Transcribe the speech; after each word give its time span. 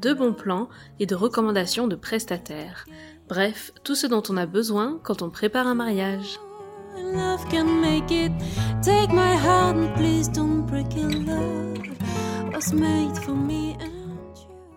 de 0.00 0.12
bons 0.12 0.32
plans 0.32 0.68
et 0.98 1.06
de 1.06 1.14
recommandations 1.14 1.88
de 1.88 1.96
prestataires. 1.96 2.86
Bref, 3.28 3.72
tout 3.84 3.94
ce 3.94 4.06
dont 4.06 4.22
on 4.28 4.36
a 4.36 4.46
besoin 4.46 5.00
quand 5.02 5.22
on 5.22 5.30
prépare 5.30 5.66
un 5.66 5.74
mariage. 5.74 6.38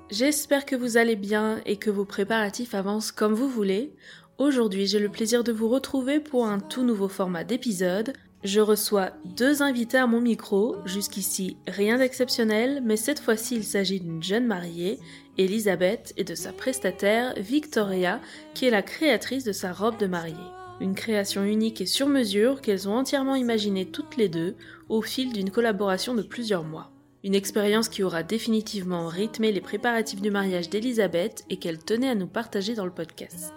J'espère 0.09 0.65
que 0.65 0.75
vous 0.75 0.97
allez 0.97 1.15
bien 1.15 1.61
et 1.65 1.77
que 1.77 1.89
vos 1.89 2.05
préparatifs 2.05 2.75
avancent 2.75 3.11
comme 3.11 3.33
vous 3.33 3.47
voulez. 3.47 3.95
Aujourd'hui, 4.37 4.87
j'ai 4.87 4.99
le 4.99 5.09
plaisir 5.09 5.43
de 5.43 5.51
vous 5.51 5.69
retrouver 5.69 6.19
pour 6.19 6.47
un 6.47 6.59
tout 6.59 6.83
nouveau 6.83 7.07
format 7.07 7.43
d'épisode. 7.43 8.13
Je 8.43 8.59
reçois 8.59 9.11
deux 9.23 9.61
invités 9.61 9.97
à 9.97 10.07
mon 10.07 10.19
micro, 10.19 10.77
jusqu'ici 10.85 11.57
rien 11.67 11.99
d'exceptionnel, 11.99 12.81
mais 12.83 12.97
cette 12.97 13.19
fois-ci 13.19 13.55
il 13.55 13.63
s'agit 13.63 13.99
d'une 13.99 14.23
jeune 14.23 14.47
mariée, 14.47 14.99
Elisabeth, 15.37 16.13
et 16.17 16.23
de 16.23 16.33
sa 16.33 16.51
prestataire, 16.51 17.35
Victoria, 17.37 18.19
qui 18.55 18.65
est 18.65 18.71
la 18.71 18.81
créatrice 18.81 19.43
de 19.43 19.51
sa 19.51 19.71
robe 19.71 19.97
de 19.97 20.07
mariée. 20.07 20.35
Une 20.79 20.95
création 20.95 21.43
unique 21.43 21.81
et 21.81 21.85
sur 21.85 22.07
mesure 22.07 22.61
qu'elles 22.61 22.89
ont 22.89 22.95
entièrement 22.95 23.35
imaginée 23.35 23.85
toutes 23.85 24.17
les 24.17 24.29
deux 24.29 24.55
au 24.89 25.03
fil 25.03 25.31
d'une 25.31 25.51
collaboration 25.51 26.15
de 26.15 26.23
plusieurs 26.23 26.63
mois. 26.63 26.91
Une 27.23 27.35
expérience 27.35 27.89
qui 27.89 28.01
aura 28.01 28.23
définitivement 28.23 29.07
rythmé 29.07 29.51
les 29.51 29.61
préparatifs 29.61 30.21
du 30.21 30.31
mariage 30.31 30.71
d'Elisabeth 30.71 31.45
et 31.51 31.57
qu'elle 31.57 31.77
tenait 31.77 32.09
à 32.09 32.15
nous 32.15 32.25
partager 32.25 32.73
dans 32.73 32.85
le 32.85 32.91
podcast. 32.91 33.53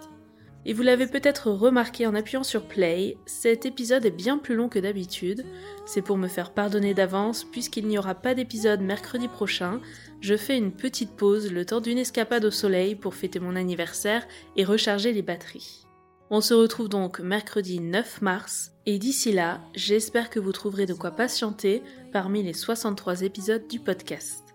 Et 0.67 0.73
vous 0.73 0.81
l'avez 0.81 1.05
peut-être 1.05 1.51
remarqué 1.51 2.07
en 2.07 2.15
appuyant 2.15 2.43
sur 2.43 2.63
Play, 2.63 3.17
cet 3.27 3.67
épisode 3.67 4.05
est 4.05 4.11
bien 4.11 4.39
plus 4.39 4.55
long 4.55 4.67
que 4.67 4.79
d'habitude. 4.79 5.45
C'est 5.85 6.01
pour 6.01 6.17
me 6.17 6.27
faire 6.27 6.53
pardonner 6.53 6.95
d'avance, 6.95 7.43
puisqu'il 7.43 7.85
n'y 7.85 7.99
aura 7.99 8.15
pas 8.15 8.33
d'épisode 8.33 8.81
mercredi 8.81 9.27
prochain. 9.27 9.79
Je 10.21 10.35
fais 10.35 10.57
une 10.57 10.71
petite 10.71 11.11
pause 11.11 11.51
le 11.51 11.65
temps 11.65 11.81
d'une 11.81 11.99
escapade 11.99 12.45
au 12.45 12.51
soleil 12.51 12.95
pour 12.95 13.13
fêter 13.13 13.39
mon 13.39 13.55
anniversaire 13.55 14.27
et 14.55 14.65
recharger 14.65 15.13
les 15.13 15.21
batteries. 15.21 15.85
On 16.31 16.41
se 16.41 16.55
retrouve 16.55 16.89
donc 16.89 17.19
mercredi 17.19 17.79
9 17.79 18.23
mars, 18.23 18.71
et 18.87 18.97
d'ici 18.97 19.31
là, 19.31 19.61
j'espère 19.75 20.31
que 20.31 20.39
vous 20.39 20.51
trouverez 20.51 20.87
de 20.87 20.95
quoi 20.95 21.11
patienter 21.11 21.83
parmi 22.11 22.41
les 22.41 22.53
63 22.53 23.21
épisodes 23.21 23.67
du 23.67 23.79
podcast. 23.79 24.45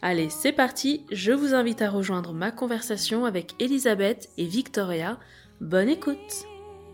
Allez, 0.00 0.30
c'est 0.30 0.52
parti, 0.52 1.04
je 1.12 1.32
vous 1.32 1.52
invite 1.52 1.82
à 1.82 1.90
rejoindre 1.90 2.32
ma 2.32 2.50
conversation 2.50 3.26
avec 3.26 3.52
Elisabeth 3.58 4.30
et 4.38 4.46
Victoria. 4.46 5.18
Bonne 5.60 5.90
écoute 5.90 6.46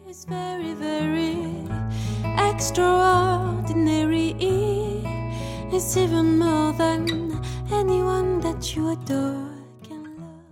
It's 0.09 0.27
very, 0.27 0.75
very 0.75 1.37
extraordinary. 2.51 4.35
It's 5.73 5.97
even 5.97 6.37
more 6.37 6.73
than 6.77 7.41
anyone 7.73 8.41
that 8.41 8.75
you 8.75 8.89
adore 8.89 9.53
can 9.85 10.03
love. 10.19 10.43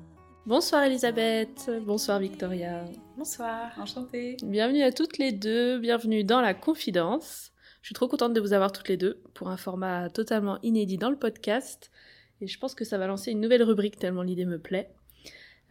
Bonsoir 0.46 0.84
Elisabeth, 0.84 1.68
bonsoir 1.84 2.20
Victoria. 2.20 2.84
Bonsoir, 3.16 3.72
enchantée. 3.78 4.36
Bienvenue 4.44 4.84
à 4.84 4.92
toutes 4.92 5.18
les 5.18 5.32
deux, 5.32 5.80
bienvenue 5.80 6.22
dans 6.22 6.40
la 6.40 6.54
confidence. 6.54 7.50
Je 7.82 7.88
suis 7.88 7.94
trop 7.94 8.06
contente 8.06 8.32
de 8.32 8.40
vous 8.40 8.52
avoir 8.52 8.70
toutes 8.70 8.88
les 8.88 8.96
deux 8.96 9.24
pour 9.34 9.48
un 9.48 9.56
format 9.56 10.08
totalement 10.08 10.60
inédit 10.62 10.98
dans 10.98 11.10
le 11.10 11.18
podcast. 11.18 11.90
Et 12.40 12.46
je 12.46 12.60
pense 12.60 12.76
que 12.76 12.84
ça 12.84 12.96
va 12.96 13.08
lancer 13.08 13.32
une 13.32 13.40
nouvelle 13.40 13.64
rubrique 13.64 13.98
tellement 13.98 14.22
l'idée 14.22 14.46
me 14.46 14.60
plaît. 14.60 14.94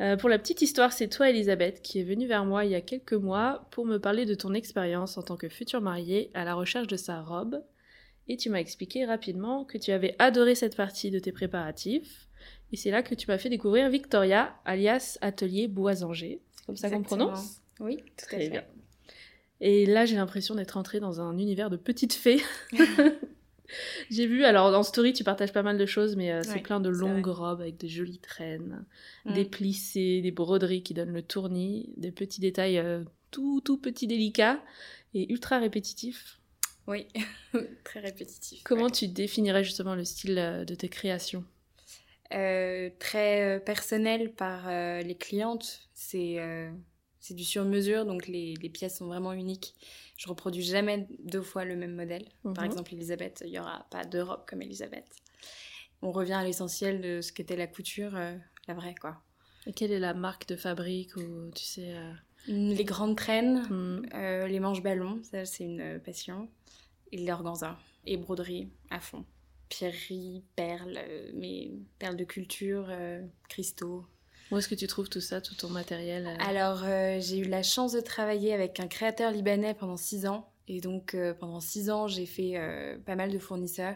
Euh, 0.04 0.18
pour 0.18 0.28
la 0.28 0.38
petite 0.38 0.62
histoire, 0.62 0.92
c'est 0.92 1.08
toi 1.08 1.30
Elisabeth 1.30 1.82
qui 1.82 2.00
est 2.00 2.04
venue 2.04 2.28
vers 2.28 2.44
moi 2.44 2.66
il 2.66 2.72
y 2.72 2.76
a 2.76 2.82
quelques 2.82 3.14
mois 3.14 3.68
pour 3.72 3.86
me 3.86 4.00
parler 4.00 4.26
de 4.26 4.36
ton 4.36 4.54
expérience 4.54 5.18
en 5.18 5.22
tant 5.22 5.38
que 5.38 5.48
future 5.48 5.80
mariée 5.80 6.30
à 6.34 6.44
la 6.44 6.56
recherche 6.56 6.88
de 6.88 6.98
sa 6.98 7.22
robe. 7.22 7.64
Et 8.28 8.36
tu 8.36 8.50
m'as 8.50 8.60
expliqué 8.60 9.06
rapidement 9.06 9.66
que 9.66 9.78
tu 9.78 9.92
avais 9.92 10.16
adoré 10.20 10.56
cette 10.56 10.76
partie 10.76 11.10
de 11.10 11.20
tes 11.20 11.32
préparatifs. 11.32 12.28
Et 12.72 12.78
c'est 12.78 12.92
là 12.92 13.04
que 13.04 13.16
tu 13.16 13.28
m'as 13.28 13.38
fait 13.38 13.50
découvrir 13.50 13.90
Victoria, 13.90 14.56
alias 14.66 15.18
Atelier 15.22 15.68
Boisanger. 15.68 16.42
C'est 16.52 16.66
comme 16.66 16.76
ça 16.76 16.90
qu'on 16.90 17.04
prononce? 17.04 17.62
Oui, 17.80 17.98
tout 17.98 18.26
à 18.26 18.28
Très 18.28 18.40
fait. 18.40 18.50
bien. 18.50 18.64
Et 19.62 19.86
là, 19.86 20.06
j'ai 20.06 20.16
l'impression 20.16 20.56
d'être 20.56 20.76
entrée 20.76 21.00
dans 21.00 21.22
un 21.22 21.38
univers 21.38 21.70
de 21.70 21.78
petites 21.78 22.14
fées. 22.14 22.42
j'ai 24.10 24.28
vu, 24.28 24.44
alors 24.44 24.74
en 24.78 24.84
story, 24.84 25.14
tu 25.14 25.24
partages 25.24 25.54
pas 25.54 25.64
mal 25.64 25.78
de 25.78 25.86
choses, 25.86 26.16
mais 26.16 26.32
euh, 26.32 26.42
c'est 26.44 26.60
plein 26.60 26.80
de 26.80 26.90
longues 26.90 27.28
robes 27.28 27.62
avec 27.62 27.78
des 27.78 27.88
jolies 27.90 28.20
traînes, 28.20 28.86
Mm. 29.26 29.34
des 29.34 29.46
plissés, 29.46 30.22
des 30.22 30.32
broderies 30.32 30.84
qui 30.84 30.94
donnent 30.94 31.14
le 31.14 31.22
tournis, 31.22 31.94
des 31.98 32.12
petits 32.12 32.42
détails 32.42 32.78
euh, 32.78 33.04
tout, 33.32 33.62
tout 33.64 33.78
petits, 33.78 34.08
délicats 34.08 34.62
et 35.14 35.32
ultra 35.32 35.60
répétitifs. 35.60 36.40
Oui, 36.88 37.08
très 37.86 38.02
répétitif. 38.02 38.62
Comment 38.64 38.86
ouais. 38.86 38.92
tu 38.92 39.08
définirais 39.08 39.64
justement 39.64 39.96
le 39.96 40.04
style 40.04 40.38
euh, 40.38 40.66
de 40.66 40.76
tes 40.76 40.90
créations? 40.90 41.46
Euh, 42.34 42.90
Très 43.00 43.62
personnel 43.66 44.34
par 44.34 44.68
les 45.04 45.16
clientes. 45.16 45.82
C'est 45.94 46.40
c'est 47.26 47.34
du 47.36 47.46
sur-mesure, 47.46 48.06
donc 48.06 48.28
les, 48.28 48.54
les 48.62 48.70
pièces 48.70 48.98
sont 48.98 49.08
vraiment 49.08 49.32
uniques. 49.32 49.74
Je 50.18 50.28
reproduis 50.28 50.62
jamais 50.62 51.08
deux 51.24 51.42
fois 51.42 51.64
le 51.64 51.78
même 51.78 51.96
modèle. 51.96 52.26
Par 52.44 52.52
Mhm. 52.66 52.66
exemple, 52.66 52.94
Elisabeth, 52.94 53.44
il 53.46 53.52
n'y 53.52 53.60
aura 53.60 53.88
pas 53.92 54.04
deux 54.04 54.22
robes 54.22 54.44
comme 54.46 54.62
Elisabeth. 54.62 55.06
On 56.02 56.12
revient 56.12 56.34
à 56.34 56.44
l'essentiel 56.44 57.00
de 57.00 57.22
ce 57.22 57.32
qu'était 57.32 57.56
la 57.56 57.68
couture, 57.68 58.14
euh, 58.18 58.36
la 58.68 58.74
vraie, 58.74 58.94
quoi. 59.00 59.22
Et 59.66 59.72
quelle 59.72 59.94
est 59.94 60.00
la 60.00 60.14
marque 60.14 60.50
de 60.50 60.58
fabrique 60.58 61.16
ou 61.16 61.50
tu 61.56 61.64
sais 61.64 61.96
euh, 61.96 62.12
Les 62.50 62.84
grandes 62.84 63.16
traînes, 63.16 63.62
hmm, 63.70 64.06
Euh, 64.16 64.48
les 64.48 64.60
manches 64.60 64.84
ballons, 64.84 65.22
ça 65.24 65.46
c'est 65.46 65.64
une 65.64 66.02
passion. 66.04 66.50
Et 67.14 67.26
l'organza. 67.26 67.78
Et 68.06 68.18
broderie 68.18 68.68
à 68.90 69.00
fond. 69.00 69.24
Pierreries, 69.70 70.44
perles, 70.58 71.00
mais 71.36 71.72
perles 72.00 72.18
de 72.18 72.26
culture, 72.26 72.92
cristaux. 73.48 74.06
Où 74.52 74.58
est-ce 74.58 74.68
que 74.68 74.76
tu 74.76 74.88
trouves 74.88 75.10
tout 75.10 75.22
ça, 75.22 75.42
tout 75.42 75.56
ton 75.56 75.70
matériel 75.70 76.28
euh 76.28 76.36
Alors 76.40 76.84
euh, 76.84 77.20
j'ai 77.20 77.40
eu 77.40 77.46
la 77.46 77.64
chance 77.64 77.94
de 77.94 78.02
travailler 78.02 78.54
avec 78.54 78.80
un 78.80 78.88
créateur 78.88 79.32
libanais 79.32 79.74
pendant 79.74 79.98
six 79.98 80.26
ans. 80.26 80.50
Et 80.68 80.80
donc 80.80 81.14
euh, 81.14 81.34
pendant 81.34 81.60
six 81.60 81.90
ans 81.90 82.08
j'ai 82.08 82.26
fait 82.26 82.56
pas 83.06 83.16
mal 83.16 83.32
de 83.32 83.40
fournisseurs. 83.40 83.96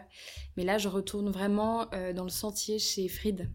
Mais 0.56 0.64
là 0.64 0.78
je 0.78 0.88
retourne 0.88 1.30
vraiment 1.30 1.86
dans 2.14 2.24
le 2.24 2.30
sentier 2.30 2.78
chez 2.78 3.08
Fried, 3.08 3.48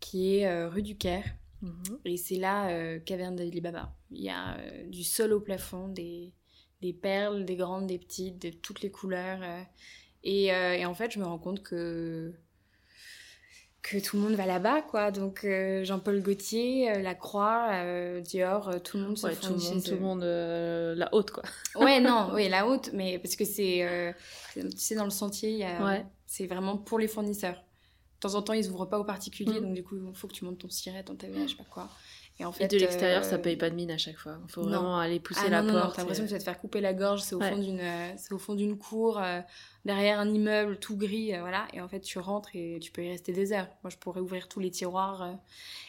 qui 0.00 0.36
est 0.36 0.66
rue 0.66 0.82
du 0.82 0.96
Caire. 0.96 1.24
Mhm. 1.60 1.98
Et 2.04 2.16
c'est 2.16 2.36
là, 2.36 2.98
caverne 3.00 3.36
d'Ali 3.36 3.60
Baba. 3.60 3.94
Il 4.10 4.22
y 4.22 4.30
a 4.30 4.58
du 4.88 5.04
sol 5.04 5.32
au 5.32 5.40
plafond, 5.40 5.88
des, 5.88 6.34
des 6.80 6.92
perles, 6.92 7.44
des 7.44 7.56
grandes, 7.56 7.86
des 7.86 7.98
petites, 7.98 8.40
de 8.40 8.50
toutes 8.50 8.82
les 8.82 8.90
couleurs. 8.90 9.40
et, 10.24 10.46
et 10.46 10.86
en 10.86 10.94
fait, 10.94 11.12
je 11.12 11.18
me 11.18 11.24
rends 11.24 11.38
compte 11.38 11.62
que, 11.62 12.32
que 13.82 13.98
tout 13.98 14.16
le 14.16 14.22
monde 14.22 14.34
va 14.34 14.46
là-bas, 14.46 14.82
quoi. 14.82 15.10
Donc, 15.10 15.44
euh, 15.44 15.82
Jean-Paul 15.84 16.22
Gaultier, 16.22 16.90
euh, 16.92 17.00
La 17.02 17.14
Croix, 17.16 17.66
euh, 17.72 18.20
Dior, 18.20 18.68
euh, 18.68 18.78
tout 18.78 18.96
le 18.96 19.02
monde 19.04 19.18
se 19.18 19.26
Ouais, 19.26 19.34
tout 19.34 19.52
le 19.52 19.58
monde, 19.58 19.82
tout 19.82 19.90
le 19.90 19.98
monde 19.98 20.22
la 20.96 21.12
haute 21.12 21.32
quoi. 21.32 21.42
Ouais, 21.74 21.98
non, 22.00 22.30
oui, 22.34 22.48
la 22.48 22.66
haute, 22.66 22.90
mais 22.92 23.18
parce 23.18 23.34
que 23.36 23.44
c'est, 23.44 24.14
tu 24.54 24.62
sais, 24.76 24.94
dans 24.94 25.04
le 25.04 25.10
sentier, 25.10 25.66
Ouais. 25.82 26.06
c'est 26.26 26.46
vraiment 26.46 26.76
pour 26.78 26.98
les 27.00 27.08
fournisseurs. 27.08 27.54
De 27.56 28.28
temps 28.28 28.36
en 28.36 28.42
temps, 28.42 28.52
ils 28.52 28.68
ouvrent 28.70 28.86
pas 28.86 29.00
aux 29.00 29.04
particuliers, 29.04 29.58
Mm. 29.58 29.64
donc 29.64 29.74
du 29.74 29.82
coup, 29.82 29.96
il 29.96 30.14
faut 30.16 30.28
que 30.28 30.32
tu 30.34 30.44
montes 30.44 30.58
ton 30.58 30.70
siret, 30.70 31.02
ton 31.02 31.16
TVA, 31.16 31.42
je 31.42 31.48
sais 31.50 31.56
pas 31.56 31.64
quoi. 31.68 31.88
Et 32.38 32.44
en 32.44 32.50
Et 32.50 32.54
fait, 32.54 32.68
de 32.68 32.76
l'extérieur, 32.78 33.24
ça 33.24 33.36
paye 33.36 33.56
pas 33.56 33.68
de 33.68 33.74
mine 33.74 33.90
à 33.90 33.98
chaque 33.98 34.16
fois. 34.16 34.38
Il 34.46 34.50
faut 34.52 34.62
non. 34.62 34.68
vraiment 34.68 34.98
aller 35.00 35.18
pousser 35.18 35.40
ah 35.46 35.50
la 35.50 35.60
non, 35.62 35.68
non, 35.68 35.74
non, 35.74 35.80
porte. 35.82 35.96
t'as 35.96 36.02
l'impression 36.02 36.22
que 36.24 36.28
tu 36.28 36.34
vas 36.34 36.38
te 36.38 36.44
faire 36.44 36.60
couper 36.60 36.80
la 36.80 36.94
gorge, 36.94 37.20
c'est 37.20 37.34
au, 37.34 37.40
Ouais. 37.40 37.50
fond 37.50 37.58
d'une, 37.58 37.80
c'est 38.16 38.32
au 38.32 38.38
fond 38.38 38.54
d'une 38.54 38.78
cour, 38.78 39.20
derrière 39.84 40.20
un 40.20 40.28
immeuble 40.32 40.78
tout 40.78 40.96
gris, 40.96 41.34
euh, 41.34 41.40
voilà. 41.40 41.66
Et 41.72 41.80
en 41.80 41.88
fait, 41.88 42.00
tu 42.00 42.18
rentres 42.18 42.50
et 42.54 42.78
tu 42.80 42.90
peux 42.92 43.02
y 43.04 43.08
rester 43.10 43.32
des 43.32 43.52
heures. 43.52 43.68
Moi, 43.82 43.90
je 43.90 43.96
pourrais 43.96 44.20
ouvrir 44.20 44.48
tous 44.48 44.60
les 44.60 44.70
tiroirs. 44.70 45.22
euh. 45.22 45.32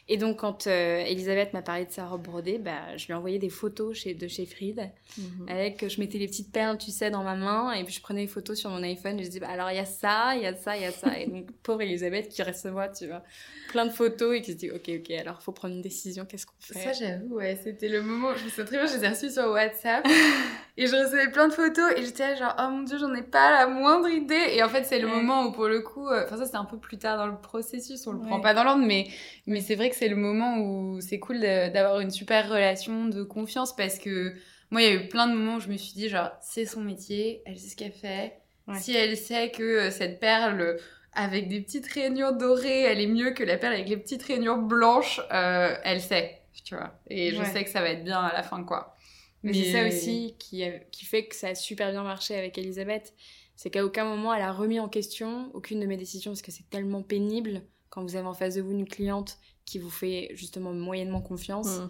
Et 0.09 0.17
donc, 0.17 0.39
quand 0.39 0.67
euh, 0.67 0.97
Elisabeth 0.99 1.53
m'a 1.53 1.61
parlé 1.61 1.85
de 1.85 1.91
sa 1.91 2.07
robe 2.07 2.23
brodée, 2.23 2.57
bah, 2.57 2.97
je 2.97 3.05
lui 3.05 3.13
ai 3.13 3.15
envoyé 3.15 3.39
des 3.39 3.49
photos 3.49 3.95
chez, 3.97 4.13
de 4.13 4.27
chez 4.27 4.45
Fried, 4.45 4.91
Mhm. 5.17 5.45
avec, 5.47 5.87
je 5.87 5.99
mettais 6.01 6.17
les 6.17 6.27
petites 6.27 6.51
perles, 6.51 6.77
tu 6.77 6.89
sais, 6.91 7.09
dans 7.11 7.23
ma 7.23 7.35
main, 7.35 7.71
et 7.73 7.83
puis 7.83 7.93
je 7.93 8.01
prenais 8.01 8.21
les 8.21 8.27
photos 8.27 8.57
sur 8.59 8.69
mon 8.71 8.81
iPhone, 8.83 9.17
et 9.19 9.23
je 9.23 9.27
disais, 9.29 9.39
bah, 9.39 9.47
alors, 9.49 9.69
il 9.71 9.75
y 9.75 9.79
a 9.79 9.85
ça, 9.85 10.35
il 10.35 10.41
y 10.41 10.45
a 10.47 10.55
ça, 10.55 10.75
il 10.75 10.81
y 10.81 10.85
a 10.85 10.91
ça. 10.91 11.17
Et 11.19 11.27
donc, 11.27 11.45
pauvre 11.63 11.81
Elisabeth 11.83 12.27
qui 12.29 12.41
recevoir, 12.43 12.91
tu 12.91 13.07
vois, 13.07 13.23
plein 13.69 13.85
de 13.85 13.91
photos, 13.91 14.35
et 14.35 14.41
qui 14.41 14.51
se 14.53 14.57
dit, 14.57 14.71
ok, 14.71 14.89
ok, 14.99 15.11
alors, 15.11 15.41
faut 15.41 15.51
prendre 15.53 15.75
une 15.75 15.81
décision, 15.81 16.25
qu'est-ce 16.25 16.47
qu'on 16.47 16.53
fait? 16.59 16.79
Ça, 16.79 16.91
j'avoue, 16.93 17.35
ouais, 17.35 17.57
c'était 17.63 17.87
le 17.89 18.01
moment. 18.01 18.35
Je 18.35 18.43
me 18.43 18.49
souviens 18.49 18.65
très 18.65 18.77
bien, 18.77 18.87
je 18.87 18.97
les 18.97 19.05
ai 19.05 19.09
reçus 19.09 19.29
sur 19.31 19.45
WhatsApp. 19.51 20.05
Et 20.75 20.87
je 20.87 20.95
recevais 20.95 21.29
plein 21.29 21.47
de 21.47 21.53
photos 21.53 21.91
et 21.95 22.03
j'étais 22.03 22.29
là 22.29 22.35
genre, 22.35 22.55
oh 22.59 22.69
mon 22.71 22.81
dieu, 22.81 22.97
j'en 22.97 23.13
ai 23.13 23.21
pas 23.21 23.51
la 23.51 23.67
moindre 23.67 24.09
idée. 24.09 24.53
Et 24.55 24.63
en 24.63 24.69
fait, 24.69 24.83
c'est 24.85 24.97
le 24.99 25.07
Ouais. 25.07 25.13
moment 25.13 25.45
où 25.45 25.51
pour 25.51 25.67
le 25.67 25.81
coup, 25.81 26.07
euh, 26.09 26.23
enfin 26.25 26.37
ça 26.37 26.45
c'est 26.47 26.55
un 26.57 26.65
peu 26.65 26.77
plus 26.79 26.97
tard 26.97 27.17
dans 27.17 27.27
le 27.27 27.37
processus, 27.39 28.07
on 28.07 28.13
le 28.13 28.19
prend 28.19 28.39
pas 28.41 28.55
dans 28.55 28.63
l'ordre, 28.63 28.83
mais, 28.83 29.07
mais 29.45 29.61
c'est 29.61 29.75
vrai 29.75 29.89
que 29.91 29.95
c'est 29.95 30.07
le 30.09 30.15
moment 30.15 30.57
où 30.57 30.99
c'est 30.99 31.19
cool 31.19 31.39
d'avoir 31.41 31.99
une 31.99 32.09
super 32.09 32.49
relation 32.49 33.05
de 33.05 33.21
confiance 33.23 33.75
parce 33.75 33.99
que 33.99 34.33
moi, 34.71 34.81
il 34.81 34.85
y 34.87 34.89
a 34.89 34.93
eu 34.95 35.07
plein 35.07 35.27
de 35.27 35.33
moments 35.35 35.57
où 35.57 35.59
je 35.59 35.67
me 35.69 35.77
suis 35.77 35.93
dit 35.93 36.09
genre, 36.09 36.31
c'est 36.41 36.65
son 36.65 36.81
métier, 36.81 37.43
elle 37.45 37.59
sait 37.59 37.69
ce 37.69 37.75
qu'elle 37.75 37.91
fait. 37.91 38.39
Ouais. 38.67 38.79
Si 38.79 38.95
elle 38.95 39.15
sait 39.15 39.51
que 39.51 39.61
euh, 39.61 39.91
cette 39.91 40.19
perle 40.19 40.77
avec 41.13 41.47
des 41.49 41.61
petites 41.61 41.85
rainures 41.85 42.33
dorées, 42.33 42.81
elle 42.81 42.99
est 42.99 43.05
mieux 43.07 43.31
que 43.31 43.43
la 43.43 43.57
perle 43.59 43.73
avec 43.75 43.87
les 43.87 43.97
petites 43.97 44.23
rainures 44.23 44.57
blanches, 44.57 45.21
euh, 45.31 45.75
elle 45.83 46.01
sait, 46.01 46.41
tu 46.65 46.75
vois. 46.75 46.93
Et 47.07 47.31
je 47.31 47.43
sais 47.43 47.63
que 47.63 47.69
ça 47.69 47.81
va 47.81 47.89
être 47.89 48.03
bien 48.03 48.19
à 48.19 48.33
la 48.33 48.41
fin, 48.41 48.63
quoi. 48.63 48.95
Mais 49.43 49.53
c'est 49.53 49.71
ça 49.71 49.87
aussi 49.87 50.35
qui, 50.39 50.63
a- 50.63 50.79
qui 50.79 51.05
fait 51.05 51.27
que 51.27 51.35
ça 51.35 51.49
a 51.49 51.55
super 51.55 51.91
bien 51.91 52.03
marché 52.03 52.35
avec 52.35 52.57
Elisabeth. 52.57 53.13
C'est 53.55 53.69
qu'à 53.69 53.85
aucun 53.85 54.05
moment 54.05 54.33
elle 54.33 54.41
a 54.41 54.51
remis 54.51 54.79
en 54.79 54.89
question 54.89 55.51
aucune 55.53 55.79
de 55.79 55.85
mes 55.85 55.97
décisions 55.97 56.31
parce 56.31 56.41
que 56.41 56.51
c'est 56.51 56.69
tellement 56.69 57.03
pénible 57.03 57.61
quand 57.89 58.01
vous 58.03 58.15
avez 58.15 58.25
en 58.27 58.33
face 58.33 58.55
de 58.55 58.61
vous 58.61 58.71
une 58.71 58.87
cliente 58.87 59.37
qui 59.65 59.77
vous 59.79 59.89
fait 59.91 60.31
justement 60.33 60.73
moyennement 60.73 61.21
confiance. 61.21 61.79
Mm. 61.79 61.89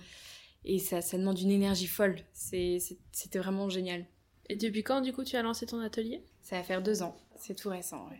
Et 0.65 0.79
ça, 0.79 1.01
ça 1.01 1.17
demande 1.17 1.39
une 1.39 1.51
énergie 1.51 1.87
folle. 1.87 2.17
C'est- 2.33 2.79
c'est- 2.79 2.97
C'était 3.11 3.39
vraiment 3.39 3.69
génial. 3.69 4.05
Et 4.49 4.55
depuis 4.55 4.83
quand, 4.83 5.01
du 5.01 5.13
coup, 5.13 5.23
tu 5.23 5.35
as 5.37 5.41
lancé 5.41 5.65
ton 5.65 5.79
atelier? 5.79 6.23
Ça 6.41 6.57
va 6.57 6.63
faire 6.63 6.81
deux 6.81 7.01
ans. 7.01 7.15
C'est 7.37 7.55
tout 7.55 7.69
récent. 7.69 8.07
ouais. 8.09 8.19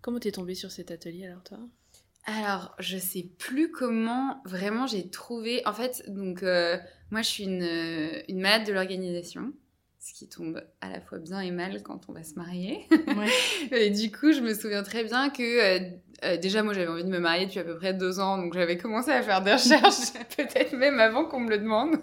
Comment 0.00 0.20
t'es 0.20 0.32
tombée 0.32 0.54
sur 0.54 0.70
cet 0.70 0.90
atelier 0.90 1.26
alors, 1.26 1.42
toi? 1.42 1.58
Alors, 2.26 2.74
je 2.78 2.96
sais 2.96 3.24
plus 3.38 3.70
comment 3.70 4.40
vraiment 4.44 4.86
j'ai 4.86 5.08
trouvé. 5.10 5.66
En 5.66 5.72
fait, 5.74 6.04
donc, 6.08 6.42
euh, 6.42 6.78
moi, 7.14 7.22
je 7.22 7.28
suis 7.28 7.44
une, 7.44 7.62
euh, 7.62 8.20
une 8.28 8.40
malade 8.40 8.66
de 8.66 8.72
l'organisation, 8.72 9.52
ce 10.00 10.12
qui 10.12 10.28
tombe 10.28 10.60
à 10.80 10.90
la 10.90 11.00
fois 11.00 11.18
bien 11.18 11.38
et 11.38 11.52
mal 11.52 11.80
quand 11.84 12.00
on 12.08 12.12
va 12.12 12.24
se 12.24 12.34
marier. 12.34 12.80
Et 13.70 13.90
du 13.90 14.10
coup, 14.10 14.32
je 14.32 14.40
me 14.40 14.52
souviens 14.52 14.82
très 14.82 15.04
bien 15.04 15.30
que 15.30 15.42
euh, 15.42 15.78
euh, 16.24 16.36
déjà, 16.38 16.64
moi, 16.64 16.74
j'avais 16.74 16.88
envie 16.88 17.04
de 17.04 17.08
me 17.08 17.20
marier 17.20 17.46
depuis 17.46 17.60
à 17.60 17.64
peu 17.64 17.76
près 17.76 17.94
deux 17.94 18.18
ans, 18.18 18.36
donc 18.36 18.52
j'avais 18.54 18.76
commencé 18.76 19.10
à 19.12 19.22
faire 19.22 19.42
des 19.42 19.52
recherches, 19.60 20.12
peut-être 20.36 20.72
même 20.74 20.98
avant 20.98 21.24
qu'on 21.24 21.38
me 21.40 21.50
le 21.50 21.58
demande. 21.58 21.96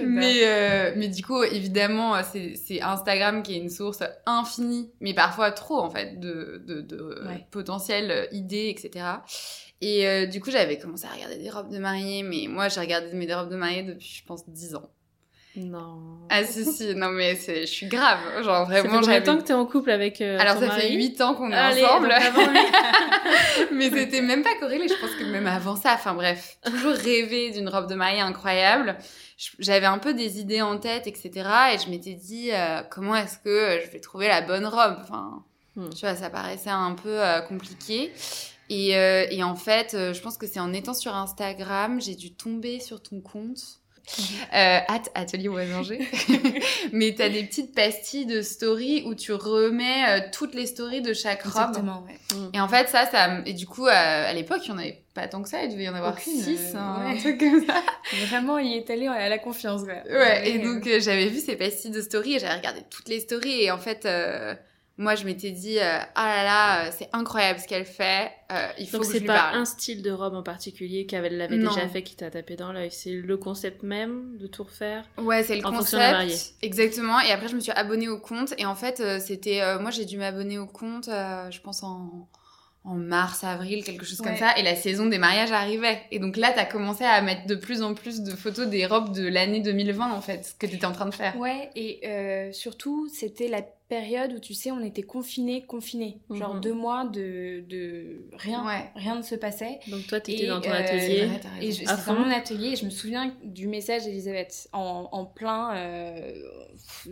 Mais, 0.00 0.40
euh, 0.44 0.92
mais 0.96 1.08
du 1.08 1.22
coup, 1.24 1.42
évidemment, 1.42 2.14
c'est 2.22 2.82
Instagram 2.82 3.42
qui 3.42 3.54
est 3.54 3.58
une 3.58 3.70
source 3.70 4.02
infinie, 4.26 4.90
mais 5.00 5.14
parfois 5.14 5.50
trop, 5.50 5.78
en 5.78 5.88
fait, 5.90 6.20
de, 6.20 6.62
de, 6.66 6.80
de 6.82 7.22
Ouais. 7.26 7.46
potentielles 7.50 8.28
idées, 8.32 8.68
etc. 8.68 9.06
Et 9.80 10.06
euh, 10.06 10.26
du 10.26 10.40
coup, 10.40 10.50
j'avais 10.50 10.78
commencé 10.78 11.04
à 11.06 11.14
regarder 11.14 11.36
des 11.36 11.50
robes 11.50 11.70
de 11.70 11.78
mariée, 11.78 12.22
mais 12.22 12.46
moi, 12.48 12.68
j'ai 12.68 12.80
regardé 12.80 13.12
mes 13.12 13.32
robes 13.34 13.50
de 13.50 13.56
mariée 13.56 13.82
depuis, 13.82 14.20
je 14.20 14.24
pense, 14.24 14.48
10 14.48 14.74
ans. 14.76 14.90
Non. 15.58 16.18
Ah 16.28 16.44
si, 16.44 16.66
si, 16.66 16.94
non 16.94 17.08
mais 17.12 17.34
je 17.34 17.64
suis 17.64 17.86
grave, 17.86 18.18
genre 18.42 18.66
Ça 18.68 18.74
fait 18.74 18.80
vraiment, 18.82 18.96
combien 18.96 19.00
de 19.00 19.04
j'avais... 19.06 19.22
temps 19.24 19.38
que 19.38 19.42
t'es 19.42 19.54
en 19.54 19.64
couple 19.64 19.90
avec 19.90 20.20
euh, 20.20 20.36
Alors 20.38 20.56
ton 20.56 20.60
ça 20.60 20.66
mari 20.66 20.82
fait 20.82 20.92
8 20.92 21.20
ans 21.22 21.34
qu'on 21.34 21.50
est 21.50 21.54
Allez, 21.54 21.82
ensemble. 21.82 22.12
avant 22.12 22.46
lui. 22.50 22.58
mais 23.72 23.88
c'était 23.88 24.20
même 24.20 24.42
pas 24.42 24.54
corrélé, 24.60 24.86
je 24.86 24.92
pense 25.00 25.12
que 25.18 25.24
même 25.24 25.46
avant 25.46 25.74
ça, 25.74 25.94
enfin 25.94 26.12
bref, 26.12 26.58
toujours 26.62 26.92
rêvé 26.92 27.52
d'une 27.52 27.70
robe 27.70 27.88
de 27.88 27.94
mariée 27.94 28.20
incroyable. 28.20 28.98
J'avais 29.58 29.86
un 29.86 29.96
peu 29.96 30.12
des 30.12 30.40
idées 30.40 30.60
en 30.60 30.76
tête, 30.76 31.06
etc. 31.06 31.30
Et 31.74 31.78
je 31.78 31.88
m'étais 31.88 32.12
dit, 32.14 32.50
euh, 32.52 32.82
comment 32.90 33.16
est-ce 33.16 33.38
que 33.38 33.80
je 33.82 33.90
vais 33.90 34.00
trouver 34.00 34.28
la 34.28 34.42
bonne 34.42 34.66
robe 34.66 34.98
Enfin, 35.00 35.42
Hmm. 35.74 35.90
tu 35.90 36.00
vois, 36.06 36.14
ça 36.14 36.30
paraissait 36.30 36.70
un 36.70 36.94
peu 36.94 37.10
euh, 37.22 37.40
compliqué. 37.42 38.10
Et, 38.68 38.96
euh, 38.96 39.26
et 39.30 39.42
en 39.42 39.54
fait, 39.56 39.94
euh, 39.94 40.12
je 40.12 40.20
pense 40.20 40.36
que 40.38 40.46
c'est 40.46 40.60
en 40.60 40.72
étant 40.72 40.94
sur 40.94 41.14
Instagram, 41.14 42.00
j'ai 42.00 42.14
dû 42.14 42.32
tomber 42.34 42.80
sur 42.80 43.02
ton 43.02 43.20
compte. 43.20 43.60
Euh, 44.54 44.78
at 44.86 45.02
atelier 45.16 45.48
Oisinger. 45.48 45.98
Mais 46.92 47.12
t'as 47.18 47.28
des 47.28 47.42
petites 47.42 47.74
pastilles 47.74 48.24
de 48.24 48.40
story 48.40 49.02
où 49.04 49.16
tu 49.16 49.32
remets 49.32 50.04
euh, 50.08 50.20
toutes 50.32 50.54
les 50.54 50.66
stories 50.66 51.02
de 51.02 51.12
chaque 51.12 51.42
robe. 51.42 51.70
Exactement, 51.70 52.04
ouais. 52.06 52.14
Et 52.54 52.60
en 52.60 52.68
fait, 52.68 52.88
ça, 52.88 53.04
ça. 53.06 53.40
Et 53.44 53.52
du 53.52 53.66
coup, 53.66 53.86
euh, 53.88 53.90
à 53.90 54.32
l'époque, 54.32 54.60
il 54.64 54.70
n'y 54.70 54.76
en 54.76 54.78
avait 54.78 55.02
pas 55.12 55.26
tant 55.26 55.42
que 55.42 55.48
ça, 55.48 55.64
il 55.64 55.72
devait 55.72 55.82
y 55.84 55.88
en 55.88 55.94
avoir 55.94 56.12
Aucune, 56.12 56.40
6, 56.40 56.74
euh, 56.74 56.78
un 56.78 57.12
ouais. 57.12 57.18
truc 57.18 57.38
comme 57.40 57.66
ça. 57.66 57.82
Vraiment, 58.28 58.58
il 58.58 58.76
est 58.76 58.88
allé 58.88 59.08
à 59.08 59.28
la 59.28 59.38
confiance. 59.38 59.82
Ouais, 59.82 60.02
Ouais, 60.08 60.50
et 60.50 60.58
donc 60.60 60.86
euh, 60.86 61.00
j'avais 61.00 61.26
vu 61.26 61.40
ces 61.40 61.56
pastilles 61.56 61.90
de 61.90 62.00
story 62.00 62.36
et 62.36 62.38
j'avais 62.38 62.54
regardé 62.56 62.82
toutes 62.88 63.08
les 63.08 63.18
stories. 63.18 63.64
Et 63.64 63.70
en 63.72 63.78
fait, 63.78 64.06
euh, 64.06 64.54
moi, 64.98 65.14
je 65.14 65.24
m'étais 65.24 65.50
dit, 65.50 65.78
euh, 65.78 65.98
ah 66.14 66.26
là 66.26 66.44
là, 66.44 66.86
euh, 66.86 66.90
c'est 66.96 67.08
incroyable 67.12 67.60
ce 67.60 67.66
qu'elle 67.68 67.84
fait, 67.84 68.30
euh, 68.50 68.68
il 68.78 68.86
faut 68.88 68.96
Donc 68.98 69.06
que 69.06 69.12
je 69.12 69.18
c'est 69.18 69.24
pas 69.24 69.34
parle. 69.34 69.56
un 69.58 69.64
style 69.66 70.02
de 70.02 70.10
robe 70.10 70.34
en 70.34 70.42
particulier 70.42 71.04
qu'elle 71.04 71.36
l'avait 71.36 71.56
Non. 71.58 71.74
déjà 71.74 71.86
fait 71.88 72.02
qui 72.02 72.16
t'a 72.16 72.30
tapé 72.30 72.56
dans 72.56 72.72
l'œil, 72.72 72.90
c'est 72.90 73.12
le 73.12 73.36
concept 73.36 73.82
même 73.82 74.38
de 74.38 74.46
tout 74.46 74.62
refaire. 74.64 75.04
Ouais, 75.18 75.42
c'est 75.42 75.56
le 75.56 75.66
En 75.66 75.72
fonction 75.72 75.98
de 75.98 76.22
concept. 76.24 76.54
Exactement. 76.62 77.20
Et 77.20 77.30
après, 77.32 77.48
je 77.48 77.54
me 77.56 77.60
suis 77.60 77.72
abonnée 77.72 78.08
au 78.08 78.18
compte. 78.18 78.54
Et 78.56 78.64
en 78.64 78.74
fait, 78.74 79.02
c'était. 79.20 79.60
euh, 79.60 79.78
moi, 79.78 79.90
j'ai 79.90 80.06
dû 80.06 80.16
m'abonner 80.16 80.58
au 80.58 80.66
compte, 80.66 81.08
euh, 81.08 81.50
je 81.50 81.60
pense, 81.60 81.82
en, 81.82 82.28
en 82.84 82.94
mars, 82.94 83.42
avril, 83.44 83.82
quelque 83.84 84.06
chose 84.06 84.18
comme 84.18 84.32
Ouais. 84.32 84.38
ça. 84.38 84.56
Et 84.56 84.62
la 84.62 84.76
saison 84.76 85.06
des 85.06 85.18
mariages 85.18 85.50
arrivait. 85.52 86.00
Et 86.12 86.20
donc 86.20 86.36
là, 86.38 86.52
t'as 86.54 86.64
commencé 86.64 87.04
à 87.04 87.20
mettre 87.20 87.46
de 87.46 87.56
plus 87.56 87.82
en 87.82 87.92
plus 87.94 88.22
de 88.22 88.30
photos 88.30 88.66
des 88.68 88.86
robes 88.86 89.12
de 89.14 89.26
l'année 89.28 89.60
2020, 89.60 90.12
en 90.12 90.20
fait, 90.22 90.44
ce 90.46 90.54
que 90.54 90.66
t'étais 90.66 90.86
en 90.86 90.92
train 90.92 91.06
de 91.06 91.14
faire. 91.14 91.36
Ouais, 91.36 91.68
et 91.74 92.00
euh, 92.08 92.52
surtout, 92.52 93.08
c'était 93.12 93.48
la 93.48 93.60
période 93.88 94.32
où, 94.32 94.38
tu 94.40 94.52
sais, 94.54 94.70
on 94.70 94.80
était 94.82 95.02
confinés, 95.02 95.62
confinés. 95.64 96.18
Genre 96.30 96.54
Mhm. 96.54 96.60
deux 96.60 96.72
mois 96.72 97.04
de, 97.04 97.64
de 97.68 98.26
rien, 98.32 98.66
Ouais. 98.66 98.90
rien 98.96 99.16
ne 99.16 99.22
se 99.22 99.34
passait. 99.34 99.78
Donc 99.88 100.06
toi 100.06 100.20
t'étais 100.20 100.44
Et, 100.44 100.46
dans 100.48 100.60
ton 100.60 100.70
euh, 100.70 100.74
atelier. 100.74 101.28
Et 101.60 101.72
je- 101.72 101.88
À 101.88 101.96
dans 101.96 102.14
mon 102.20 102.30
atelier 102.30 102.70
et 102.72 102.76
je 102.76 102.84
me 102.84 102.90
souviens 102.90 103.34
du 103.44 103.68
message 103.68 104.04
d'Elisabeth 104.04 104.68
en, 104.72 105.08
en 105.12 105.24
plein. 105.24 105.76
euh, 105.76 106.32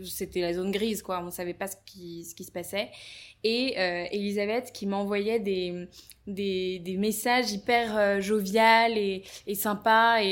c'était 0.04 0.40
la 0.40 0.52
zone 0.52 0.70
grise, 0.72 1.02
quoi. 1.02 1.22
On 1.24 1.30
savait 1.30 1.54
pas 1.54 1.66
ce 1.68 1.76
qui, 1.86 2.24
ce 2.24 2.34
qui 2.34 2.44
se 2.44 2.52
passait. 2.52 2.90
Et 3.44 3.74
euh, 3.78 4.04
Elisabeth 4.10 4.72
qui 4.72 4.86
m'envoyait 4.86 5.38
des, 5.40 5.86
des, 6.26 6.78
des 6.80 6.96
messages 6.96 7.52
hyper 7.52 7.96
euh, 7.96 8.20
jovial 8.20 8.96
et, 8.96 9.24
et 9.46 9.54
sympa 9.54 10.18
et, 10.22 10.26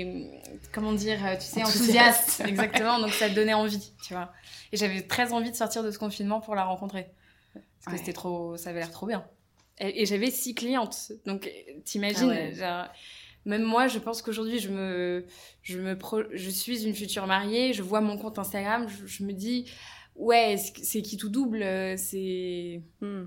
et, 0.00 0.40
comment 0.72 0.92
dire, 0.92 1.24
euh, 1.26 1.34
tu 1.36 1.42
sais, 1.42 1.62
Enthousiaste. 1.62 2.40
enthousiaste. 2.40 2.42
Exactement, 2.48 2.98
donc 2.98 3.10
ça 3.10 3.28
te 3.28 3.34
donnait 3.34 3.54
envie, 3.54 3.92
tu 4.02 4.14
vois. 4.14 4.32
Et 4.72 4.76
j'avais 4.76 5.02
très 5.02 5.32
envie 5.32 5.50
de 5.50 5.56
sortir 5.56 5.82
de 5.82 5.90
ce 5.90 5.98
confinement 5.98 6.40
pour 6.40 6.54
la 6.54 6.64
rencontrer. 6.64 7.06
Parce 7.54 7.92
que 7.92 7.98
c'était 7.98 8.12
trop, 8.14 8.56
ça 8.56 8.70
avait 8.70 8.80
l'air 8.80 8.90
trop 8.90 9.06
bien. 9.06 9.24
Et, 9.78 10.02
et 10.02 10.06
j'avais 10.06 10.30
six 10.30 10.54
clientes. 10.54 11.12
Donc, 11.26 11.50
t'imagines, 11.84 12.24
Ah 12.24 12.26
ouais. 12.28 12.88
même 13.44 13.62
moi, 13.62 13.86
je 13.88 13.98
pense 13.98 14.22
qu'aujourd'hui, 14.22 14.58
je 14.58 14.70
me, 14.70 15.26
je 15.62 15.78
me 15.78 15.96
pro- 15.96 16.24
je 16.32 16.50
suis 16.50 16.84
une 16.84 16.94
future 16.94 17.26
mariée, 17.26 17.72
je 17.72 17.82
vois 17.82 18.00
mon 18.00 18.16
compte 18.18 18.38
Instagram, 18.38 18.88
je, 18.88 19.06
je 19.06 19.22
me 19.22 19.32
dis, 19.32 19.70
ouais, 20.16 20.56
c'est 20.58 20.84
c'est 20.84 21.02
qui 21.02 21.16
tout 21.16 21.28
double, 21.28 21.62
euh, 21.62 21.94
c'est, 21.96 22.80
Hmm. 23.00 23.26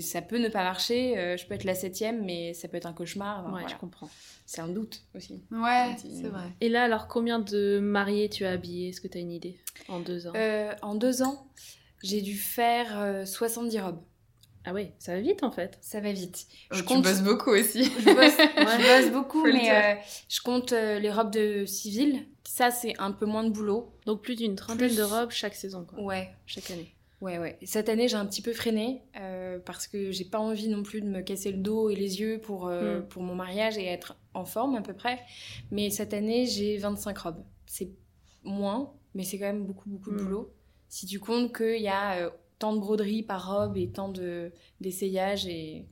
Ça 0.00 0.22
peut 0.22 0.38
ne 0.38 0.48
pas 0.48 0.62
marcher, 0.62 1.16
euh, 1.18 1.36
je 1.36 1.46
peux 1.46 1.54
être 1.54 1.64
la 1.64 1.74
septième, 1.74 2.24
mais 2.24 2.52
ça 2.54 2.68
peut 2.68 2.76
être 2.76 2.86
un 2.86 2.92
cauchemar. 2.92 3.40
enfin, 3.40 3.46
Ouais, 3.52 3.60
voilà. 3.62 3.68
je 3.68 3.80
comprends. 3.80 4.10
C'est 4.46 4.60
un 4.60 4.68
doute 4.68 5.02
aussi. 5.14 5.42
Ouais, 5.50 5.96
C'est- 5.98 6.28
vrai. 6.28 6.44
Et 6.60 6.68
là 6.68 6.82
alors 6.84 7.08
combien 7.08 7.38
de 7.38 7.78
mariés 7.80 8.28
tu 8.28 8.44
as 8.44 8.50
habillé 8.52 8.88
Est-ce 8.90 9.00
que 9.00 9.08
tu 9.08 9.18
as 9.18 9.20
une 9.20 9.32
idée? 9.32 9.56
En 9.88 10.00
deux 10.00 10.26
ans? 10.26 10.32
Euh, 10.36 10.74
en 10.82 10.94
deux 10.94 11.22
ans, 11.22 11.46
j'ai 12.02 12.20
dû 12.20 12.36
faire 12.36 12.98
euh, 13.00 13.24
70 13.24 13.80
robes. 13.80 14.00
Ah 14.64 14.72
ouais, 14.72 14.92
ça 15.00 15.14
va 15.14 15.20
vite 15.20 15.42
en 15.42 15.50
fait. 15.50 15.76
Ça 15.80 15.98
va 16.00 16.12
vite. 16.12 16.46
Oh, 16.70 16.74
Je 16.76 16.80
tu 16.82 16.84
compte- 16.86 17.02
bosses 17.02 17.22
beaucoup 17.22 17.50
aussi. 17.50 17.84
Je 17.98 18.14
bosse, 18.14 18.36
je 18.56 19.02
bosse 19.02 19.12
beaucoup, 19.12 19.42
mais 19.44 19.70
euh, 19.72 19.94
je 20.28 20.40
compte 20.40 20.72
euh, 20.72 20.98
les 21.00 21.10
robes 21.10 21.32
de 21.32 21.64
civil. 21.66 22.26
Ça, 22.44 22.70
c'est 22.70 22.94
un 23.00 23.10
peu 23.12 23.26
moins 23.26 23.42
de 23.44 23.50
boulot. 23.50 23.92
Donc 24.06 24.22
plus 24.22 24.36
d'une 24.36 24.54
trentaine 24.54 24.88
Plus- 24.88 24.96
de 24.96 25.02
robes 25.02 25.30
chaque 25.30 25.54
saison 25.54 25.84
quoi. 25.84 25.98
Ouais, 26.00 26.30
Chaque 26.46 26.70
année. 26.70 26.94
Ouais, 27.22 27.38
ouais. 27.38 27.58
Cette 27.62 27.88
année, 27.88 28.06
j'ai 28.08 28.16
un 28.16 28.26
petit 28.26 28.42
peu 28.42 28.52
freiné 28.52 29.00
euh, 29.18 29.58
parce 29.64 29.86
que 29.86 30.10
j'ai 30.12 30.24
pas 30.26 30.38
envie 30.38 30.68
non 30.68 30.82
plus 30.82 31.00
de 31.00 31.06
me 31.08 31.22
casser 31.22 31.50
le 31.52 31.58
dos 31.58 31.88
et 31.88 31.94
les 31.96 32.20
yeux 32.20 32.38
pour, 32.40 32.66
euh, 32.68 33.00
Mm. 33.00 33.08
pour 33.08 33.22
mon 33.22 33.34
mariage 33.34 33.78
et 33.78 33.86
être 33.86 34.16
en 34.34 34.44
forme 34.44 34.74
à 34.76 34.82
peu 34.82 34.92
près. 34.92 35.18
Mais 35.70 35.88
cette 35.90 36.12
année, 36.12 36.44
j'ai 36.46 36.76
25 36.76 37.16
robes. 37.18 37.42
C'est 37.66 37.88
moins, 38.44 38.92
mais 39.14 39.24
c'est 39.24 39.38
quand 39.38 39.46
même 39.46 39.64
beaucoup, 39.64 39.88
beaucoup 39.88 40.10
de 40.10 40.16
Mm. 40.16 40.24
boulot. 40.24 40.52
Si 40.88 41.06
tu 41.06 41.18
comptes 41.18 41.56
qu'il 41.56 41.80
y 41.80 41.88
a 41.88 42.16
euh, 42.18 42.30
tant 42.58 42.74
de 42.74 42.80
broderies 42.80 43.22
par 43.22 43.50
robe 43.50 43.76
et 43.78 43.88
tant 43.88 44.08
de- 44.10 44.52
d'essayages 44.80 45.46
et. 45.46 45.86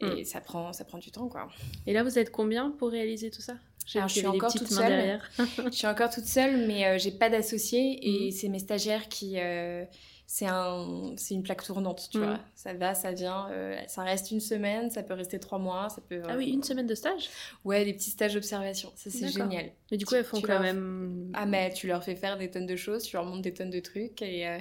Et 0.00 0.22
Mm. 0.22 0.24
ça, 0.24 0.40
prend, 0.40 0.72
ça 0.72 0.84
prend 0.84 0.98
du 0.98 1.10
temps, 1.12 1.28
quoi. 1.28 1.48
Et 1.86 1.92
là 1.92 2.02
vous 2.02 2.18
êtes 2.18 2.30
combien 2.32 2.70
pour 2.70 2.90
réaliser 2.90 3.30
tout 3.30 3.40
ça? 3.42 3.54
Alors, 3.94 4.08
je 4.08 4.14
suis 4.18 4.26
encore 4.26 4.52
toute 4.52 4.66
seule. 4.68 5.20
Je 5.70 5.76
suis 5.76 5.86
encore 5.86 6.10
toute 6.10 6.24
seule, 6.24 6.66
mais 6.66 6.86
euh, 6.86 6.98
j'ai 6.98 7.12
pas 7.12 7.28
d'associé 7.30 8.26
et 8.26 8.30
c'est 8.32 8.48
mes 8.48 8.58
stagiaires 8.58 9.08
qui. 9.08 9.34
euh, 9.38 9.84
c'est 10.26 10.46
un, 10.46 11.14
c'est 11.16 11.34
une 11.34 11.42
plaque 11.42 11.62
tournante, 11.62 12.08
tu 12.10 12.18
Mhm. 12.18 12.24
vois. 12.24 12.40
Ça 12.54 12.72
va, 12.74 12.94
ça 12.94 13.12
vient. 13.12 13.48
euh, 13.50 13.78
ça 13.88 14.02
reste 14.02 14.30
une 14.30 14.40
semaine, 14.40 14.90
ça 14.90 15.02
peut 15.02 15.14
rester 15.14 15.38
trois 15.38 15.58
mois, 15.58 15.88
ça 15.90 16.00
peut. 16.00 16.22
Ah 16.28 16.36
oui, 16.36 16.50
une 16.50 16.62
semaine 16.62 16.86
de 16.86 16.94
stage? 16.94 17.28
Ouais, 17.64 17.84
des 17.84 17.92
petits 17.94 18.10
stages 18.10 18.34
d'observation. 18.34 18.90
Ça, 18.96 19.10
c'est 19.10 19.28
génial. 19.28 19.72
Mais 19.90 19.96
du 19.96 20.06
coup 20.06 20.14
elles 20.14 20.24
font 20.24 20.38
tu 20.40 20.46
quand 20.46 20.54
leur- 20.54 20.62
même... 20.62 21.30
Ah, 21.34 21.46
mais 21.46 21.72
tu 21.72 21.86
leur 21.86 22.02
fais 22.02 22.16
faire 22.16 22.36
des 22.38 22.50
tonnes 22.50 22.66
de 22.66 22.76
choses, 22.76 23.04
tu 23.04 23.16
leur 23.16 23.24
montres 23.24 23.42
des 23.42 23.54
tonnes 23.54 23.70
de 23.70 23.80
trucs 23.80 24.22
et. 24.22 24.48
euh, 24.48 24.58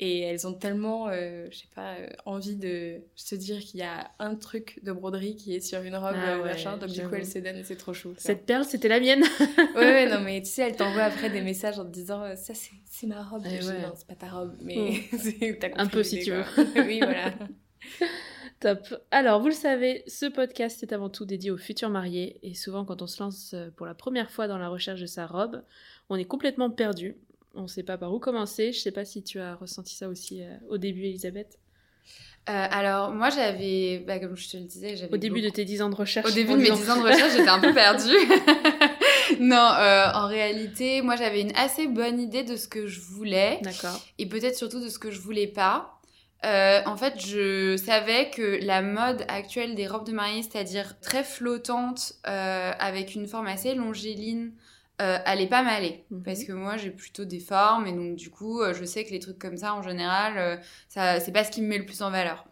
Et 0.00 0.20
elles 0.22 0.44
ont 0.46 0.54
tellement, 0.54 1.06
euh, 1.08 1.46
je 1.52 1.58
sais 1.58 1.68
pas, 1.72 1.94
euh, 1.94 2.08
envie 2.24 2.56
de 2.56 2.96
se 3.14 3.36
dire 3.36 3.60
qu'il 3.60 3.78
y 3.78 3.84
a 3.84 4.10
un 4.18 4.34
truc 4.34 4.80
de 4.82 4.90
broderie 4.90 5.36
qui 5.36 5.54
est 5.54 5.60
sur 5.60 5.80
une 5.82 5.94
robe, 5.94 6.16
Ah 6.16 6.32
euh, 6.32 6.38
ouais, 6.38 6.44
machin. 6.50 6.76
Donc 6.76 6.90
du 6.90 7.00
coup, 7.06 7.14
elles 7.14 7.24
se 7.26 7.38
donnent 7.38 7.58
et 7.58 7.62
c'est 7.62 7.76
trop 7.76 7.94
chou. 7.94 8.12
ça. 8.16 8.22
Cette 8.28 8.44
perle, 8.44 8.64
c'était 8.64 8.88
la 8.88 8.98
mienne. 8.98 9.22
Ouais, 9.76 9.80
ouais, 9.80 10.08
non, 10.10 10.20
mais 10.24 10.40
tu 10.42 10.48
sais, 10.50 10.62
elle 10.62 10.74
t'envoie 10.76 11.04
après 11.04 11.30
des 11.30 11.42
messages 11.42 11.78
en 11.78 11.84
te 11.84 11.90
disant 11.92 12.24
ça, 12.34 12.54
c'est 12.54 13.06
ma 13.06 13.22
robe. 13.22 13.44
Eh 13.46 13.64
ouais. 13.64 13.82
non, 13.82 13.92
c'est 13.94 14.06
pas 14.08 14.16
ta 14.16 14.28
robe, 14.28 14.56
mais 14.62 14.94
c'est- 15.18 15.58
t'as 15.60 15.68
Un 15.68 15.84
compris 15.84 15.88
peu, 15.90 16.02
si 16.02 16.18
tu 16.24 16.30
quoi. 16.32 16.44
oui, 16.84 16.98
voilà. 16.98 17.32
Top. 18.60 18.80
Alors, 19.10 19.40
vous 19.40 19.48
le 19.48 19.52
savez, 19.54 20.02
ce 20.06 20.26
podcast 20.26 20.82
est 20.82 20.92
avant 20.92 21.10
tout 21.10 21.24
dédié 21.26 21.50
aux 21.50 21.58
futurs 21.58 21.90
mariés. 21.90 22.38
Et 22.42 22.54
souvent, 22.54 22.84
quand 22.84 23.02
on 23.02 23.06
se 23.06 23.22
lance 23.22 23.54
pour 23.76 23.84
la 23.86 23.94
première 23.94 24.30
fois 24.30 24.48
dans 24.48 24.58
la 24.58 24.68
recherche 24.68 25.00
de 25.00 25.06
sa 25.06 25.26
robe, 25.26 25.62
on 26.08 26.16
est 26.16 26.24
complètement 26.24 26.70
perdu. 26.70 27.16
On 27.54 27.62
ne 27.62 27.68
sait 27.68 27.82
pas 27.82 27.98
par 27.98 28.12
où 28.12 28.18
commencer. 28.18 28.72
Je 28.72 28.80
sais 28.80 28.90
pas 28.90 29.04
si 29.04 29.22
tu 29.22 29.38
as 29.40 29.54
ressenti 29.54 29.94
ça 29.94 30.08
aussi 30.08 30.42
euh, 30.42 30.56
au 30.68 30.78
début, 30.78 31.04
Elisabeth. 31.04 31.58
Euh, 32.50 32.66
alors, 32.70 33.12
moi, 33.12 33.30
j'avais, 33.30 34.04
bah, 34.06 34.18
comme 34.18 34.36
je 34.36 34.50
te 34.50 34.56
le 34.58 34.64
disais, 34.64 34.96
j'avais 34.96 35.14
Au 35.14 35.16
début 35.16 35.40
de 35.40 35.48
tes 35.48 35.64
10 35.64 35.80
ans 35.80 35.88
de 35.88 35.94
recherche. 35.94 36.28
Au 36.28 36.34
début 36.34 36.52
de 36.52 36.56
mes 36.58 36.64
disant- 36.64 36.76
10 36.76 36.90
ans 36.90 36.96
de 37.02 37.08
recherche, 37.08 37.32
j'étais 37.32 37.48
un 37.48 37.60
peu 37.60 37.72
perdue. 37.74 38.10
non, 39.40 39.56
euh, 39.56 40.10
en 40.12 40.26
réalité, 40.26 41.00
moi, 41.00 41.16
j'avais 41.16 41.40
une 41.40 41.56
assez 41.56 41.86
bonne 41.86 42.20
idée 42.20 42.42
de 42.42 42.56
ce 42.56 42.68
que 42.68 42.86
je 42.86 43.00
voulais 43.00 43.60
D'accord. 43.62 43.98
et 44.18 44.26
peut-être 44.26 44.56
surtout 44.56 44.80
de 44.80 44.88
ce 44.90 44.98
que 44.98 45.10
je 45.10 45.20
voulais 45.20 45.46
pas. 45.46 46.00
Euh, 46.44 46.82
en 46.84 46.98
fait, 46.98 47.14
je 47.18 47.78
savais 47.78 48.28
que 48.28 48.62
la 48.62 48.82
mode 48.82 49.24
actuelle 49.28 49.74
des 49.74 49.86
robes 49.86 50.06
de 50.06 50.12
mariée, 50.12 50.42
c'est-à-dire 50.42 51.00
très 51.00 51.24
flottante, 51.24 52.12
avec 52.24 53.14
une 53.14 53.26
forme 53.26 53.46
assez 53.46 53.74
longéline, 53.74 54.52
euh, 55.02 55.18
allait 55.24 55.46
pas 55.48 55.62
m'aller. 55.62 56.04
Mhm. 56.10 56.22
Parce 56.22 56.44
que 56.44 56.52
moi, 56.52 56.76
j'ai 56.76 56.90
plutôt 56.90 57.24
des 57.24 57.40
formes, 57.40 57.86
et 57.86 57.92
donc 57.92 58.16
du 58.16 58.30
coup, 58.30 58.60
euh, 58.60 58.74
je 58.74 58.84
sais 58.84 59.04
que 59.04 59.10
les 59.10 59.18
trucs 59.20 59.38
comme 59.38 59.56
ça, 59.56 59.74
en 59.74 59.82
général, 59.82 60.38
euh, 60.38 60.56
ça, 60.88 61.20
c'est 61.20 61.32
pas 61.32 61.44
ce 61.44 61.50
qui 61.50 61.62
me 61.62 61.68
met 61.68 61.78
le 61.78 61.84
plus 61.86 62.00
en 62.02 62.10
valeur. 62.10 62.44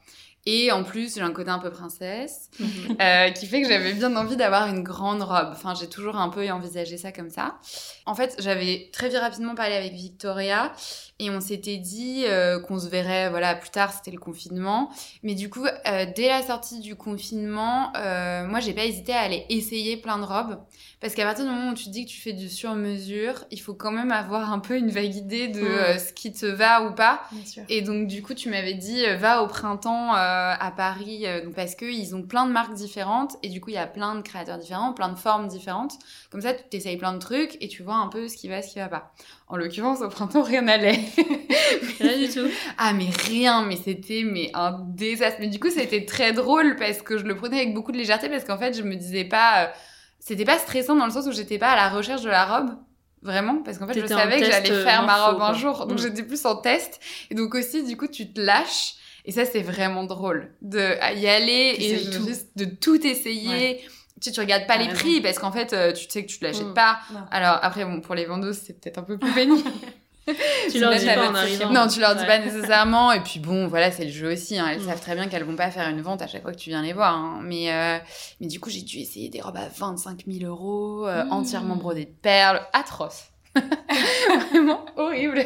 Et 0.44 0.72
en 0.72 0.82
plus, 0.82 1.14
j'ai 1.14 1.20
un 1.20 1.30
côté 1.32 1.50
un 1.50 1.61
peu 1.61 1.70
princesse, 1.70 2.50
Mhm. 2.58 2.96
euh, 3.00 3.30
qui 3.30 3.46
fait 3.46 3.62
que 3.62 3.68
j'avais 3.68 3.92
bien 3.92 4.16
envie 4.16 4.37
d'avoir 4.37 4.66
une 4.66 4.82
grande 4.82 5.22
robe. 5.22 5.50
Enfin, 5.52 5.75
j'ai 5.78 5.88
toujours 5.88 6.16
un 6.16 6.30
peu 6.30 6.50
envisagé 6.50 6.96
ça 6.96 7.12
comme 7.12 7.30
ça. 7.30 7.58
En 8.06 8.14
fait, 8.14 8.35
j'avais 8.38 8.90
très 8.92 9.09
vite 9.09 9.18
rapidement 9.18 9.54
parlé 9.54 9.75
avec 9.75 9.92
Victoria 9.92 10.73
et 11.18 11.30
on 11.30 11.40
s'était 11.40 11.76
dit 11.76 12.25
euh, 12.26 12.61
qu'on 12.61 12.78
se 12.78 12.88
verrait, 12.88 13.30
voilà, 13.30 13.54
plus 13.54 13.71
tard, 13.71 13.92
c'était 13.92 14.11
le 14.11 14.18
confinement. 14.18 14.90
Mais 15.23 15.35
du 15.35 15.49
coup, 15.50 15.64
euh, 15.64 16.06
dès 16.16 16.28
la 16.28 16.42
sortie 16.42 16.80
du 16.80 16.97
confinement, 16.97 17.92
euh, 17.97 18.44
moi, 18.47 18.61
j'ai 18.61 18.73
pas 18.73 18.85
hésité 18.85 19.12
à 19.12 19.21
aller 19.21 19.47
essayer 19.49 19.97
plein 19.97 20.18
de 20.18 20.25
robes. 20.25 20.59
Parce 21.00 21.14
qu'à 21.14 21.25
partir 21.25 21.44
du 21.44 21.50
moment 21.50 21.71
où 21.71 21.75
tu 21.75 21.85
te 21.85 21.90
dis 21.90 22.04
que 22.04 22.11
tu 22.11 22.21
fais 22.21 22.32
du 22.32 22.49
sur-mesure, 22.49 23.44
il 23.50 23.61
faut 23.61 23.75
quand 23.75 23.90
même 23.92 24.11
avoir 24.12 24.52
un 24.52 24.59
peu 24.59 24.76
une 24.76 24.90
vague 24.90 25.14
idée 25.14 25.49
de 25.49 25.62
Mm. 25.62 25.99
ce 25.99 26.12
qui 26.12 26.32
te 26.32 26.47
va 26.47 26.82
ou 26.85 26.94
pas. 26.94 27.23
Bien 27.32 27.44
sûr. 27.44 27.62
Et 27.68 27.82
donc 27.82 28.06
du 28.09 28.23
coup, 28.23 28.35
tu 28.35 28.49
m'avais 28.49 28.75
dit 28.75 29.04
va 29.16 29.42
au 29.42 29.47
printemps 29.47 30.12
à 30.12 30.73
Paris 30.76 31.25
donc, 31.44 31.54
parce 31.54 31.75
que 31.75 31.85
ils 31.85 32.14
ont 32.14 32.23
plein 32.23 32.47
de 32.47 32.52
marques 32.52 32.75
différentes 32.75 33.37
et 33.42 33.49
du 33.49 33.61
coup 33.61 33.71
il 33.71 33.75
y 33.75 33.78
a 33.78 33.87
plein 33.87 34.14
de 34.14 34.23
créateurs 34.23 34.59
différents, 34.59 34.92
plein 34.92 35.09
de 35.09 35.18
formes 35.18 35.49
différentes. 35.49 35.94
Comme 36.30 36.40
ça, 36.40 36.52
tu 36.54 36.62
t'essayes 36.71 36.97
plein 36.97 37.12
de 37.12 37.18
trucs 37.18 37.56
et 37.61 37.68
tu 37.68 37.82
vois 37.82 37.91
un 38.00 38.08
peu 38.08 38.28
ce 38.28 38.37
qui 38.37 38.49
va, 38.49 38.62
ce 38.62 38.72
qui 38.72 38.78
va 38.78 38.88
pas. 38.88 39.12
En 39.49 39.56
l'occurrence, 39.56 40.00
au 40.00 40.08
printemps, 40.08 40.42
rien 40.42 40.62
n'allait. 40.62 41.00
Rien 42.00 42.18
du 42.18 42.28
tout. 42.32 42.46
ah 42.78 42.92
mais 42.92 43.08
rien, 43.11 43.64
mais 43.64 43.76
c'était 43.76 44.22
mais 44.25 44.50
un 44.54 44.78
désastre. 44.88 45.38
Mais 45.40 45.49
du 45.49 45.58
coup, 45.58 45.70
c'était 45.70 46.04
très 46.04 46.32
drôle 46.32 46.76
parce 46.76 47.02
que 47.02 47.18
je 47.18 47.25
le 47.25 47.37
prenais 47.37 47.56
avec 47.56 47.75
beaucoup 47.75 47.92
de 47.92 47.96
légèreté 47.99 48.28
parce 48.28 48.44
qu'en 48.44 48.58
fait, 48.58 48.76
je 48.76 48.82
me 48.82 48.94
disais 48.96 49.25
pas, 49.25 49.64
euh, 49.64 49.68
c'était 50.18 50.44
pas 50.44 50.58
stressant 50.58 50.96
dans 50.96 51.06
le 51.06 51.12
sens 51.12 51.26
où 51.26 51.32
j'étais 51.32 51.58
pas 51.58 51.70
à 51.70 51.76
la 51.76 51.88
recherche 51.88 52.22
de 52.22 52.30
la 52.30 52.44
robe. 52.44 52.70
Vraiment, 53.22 53.62
parce 53.62 53.78
qu'en 53.78 53.87
fait, 53.87 54.00
je 54.00 54.06
savais 54.06 54.40
que 54.40 54.46
j'allais 54.46 54.82
faire 54.82 55.04
ma 55.04 55.26
robe 55.28 55.40
un 55.42 55.54
jour. 55.54 55.87
Donc, 55.87 55.99
Mm. 55.99 56.02
j'étais 56.02 56.22
plus 56.25 56.44
en 56.44 56.56
test. 56.56 56.99
Et 57.30 57.34
donc 57.37 57.54
aussi, 57.54 57.84
du 57.84 57.96
coup, 57.96 58.08
tu 58.08 58.32
te 58.32 58.40
lâches. 58.40 58.94
Et 59.25 59.30
ça, 59.30 59.44
c'est 59.44 59.62
vraiment 59.62 60.02
drôle 60.02 60.52
de 60.62 60.96
y 61.16 61.28
aller 61.28 61.76
et 61.78 61.78
T'essayes 61.78 62.11
tout. 62.11 62.26
juste 62.26 62.49
de 62.56 62.64
tout 62.64 63.06
essayer. 63.06 63.80
Tu 64.22 64.28
sais, 64.30 64.32
tu 64.34 64.40
regardes 64.40 64.66
pas 64.68 64.76
les 64.76 64.88
prix 64.88 65.20
parce 65.20 65.38
qu'en 65.40 65.50
fait, 65.50 65.72
euh, 65.72 65.92
tu 65.92 66.04
sais 66.08 66.24
que 66.24 66.30
tu 66.30 66.38
te 66.38 66.44
l'achètes 66.44 66.68
Mm. 66.68 66.74
pas. 66.74 66.98
Non. 67.12 67.20
Alors 67.32 67.58
après, 67.62 67.84
bon, 67.84 68.00
pour 68.00 68.14
les 68.14 68.24
vendeuses, 68.24 68.60
c'est 68.64 68.80
peut-être 68.80 68.98
un 68.98 69.02
peu 69.02 69.18
plus 69.18 69.32
pénible. 69.32 69.68
Tu 70.70 70.78
leur 70.78 70.94
dis 70.94 71.04
pas 71.04 71.28
en 71.28 71.34
arrivant. 71.34 71.70
Non, 71.72 71.88
tu 71.88 71.98
leur 71.98 72.14
dis 72.14 72.20
Ouais. 72.20 72.26
pas 72.28 72.38
nécessairement. 72.38 73.10
Et 73.10 73.18
puis 73.20 73.40
bon, 73.40 73.66
voilà, 73.66 73.90
c'est 73.90 74.04
le 74.04 74.12
jeu 74.12 74.32
aussi. 74.32 74.56
hein. 74.56 74.68
Elles 74.70 74.80
Mm. 74.80 74.86
savent 74.86 75.00
très 75.00 75.14
bien 75.16 75.26
qu'elles 75.26 75.42
vont 75.42 75.56
pas 75.56 75.72
faire 75.72 75.88
une 75.88 76.00
vente 76.00 76.22
à 76.22 76.28
chaque 76.28 76.42
fois 76.42 76.52
que 76.52 76.56
tu 76.58 76.70
viens 76.70 76.80
les 76.82 76.92
voir. 76.92 77.16
hein. 77.16 77.40
Mais, 77.42 77.72
euh, 77.72 77.98
mais 78.40 78.46
du 78.46 78.60
coup, 78.60 78.70
j'ai 78.70 78.82
dû 78.82 78.98
essayer 78.98 79.28
des 79.30 79.40
robes 79.40 79.56
à 79.56 79.66
25 79.76 80.22
000 80.28 80.48
euros, 80.48 81.08
euh, 81.08 81.24
Mm. 81.24 81.32
entièrement 81.32 81.74
brodées 81.74 82.04
de 82.04 82.14
perles, 82.22 82.60
atroces. 82.72 83.24
Vraiment 84.50 84.84
horrible. 84.96 85.44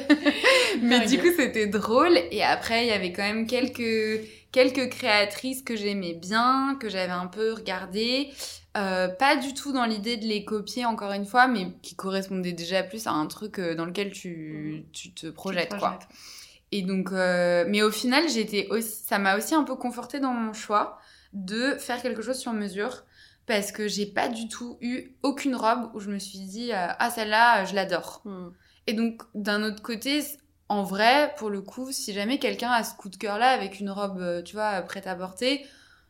Mais 0.83 1.07
du 1.07 1.19
coup, 1.19 1.29
c'était 1.37 1.67
drôle. 1.69 2.19
Et 2.31 2.43
après, 2.45 2.85
il 2.85 2.89
y 2.89 2.93
avait 2.93 3.13
quand 3.13 3.23
même 3.23 3.47
quelques, 3.47 4.21
quelques 4.53 4.91
créatrices 4.91 5.63
que 5.63 5.75
j'aimais 5.75 6.13
bien, 6.15 6.77
que 6.81 6.89
j'avais 6.91 7.13
un 7.13 7.27
peu 7.27 7.55
regardées. 7.55 8.29
Euh, 8.77 9.09
pas 9.09 9.37
du 9.37 9.55
tout 9.55 9.73
dans 9.73 9.87
l'idée 9.87 10.17
de 10.17 10.27
les 10.27 10.45
copier, 10.45 10.85
encore 10.85 11.13
une 11.13 11.25
fois, 11.25 11.49
mais 11.49 11.73
qui 11.83 11.95
correspondaient 11.95 12.53
déjà 12.53 12.83
plus 12.83 13.07
à 13.07 13.13
un 13.13 13.27
truc 13.27 13.59
euh, 13.59 13.75
dans 13.75 13.87
lequel 13.87 14.13
tu, 14.13 14.85
tu 14.93 15.13
te 15.15 15.29
projettes, 15.29 15.71
Tu 15.71 15.77
te 15.77 15.81
quoi. 15.81 15.99
Et 16.73 16.83
donc, 16.83 17.13
euh, 17.13 17.65
mais 17.69 17.83
au 17.83 17.91
final, 17.91 18.29
j'étais 18.29 18.67
aussi, 18.71 19.05
ça 19.05 19.19
m'a 19.19 19.37
aussi 19.37 19.55
un 19.55 19.65
peu 19.65 19.77
confortée 19.77 20.21
dans 20.21 20.33
mon 20.33 20.53
choix 20.53 20.99
de 21.33 21.75
faire 21.79 22.03
quelque 22.03 22.23
chose 22.23 22.39
sur 22.39 22.53
mesure 22.53 23.05
parce 23.47 23.71
que 23.71 23.87
j'ai 23.87 24.07
pas 24.07 24.29
du 24.29 24.49
tout 24.49 24.77
eu 24.81 25.13
aucune 25.23 25.55
robe 25.55 25.91
où 25.95 26.01
je 26.01 26.11
me 26.11 26.19
suis 26.19 26.41
dit 26.41 26.73
euh, 26.73 26.87
ah 26.99 27.11
celle-là 27.11 27.65
je 27.65 27.75
l'adore. 27.75 28.23
Hmm. 28.25 28.49
Et 28.89 28.95
donc 28.95 29.23
d'un 29.35 29.63
autre 29.63 29.83
côté, 29.83 30.23
en 30.69 30.83
vrai, 30.83 31.33
pour 31.39 31.51
le 31.51 31.63
coup, 31.63 31.93
si 31.93 32.13
jamais 32.13 32.39
quelqu'un 32.39 32.71
a 32.71 32.83
ce 32.83 32.95
coup 32.95 33.09
de 33.09 33.17
cœur 33.17 33.39
là 33.39 33.51
avec 33.51 33.79
une 33.79 33.91
robe, 33.91 34.43
tu 34.45 34.55
vois, 34.55 34.83
prête 34.83 35.07
à 35.07 35.15
porter, 35.15 35.65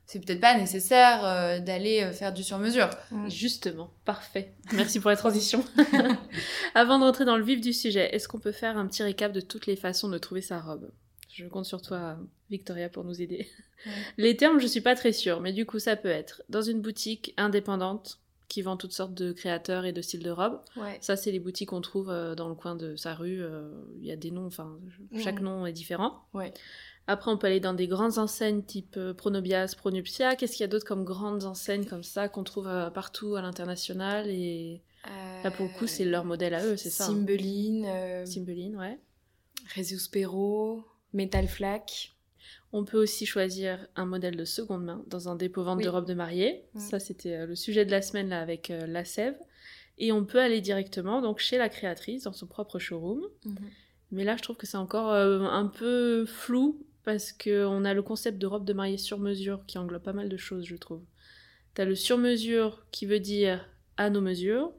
c'est 0.07 0.25
peut-être 0.25 0.41
pas 0.41 0.57
nécessaire 0.57 1.25
euh, 1.25 1.59
d'aller 1.59 2.03
euh, 2.03 2.13
faire 2.13 2.33
du 2.33 2.43
sur 2.45 2.59
mesure. 2.59 2.89
Justement, 3.29 3.91
parfait. 4.05 4.53
Merci 4.73 5.01
pour 5.01 5.11
la 5.11 5.17
transition. 5.17 5.65
Avant 6.75 6.99
de 6.99 7.05
rentrer 7.05 7.25
dans 7.25 7.37
le 7.37 7.45
vif 7.45 7.61
du 7.61 7.73
sujet, 7.73 8.15
est-ce 8.15 8.29
qu'on 8.29 8.39
peut 8.39 8.53
faire 8.53 8.77
un 8.77 8.87
petit 8.87 9.03
récap 9.03 9.33
de 9.33 9.41
toutes 9.41 9.67
les 9.67 9.77
façons 9.77 10.09
de 10.09 10.19
trouver 10.19 10.41
sa 10.43 10.61
robe? 10.61 10.91
Je 11.33 11.47
compte 11.47 11.67
sur 11.67 11.83
toi, 11.83 12.17
Victoria, 12.51 12.89
pour 12.89 13.05
nous 13.05 13.21
aider. 13.21 13.47
Ouais. 13.85 13.93
Les 14.17 14.37
termes, 14.37 14.59
je 14.59 14.67
suis 14.67 14.81
pas 14.81 14.95
très 14.95 15.13
sûre, 15.13 15.41
mais 15.41 15.53
du 15.53 15.67
coup, 15.67 15.79
ça 15.79 15.97
peut 15.97 16.09
être 16.09 16.43
dans 16.49 16.63
une 16.63 16.81
boutique 16.81 17.35
indépendante 17.37 18.21
qui 18.49 18.63
vend 18.63 18.77
toutes 18.77 18.93
sortes 18.93 19.13
de 19.13 19.33
créateurs 19.33 19.85
et 19.85 19.93
de 19.93 20.01
styles 20.01 20.23
de 20.23 20.31
robes. 20.31 20.61
Ouais. 20.77 20.97
Ça, 21.01 21.17
c'est 21.17 21.33
les 21.33 21.41
boutiques 21.41 21.71
qu'on 21.71 21.81
trouve 21.81 22.11
euh, 22.11 22.35
dans 22.37 22.49
le 22.49 22.55
coin 22.55 22.77
de 22.77 22.95
sa 22.97 23.13
rue. 23.15 23.43
euh, 23.43 23.69
Il 23.99 24.07
y 24.07 24.13
a 24.13 24.17
des 24.17 24.31
noms, 24.31 24.47
enfin, 24.47 24.79
chaque 25.23 25.41
Mhm. 25.41 25.45
nom 25.45 25.67
est 25.67 25.73
différent. 25.73 26.23
Ouais. 26.33 26.55
Après, 27.09 27.31
on 27.31 27.39
peut 27.39 27.47
aller 27.47 27.61
dans 27.61 27.75
des 27.75 27.87
grandes 27.87 28.19
enseignes 28.19 28.63
type 28.63 28.97
euh, 28.97 29.15
Pronobias, 29.15 29.75
Pronuptia. 29.77 30.35
Qu'est-ce 30.35 30.53
qu'il 30.57 30.63
y 30.63 30.65
a 30.65 30.69
d'autre 30.69 30.85
comme 30.87 31.05
grandes 31.05 31.45
enseignes 31.45 31.85
comme 31.85 32.03
ça 32.03 32.29
qu'on 32.29 32.43
trouve 32.45 32.67
euh, 32.67 32.91
partout 32.91 33.37
à 33.37 33.43
l'international 33.43 34.29
Et 34.29 34.83
là, 35.45 35.51
pour 35.53 35.67
le 35.67 35.79
coup, 35.79 35.87
c'est 35.87 36.05
leur 36.05 36.25
modèle 36.25 36.55
à 36.55 36.65
eux, 36.65 36.77
c'est 36.77 36.91
ça. 36.91 37.05
hein. 37.05 37.09
Cymbeline, 37.09 37.85
euh, 37.87 38.27
Cymbeline, 38.27 38.77
ouais. 38.77 38.99
Resus 39.77 40.09
Perro, 40.11 40.83
Metal 41.13 41.47
Flack. 41.47 42.13
On 42.73 42.85
peut 42.85 43.01
aussi 43.01 43.25
choisir 43.27 43.87
un 43.97 44.05
modèle 44.05 44.37
de 44.37 44.45
seconde 44.45 44.85
main 44.85 45.03
dans 45.07 45.29
un 45.29 45.37
dépôt 45.37 45.63
vente 45.63 45.79
Oui. 45.79 45.85
de 45.85 45.89
robes 45.89 46.07
de 46.07 46.15
mariée. 46.15 46.65
Mm. 46.75 46.81
Ça, 46.81 46.99
c'était 46.99 47.47
le 47.47 47.55
sujet 47.55 47.85
de 47.85 47.91
la 47.93 48.03
semaine 48.03 48.29
là 48.29 48.41
avec 48.41 48.71
euh, 48.71 48.87
la 48.87 49.05
sève. 49.05 49.37
Et 49.99 50.13
on 50.13 50.25
peut 50.25 50.41
aller 50.41 50.61
directement 50.61 51.23
donc 51.23 51.39
chez 51.39 51.57
la 51.57 51.69
créatrice 51.69 52.25
dans 52.25 52.33
son 52.33 52.47
propre 52.47 52.79
showroom. 52.79 53.23
Mais 54.13 54.25
là, 54.25 54.37
je 54.37 54.43
trouve 54.43 54.57
que 54.57 54.67
c'est 54.67 54.77
encore 54.77 55.11
euh, 55.11 55.41
un 55.45 55.67
peu 55.67 56.27
flou 56.27 56.85
parce 57.07 57.33
qu'on 57.33 57.85
a 57.87 57.95
le 57.95 58.03
concept 58.03 58.37
de 58.37 58.47
robe 58.47 58.65
de 58.67 58.73
mariée 58.75 58.99
sur 58.99 59.19
mesure 59.19 59.65
qui 59.67 59.79
englobe 59.79 60.03
pas 60.03 60.13
mal 60.13 60.29
de 60.29 60.37
choses, 60.37 60.67
je 60.67 60.77
trouve. 60.77 61.03
T'as 61.73 61.85
le 61.87 61.95
sur 61.95 62.19
mesure 62.19 62.85
qui 62.91 63.07
veut 63.07 63.21
dire 63.21 63.67
à 63.97 64.11
nos 64.11 64.21
mesures, 64.21 64.73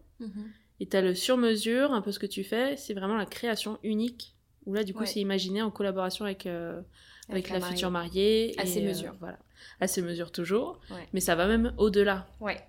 et 0.79 0.85
t'as 0.85 1.01
le 1.01 1.15
sur 1.15 1.37
mesure, 1.37 1.91
un 1.93 2.01
peu 2.01 2.11
ce 2.11 2.19
que 2.19 2.25
tu 2.27 2.43
fais, 2.43 2.75
c'est 2.77 2.93
vraiment 2.93 3.15
la 3.17 3.25
création 3.25 3.79
unique, 3.83 4.35
où 4.65 4.73
là, 4.73 4.83
du 4.83 4.93
coup, 4.93 5.01
Ouais. 5.01 5.05
c'est 5.07 5.19
imaginé 5.21 5.61
en 5.61 5.71
collaboration 5.71 6.25
avec, 6.25 6.45
euh, 6.45 6.81
avec, 7.29 7.49
la, 7.49 7.59
mariée. 7.59 7.73
future 7.73 7.91
mariée. 7.91 8.55
À 8.57 8.63
et, 8.63 8.67
ses 8.67 8.81
euh, 8.83 8.87
mesures. 8.87 9.15
voilà. 9.19 9.39
À 9.79 9.87
ses 9.87 10.01
mesures 10.01 10.31
toujours. 10.31 10.79
Ouais. 10.91 11.07
Mais 11.13 11.19
ça 11.21 11.35
va 11.35 11.47
même 11.47 11.73
au-delà. 11.77 12.27
Ouais. 12.41 12.59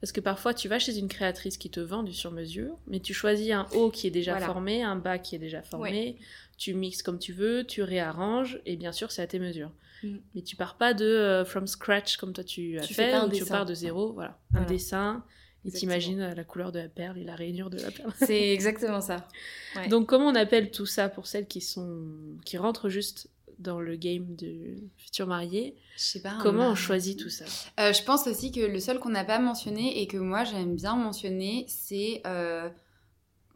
Parce 0.00 0.10
que 0.12 0.20
parfois, 0.20 0.54
tu 0.54 0.66
vas 0.68 0.78
chez 0.80 0.98
une 0.98 1.06
créatrice 1.08 1.58
qui 1.58 1.70
te 1.70 1.78
vend 1.78 2.02
du 2.02 2.12
sur-mesure, 2.12 2.76
mais 2.88 2.98
tu 2.98 3.14
choisis 3.14 3.50
un 3.52 3.66
haut 3.74 3.90
qui 3.90 4.06
est 4.08 4.10
déjà 4.10 4.32
Voilà. 4.32 4.46
formé, 4.46 4.82
un 4.82 4.96
bas 4.96 5.18
qui 5.18 5.36
est 5.36 5.38
déjà 5.38 5.62
formé, 5.62 6.16
tu 6.62 6.74
mixes 6.74 7.02
comme 7.02 7.18
tu 7.18 7.32
veux, 7.32 7.64
tu 7.64 7.82
réarranges, 7.82 8.60
et 8.66 8.76
bien 8.76 8.92
sûr, 8.92 9.10
c'est 9.10 9.20
à 9.20 9.26
tes 9.26 9.40
mesures. 9.40 9.72
Mm. 10.04 10.16
Mais 10.36 10.42
tu 10.42 10.54
pars 10.54 10.76
pas 10.76 10.94
de 10.94 11.04
euh, 11.04 11.44
from 11.44 11.66
scratch 11.66 12.16
comme 12.18 12.32
toi 12.32 12.44
tu 12.44 12.78
as 12.78 12.82
Tu 12.82 12.94
fais 12.94 13.06
fait, 13.06 13.10
pas 13.10 13.18
un 13.18 13.28
tu 13.28 13.44
pars 13.44 13.66
de 13.66 13.74
zéro, 13.74 14.12
voilà. 14.12 14.38
Un 14.54 14.64
dessin, 14.64 15.24
et 15.64 15.72
t'imagines 15.72 16.20
euh, 16.20 16.34
la 16.34 16.44
couleur 16.44 16.70
de 16.70 16.78
la 16.78 16.88
perle 16.88 17.18
et 17.18 17.24
la 17.24 17.34
rainure 17.34 17.68
de 17.68 17.80
la 17.80 17.90
perle. 17.90 18.12
C'est 18.16 18.52
exactement 18.52 19.00
ça. 19.00 19.26
Ouais. 19.74 19.88
Donc, 19.88 20.08
comment 20.08 20.26
on 20.26 20.36
appelle 20.36 20.70
tout 20.70 20.86
ça 20.86 21.08
pour 21.08 21.26
celles 21.26 21.48
qui 21.48 21.60
sont 21.60 22.06
qui 22.44 22.56
rentrent 22.58 22.88
juste 22.88 23.28
dans 23.58 23.80
le 23.80 23.96
game 23.96 24.36
de 24.36 24.76
futur 24.96 25.26
marié? 25.26 25.74
Je 25.96 26.02
sais 26.02 26.22
pas. 26.22 26.38
Comment 26.40 26.68
un- 26.68 26.72
on 26.72 26.74
choisit 26.76 27.18
tout 27.18 27.28
ça? 27.28 27.44
Euh, 27.80 27.92
je 27.92 28.04
pense 28.04 28.28
aussi 28.28 28.52
que 28.52 28.60
le 28.60 28.78
seul 28.78 29.00
qu'on 29.00 29.10
n'a 29.10 29.24
pas 29.24 29.40
mentionné 29.40 30.00
et 30.00 30.06
que 30.06 30.16
moi 30.16 30.44
j'aime 30.44 30.76
bien 30.76 30.94
mentionner, 30.94 31.64
c'est 31.66 32.22
euh, 32.24 32.68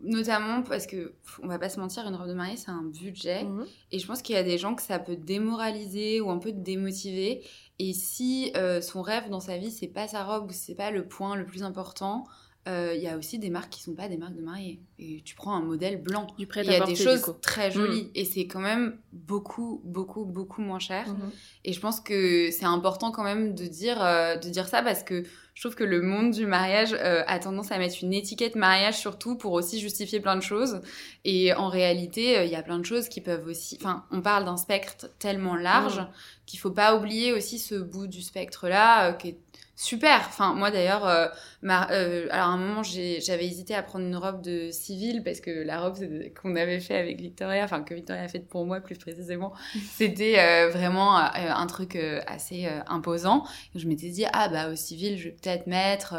Notamment 0.00 0.62
parce 0.62 0.86
que, 0.86 1.14
on 1.42 1.46
va 1.46 1.58
pas 1.58 1.68
se 1.68 1.80
mentir, 1.80 2.06
une 2.06 2.14
robe 2.14 2.28
de 2.28 2.34
mariée, 2.34 2.56
c'est 2.56 2.70
un 2.70 2.82
budget. 2.82 3.44
Mhm. 3.44 3.66
Et 3.92 3.98
je 3.98 4.06
pense 4.06 4.20
qu'il 4.22 4.34
y 4.34 4.38
a 4.38 4.42
des 4.42 4.58
gens 4.58 4.74
que 4.74 4.82
ça 4.82 4.98
peut 4.98 5.16
démoraliser 5.16 6.20
ou 6.20 6.30
un 6.30 6.38
peu 6.38 6.52
démotiver. 6.52 7.42
Et 7.78 7.92
si 7.92 8.52
euh, 8.56 8.80
son 8.80 9.02
rêve 9.02 9.30
dans 9.30 9.40
sa 9.40 9.56
vie, 9.56 9.70
c'est 9.70 9.88
pas 9.88 10.08
sa 10.08 10.24
robe 10.24 10.50
ou 10.50 10.52
c'est 10.52 10.74
pas 10.74 10.90
le 10.90 11.06
point 11.06 11.36
le 11.36 11.46
plus 11.46 11.62
important, 11.62 12.26
euh, 12.68 12.94
il 12.96 13.02
y 13.02 13.06
a 13.06 13.16
aussi 13.16 13.38
des 13.38 13.48
marques 13.48 13.70
qui 13.70 13.82
sont 13.82 13.94
pas 13.94 14.08
des 14.08 14.16
marques 14.16 14.34
de 14.34 14.42
mariée. 14.42 14.80
Et 14.98 15.22
tu 15.24 15.36
prends 15.36 15.54
un 15.54 15.62
modèle 15.62 16.02
blanc. 16.02 16.26
Il 16.36 16.46
y 16.64 16.74
a 16.74 16.84
des 16.84 16.96
choses 16.96 17.36
très 17.40 17.70
jolies. 17.70 18.10
Et 18.14 18.24
c'est 18.24 18.46
quand 18.46 18.60
même 18.60 18.98
beaucoup, 19.12 19.80
beaucoup, 19.84 20.24
beaucoup 20.24 20.62
moins 20.62 20.80
cher. 20.80 21.08
Mhm. 21.08 21.30
Et 21.64 21.72
je 21.72 21.80
pense 21.80 22.00
que 22.00 22.50
c'est 22.50 22.64
important 22.64 23.12
quand 23.12 23.22
même 23.22 23.54
de 23.54 23.66
dire, 23.66 24.02
euh, 24.04 24.36
de 24.36 24.48
dire 24.48 24.66
ça 24.66 24.82
parce 24.82 25.04
que 25.04 25.22
je 25.56 25.62
trouve 25.62 25.74
que 25.74 25.84
le 25.84 26.02
monde 26.02 26.32
du 26.32 26.44
mariage 26.44 26.92
euh, 26.92 27.22
a 27.26 27.38
tendance 27.38 27.72
à 27.72 27.78
mettre 27.78 27.96
une 28.02 28.12
étiquette 28.12 28.56
mariage 28.56 28.98
surtout 28.98 29.36
pour 29.36 29.52
aussi 29.52 29.80
justifier 29.80 30.20
plein 30.20 30.36
de 30.36 30.42
choses. 30.42 30.82
Et 31.24 31.54
en 31.54 31.68
réalité, 31.70 32.36
euh, 32.36 32.44
il 32.44 32.50
y 32.50 32.56
a 32.56 32.62
plein 32.62 32.78
de 32.78 32.84
choses 32.84 33.08
qui 33.08 33.22
peuvent 33.22 33.46
aussi... 33.46 33.78
Enfin, 33.80 34.04
on 34.10 34.20
parle 34.20 34.44
d'un 34.44 34.58
spectre 34.58 35.06
tellement 35.18 35.56
large 35.56 35.96
Mhm. 35.96 36.08
qu'il 36.44 36.60
faut 36.60 36.70
pas 36.70 36.94
oublier 36.94 37.32
aussi 37.32 37.58
ce 37.58 37.74
bout 37.74 38.06
du 38.06 38.20
spectre-là 38.20 39.08
euh, 39.08 39.12
qui 39.14 39.28
est 39.28 39.38
super. 39.76 40.24
Enfin, 40.26 40.54
moi 40.54 40.70
d'ailleurs, 40.70 41.06
euh, 41.06 41.26
euh, 41.64 42.26
alors 42.30 42.48
à 42.48 42.50
un 42.50 42.56
moment, 42.56 42.82
j'avais 42.82 43.46
hésité 43.46 43.74
à 43.74 43.82
prendre 43.82 44.06
une 44.06 44.16
robe 44.16 44.42
de 44.42 44.70
civile 44.70 45.22
parce 45.22 45.40
que 45.40 45.50
la 45.50 45.80
robe 45.80 45.96
qu'on 46.40 46.56
avait 46.56 46.80
fait 46.80 46.96
avec 46.96 47.20
Victoria, 47.20 47.62
enfin 47.64 47.82
que 47.82 47.94
Victoria 47.94 48.22
a 48.22 48.28
faite 48.28 48.48
pour 48.48 48.64
moi 48.64 48.80
plus 48.80 48.96
précisément, 48.96 49.52
c'était 49.94 50.38
euh, 50.38 50.70
vraiment 50.70 51.16
un 51.16 51.66
truc 51.66 51.96
assez 52.26 52.66
imposant. 52.88 53.44
Et 53.74 53.78
je 53.78 53.86
m'étais 53.86 54.08
dit, 54.08 54.24
ah 54.32 54.48
bah 54.48 54.70
au 54.70 54.76
civil, 54.76 55.18
je 55.18 55.24
vais 55.24 55.36
peut-être 55.40 55.66
mettre 55.66 56.14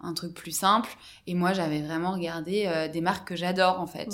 un 0.00 0.14
truc 0.14 0.32
plus 0.32 0.56
simple. 0.56 0.90
Et 1.26 1.34
moi, 1.34 1.52
j'avais 1.52 1.82
vraiment 1.82 2.12
regardé 2.12 2.88
des 2.92 3.00
marques 3.00 3.28
que 3.28 3.36
j'adore 3.36 3.80
en 3.80 3.86
fait 3.86 4.10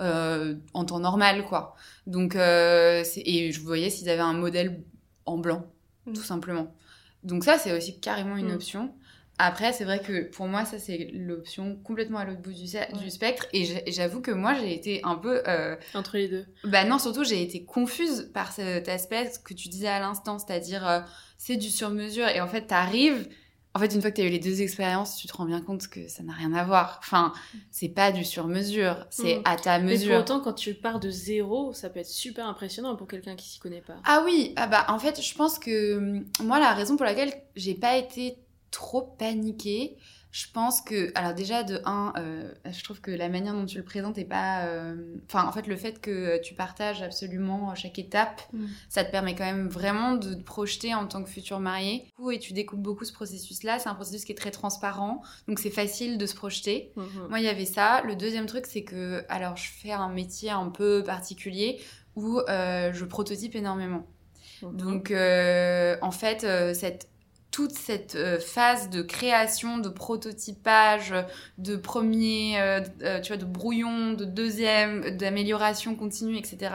euh, 0.00 0.56
en 0.74 0.84
temps 0.84 1.00
normal, 1.00 1.44
quoi. 1.44 1.74
Donc, 2.06 2.34
et 2.34 3.52
je 3.52 3.60
voyais 3.60 3.90
s'ils 3.90 4.10
avaient 4.10 4.20
un 4.20 4.32
modèle 4.32 4.82
en 5.26 5.38
blanc, 5.38 5.64
Mm. 6.06 6.12
tout 6.14 6.22
simplement. 6.22 6.74
Donc 7.22 7.44
ça, 7.44 7.58
c'est 7.58 7.76
aussi 7.76 8.00
carrément 8.00 8.36
une 8.36 8.50
Mm. 8.50 8.54
option. 8.54 8.94
Après, 9.42 9.72
c'est 9.72 9.84
vrai 9.84 10.00
que 10.00 10.24
pour 10.24 10.48
moi, 10.48 10.66
ça, 10.66 10.78
c'est 10.78 11.10
l'option 11.14 11.76
complètement 11.82 12.18
à 12.18 12.26
l'autre 12.26 12.42
bout 12.42 12.52
du, 12.52 12.66
spectre. 13.10 13.46
Et 13.54 13.90
j'avoue 13.90 14.20
que 14.20 14.30
moi, 14.30 14.52
j'ai 14.52 14.74
été 14.74 15.00
un 15.02 15.14
peu... 15.14 15.42
euh, 15.48 15.76
Entre 15.94 16.18
les 16.18 16.28
deux. 16.28 16.44
bah 16.64 16.84
non, 16.84 16.98
surtout, 16.98 17.24
j'ai 17.24 17.42
été 17.42 17.64
confuse 17.64 18.30
par 18.34 18.52
cet 18.52 18.90
aspect 18.90 19.30
que 19.42 19.54
tu 19.54 19.70
disais 19.70 19.88
à 19.88 19.98
l'instant, 19.98 20.38
c'est-à-dire, 20.38 20.86
euh, 20.86 21.00
c'est 21.38 21.56
du 21.56 21.70
sur-mesure. 21.70 22.28
Et 22.28 22.40
en 22.42 22.48
fait, 22.48 22.66
t'arrives... 22.66 23.28
En 23.74 23.78
fait, 23.78 23.94
une 23.94 24.00
fois 24.00 24.10
que 24.10 24.16
tu 24.16 24.22
as 24.22 24.26
eu 24.26 24.30
les 24.30 24.40
deux 24.40 24.62
expériences, 24.62 25.16
tu 25.16 25.28
te 25.28 25.32
rends 25.36 25.44
bien 25.44 25.60
compte 25.60 25.86
que 25.86 26.08
ça 26.08 26.24
n'a 26.24 26.32
rien 26.32 26.52
à 26.54 26.64
voir. 26.64 26.98
Enfin, 27.02 27.32
c'est 27.70 27.88
pas 27.88 28.10
du 28.10 28.24
sur-mesure, 28.24 29.06
c'est 29.10 29.38
Mm. 29.38 29.42
à 29.44 29.56
ta 29.56 29.78
Mais 29.78 29.92
mesure. 29.92 30.10
pour 30.10 30.20
autant, 30.20 30.40
quand 30.40 30.54
tu 30.54 30.74
pars 30.74 30.98
de 30.98 31.08
zéro, 31.08 31.72
ça 31.72 31.88
peut 31.88 32.00
être 32.00 32.08
super 32.08 32.48
impressionnant 32.48 32.96
pour 32.96 33.06
quelqu'un 33.06 33.36
qui 33.36 33.48
s'y 33.48 33.60
connaît 33.60 33.80
pas. 33.80 33.94
Ah 34.04 34.22
oui, 34.24 34.52
ah 34.56 34.66
bah 34.66 34.86
en 34.88 34.98
fait, 34.98 35.22
je 35.22 35.34
pense 35.36 35.58
que 35.60 35.98
hum, 35.98 36.24
moi 36.42 36.58
la 36.58 36.72
raison 36.74 36.96
pour 36.96 37.06
laquelle 37.06 37.32
j'ai 37.54 37.74
pas 37.74 37.96
été 37.96 38.38
trop 38.72 39.02
paniquée, 39.02 39.96
je 40.32 40.46
pense 40.52 40.80
que 40.80 41.10
alors 41.16 41.34
déjà 41.34 41.64
de 41.64 41.80
un, 41.84 42.12
euh, 42.16 42.52
je 42.70 42.84
trouve 42.84 43.00
que 43.00 43.10
la 43.10 43.28
manière 43.28 43.52
dont 43.52 43.66
tu 43.66 43.78
le 43.78 43.84
présentes 43.84 44.16
est 44.16 44.24
pas, 44.24 44.64
euh, 44.66 44.94
enfin 45.26 45.44
en 45.44 45.50
fait 45.50 45.66
le 45.66 45.76
fait 45.76 46.00
que 46.00 46.40
tu 46.40 46.54
partages 46.54 47.02
absolument 47.02 47.74
chaque 47.74 47.98
étape, 47.98 48.40
Mm. 48.52 48.66
ça 48.88 49.04
te 49.04 49.10
permet 49.10 49.34
quand 49.34 49.44
même 49.44 49.68
vraiment 49.68 50.12
de 50.14 50.34
te 50.34 50.42
projeter 50.42 50.94
en 50.94 51.06
tant 51.06 51.22
que 51.22 51.28
futur 51.28 51.58
marié. 51.60 52.06
Et 52.32 52.38
tu 52.38 52.52
découvres 52.52 52.82
beaucoup 52.82 53.04
ce 53.04 53.12
processus-là. 53.12 53.78
C'est 53.78 53.88
un 53.88 53.94
processus 53.94 54.24
qui 54.24 54.32
est 54.32 54.36
très 54.36 54.50
transparent, 54.50 55.22
donc 55.48 55.58
c'est 55.58 55.70
facile 55.70 56.16
de 56.16 56.26
se 56.26 56.34
projeter. 56.34 56.92
Mhm. 56.96 57.26
Moi, 57.28 57.40
il 57.40 57.44
y 57.44 57.48
avait 57.48 57.64
ça. 57.66 58.02
Le 58.02 58.14
deuxième 58.14 58.46
truc, 58.46 58.66
c'est 58.66 58.82
que, 58.82 59.24
alors, 59.28 59.56
je 59.56 59.68
fais 59.70 59.92
un 59.92 60.08
métier 60.08 60.50
un 60.50 60.68
peu 60.68 61.02
particulier 61.04 61.80
où 62.16 62.38
euh, 62.38 62.92
je 62.92 63.04
prototype 63.04 63.54
énormément. 63.56 64.06
Mhm. 64.62 64.76
Donc, 64.76 65.10
en 65.10 66.10
fait, 66.12 66.46
cette, 66.74 67.09
toute 67.50 67.72
cette 67.72 68.14
euh, 68.14 68.38
phase 68.38 68.90
de 68.90 69.02
création, 69.02 69.78
de 69.78 69.88
prototypage, 69.88 71.14
de 71.58 71.76
premier, 71.76 72.60
euh, 72.60 72.80
euh, 73.02 73.20
tu 73.20 73.28
vois, 73.28 73.36
de 73.36 73.44
brouillon, 73.44 74.12
de 74.12 74.24
deuxième, 74.24 75.16
d'amélioration 75.16 75.94
continue, 75.96 76.36
etc., 76.36 76.70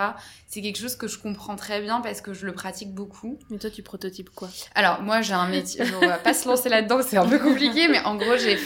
c'est 0.48 0.62
quelque 0.62 0.78
chose 0.78 0.96
que 0.96 1.08
je 1.08 1.18
comprends 1.18 1.56
très 1.56 1.82
bien 1.82 2.02
parce 2.02 2.22
que 2.22 2.34
je 2.34 2.46
le 2.46 2.54
pratique 2.54 2.94
beaucoup. 2.94 3.38
Mais 3.50 3.58
toi, 3.58 3.70
tu 3.70 3.84
prototypes 3.84 4.30
quoi? 4.30 4.50
Alors, 4.74 5.02
moi, 5.02 5.22
j'ai 5.22 5.34
un 5.34 5.50
métier. 5.50 5.84
On 6.02 6.06
va 6.06 6.18
pas 6.18 6.34
se 6.34 6.48
lancer 6.48 6.70
là-dedans, 6.70 7.02
c'est 7.02 7.18
un 7.18 7.28
peu 7.28 7.40
compliqué, 7.40 7.88
mais 7.88 8.00
en 8.02 8.16
gros, 8.16 8.38
j'ai, 8.38 8.58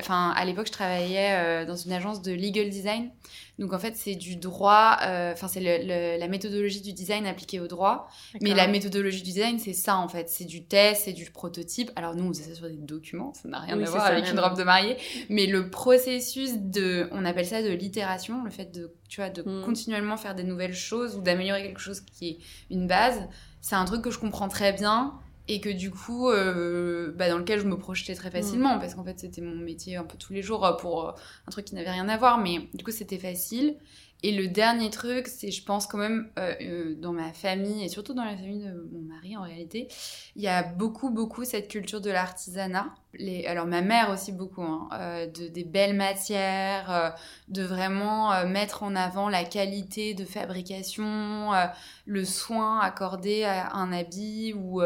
enfin, 0.00 0.32
à 0.36 0.44
l'époque, 0.44 0.66
je 0.66 0.72
travaillais 0.72 1.32
euh, 1.32 1.64
dans 1.64 1.76
une 1.76 1.92
agence 1.92 2.22
de 2.22 2.32
legal 2.32 2.70
design. 2.70 3.10
Donc, 3.58 3.72
en 3.74 3.78
fait, 3.78 3.94
c'est 3.96 4.14
du 4.14 4.36
droit, 4.36 4.96
euh, 5.06 5.32
enfin, 5.32 5.46
c'est 5.46 5.60
le- 5.60 5.86
le- 5.86 6.18
la 6.18 6.28
méthodologie 6.28 6.80
du 6.80 6.92
design 6.92 7.26
appliquée 7.26 7.60
au 7.60 7.68
droit. 7.68 8.08
Mais 8.40 8.54
la 8.54 8.66
méthodologie 8.66 9.18
du 9.22 9.30
design, 9.30 9.58
c'est 9.58 9.74
ça, 9.74 9.96
en 9.98 10.08
fait. 10.08 10.28
C'est 10.30 10.46
du 10.46 10.64
test, 10.64 11.02
c'est 11.04 11.12
du 11.12 11.30
prototype. 11.30 11.90
Alors, 11.94 12.14
nous, 12.14 12.24
on 12.24 12.28
faisait 12.32 12.44
ça 12.44 12.54
sur 12.54 12.68
des 12.68 12.76
documents, 12.76 13.34
ça 13.34 13.48
n'a 13.48 13.60
rien 13.60 13.76
Oui, 13.76 13.82
à 13.82 13.86
c'est 13.86 13.92
voir 13.92 14.06
avec 14.06 14.30
une 14.30 14.40
robe 14.40 14.56
de 14.56 14.64
mariée. 14.64 14.96
Mais 15.28 15.46
le 15.46 15.68
processus 15.70 16.52
de, 16.58 17.08
on 17.12 17.24
appelle 17.24 17.46
ça 17.46 17.62
de 17.62 17.68
l'itération, 17.68 18.42
le 18.42 18.50
fait 18.50 18.72
de, 18.74 18.92
tu 19.08 19.20
vois, 19.20 19.28
de 19.30 19.42
Mm. 19.42 19.64
continuellement 19.64 20.16
faire 20.16 20.34
des 20.34 20.44
nouvelles 20.44 20.74
choses 20.74 21.16
ou 21.16 21.20
d'améliorer 21.20 21.62
quelque 21.62 21.80
chose 21.80 22.00
qui 22.00 22.28
est 22.30 22.38
une 22.70 22.86
base, 22.86 23.20
c'est 23.60 23.76
un 23.76 23.84
truc 23.84 24.02
que 24.02 24.10
je 24.10 24.18
comprends 24.18 24.48
très 24.48 24.72
bien 24.72 25.12
et 25.48 25.60
que 25.60 25.68
du 25.68 25.90
coup, 25.90 26.28
euh, 26.28 27.12
bah, 27.16 27.28
dans 27.28 27.38
lequel 27.38 27.60
je 27.60 27.66
me 27.66 27.76
projetais 27.76 28.14
très 28.14 28.30
facilement 28.30 28.78
parce 28.78 28.94
qu'en 28.94 29.04
fait, 29.04 29.18
c'était 29.18 29.40
mon 29.40 29.56
métier 29.56 29.96
un 29.96 30.04
peu 30.04 30.16
tous 30.16 30.32
les 30.32 30.42
jours 30.42 30.64
euh, 30.64 30.74
pour 30.74 31.08
euh, 31.08 31.12
un 31.46 31.50
truc 31.50 31.64
qui 31.66 31.74
n'avait 31.74 31.90
rien 31.90 32.08
à 32.08 32.16
voir, 32.16 32.38
mais 32.38 32.68
du 32.74 32.84
coup, 32.84 32.92
c'était 32.92 33.18
facile. 33.18 33.76
Et 34.24 34.30
le 34.30 34.46
dernier 34.46 34.88
truc, 34.90 35.26
c'est, 35.26 35.50
je 35.50 35.64
pense 35.64 35.88
quand 35.88 35.98
même, 35.98 36.30
euh, 36.38 36.54
euh, 36.60 36.94
dans 36.94 37.12
ma 37.12 37.32
famille 37.32 37.84
et 37.84 37.88
surtout 37.88 38.14
dans 38.14 38.24
la 38.24 38.36
famille 38.36 38.60
de 38.64 38.88
mon 38.92 39.00
mari 39.00 39.36
en 39.36 39.42
réalité, 39.42 39.88
il 40.36 40.42
y 40.42 40.46
a 40.48 40.62
beaucoup, 40.62 41.10
beaucoup 41.10 41.44
cette 41.44 41.66
culture 41.66 42.00
de 42.00 42.10
l'artisanat. 42.10 42.94
Alors 43.46 43.66
ma 43.66 43.82
mère 43.82 44.10
aussi 44.10 44.30
beaucoup, 44.30 44.62
hein, 44.62 44.88
euh, 44.92 45.26
de, 45.26 45.48
des 45.48 45.64
belles 45.64 45.96
matières, 45.96 47.16
de 47.48 47.62
vraiment 47.64 48.46
mettre 48.46 48.84
en 48.84 48.94
avant 48.94 49.28
la 49.28 49.44
qualité 49.44 50.14
de 50.14 50.24
fabrication, 50.24 51.50
le 52.06 52.24
soin 52.24 52.78
accordé 52.78 53.42
à 53.42 53.74
un 53.74 53.92
habit 53.92 54.54
ou 54.54 54.80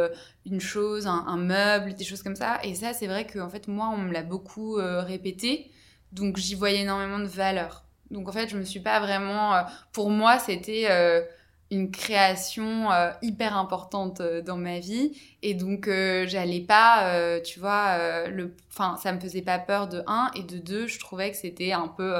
une 0.46 0.60
chose, 0.60 1.06
un, 1.06 1.24
un 1.26 1.36
meuble, 1.36 1.94
des 1.94 2.04
choses 2.04 2.22
comme 2.22 2.36
ça. 2.36 2.58
Et 2.64 2.74
ça, 2.74 2.94
c'est 2.94 3.06
vrai 3.06 3.26
que 3.26 3.38
en 3.38 3.50
fait, 3.50 3.68
moi, 3.68 3.90
on 3.92 3.98
me 3.98 4.12
l'a 4.12 4.22
beaucoup 4.22 4.74
répété, 4.74 5.70
donc 6.12 6.38
j'y 6.38 6.54
voyais 6.54 6.80
énormément 6.80 7.18
de 7.18 7.26
valeur. 7.26 7.85
Donc 8.10 8.28
en 8.28 8.32
fait, 8.32 8.48
je 8.48 8.56
me 8.56 8.64
suis 8.64 8.80
pas 8.80 9.00
vraiment. 9.00 9.54
euh, 9.54 9.62
pour 9.92 10.10
moi, 10.10 10.38
c'était 10.38 10.86
euh, 10.90 11.22
une 11.70 11.90
création 11.90 12.92
euh, 12.92 13.10
hyper 13.22 13.56
importante 13.56 14.20
euh, 14.20 14.42
dans 14.42 14.56
ma 14.56 14.78
vie, 14.78 15.12
et 15.42 15.54
donc 15.54 15.88
j'allais 15.88 16.60
pas, 16.60 17.40
tu 17.40 17.60
vois, 17.60 18.26
le. 18.28 18.54
Enfin, 18.70 18.96
ça 19.02 19.12
me 19.12 19.20
faisait 19.20 19.42
pas 19.42 19.58
peur 19.58 19.88
de 19.88 20.02
un, 20.06 20.30
et 20.34 20.42
de 20.42 20.58
deux, 20.58 20.86
je 20.86 20.98
trouvais 20.98 21.30
que 21.30 21.36
c'était 21.36 21.72
un 21.72 21.88
peu 21.88 22.14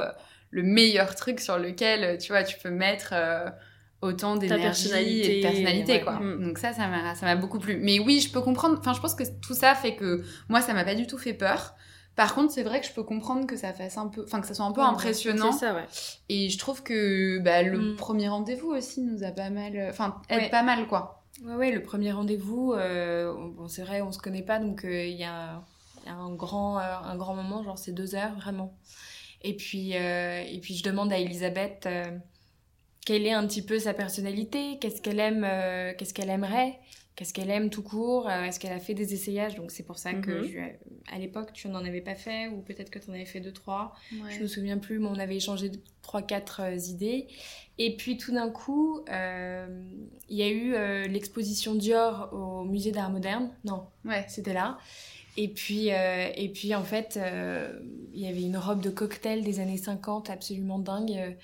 le 0.51 0.63
meilleur 0.63 1.15
truc 1.15 1.39
sur 1.39 1.57
lequel, 1.57 2.17
tu 2.17 2.31
vois, 2.31 2.43
tu 2.43 2.57
peux 2.59 2.69
mettre. 2.69 3.13
autant 4.01 4.35
d'énergie 4.35 5.21
et 5.21 5.37
de 5.37 5.41
personnalité 5.41 5.93
ouais. 5.93 6.01
quoi. 6.01 6.19
Mm. 6.19 6.43
Donc 6.43 6.57
ça 6.59 6.71
ça 6.73 6.87
m'a 6.87 7.15
ça 7.15 7.25
m'a 7.25 7.35
beaucoup 7.35 7.59
plu. 7.59 7.77
Mais 7.81 7.99
oui, 7.99 8.19
je 8.19 8.31
peux 8.31 8.41
comprendre 8.41 8.77
enfin 8.79 8.93
je 8.93 9.01
pense 9.01 9.15
que 9.15 9.23
tout 9.41 9.55
ça 9.55 9.73
fait 9.75 9.95
que 9.95 10.23
moi 10.49 10.61
ça 10.61 10.73
m'a 10.73 10.83
pas 10.83 10.93
du 10.95 11.07
tout 11.07 11.17
fait 11.17 11.33
peur. 11.33 11.73
Par 12.17 12.35
contre, 12.35 12.51
c'est 12.51 12.63
vrai 12.63 12.81
que 12.81 12.87
je 12.87 12.91
peux 12.91 13.03
comprendre 13.03 13.47
que 13.47 13.55
ça 13.55 13.71
fasse 13.71 13.97
un 13.97 14.07
peu 14.07 14.23
enfin 14.25 14.41
que 14.41 14.47
ça 14.47 14.53
soit 14.55 14.65
un 14.65 14.71
peu 14.73 14.81
Ouais, 14.81 14.87
impressionnant 14.87 15.51
C'est 15.53 15.59
ça, 15.59 15.73
ouais. 15.75 15.85
et 16.27 16.49
je 16.49 16.57
trouve 16.57 16.83
que 16.83 17.37
bah, 17.39 17.61
le 17.61 17.93
Mm. 17.93 17.95
premier 17.95 18.27
rendez-vous 18.27 18.71
aussi 18.71 19.01
nous 19.01 19.23
a 19.23 19.31
pas 19.31 19.49
mal 19.51 19.87
enfin 19.89 20.19
aide 20.29 20.39
Ouais. 20.41 20.49
pas 20.49 20.63
mal 20.63 20.87
quoi. 20.87 21.23
Ouais, 21.45 21.53
ouais, 21.55 21.71
le 21.71 21.83
premier 21.83 22.11
rendez-vous, 22.11 22.73
euh, 22.73 23.31
bon, 23.55 23.67
c'est 23.69 23.83
vrai, 23.83 24.01
on 24.01 24.11
se 24.11 24.17
connaît 24.17 24.41
pas, 24.41 24.57
donc 24.59 24.83
euh, 24.83 25.05
il 25.05 25.15
y, 25.15 25.23
a, 25.23 25.61
il 26.03 26.07
y 26.07 26.11
a 26.11 26.15
un 26.15 26.33
grand, 26.33 26.79
euh, 26.79 26.81
un 26.81 27.15
grand 27.15 27.35
moment, 27.35 27.63
genre 27.63 27.77
c'est 27.77 27.91
deux 27.93 28.15
heures 28.15 28.33
vraiment. 28.35 28.75
Et 29.43 29.55
puis, 29.55 29.95
euh, 29.95 30.41
et 30.43 30.59
puis 30.59 30.75
je 30.75 30.83
demande 30.83 31.13
à 31.13 31.19
Elisabeth 31.19 31.85
euh, 31.85 32.17
quelle 33.05 33.27
est 33.27 33.33
un 33.33 33.45
petit 33.45 33.61
peu 33.63 33.77
sa 33.77 33.93
personnalité, 33.93 34.79
qu'est-ce 34.81 35.01
qu'elle 35.01 35.19
aime, 35.19 35.45
euh, 35.47 35.93
qu'est-ce 35.95 36.13
qu'elle 36.15 36.31
aimerait, 36.31 36.79
qu'est-ce 37.17 37.33
qu'elle 37.33 37.49
aime 37.49 37.69
tout 37.71 37.81
court, 37.83 38.29
euh, 38.29 38.43
est-ce 38.43 38.59
qu'elle 38.59 38.71
a 38.71 38.79
fait 38.79 38.93
des 38.93 39.13
essayages, 39.13 39.55
donc 39.55 39.71
c'est 39.71 39.83
pour 39.83 39.97
ça 39.97 40.13
que 40.13 40.31
Mhm. 40.43 40.47
je 40.47 40.59
à 41.13 41.17
l'époque 41.17 41.51
tu 41.51 41.67
n'en 41.67 41.83
avais 41.83 41.99
pas 42.01 42.13
fait, 42.15 42.47
ou 42.47 42.61
peut-être 42.61 42.89
que 42.91 42.99
tu 42.99 43.09
en 43.09 43.13
avais 43.13 43.25
fait 43.25 43.39
deux, 43.41 43.51
trois. 43.51 43.93
Je 44.29 44.39
me 44.41 44.47
souviens 44.47 44.77
plus, 44.77 44.99
mais 44.99 45.07
on 45.07 45.15
avait 45.19 45.35
échangé 45.37 45.71
trois, 46.03 46.21
quatre 46.21 46.61
euh, 46.61 46.75
idées. 46.77 47.27
Et 47.79 47.95
puis 47.97 48.17
tout 48.17 48.31
d'un 48.33 48.49
coup, 48.49 49.01
euh, 49.09 49.67
il 50.29 50.37
y 50.37 50.43
a 50.43 50.47
eu 50.49 50.73
euh, 50.75 51.07
l'exposition 51.07 51.73
Dior 51.75 52.29
au 52.33 52.63
musée 52.63 52.91
d'art 52.91 53.09
moderne. 53.09 53.51
Non, 53.65 53.87
Ouais. 54.05 54.23
c'était 54.27 54.53
là. 54.53 54.77
Et 55.39 55.47
puis, 55.49 55.89
et 55.89 56.49
puis 56.51 56.73
en 56.73 56.83
fait, 56.83 57.19
il 58.13 58.19
y 58.19 58.27
avait 58.27 58.41
une 58.41 58.57
robe 58.57 58.81
de 58.81 58.89
cocktail 58.89 59.43
des 59.43 59.59
années 59.59 59.77
50 59.77 60.31
absolument 60.31 60.79
dingue. 60.79 61.37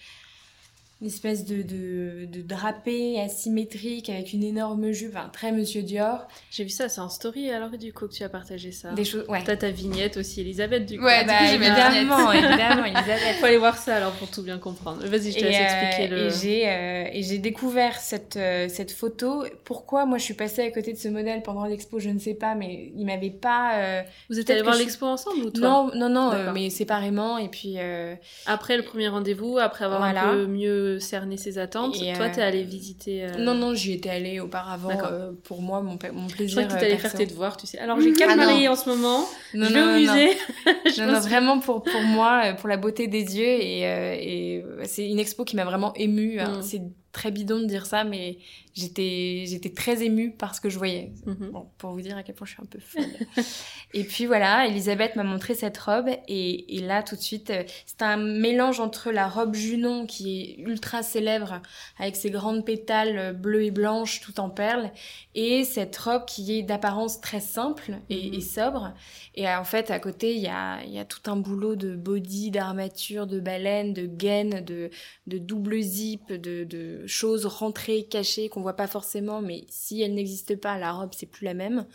Une 1.04 1.10
espèce 1.10 1.44
de, 1.44 1.63
de, 1.63 2.26
de 2.32 2.42
drapé 2.42 3.20
asymétrique 3.20 4.10
avec 4.10 4.32
une 4.32 4.42
énorme 4.42 4.92
jupe, 4.94 5.13
enfin 5.18 5.30
très 5.34 5.52
Monsieur 5.52 5.84
Dior. 5.84 6.28
J'ai 6.50 6.63
vu 6.63 6.70
ça, 6.70 6.88
c'est 6.88 7.02
en 7.02 7.10
story 7.10 7.50
alors 7.50 7.72
du 7.72 7.92
coup 7.92 8.08
que 8.08 8.13
tu 8.13 8.24
as 8.24 8.30
partagé 8.30 8.72
ça. 8.72 8.94
Des 8.94 9.04
choses, 9.04 9.26
ouais. 9.28 9.44
T'as 9.46 9.58
ta 9.58 9.70
vignette 9.70 10.16
aussi, 10.16 10.39
Elisabeth, 10.39 10.86
du 10.86 10.98
coup. 10.98 11.04
Ouais, 11.04 11.26
Bah, 11.26 11.34
coup, 11.39 11.56
évidemment, 11.56 12.32
évidemment, 12.32 12.86
Elisabeth. 12.86 13.36
Faut 13.39 13.46
aller 13.46 13.58
voir 13.58 13.78
ça 13.78 13.98
alors 13.98 14.13
pour 14.13 14.32
tout 14.32 14.44
bien 14.44 14.58
comprendre. 14.58 15.06
Vas-y, 15.06 15.34
je 15.34 15.39
te 15.39 15.44
Et, 15.44 15.50
laisse 15.50 15.60
euh, 15.60 15.63
expliquer 15.63 16.08
le. 16.08 16.18
et 16.20 16.30
j'ai 16.32 16.70
euh, 16.70 17.10
et 17.12 17.22
j'ai 17.22 17.38
découvert 17.38 17.98
cette 18.00 18.38
euh, 18.38 18.70
cette 18.70 18.94
photo. 18.94 19.44
Pourquoi 19.66 20.06
moi 20.06 20.18
je 20.18 20.24
suis 20.24 20.34
passée 20.36 20.62
à 20.62 20.72
côté 20.72 20.94
de 20.94 20.98
ce 20.98 21.10
modèle 21.10 21.42
pendant 21.44 21.66
l'expo, 21.66 22.00
je 22.00 22.10
ne 22.12 22.20
sais 22.20 22.34
pas, 22.34 22.56
mais 22.56 22.94
il 22.96 23.06
m'avait 23.06 23.30
pas. 23.30 23.78
euh, 23.80 24.02
Vous 24.30 24.39
êtes 24.39 24.50
allé 24.50 24.62
voir 24.62 24.76
je- 24.76 24.80
l'expo 24.80 25.06
ensemble 25.06 25.44
ou 25.44 25.50
toi? 25.50 25.68
Non, 25.68 25.92
non, 25.96 26.08
non, 26.08 26.32
euh, 26.32 26.52
mais 26.54 26.70
séparément. 26.70 27.38
Et 27.38 27.50
puis 27.50 27.74
euh, 27.78 28.16
Après 28.46 28.78
le 28.78 28.84
premier 28.84 29.10
rendez-vous, 29.10 29.58
après 29.58 29.84
avoir 29.84 30.00
Voilà. 30.00 30.30
un 30.30 30.34
peu 30.34 30.46
mieux 30.48 30.93
cerné 31.00 31.38
ses 31.38 31.58
attentes, 31.58 31.96
Et, 32.02 32.14
toi 32.14 32.26
euh, 32.26 32.32
t'es 32.34 32.42
allé 32.42 32.64
visiter. 32.64 33.24
euh, 33.26 33.38
non, 33.38 33.54
non, 33.56 33.74
j'y 33.74 33.94
étais 33.94 34.10
allée 34.10 34.40
auparavant 34.40 34.92
euh, 35.04 35.32
pour 35.44 35.62
moi, 35.62 35.82
mon, 35.82 35.98
mon 36.14 36.28
Je 36.30 36.36
plaisir. 36.36 36.58
crois 36.58 36.68
que 36.70 36.74
euh, 36.76 36.80
t'allais 36.80 36.98
faire 36.98 37.14
tes 37.14 37.26
devoirs, 37.26 37.58
tu 37.58 37.68
sais. 37.68 37.78
Alors 37.80 38.00
j'ai 38.00 38.14
quatre 38.14 38.38
Ah 38.40 38.72
en 38.72 38.76
ce 38.76 38.90
moment. 38.90 39.20
Non, 39.54 39.68
je 39.68 39.74
vais 39.74 39.80
non, 39.80 39.86
au 39.88 39.92
non. 39.92 40.00
musée. 40.16 40.38
Non, 41.00 41.12
non, 41.12 41.20
vraiment 41.20 41.60
pour, 41.60 41.84
pour 41.84 42.02
moi, 42.02 42.42
euh, 42.46 42.54
pour 42.54 42.70
la 42.70 42.78
beauté 42.78 43.08
des 43.08 43.38
yeux. 43.38 43.62
Et, 43.62 43.88
euh, 43.88 44.16
et 44.20 44.64
euh, 44.64 44.82
c'est 44.86 45.08
une 45.10 45.20
expo 45.20 45.44
qui 45.44 45.56
m'a 45.56 45.66
vraiment 45.66 45.94
émue. 45.96 46.40
hein. 46.40 46.58
Mm. 46.60 46.62
C'est 46.62 46.82
très 47.13 47.32
bidon 47.32 47.60
de 47.62 47.65
dire 47.65 47.86
ça, 47.86 48.04
mais 48.04 48.39
j'étais 48.76 49.45
j'étais 49.47 49.69
très 49.71 50.04
émue 50.04 50.32
par 50.36 50.56
ce 50.56 50.62
que 50.62 50.69
je 50.69 50.78
voyais. 50.78 51.13
Mhm. 51.26 51.52
Bon, 51.52 51.69
pour 51.78 51.91
vous 51.91 52.02
dire 52.02 52.17
à 52.17 52.23
quel 52.23 52.36
point 52.36 52.45
je 52.47 52.54
suis 52.54 52.62
un 52.62 52.65
peu 52.65 52.80
folle. 52.80 53.06
et 53.93 54.04
puis 54.04 54.26
voilà, 54.26 54.67
Elisabeth 54.67 55.15
m'a 55.15 55.23
montré 55.23 55.56
cette 55.56 55.78
robe 55.78 56.10
et, 56.28 56.78
et 56.78 56.82
là 56.82 57.04
tout 57.04 57.15
de 57.15 57.21
suite, 57.21 57.52
euh, 57.52 57.63
c'est 57.86 58.02
un 58.02 58.17
mélange 58.17 58.80
entre 58.80 59.12
la 59.12 59.28
robe 59.28 59.56
Junon 59.56 60.06
qui 60.08 60.41
est 60.41 60.62
ultra 60.62 61.04
célèbre 61.04 61.62
avec 61.99 62.15
ses 62.15 62.32
grandes 62.32 62.65
pétales 62.65 63.17
euh, 63.17 63.34
bleues 63.34 63.63
et 63.65 63.71
blanches 63.71 64.21
tout 64.21 64.39
en 64.39 64.49
perles 64.49 64.91
et 65.36 65.63
cette 65.65 65.95
robe 65.97 66.26
qui 66.26 66.58
est 66.58 66.63
d'apparence 66.63 67.21
très 67.21 67.39
simple 67.41 67.93
et, 68.10 68.30
Mhm. 68.30 68.34
et 68.36 68.41
sobre. 68.41 68.93
Et 69.36 69.47
euh, 69.47 69.60
en 69.60 69.63
fait, 69.63 69.91
à 69.91 69.99
côté, 69.99 70.34
il 70.36 70.41
y 70.41 70.47
a, 70.47 70.84
y 70.86 70.97
a 70.99 71.06
tout 71.06 71.30
un 71.30 71.36
boulot 71.36 71.76
de 71.76 71.95
body, 71.95 72.52
d'armature, 72.52 73.28
de 73.28 73.39
baleine, 73.39 73.93
de 73.93 74.06
gaine, 74.08 74.62
de, 74.65 74.89
de 75.28 75.38
double 75.38 75.82
zip, 75.82 76.32
de, 76.32 76.63
de 76.63 77.03
choses 77.08 77.46
rentrées, 77.46 78.04
cachées 78.04 78.50
qu'on 78.50 78.62
voit 78.62 78.76
pas 78.76 78.88
forcément, 78.88 79.42
mais 79.42 79.63
si 79.70 80.02
elles 80.02 80.13
n'existent 80.13 80.56
pas, 80.56 80.78
la 80.78 80.92
robe 80.92 81.12
c'est 81.16 81.26
plus 81.26 81.46
la 81.46 81.54
même. 81.54 81.86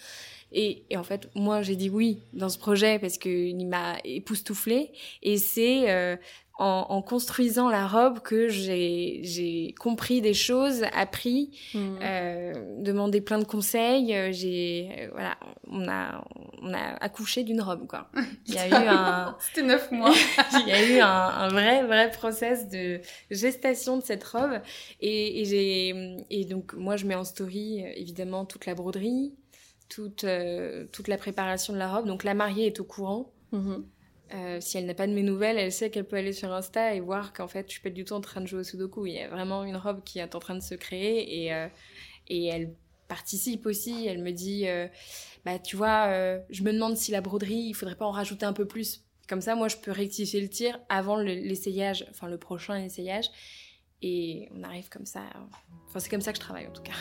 Et, 0.52 0.84
et 0.90 0.96
en 0.96 1.04
fait, 1.04 1.28
moi 1.34 1.62
j'ai 1.62 1.76
dit 1.76 1.90
oui 1.90 2.20
dans 2.32 2.48
ce 2.48 2.58
projet 2.58 2.98
parce 2.98 3.18
que 3.18 3.28
il 3.28 3.66
m'a 3.66 3.96
époustouflée. 4.04 4.92
Et 5.22 5.36
c'est 5.36 5.90
euh, 5.90 6.16
en, 6.60 6.86
en 6.88 7.02
construisant 7.02 7.68
la 7.68 7.86
robe 7.86 8.18
que 8.18 8.48
j'ai 8.48 9.74
compris 9.78 10.20
des 10.20 10.34
choses, 10.34 10.82
appris, 10.92 11.50
Mhm. 11.74 11.98
euh, 12.02 12.82
demandé 12.82 13.20
plein 13.20 13.38
de 13.38 13.44
conseils. 13.44 14.12
euh, 14.14 14.32
J'ai 14.32 14.88
euh, 14.98 15.08
voilà, 15.12 15.36
on 15.70 15.86
a 15.88 16.24
on 16.60 16.72
a 16.74 16.96
accouché 17.00 17.44
d'une 17.44 17.60
robe 17.60 17.86
quoi. 17.86 18.10
Il 18.48 18.54
y 18.54 18.58
a 18.58 18.68
eu 18.68 18.72
un 18.88 19.36
C'était 19.40 19.62
neuf 19.66 19.90
mois. 19.92 20.12
il 20.66 20.68
y 20.68 20.72
a 20.72 20.82
eu 20.96 20.98
un, 20.98 21.06
un 21.06 21.48
vrai, 21.48 21.84
vrai 21.84 22.10
process 22.10 22.68
de 22.68 23.00
gestation 23.30 23.96
de 23.98 24.02
cette 24.02 24.24
robe. 24.24 24.60
Et, 25.00 25.40
et 25.40 25.44
j'ai, 25.44 26.16
et 26.30 26.44
donc, 26.44 26.74
moi, 26.74 26.96
je 26.96 27.06
mets 27.06 27.14
en 27.14 27.22
story, 27.24 27.84
évidemment, 27.94 28.44
toute 28.44 28.66
la 28.66 28.74
broderie, 28.74 29.32
toute, 29.88 30.24
euh, 30.24 30.86
toute 30.92 31.08
la 31.08 31.16
préparation 31.16 31.72
de 31.72 31.78
la 31.78 31.92
robe. 31.92 32.06
Donc, 32.06 32.24
la 32.24 32.34
mariée 32.34 32.66
est 32.66 32.80
au 32.80 32.84
courant. 32.84 33.32
Mhm. 33.52 33.86
Euh, 34.34 34.60
si 34.60 34.76
elle 34.76 34.84
n'a 34.86 34.92
pas 34.94 35.06
de 35.06 35.12
mes 35.14 35.22
nouvelles, 35.22 35.56
elle 35.56 35.72
sait 35.72 35.88
qu'elle 35.90 36.04
peut 36.04 36.16
aller 36.16 36.34
sur 36.34 36.52
Insta 36.52 36.94
et 36.94 37.00
voir 37.00 37.32
qu'en 37.32 37.48
fait, 37.48 37.64
je 37.68 37.72
suis 37.72 37.80
pas 37.80 37.88
du 37.90 38.04
tout 38.04 38.12
en 38.12 38.20
train 38.20 38.42
de 38.42 38.46
jouer 38.46 38.60
au 38.60 38.64
Sudoku. 38.64 39.06
Il 39.06 39.14
y 39.14 39.20
a 39.20 39.28
vraiment 39.28 39.64
une 39.64 39.76
robe 39.76 40.02
qui 40.04 40.18
est 40.18 40.34
en 40.34 40.38
train 40.38 40.54
de 40.54 40.60
se 40.60 40.74
créer 40.74 41.44
et, 41.44 41.54
euh, 41.54 41.66
et 42.28 42.44
elle 42.46 42.74
participe 43.08 43.64
aussi. 43.64 44.06
Elle 44.06 44.22
me 44.22 44.32
dit, 44.32 44.66
bah 45.46 45.58
tu 45.58 45.76
vois, 45.76 46.08
je 46.50 46.62
me 46.62 46.74
demande 46.74 46.94
si 46.98 47.10
la 47.10 47.22
broderie, 47.22 47.54
il 47.54 47.72
faudrait 47.72 47.96
pas 47.96 48.04
en 48.04 48.10
rajouter 48.10 48.44
un 48.44 48.52
peu 48.52 48.66
plus. 48.66 49.02
Comme 49.30 49.40
ça, 49.40 49.54
moi, 49.54 49.68
je 49.68 49.78
peux 49.78 49.92
rectifier 49.92 50.42
le 50.42 50.48
tir 50.50 50.78
avant 50.90 51.16
le- 51.16 51.24
l'essayage, 51.24 52.04
enfin 52.10 52.28
le 52.28 52.36
prochain 52.36 52.76
essayage. 52.84 53.30
Et 54.02 54.50
on 54.54 54.62
arrive 54.62 54.90
comme 54.90 55.06
ça. 55.06 55.22
Enfin, 55.86 56.00
c'est 56.00 56.10
comme 56.10 56.20
ça 56.20 56.32
que 56.32 56.36
je 56.38 56.42
travaille 56.42 56.66
en 56.66 56.72
tout 56.72 56.82
cas. 56.82 56.92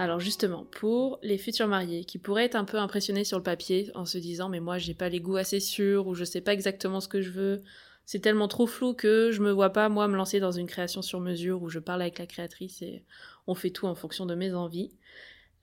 Alors 0.00 0.18
justement, 0.18 0.64
pour 0.64 1.18
les 1.22 1.36
futurs 1.36 1.68
mariés 1.68 2.04
qui 2.04 2.16
pourraient 2.16 2.46
être 2.46 2.54
un 2.54 2.64
peu 2.64 2.78
impressionnés 2.78 3.24
sur 3.24 3.36
le 3.36 3.42
papier 3.42 3.90
en 3.94 4.06
se 4.06 4.16
disant 4.16 4.48
mais 4.48 4.58
moi 4.58 4.78
j'ai 4.78 4.94
pas 4.94 5.10
les 5.10 5.20
goûts 5.20 5.36
assez 5.36 5.60
sûrs 5.60 6.06
ou 6.06 6.14
je 6.14 6.24
sais 6.24 6.40
pas 6.40 6.54
exactement 6.54 7.00
ce 7.00 7.08
que 7.08 7.20
je 7.20 7.28
veux, 7.30 7.60
c'est 8.06 8.20
tellement 8.20 8.48
trop 8.48 8.66
flou 8.66 8.94
que 8.94 9.30
je 9.30 9.42
me 9.42 9.50
vois 9.50 9.68
pas 9.74 9.90
moi 9.90 10.08
me 10.08 10.16
lancer 10.16 10.40
dans 10.40 10.52
une 10.52 10.66
création 10.66 11.02
sur 11.02 11.20
mesure 11.20 11.62
où 11.62 11.68
je 11.68 11.78
parle 11.78 12.00
avec 12.00 12.18
la 12.18 12.24
créatrice 12.26 12.80
et 12.80 13.04
on 13.46 13.54
fait 13.54 13.68
tout 13.68 13.86
en 13.86 13.94
fonction 13.94 14.24
de 14.24 14.34
mes 14.34 14.54
envies. 14.54 14.90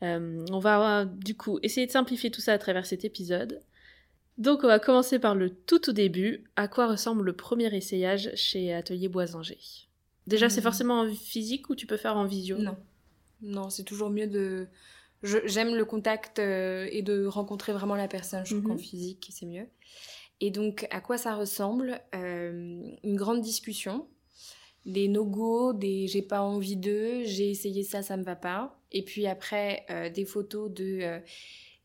Euh, 0.03 0.45
on 0.51 0.59
va 0.59 1.05
du 1.05 1.35
coup 1.35 1.57
essayer 1.63 1.87
de 1.87 1.91
simplifier 1.91 2.29
tout 2.29 2.41
ça 2.41 2.53
à 2.53 2.59
travers 2.59 2.85
cet 2.85 3.05
épisode. 3.05 3.59
Donc 4.37 4.63
on 4.63 4.67
va 4.67 4.77
commencer 4.77 5.17
par 5.17 5.33
le 5.33 5.49
tout 5.49 5.79
tout 5.79 5.93
début. 5.93 6.43
À 6.55 6.67
quoi 6.67 6.85
ressemble 6.85 7.25
le 7.25 7.33
premier 7.33 7.75
essayage 7.75 8.29
chez 8.35 8.71
Atelier 8.71 9.07
Boisinger 9.07 9.57
Déjà 10.27 10.47
c'est 10.47 10.61
Hmm. 10.61 10.63
forcément 10.63 10.99
en 11.01 11.11
physique 11.11 11.71
ou 11.71 11.75
tu 11.75 11.87
peux 11.87 11.97
faire 11.97 12.17
en 12.17 12.25
visio? 12.25 12.59
Non. 12.59 12.77
Non, 13.41 13.69
c'est 13.69 13.83
toujours 13.83 14.09
mieux 14.09 14.27
de. 14.27 14.67
J'aime 15.23 15.75
le 15.75 15.83
contact 15.85 16.39
euh, 16.39 16.87
et 16.91 17.01
de 17.01 17.25
rencontrer 17.25 17.73
vraiment 17.73 17.95
la 17.95 18.07
personne. 18.07 18.45
Je 18.45 18.51
trouve 18.55 18.63
Mhm. 18.63 18.69
qu'en 18.69 18.77
physique, 18.77 19.29
c'est 19.31 19.45
mieux. 19.47 19.67
Et 20.41 20.51
donc, 20.51 20.85
à 20.91 21.01
quoi 21.01 21.17
ça 21.17 21.35
ressemble 21.35 21.99
Euh, 22.13 22.83
Une 23.03 23.15
grande 23.15 23.41
discussion, 23.41 24.07
des 24.85 25.07
no-go, 25.07 25.73
des 25.73 26.07
j'ai 26.07 26.21
pas 26.21 26.41
envie 26.41 26.77
d'eux, 26.77 27.23
j'ai 27.23 27.49
essayé 27.49 27.83
ça, 27.83 28.03
ça 28.03 28.15
me 28.17 28.23
va 28.23 28.35
pas. 28.35 28.79
Et 28.91 29.03
puis 29.03 29.25
après, 29.27 29.85
euh, 29.89 30.09
des 30.09 30.25
photos 30.25 30.71
de 30.71 31.19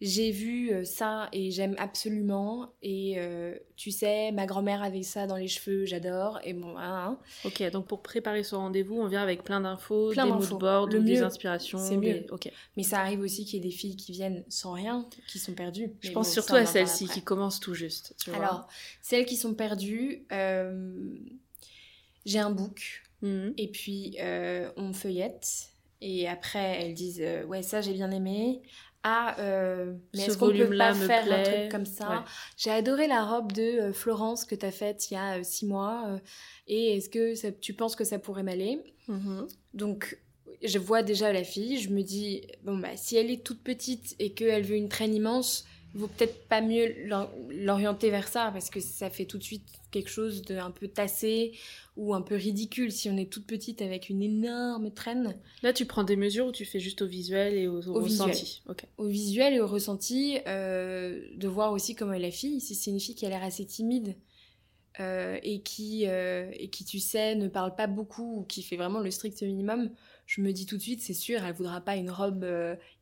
j'ai 0.04 0.32
vu 0.32 0.72
euh, 0.72 0.84
ça 0.84 1.28
et 1.32 1.50
j'aime 1.50 1.76
absolument. 1.78 2.74
Et 2.82 3.14
euh, 3.18 3.54
tu 3.76 3.90
sais, 3.90 4.32
ma 4.32 4.46
grand-mère 4.46 4.82
avait 4.82 5.02
ça 5.04 5.26
dans 5.26 5.36
les 5.36 5.48
cheveux, 5.48 5.86
j'adore. 5.86 6.40
Et 6.44 6.52
bon, 6.54 6.76
hein, 6.76 7.06
hein. 7.06 7.18
Ok, 7.44 7.62
donc 7.70 7.86
pour 7.86 8.02
préparer 8.02 8.42
ce 8.42 8.54
rendez-vous, 8.56 8.96
on 9.00 9.06
vient 9.06 9.22
avec 9.22 9.44
plein 9.44 9.60
d'infos, 9.60 10.10
Plein 10.10 10.26
des 10.26 10.32
moodboards, 10.32 10.88
ou 10.88 10.98
des 11.02 11.22
inspirations. 11.22 11.78
c'est 11.78 11.96
des- 11.96 12.20
mieux. 12.20 12.26
Ok. 12.32 12.50
Mais 12.76 12.82
ça 12.82 13.00
arrive 13.00 13.20
aussi 13.20 13.44
qu'il 13.44 13.54
y 13.54 13.56
ait 13.58 13.70
des 13.70 13.74
filles 13.74 13.96
qui 13.96 14.12
viennent 14.12 14.44
sans 14.48 14.72
rien, 14.72 15.06
qui 15.28 15.38
sont 15.38 15.52
perdues. 15.52 15.92
Je 16.00 16.08
Mais 16.08 16.14
pense 16.14 16.26
bon, 16.28 16.32
surtout 16.32 16.54
à 16.56 16.66
celles-ci 16.66 17.06
qui 17.06 17.22
commencent 17.22 17.60
tout 17.60 17.74
juste. 17.74 18.14
Tu 18.22 18.30
vois. 18.30 18.38
Alors, 18.44 18.68
celles 19.00 19.24
qui 19.24 19.36
sont 19.36 19.54
perdues, 19.54 20.26
euh, 20.32 21.14
j'ai 22.24 22.38
un 22.38 22.50
book 22.50 23.02
Mhm. 23.22 23.54
et 23.56 23.68
puis 23.68 24.16
euh, 24.20 24.70
on 24.76 24.92
feuillette 24.92 25.68
et 26.00 26.26
après 26.28 26.80
elles 26.82 26.94
disent 26.94 27.20
euh, 27.22 27.44
ouais 27.44 27.62
ça 27.62 27.80
j'ai 27.80 27.92
bien 27.92 28.10
aimé. 28.10 28.60
Ah, 29.04 29.34
euh, 29.40 29.94
mais 30.14 30.20
Ce 30.20 30.26
est-ce 30.30 30.38
qu'on 30.38 30.50
peut 30.52 30.76
pas 30.76 30.94
me 30.94 31.06
faire 31.06 31.22
un 31.24 31.26
plaît. 31.42 31.42
truc 31.60 31.72
comme 31.72 31.86
ça 31.86 32.08
Ouais. 32.08 32.24
J'ai 32.56 32.70
adoré 32.70 33.06
la 33.08 33.24
robe 33.24 33.50
de 33.52 33.62
euh, 33.62 33.92
Florence 33.92 34.44
que 34.44 34.54
t'as 34.54 34.70
faite 34.70 35.10
il 35.10 35.14
y 35.14 35.16
a 35.16 35.38
euh, 35.38 35.42
six 35.42 35.66
mois. 35.66 36.04
euh, 36.08 36.18
et 36.68 36.96
est-ce 36.96 37.08
que 37.08 37.34
ça- 37.34 37.50
tu 37.50 37.74
penses 37.74 37.96
que 37.96 38.04
ça 38.04 38.18
pourrait 38.18 38.42
m'aller 38.44 38.80
Mhm. 39.08 39.48
donc, 39.74 40.18
je 40.62 40.78
vois 40.78 41.02
déjà 41.02 41.32
la 41.32 41.42
fille, 41.42 41.78
je 41.80 41.90
me 41.90 42.02
dis, 42.02 42.46
bon, 42.62 42.78
bah, 42.78 42.96
si 42.96 43.16
elle 43.16 43.30
est 43.32 43.44
toute 43.44 43.62
petite 43.64 44.14
et 44.20 44.32
qu'elle 44.32 44.62
veut 44.62 44.76
une 44.76 44.88
traîne 44.88 45.12
immense, 45.14 45.64
vaut 45.94 46.06
peut-être 46.08 46.46
pas 46.48 46.60
mieux 46.60 46.94
l'or- 47.06 47.30
l'orienter 47.50 48.10
vers 48.10 48.26
ça, 48.28 48.50
parce 48.52 48.70
que 48.70 48.80
ça 48.80 49.10
fait 49.10 49.26
tout 49.26 49.38
de 49.38 49.42
suite 49.42 49.64
quelque 49.90 50.08
chose 50.08 50.42
de 50.42 50.56
un 50.56 50.70
peu 50.70 50.88
tassé 50.88 51.52
ou 51.96 52.14
un 52.14 52.22
peu 52.22 52.34
ridicule 52.34 52.90
si 52.92 53.10
on 53.10 53.16
est 53.18 53.30
toute 53.30 53.46
petite 53.46 53.82
avec 53.82 54.08
une 54.08 54.22
énorme 54.22 54.90
traîne. 54.90 55.36
Là, 55.62 55.72
tu 55.74 55.84
prends 55.84 56.04
des 56.04 56.16
mesures 56.16 56.46
ou 56.46 56.52
tu 56.52 56.64
fais 56.64 56.80
juste 56.80 57.02
au 57.02 57.06
visuel 57.06 57.54
et 57.54 57.68
au, 57.68 57.80
au 57.88 57.96
Au 57.96 58.00
visuel. 58.00 58.30
ressenti. 58.30 58.62
Au 58.96 59.06
visuel 59.06 59.52
et 59.54 59.60
au 59.60 59.66
ressenti, 59.66 60.38
euh, 60.46 61.20
de 61.36 61.48
voir 61.48 61.72
aussi 61.72 61.94
comment 61.94 62.14
est 62.14 62.18
la 62.18 62.30
fille, 62.30 62.60
si 62.60 62.74
c'est 62.74 62.90
une 62.90 63.00
fille 63.00 63.14
qui 63.14 63.26
a 63.26 63.28
l'air 63.28 63.42
assez 63.42 63.66
timide. 63.66 64.16
euh, 65.00 65.38
et 65.42 65.62
qui 65.62 66.06
euh, 66.06 66.50
et 66.52 66.68
qui 66.68 66.84
tu 66.84 66.98
sais 66.98 67.34
ne 67.34 67.48
parle 67.48 67.74
pas 67.74 67.86
beaucoup 67.86 68.40
ou 68.40 68.42
qui 68.44 68.62
fait 68.62 68.76
vraiment 68.76 69.00
le 69.00 69.10
strict 69.10 69.40
minimum 69.42 69.90
je 70.26 70.42
me 70.42 70.52
dis 70.52 70.66
tout 70.66 70.76
de 70.76 70.82
suite 70.82 71.00
c'est 71.00 71.14
sûr 71.14 71.42
elle 71.46 71.54
voudra 71.54 71.80
pas 71.80 71.96
une 71.96 72.10
robe 72.10 72.44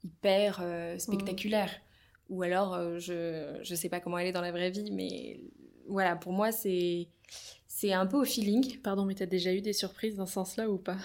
hyper 0.04 0.62
spectaculaire 0.98 1.68
ou 2.30 2.42
alors 2.42 2.74
euh, 2.74 2.98
je 2.98 3.58
je 3.62 3.74
sais 3.74 3.88
pas 3.90 4.00
comment 4.00 4.16
elle 4.18 4.28
est 4.28 4.32
dans 4.32 4.40
la 4.40 4.52
vraie 4.52 4.70
vie 4.70 4.90
mais 4.90 5.40
voilà 5.88 6.16
pour 6.16 6.32
moi 6.32 6.50
c'est 6.52 7.08
c'est 7.66 7.92
un 7.92 8.06
peu 8.06 8.16
au 8.18 8.24
feeling 8.24 8.78
Pardon, 8.82 9.04
mais 9.04 9.14
t'as 9.14 9.26
déjà 9.26 9.52
eu 9.52 9.60
des 9.60 9.72
surprises 9.72 10.16
dans 10.16 10.26
ce 10.26 10.32
sens-là 10.34 10.68
ou 10.70 10.78
pas? 10.78 10.96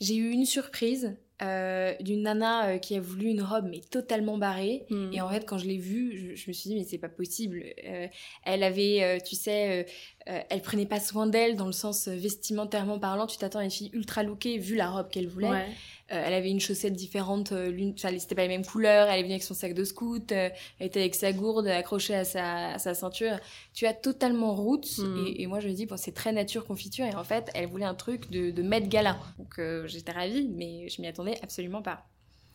J'ai 0.00 0.14
eu 0.16 0.30
une 0.30 0.46
surprise 0.46 1.14
euh, 1.42 1.94
d'une 2.00 2.22
nana 2.22 2.68
euh, 2.68 2.78
qui 2.78 2.94
a 2.96 3.00
voulu 3.00 3.26
une 3.28 3.42
robe 3.42 3.66
mais 3.70 3.80
totalement 3.80 4.38
barrée 4.38 4.86
Mhm. 4.90 5.10
et 5.12 5.20
en 5.20 5.28
fait, 5.28 5.44
quand 5.46 5.58
je 5.58 5.66
l'ai 5.66 5.76
vue, 5.78 6.16
je, 6.16 6.34
je 6.36 6.48
me 6.48 6.52
suis 6.54 6.70
dit, 6.70 6.74
mais 6.76 6.84
c'est 6.84 6.98
pas 6.98 7.08
possible. 7.10 7.62
Euh, 7.86 8.06
elle 8.44 8.62
avait, 8.62 9.20
tu 9.26 9.34
sais, 9.36 9.86
euh, 10.26 10.40
elle 10.48 10.62
prenait 10.62 10.86
pas 10.86 11.00
soin 11.00 11.26
d'elle 11.26 11.56
dans 11.56 11.66
le 11.66 11.72
sens 11.72 12.08
vestimentairement 12.08 12.98
parlant. 12.98 13.26
Tu 13.26 13.36
t'attends 13.38 13.58
à 13.58 13.64
une 13.64 13.70
fille 13.70 13.90
ultra 13.92 14.22
lookée 14.22 14.56
vu 14.58 14.76
la 14.76 14.88
robe 14.90 15.10
qu'elle 15.10 15.28
voulait. 15.28 15.50
Ouais. 15.50 15.66
Euh, 16.12 16.22
elle 16.26 16.34
avait 16.34 16.50
une 16.50 16.60
chaussette 16.60 16.94
différente, 16.94 17.52
euh, 17.52 17.70
l'une, 17.70 17.94
enfin, 17.96 18.10
c'était 18.18 18.34
pas 18.34 18.42
les 18.42 18.48
mêmes 18.48 18.64
couleurs. 18.66 19.08
Elle 19.08 19.20
est 19.20 19.22
venue 19.22 19.34
avec 19.34 19.44
son 19.44 19.54
sac 19.54 19.74
de 19.74 19.84
scout, 19.84 20.32
euh, 20.32 20.48
elle 20.78 20.86
était 20.86 21.00
avec 21.00 21.14
sa 21.14 21.32
gourde 21.32 21.68
accrochée 21.68 22.14
à 22.16 22.24
sa, 22.24 22.70
à 22.72 22.78
sa 22.78 22.94
ceinture. 22.94 23.38
Tu 23.74 23.86
as 23.86 23.94
totalement 23.94 24.54
roots. 24.54 24.98
Mm. 24.98 25.26
Et, 25.26 25.42
et 25.42 25.46
moi, 25.46 25.60
je 25.60 25.68
me 25.68 25.72
dis, 25.72 25.86
bon, 25.86 25.96
c'est 25.96 26.12
très 26.12 26.32
nature 26.32 26.66
confiture. 26.66 27.06
Et 27.06 27.14
en 27.14 27.24
fait, 27.24 27.48
elle 27.54 27.66
voulait 27.68 27.84
un 27.84 27.94
truc 27.94 28.30
de, 28.30 28.50
de 28.50 28.62
Met 28.62 28.82
Gala. 28.88 29.18
Donc, 29.38 29.58
euh, 29.58 29.86
j'étais 29.86 30.12
ravie, 30.12 30.48
mais 30.52 30.88
je 30.88 31.00
m'y 31.00 31.06
attendais 31.08 31.38
absolument 31.42 31.82
pas. 31.82 32.06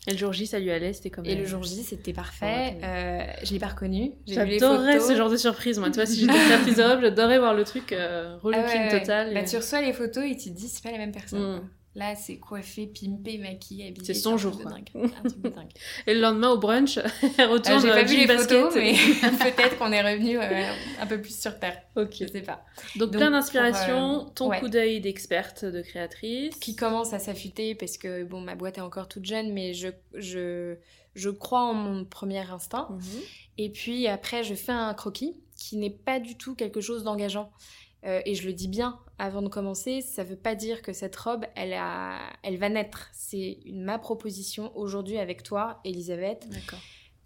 Et 0.08 0.12
le 0.12 0.18
jour 0.18 0.34
J, 0.34 0.46
ça 0.46 0.60
lui 0.60 0.70
allait, 0.70 0.94
c'était 0.94 1.10
comme. 1.10 1.26
Et 1.26 1.34
le? 1.36 1.46
jour 1.46 1.64
J, 1.64 1.82
c'était 1.82 2.14
parfait. 2.14 2.78
Euh, 2.84 3.24
je 3.44 3.54
l'ai 3.54 3.60
pas 3.60 3.70
reconnu. 3.70 4.12
Photos. 4.28 5.08
ce 5.08 5.16
genre 5.16 5.32
de 5.32 5.38
surprise, 5.38 5.80
moi. 5.80 5.90
Tu 5.90 5.96
vois, 5.96 6.06
si 6.06 6.20
j'étais 6.20 6.34
robe, 6.84 7.02
j'adorerais 7.02 7.40
voir 7.40 7.56
le 7.56 7.64
truc 7.64 7.92
euh, 7.92 8.36
Ah 8.36 8.40
relooking 8.44 8.82
ouais. 8.82 9.00
total. 9.00 9.34
Bah, 9.34 9.40
et- 9.42 9.46
tu 9.46 9.56
reçois 9.56 9.82
les 9.82 9.94
photos 9.94 10.24
et 10.26 10.38
tu 10.38 10.52
te 10.52 10.56
dis, 10.56 10.68
c'est 10.68 10.84
pas 10.84 10.92
la 10.92 11.00
même 11.00 11.12
personne. 11.12 11.56
Mm. 11.56 11.70
Là, 11.96 12.14
c'est 12.16 12.38
coiffé, 12.38 12.88
pimpé, 12.88 13.38
maquillé, 13.38 13.88
habillé. 13.88 14.06
C'est 14.06 14.14
son 14.14 14.38
jour, 14.38 14.60
quoi. 14.62 14.72
dingue. 14.72 14.90
Un 14.96 15.30
truc 15.30 15.42
de 15.42 15.48
dingue. 15.50 15.72
Et 16.08 16.14
le 16.14 16.20
lendemain 16.20 16.50
au 16.50 16.58
brunch, 16.58 16.98
elle 17.38 17.46
Euh, 17.46 17.48
retourne 17.48 17.82
J'ai 17.82 17.88
pas 17.90 18.00
euh, 18.00 18.04
vu 18.04 18.18
les 18.18 18.26
basket. 18.28 18.60
photos, 18.60 18.76
mais 18.76 18.94
peut-être 19.54 19.78
qu'on 19.78 19.92
est 19.94 20.02
revenu 20.02 20.38
euh, 20.38 20.72
un 21.00 21.08
peu 21.08 21.22
plus 21.22 21.40
sur 21.40 21.58
terre. 21.58 21.82
Ok. 21.96 22.16
Je 22.20 22.28
sais 22.28 22.42
pas. 22.42 22.66
Donc, 22.98 23.12
Donc, 23.12 23.18
plein 23.18 23.32
d'inspiration, 23.32 24.26
euh, 24.28 24.30
ton 24.36 24.50
ouais. 24.50 24.60
coup 24.60 24.68
d'œil 24.68 25.00
d'experte, 25.00 25.64
de 25.64 25.82
créatrice. 25.82 26.56
Qui 26.58 26.76
commence 26.76 27.14
à 27.14 27.20
s'affûter 27.20 27.76
parce 27.76 27.98
que 27.98 28.26
bon, 28.26 28.42
ma 28.42 28.56
boîte 28.56 28.78
est 28.78 28.82
encore 28.82 29.08
toute 29.08 29.26
jeune, 29.26 29.54
mais 29.54 29.74
je, 29.74 29.88
je, 30.16 30.76
je 31.16 31.30
crois 31.30 31.62
en 31.62 31.74
mon 31.74 32.04
premier 32.04 32.40
instinct. 32.52 32.90
Mhm. 32.92 33.22
Et 33.58 33.70
puis 33.70 34.08
après, 34.08 34.44
je 34.44 34.54
fais 34.54 34.74
un 34.74 34.94
croquis 34.94 35.34
qui 35.58 35.78
n'est 35.78 35.90
pas 35.90 36.20
du 36.20 36.36
tout 36.36 36.56
quelque 36.56 36.82
chose 36.82 37.06
d'engageant. 37.06 37.50
Euh, 38.06 38.22
et 38.26 38.36
je 38.36 38.46
le 38.46 38.54
dis 38.54 38.68
bien 38.68 39.00
avant 39.18 39.42
de 39.42 39.48
commencer, 39.48 40.02
ça 40.02 40.24
veut 40.24 40.36
pas 40.36 40.56
dire 40.56 40.82
que 40.82 40.94
cette 40.94 41.16
robe, 41.16 41.46
elle, 41.56 41.74
a, 41.74 42.20
elle 42.44 42.58
va 42.58 42.70
naître. 42.70 43.10
C'est 43.14 43.60
ma 43.66 43.98
proposition 43.98 44.76
aujourd'hui 44.78 45.18
avec 45.18 45.42
toi, 45.42 45.80
Elisabeth. 45.86 46.48
D'accord. 46.50 46.80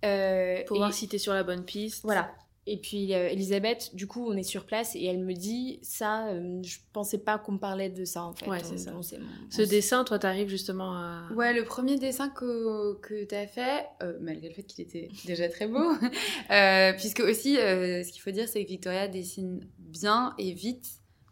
Euh, 0.05 0.63
Pour 0.67 0.77
et- 0.77 0.79
voir 0.79 0.93
si 0.93 1.07
t'es 1.07 1.17
sur 1.17 1.33
la 1.33 1.43
bonne 1.43 1.65
piste. 1.65 2.03
Voilà. 2.03 2.31
Et 2.71 2.77
puis 2.77 3.15
euh, 3.15 3.29
Elisabeth, 3.29 3.95
du 3.95 4.05
coup, 4.05 4.25
on 4.29 4.33
est 4.37 4.43
sur 4.43 4.65
place 4.65 4.95
et 4.95 5.03
elle 5.05 5.17
me 5.19 5.33
dit 5.33 5.79
ça. 5.81 6.27
euh, 6.27 6.61
je 6.63 6.77
pensais 6.93 7.17
pas 7.17 7.39
qu'on 7.39 7.53
me 7.53 7.57
parlait 7.57 7.89
de 7.89 8.05
ça 8.05 8.23
en 8.23 8.33
fait. 8.33 8.47
Ouais, 8.47 8.59
c'est 8.63 8.77
ça. 8.77 8.91
on 8.95 9.01
s'est- 9.01 9.17
on 9.19 9.51
Ce 9.51 9.63
dessin, 9.63 10.03
toi, 10.03 10.19
t'arrives 10.19 10.49
justement 10.49 10.93
à. 10.93 11.23
Ouais, 11.35 11.53
le 11.53 11.63
premier 11.63 11.97
dessin 11.97 12.29
que, 12.29 12.93
que 13.01 13.23
tu 13.25 13.33
as 13.33 13.47
fait, 13.47 13.85
euh, 14.03 14.17
malgré 14.21 14.49
le 14.49 14.53
fait 14.53 14.63
qu'il 14.63 14.83
était 14.85 15.09
déjà 15.25 15.49
très 15.49 15.67
beau, 15.67 15.79
euh, 16.51 16.93
puisque 16.93 17.21
aussi, 17.21 17.57
euh, 17.57 18.03
ce 18.03 18.11
qu'il 18.11 18.21
faut 18.21 18.31
dire, 18.31 18.47
c'est 18.47 18.63
que 18.63 18.69
Victoria 18.69 19.07
dessine 19.07 19.61
bien 19.79 20.33
et 20.37 20.51
vite. 20.53 20.87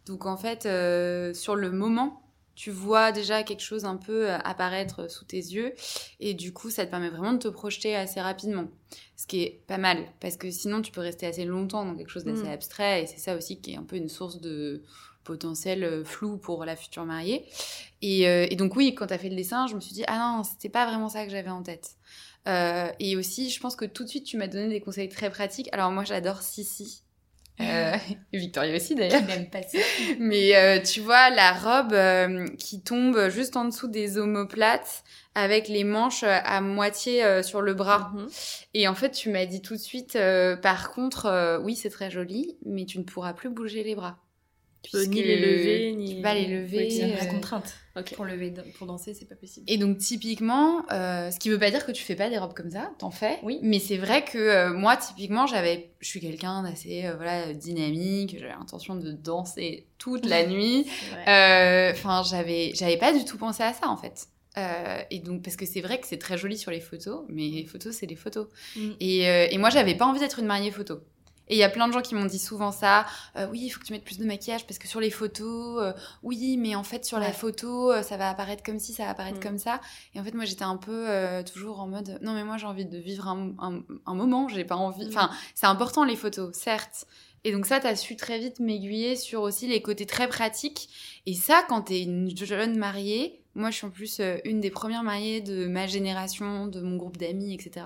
Donc 0.08 0.26
en 0.26 0.38
fait, 0.38 0.65
euh, 0.65 1.34
sur 1.34 1.56
le 1.56 1.69
moment, 1.71 2.21
tu 2.58 2.72
vois 2.72 3.12
déjà 3.12 3.43
quelque 3.43 3.62
chose 3.62 3.86
un 3.86 3.98
peu 3.98 4.32
euh, 4.32 4.38
apparaître 4.39 5.12
sous 5.12 5.26
tes 5.26 5.38
yeux. 5.38 5.76
Et 6.20 6.34
du 6.34 6.52
coup, 6.54 6.72
ça 6.72 6.88
te 6.88 6.89
permet 6.89 7.10
vraiment 7.10 7.34
de 7.34 7.38
te 7.38 7.48
projeter 7.50 7.96
assez 7.96 8.20
rapidement. 8.20 8.67
Ce 9.15 9.28
qui 9.28 9.43
est 9.43 9.62
pas 9.67 9.78
mal, 9.78 10.00
parce 10.20 10.38
que 10.38 10.50
sinon, 10.50 10.82
tu 10.82 10.91
peux 10.91 11.02
rester 11.02 11.28
assez 11.28 11.46
longtemps 11.46 11.86
dans 11.86 11.96
quelque 11.96 12.10
chose 12.10 12.24
d'assez 12.24 12.48
Mm. 12.48 12.52
abstrait. 12.52 13.04
Et 13.04 13.06
c'est 13.06 13.20
ça 13.20 13.36
aussi 13.36 13.62
qui 13.62 13.74
est 13.74 13.78
un 13.78 13.84
peu 13.84 13.96
une 13.96 14.10
source 14.10 14.41
de 14.41 14.82
potentiel 15.24 15.84
euh, 15.84 16.04
flou 16.04 16.38
pour 16.38 16.65
la 16.65 16.76
future 16.76 17.06
mariée. 17.06 17.46
Et, 18.02 18.28
euh, 18.28 18.48
et 18.50 18.56
donc 18.56 18.76
oui, 18.76 18.96
quand 18.96 19.06
tu 19.06 19.13
as 19.13 19.20
fait 19.20 19.30
le 19.30 19.36
dessin, 19.36 19.67
je 19.67 19.76
me 19.76 19.80
suis 19.80 19.93
dit, 19.93 20.04
ah 20.08 20.17
non, 20.17 20.43
c'était 20.43 20.70
pas 20.70 20.88
vraiment 20.88 21.10
ça 21.10 21.26
que 21.26 21.32
j'avais 21.32 21.52
en 21.52 21.62
tête. 21.62 21.91
Euh, 22.48 22.89
et 23.00 23.15
aussi, 23.17 23.52
je 23.52 23.60
pense 23.60 23.76
que 23.76 23.86
tout 23.86 24.04
de 24.04 24.10
suite, 24.10 24.26
tu 24.26 24.36
m'as 24.36 24.48
donné 24.48 24.67
des 24.70 24.82
conseils 24.82 25.10
très 25.10 25.30
pratiques. 25.30 25.70
Alors 25.74 25.91
moi, 25.91 26.06
j'adore 26.06 26.41
Sissi. 26.41 27.04
Euh, 27.60 27.96
et 28.34 28.38
Victoria 28.38 28.76
aussi 28.76 28.96
d'ailleurs. 28.96 29.24
même 29.26 29.50
pas 29.50 29.62
ça. 29.63 29.80
Mais 30.20 30.56
euh, 30.56 30.82
tu 30.82 31.02
vois, 31.02 31.30
la 31.30 31.52
robe 31.54 31.93
euh, 31.93 32.48
qui 32.58 32.82
tombe 32.82 33.30
juste 33.30 33.58
en 33.58 33.65
dessous 33.65 33.88
des 33.88 34.17
omoplates 34.17 35.04
avec 35.36 35.67
les 35.67 35.84
manches 35.84 36.24
euh, 36.24 36.39
à 36.43 36.62
moitié 36.62 37.24
euh, 37.24 37.43
sur 37.43 37.62
le 37.62 37.74
bras. 37.74 38.12
Mhm. 38.13 38.28
Et 38.74 38.88
en 38.88 38.96
fait, 38.96 39.12
tu 39.12 39.30
m'as 39.30 39.46
dit 39.46 39.62
tout 39.62 39.76
de 39.76 39.80
suite, 39.80 40.15
euh, 40.15 40.56
par 40.56 40.91
contre, 40.91 41.26
euh, 41.28 41.60
oui, 41.60 41.76
c'est 41.76 41.89
très 41.89 42.10
joli, 42.12 42.58
mais 42.65 42.86
tu 42.86 43.00
ne 43.00 43.04
pourras 43.04 43.34
plus 43.34 43.50
bouger 43.50 43.84
les 43.84 43.96
bras. 43.96 44.20
Tu 44.89 44.97
peux 44.97 45.04
ni 45.04 45.21
les 45.23 45.38
lever, 45.38 45.91
tu 45.91 45.97
ni. 45.97 46.15
peux 46.15 46.21
pas 46.21 46.34
les 46.34 46.47
lever, 46.47 46.89
C'est 46.89 47.04
une 47.04 47.12
euh, 47.12 47.15
vraie 47.15 47.28
contrainte. 47.28 47.76
Ok. 47.97 48.13
Pour 48.15 48.26
lever, 48.26 48.54
pour 48.78 48.88
danser, 48.88 49.13
c'est 49.13 49.28
pas 49.28 49.36
possible. 49.36 49.65
Et 49.69 49.78
donc 49.78 49.97
typiquement, 49.97 50.84
euh, 50.91 51.30
ce 51.32 51.39
qui 51.39 51.50
veut 51.50 51.60
pas 51.60 51.71
dire 51.71 51.86
que 51.86 51.91
tu 51.91 52.04
fais 52.04 52.15
pas 52.15 52.30
des 52.30 52.38
robes 52.38 52.54
comme 52.54 52.71
ça, 52.71 52.91
t'en 53.00 53.12
fais. 53.12 53.39
Oui. 53.43 53.60
Mais 53.63 53.80
c'est 53.80 53.97
vrai 53.97 54.23
que 54.23 54.38
euh, 54.38 54.73
moi 54.73 54.95
typiquement, 54.97 55.47
j'avais, 55.47 55.91
je 56.00 56.08
suis 56.08 56.19
quelqu'un 56.19 56.63
d'assez 56.63 57.06
euh, 57.06 57.15
voilà 57.15 57.54
dynamique. 57.54 58.38
J'avais 58.39 58.54
l'intention 58.54 58.95
de 58.95 59.12
danser 59.12 59.88
toute 59.97 60.26
la 60.26 60.45
nuit. 60.47 60.86
C'est 61.26 61.91
Enfin, 61.91 62.23
j'avais, 62.23 62.71
j'avais 62.76 62.97
pas 62.97 63.12
du 63.12 63.26
tout 63.26 63.38
pensé 63.38 63.63
à 63.63 63.73
ça 63.73 63.89
en 63.89 63.97
fait. 63.97 64.28
Euh, 64.58 65.02
et 65.12 65.19
donc 65.19 65.43
parce 65.43 65.56
que 65.56 65.65
c'est 65.65 65.82
vrai 65.82 66.00
que 66.00 66.08
c'est 66.08 66.17
très 66.17 66.38
joli 66.38 66.58
sur 66.58 66.71
les 66.71 66.80
photos, 66.80 67.23
mais 67.30 67.47
les 67.47 67.65
photos 67.65 67.93
c'est 67.95 68.08
les 68.08 68.15
photos. 68.15 68.47
Mm. 68.76 68.89
Et, 69.00 69.30
euh, 69.30 69.47
et 69.52 69.58
moi 69.58 69.69
j'avais 69.69 69.95
pas 69.95 70.06
envie 70.06 70.19
d'être 70.19 70.39
une 70.39 70.47
mariée 70.47 70.71
photo. 70.71 71.00
Et 71.50 71.56
il 71.56 71.58
y 71.58 71.64
a 71.64 71.70
plein 71.70 71.88
de 71.88 71.94
gens 71.94 72.02
qui 72.02 72.14
m'ont 72.16 72.26
dit 72.26 72.40
souvent 72.40 72.72
ça. 72.72 73.06
Euh, 73.36 73.48
oui, 73.52 73.62
il 73.64 73.70
faut 73.70 73.80
que 73.80 73.86
tu 73.86 73.94
mettes 73.94 74.04
plus 74.04 74.18
de 74.20 74.26
maquillage 74.26 74.66
parce 74.68 74.78
que 74.78 74.88
sur 74.88 75.00
les 75.00 75.10
photos, 75.12 75.82
euh, 75.82 75.94
oui, 76.24 76.58
mais 76.58 76.76
en 76.76 76.84
fait 76.84 77.06
sur 77.06 77.20
la 77.20 77.32
photo, 77.32 77.92
euh, 77.92 78.02
ça 78.04 78.18
va 78.18 78.30
apparaître 78.30 78.64
comme 78.64 78.80
ci, 78.80 78.94
ça 78.94 79.04
va 79.06 79.10
apparaître 79.12 79.38
Mm. 79.40 79.44
comme 79.44 79.58
ça. 79.58 79.80
Et 80.14 80.20
en 80.20 80.24
fait, 80.24 80.34
moi 80.34 80.46
j'étais 80.46 80.64
un 80.64 80.78
peu 80.78 81.08
toujours 81.52 81.80
en 81.80 81.88
mode 81.88 82.20
non, 82.22 82.34
mais 82.34 82.44
moi 82.44 82.58
j'ai 82.58 82.66
envie 82.68 82.86
de 82.86 82.98
vivre 82.98 83.28
un, 83.28 83.54
un, 83.60 83.82
un 84.06 84.14
moment, 84.16 84.48
j'ai 84.50 84.66
pas 84.66 84.76
envie. 84.76 85.06
Mm. 85.06 85.10
Enfin, 85.10 85.30
c'est 85.56 85.68
important 85.68 86.04
les 86.04 86.16
photos, 86.16 86.54
certes. 86.56 87.06
Et 87.44 87.52
donc 87.54 87.66
ça, 87.66 87.80
t'as 87.80 87.96
su 87.96 88.16
très 88.18 88.40
vite 88.40 88.60
m'aiguiller 88.60 89.16
sur 89.16 89.42
aussi 89.42 89.68
les 89.68 89.82
côtés 89.82 90.06
très 90.06 90.28
pratiques. 90.28 90.90
Et 91.26 91.34
ça, 91.34 91.64
quand 91.70 91.84
t'es 91.84 92.02
une 92.02 92.36
jeune 92.36 92.78
mariée, 92.78 93.42
moi 93.56 93.70
je 93.72 93.78
suis 93.78 93.86
en 93.88 93.90
plus 93.90 94.20
une 94.44 94.60
des 94.60 94.70
premières 94.72 95.04
mariées 95.04 95.40
de 95.40 95.66
ma 95.68 95.88
génération, 95.88 96.68
de 96.68 96.82
mon 96.82 96.98
groupe 96.98 97.16
d'amis, 97.18 97.54
etc. 97.54 97.86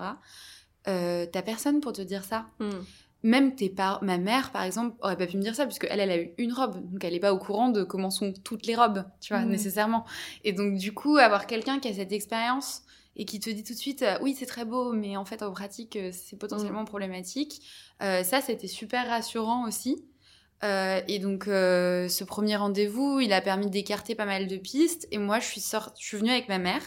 Euh, 0.88 1.26
t'as 1.30 1.42
personne 1.42 1.80
pour 1.80 1.92
te 1.92 2.02
dire 2.02 2.24
ça. 2.24 2.46
Mhm. 2.58 2.84
Même 3.22 3.54
tes 3.54 3.70
par 3.70 4.02
ma 4.02 4.18
mère, 4.18 4.50
par 4.50 4.62
exemple, 4.64 4.96
aurait 5.00 5.16
pas 5.16 5.26
pu 5.26 5.36
me 5.36 5.42
dire 5.42 5.54
ça, 5.54 5.64
puisque 5.66 5.86
elle, 5.88 6.00
elle 6.00 6.10
a 6.10 6.18
eu 6.18 6.32
une 6.38 6.52
robe. 6.52 6.74
Donc 6.90 7.04
elle 7.04 7.14
est 7.14 7.20
pas 7.20 7.32
au 7.32 7.38
courant 7.38 7.68
de 7.68 7.84
comment 7.84 8.10
sont 8.10 8.32
toutes 8.44 8.66
les 8.66 8.74
robes, 8.74 9.04
tu 9.20 9.32
vois, 9.32 9.42
Mhm. 9.42 9.50
nécessairement. 9.50 10.04
Et 10.44 10.52
donc 10.52 10.76
du 10.76 10.92
coup, 10.92 11.16
avoir 11.18 11.46
quelqu'un 11.46 11.78
qui 11.78 11.88
a 11.88 11.94
cette 11.94 12.12
expérience 12.12 12.82
et 13.14 13.24
qui 13.24 13.38
te 13.40 13.50
dit 13.50 13.62
tout 13.62 13.74
de 13.74 13.78
suite, 13.78 14.02
euh, 14.02 14.16
oui, 14.22 14.34
c'est 14.38 14.46
très 14.46 14.64
beau, 14.64 14.92
mais 14.92 15.16
en 15.16 15.24
fait, 15.24 15.42
en 15.42 15.52
pratique, 15.52 15.96
euh, 15.96 16.10
c'est 16.12 16.36
potentiellement 16.36 16.84
problématique. 16.84 17.60
Euh, 18.02 18.24
ça, 18.24 18.40
c'était 18.40 18.68
super 18.68 19.06
rassurant 19.06 19.66
aussi. 19.68 20.04
Et 21.08 21.18
donc, 21.18 21.42
ce 21.46 22.22
premier 22.22 22.54
rendez-vous, 22.54 23.18
il 23.18 23.32
a 23.32 23.40
permis 23.40 23.68
d'écarter 23.68 24.14
pas 24.14 24.26
mal 24.26 24.46
de 24.46 24.56
pistes. 24.56 25.08
Et 25.10 25.18
moi, 25.18 25.40
je 25.40 25.46
suis, 25.46 25.60
sort... 25.60 25.92
je 25.98 26.06
suis 26.06 26.16
venue 26.16 26.30
avec 26.30 26.48
ma 26.48 26.58
mère, 26.58 26.82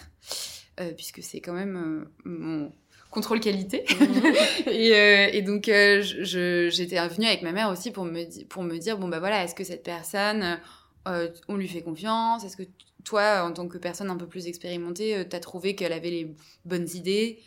puisque 0.95 1.21
c'est 1.21 1.41
quand 1.41 1.52
même 1.52 2.08
mon 2.24 2.71
contrôle 3.15 3.39
qualité. 3.39 3.86
et, 4.67 4.93
euh, 4.93 5.30
et 5.32 5.41
donc, 5.41 5.69
euh, 5.69 6.04
j'étais 6.04 7.08
venue 7.08 7.25
avec 7.25 7.41
ma 7.41 7.54
mère 7.54 7.69
aussi 7.69 7.91
pour 7.91 8.04
me, 8.04 8.43
pour 8.45 8.62
me 8.62 8.78
dire, 8.78 8.97
bon, 8.97 9.08
bah 9.08 9.19
voilà, 9.19 9.43
est-ce 9.43 9.56
que 9.56 9.63
cette 9.63 9.84
personne, 9.84 10.60
euh, 11.08 11.30
on 11.47 11.56
lui 11.56 11.67
fait 11.67 11.82
confiance? 11.82 12.43
Est-ce 12.43 12.58
que 12.58 12.63
toi, 13.06 13.43
en 13.43 13.54
tant 13.54 13.67
que 13.67 13.78
personne 13.78 14.10
un 14.10 14.17
peu 14.17 14.28
plus 14.28 14.47
expérimentée, 14.47 15.25
t'as 15.30 15.39
trouvé 15.39 15.75
qu'elle 15.75 15.93
avait 15.93 16.12
les 16.12 16.36
bonnes 16.65 16.89
idées? 16.93 17.39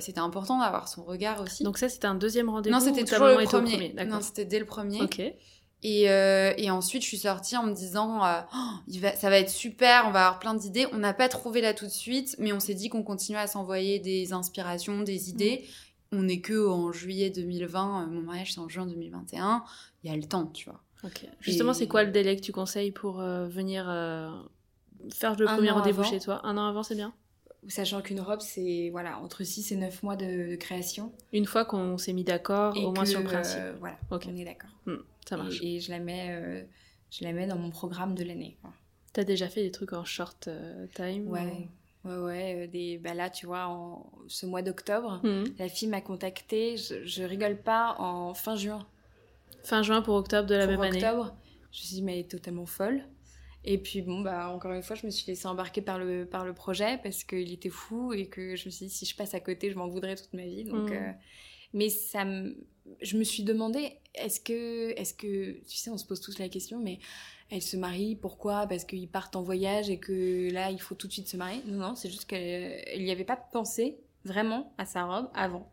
C'était 0.00 0.20
important 0.20 0.58
d'avoir 0.58 0.88
son 0.88 1.04
regard 1.04 1.40
aussi. 1.40 1.62
Donc 1.62 1.78
ça, 1.78 1.88
c'était 1.88 2.06
un 2.06 2.14
deuxième 2.16 2.50
rendez-vous 2.50 2.74
non, 2.74 2.80
c'était 2.80 3.04
ta 3.04 3.16
toujours 3.16 3.38
le 3.38 3.44
premier? 3.44 3.90
D'accord. 3.90 4.14
non, 4.14 4.20
c'était 4.20 4.44
dès 4.44 4.58
le 4.58 4.66
premier. 4.66 5.02
Ok. 5.02 5.22
Et, 5.86 6.10
euh, 6.10 6.54
et 6.56 6.70
ensuite, 6.70 7.02
je 7.02 7.08
suis 7.08 7.18
sortie 7.18 7.58
en 7.58 7.64
me 7.64 7.74
disant, 7.74 8.24
euh, 8.24 8.40
Oh, 8.54 8.70
il 8.88 9.00
va, 9.00 9.14
ça 9.14 9.28
va 9.28 9.38
être 9.38 9.50
super, 9.50 10.06
on 10.08 10.10
va 10.12 10.26
avoir 10.26 10.38
plein 10.40 10.54
d'idées. 10.54 10.86
On 10.92 10.96
n'a 10.96 11.12
pas 11.12 11.28
trouvé 11.28 11.60
là 11.60 11.74
tout 11.74 11.84
de 11.84 11.90
suite, 11.90 12.34
mais 12.38 12.52
on 12.54 12.58
s'est 12.58 12.74
dit 12.74 12.88
qu'on 12.88 13.02
continuait 13.02 13.40
à 13.40 13.46
s'envoyer 13.46 13.98
des 13.98 14.32
inspirations, 14.32 15.02
des 15.02 15.28
idées. 15.28 15.64
On 16.10 16.22
n'est 16.22 16.40
que 16.40 16.68
en 16.68 16.90
juillet 16.90 17.28
2020, 17.28 18.02
euh, 18.02 18.06
mon 18.06 18.22
mariage 18.22 18.54
c'est 18.54 18.60
en 18.60 18.68
juin 18.68 18.86
2021. 18.86 19.62
Il 20.02 20.10
y 20.10 20.12
a 20.12 20.16
le 20.16 20.24
temps, 20.24 20.46
tu 20.46 20.70
vois. 20.70 20.80
Ok. 21.02 21.26
Justement, 21.40 21.72
Et- 21.72 21.74
c'est 21.74 21.86
quoi 21.86 22.02
le 22.02 22.10
délai 22.10 22.36
que 22.36 22.40
tu 22.42 22.52
conseilles 22.52 22.90
pour 22.92 23.20
euh, 23.20 23.46
venir 23.46 23.84
faire 25.12 25.36
le 25.38 25.44
premier 25.44 25.70
rendez-vous 25.70 26.02
chez 26.04 26.18
toi? 26.18 26.40
Un 26.44 26.56
an 26.56 26.66
avant, 26.66 26.82
c'est 26.82 26.94
bien? 26.94 27.12
Sachant 27.68 28.02
qu'une 28.02 28.20
robe, 28.20 28.40
c'est 28.40 28.90
voilà, 28.90 29.18
entre 29.20 29.42
6 29.44 29.72
et 29.72 29.76
9 29.76 30.02
mois 30.02 30.16
de, 30.16 30.50
de 30.50 30.56
création. 30.56 31.12
Une 31.32 31.46
fois 31.46 31.64
qu'on 31.64 31.96
s'est 31.98 32.12
mis 32.12 32.24
d'accord, 32.24 32.76
au 32.76 32.92
moins 32.92 33.04
que, 33.04 33.08
sur 33.10 33.20
le 33.20 33.26
principe. 33.26 33.58
euh, 33.60 33.74
voilà, 33.80 33.96
Ok. 34.10 34.26
on 34.28 34.36
est 34.36 34.44
d'accord. 34.44 34.70
Ça 35.28 35.36
marche. 35.38 35.60
Et, 35.62 35.76
et 35.76 35.80
je, 35.80 35.90
la 35.90 35.98
mets, 35.98 36.26
euh, 36.30 36.62
je 37.10 37.24
la 37.24 37.32
mets 37.32 37.46
dans 37.46 37.56
mon 37.56 37.70
programme 37.70 38.14
de 38.14 38.22
l'année. 38.24 38.58
T'as 39.14 39.24
déjà 39.24 39.48
fait 39.48 39.62
des 39.62 39.70
trucs 39.70 39.92
en 39.94 40.04
short 40.04 40.48
euh, 40.48 40.86
time 40.94 41.26
Ouais, 41.28 41.68
ouais, 42.04 42.16
ouais. 42.16 42.68
Des, 42.68 42.98
bah 42.98 43.14
là, 43.14 43.30
tu 43.30 43.46
vois, 43.46 43.66
en, 43.68 44.10
ce 44.28 44.44
mois 44.44 44.60
d'octobre, 44.60 45.20
Mhm. 45.22 45.54
la 45.58 45.68
fille 45.68 45.88
m'a 45.88 46.00
contactée, 46.02 46.76
je, 46.76 47.04
je 47.06 47.22
rigole 47.22 47.56
pas, 47.56 47.94
en 47.98 48.34
fin 48.34 48.56
juin. 48.56 48.86
Fin 49.62 49.82
juin 49.82 50.02
pour 50.02 50.16
octobre 50.16 50.46
de 50.48 50.54
la 50.54 50.66
pour 50.66 50.72
même 50.82 50.92
année. 50.92 51.02
octobre. 51.02 51.34
Je 51.72 51.78
me 51.80 51.84
suis 51.84 51.88
dit, 51.96 52.02
mais 52.02 52.12
elle 52.14 52.20
est 52.26 52.30
totalement 52.30 52.66
folle. 52.66 53.04
Et 53.66 53.78
puis 53.78 54.02
bon, 54.02 54.20
bah 54.20 54.50
encore 54.50 54.72
une 54.72 54.82
fois, 54.82 54.94
je 54.94 55.06
me 55.06 55.10
suis 55.10 55.26
laissée 55.26 55.46
embarquer 55.48 55.80
par 55.80 55.98
le, 55.98 56.26
par 56.26 56.44
le 56.44 56.52
projet 56.52 56.98
parce 57.02 57.24
qu'il 57.24 57.50
était 57.52 57.70
fou 57.70 58.12
et 58.12 58.26
que 58.28 58.56
je 58.56 58.66
me 58.66 58.70
suis 58.70 58.86
dit, 58.86 58.92
si 58.92 59.06
je 59.06 59.16
passe 59.16 59.32
à 59.34 59.40
côté, 59.40 59.70
je 59.70 59.76
m'en 59.76 59.88
voudrais 59.88 60.16
toute 60.16 60.32
ma 60.34 60.44
vie. 60.44 60.64
Donc, 60.64 60.90
Mm. 60.90 60.92
euh, 60.92 61.12
Mais 61.72 61.88
ça 61.88 62.24
me... 62.24 62.56
je 63.00 63.16
me 63.16 63.24
suis 63.24 63.42
demandé, 63.42 63.94
est-ce 64.14 64.38
que, 64.40 64.90
est-ce 64.98 65.14
que, 65.14 65.52
tu 65.66 65.76
sais, 65.76 65.90
on 65.90 65.96
se 65.98 66.04
pose 66.06 66.20
tous 66.20 66.38
la 66.38 66.48
question, 66.50 66.78
mais 66.78 66.98
elle 67.50 67.62
se 67.62 67.76
marie, 67.76 68.16
pourquoi? 68.16 68.66
Parce 68.66 68.84
qu'ils 68.84 69.08
partent 69.08 69.34
en 69.36 69.42
voyage 69.42 69.88
et 69.90 69.98
que 69.98 70.50
là, 70.52 70.70
il 70.70 70.80
faut 70.80 70.94
tout 70.94 71.06
de 71.08 71.12
suite 71.12 71.28
se 71.28 71.36
marier? 71.38 71.62
Non, 71.66 71.78
non, 71.88 71.94
c'est 71.96 72.10
juste 72.10 72.26
qu'elle 72.26 73.02
n'y 73.02 73.10
avait 73.10 73.24
pas 73.24 73.36
pensé 73.36 73.98
vraiment 74.24 74.72
à 74.78 74.84
sa 74.86 75.04
robe 75.04 75.30
avant. 75.34 75.70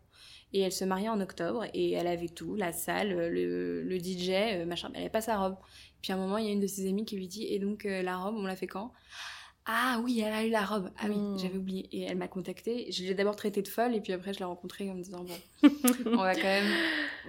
Et 0.54 0.60
elle 0.60 0.72
se 0.72 0.84
mariait 0.84 1.08
en 1.08 1.20
octobre 1.20 1.64
et 1.72 1.92
elle 1.92 2.06
avait 2.06 2.28
tout, 2.28 2.56
la 2.56 2.72
salle, 2.72 3.10
le, 3.30 3.82
le 3.82 3.98
DJ, 3.98 4.30
euh, 4.30 4.66
machin. 4.66 4.88
Elle 4.92 5.00
n'avait 5.00 5.10
pas 5.10 5.22
sa 5.22 5.38
robe. 5.38 5.56
Puis 6.02 6.12
à 6.12 6.16
un 6.16 6.18
moment, 6.18 6.36
il 6.38 6.46
y 6.46 6.48
a 6.48 6.52
une 6.52 6.60
de 6.60 6.66
ses 6.66 6.88
amies 6.88 7.04
qui 7.04 7.16
lui 7.16 7.28
dit 7.28 7.46
Et 7.46 7.58
donc, 7.58 7.86
euh, 7.86 8.02
la 8.02 8.16
robe, 8.18 8.34
on 8.36 8.42
l'a 8.44 8.56
fait 8.56 8.66
quand? 8.66 8.92
Ah 9.64 10.00
oui, 10.02 10.18
elle 10.18 10.32
a 10.32 10.44
eu 10.44 10.50
la 10.50 10.64
robe. 10.64 10.90
Ah 10.98 11.04
oui, 11.08 11.14
Mm. 11.16 11.38
j'avais 11.38 11.56
oublié. 11.56 11.88
Et 11.92 12.00
elle 12.02 12.16
m'a 12.16 12.26
contactée. 12.26 12.90
Je 12.90 13.04
l'ai 13.04 13.14
d'abord 13.14 13.36
traitée 13.36 13.62
de 13.62 13.68
folle 13.68 13.94
et 13.94 14.00
puis 14.00 14.12
après 14.12 14.32
je 14.34 14.40
l'ai 14.40 14.44
rencontrée 14.44 14.90
en 14.90 14.94
me 14.94 15.02
disant 15.04 15.22
bon, 15.22 15.34
on 16.06 16.16
va 16.16 16.34
quand 16.34 16.42
même 16.42 16.66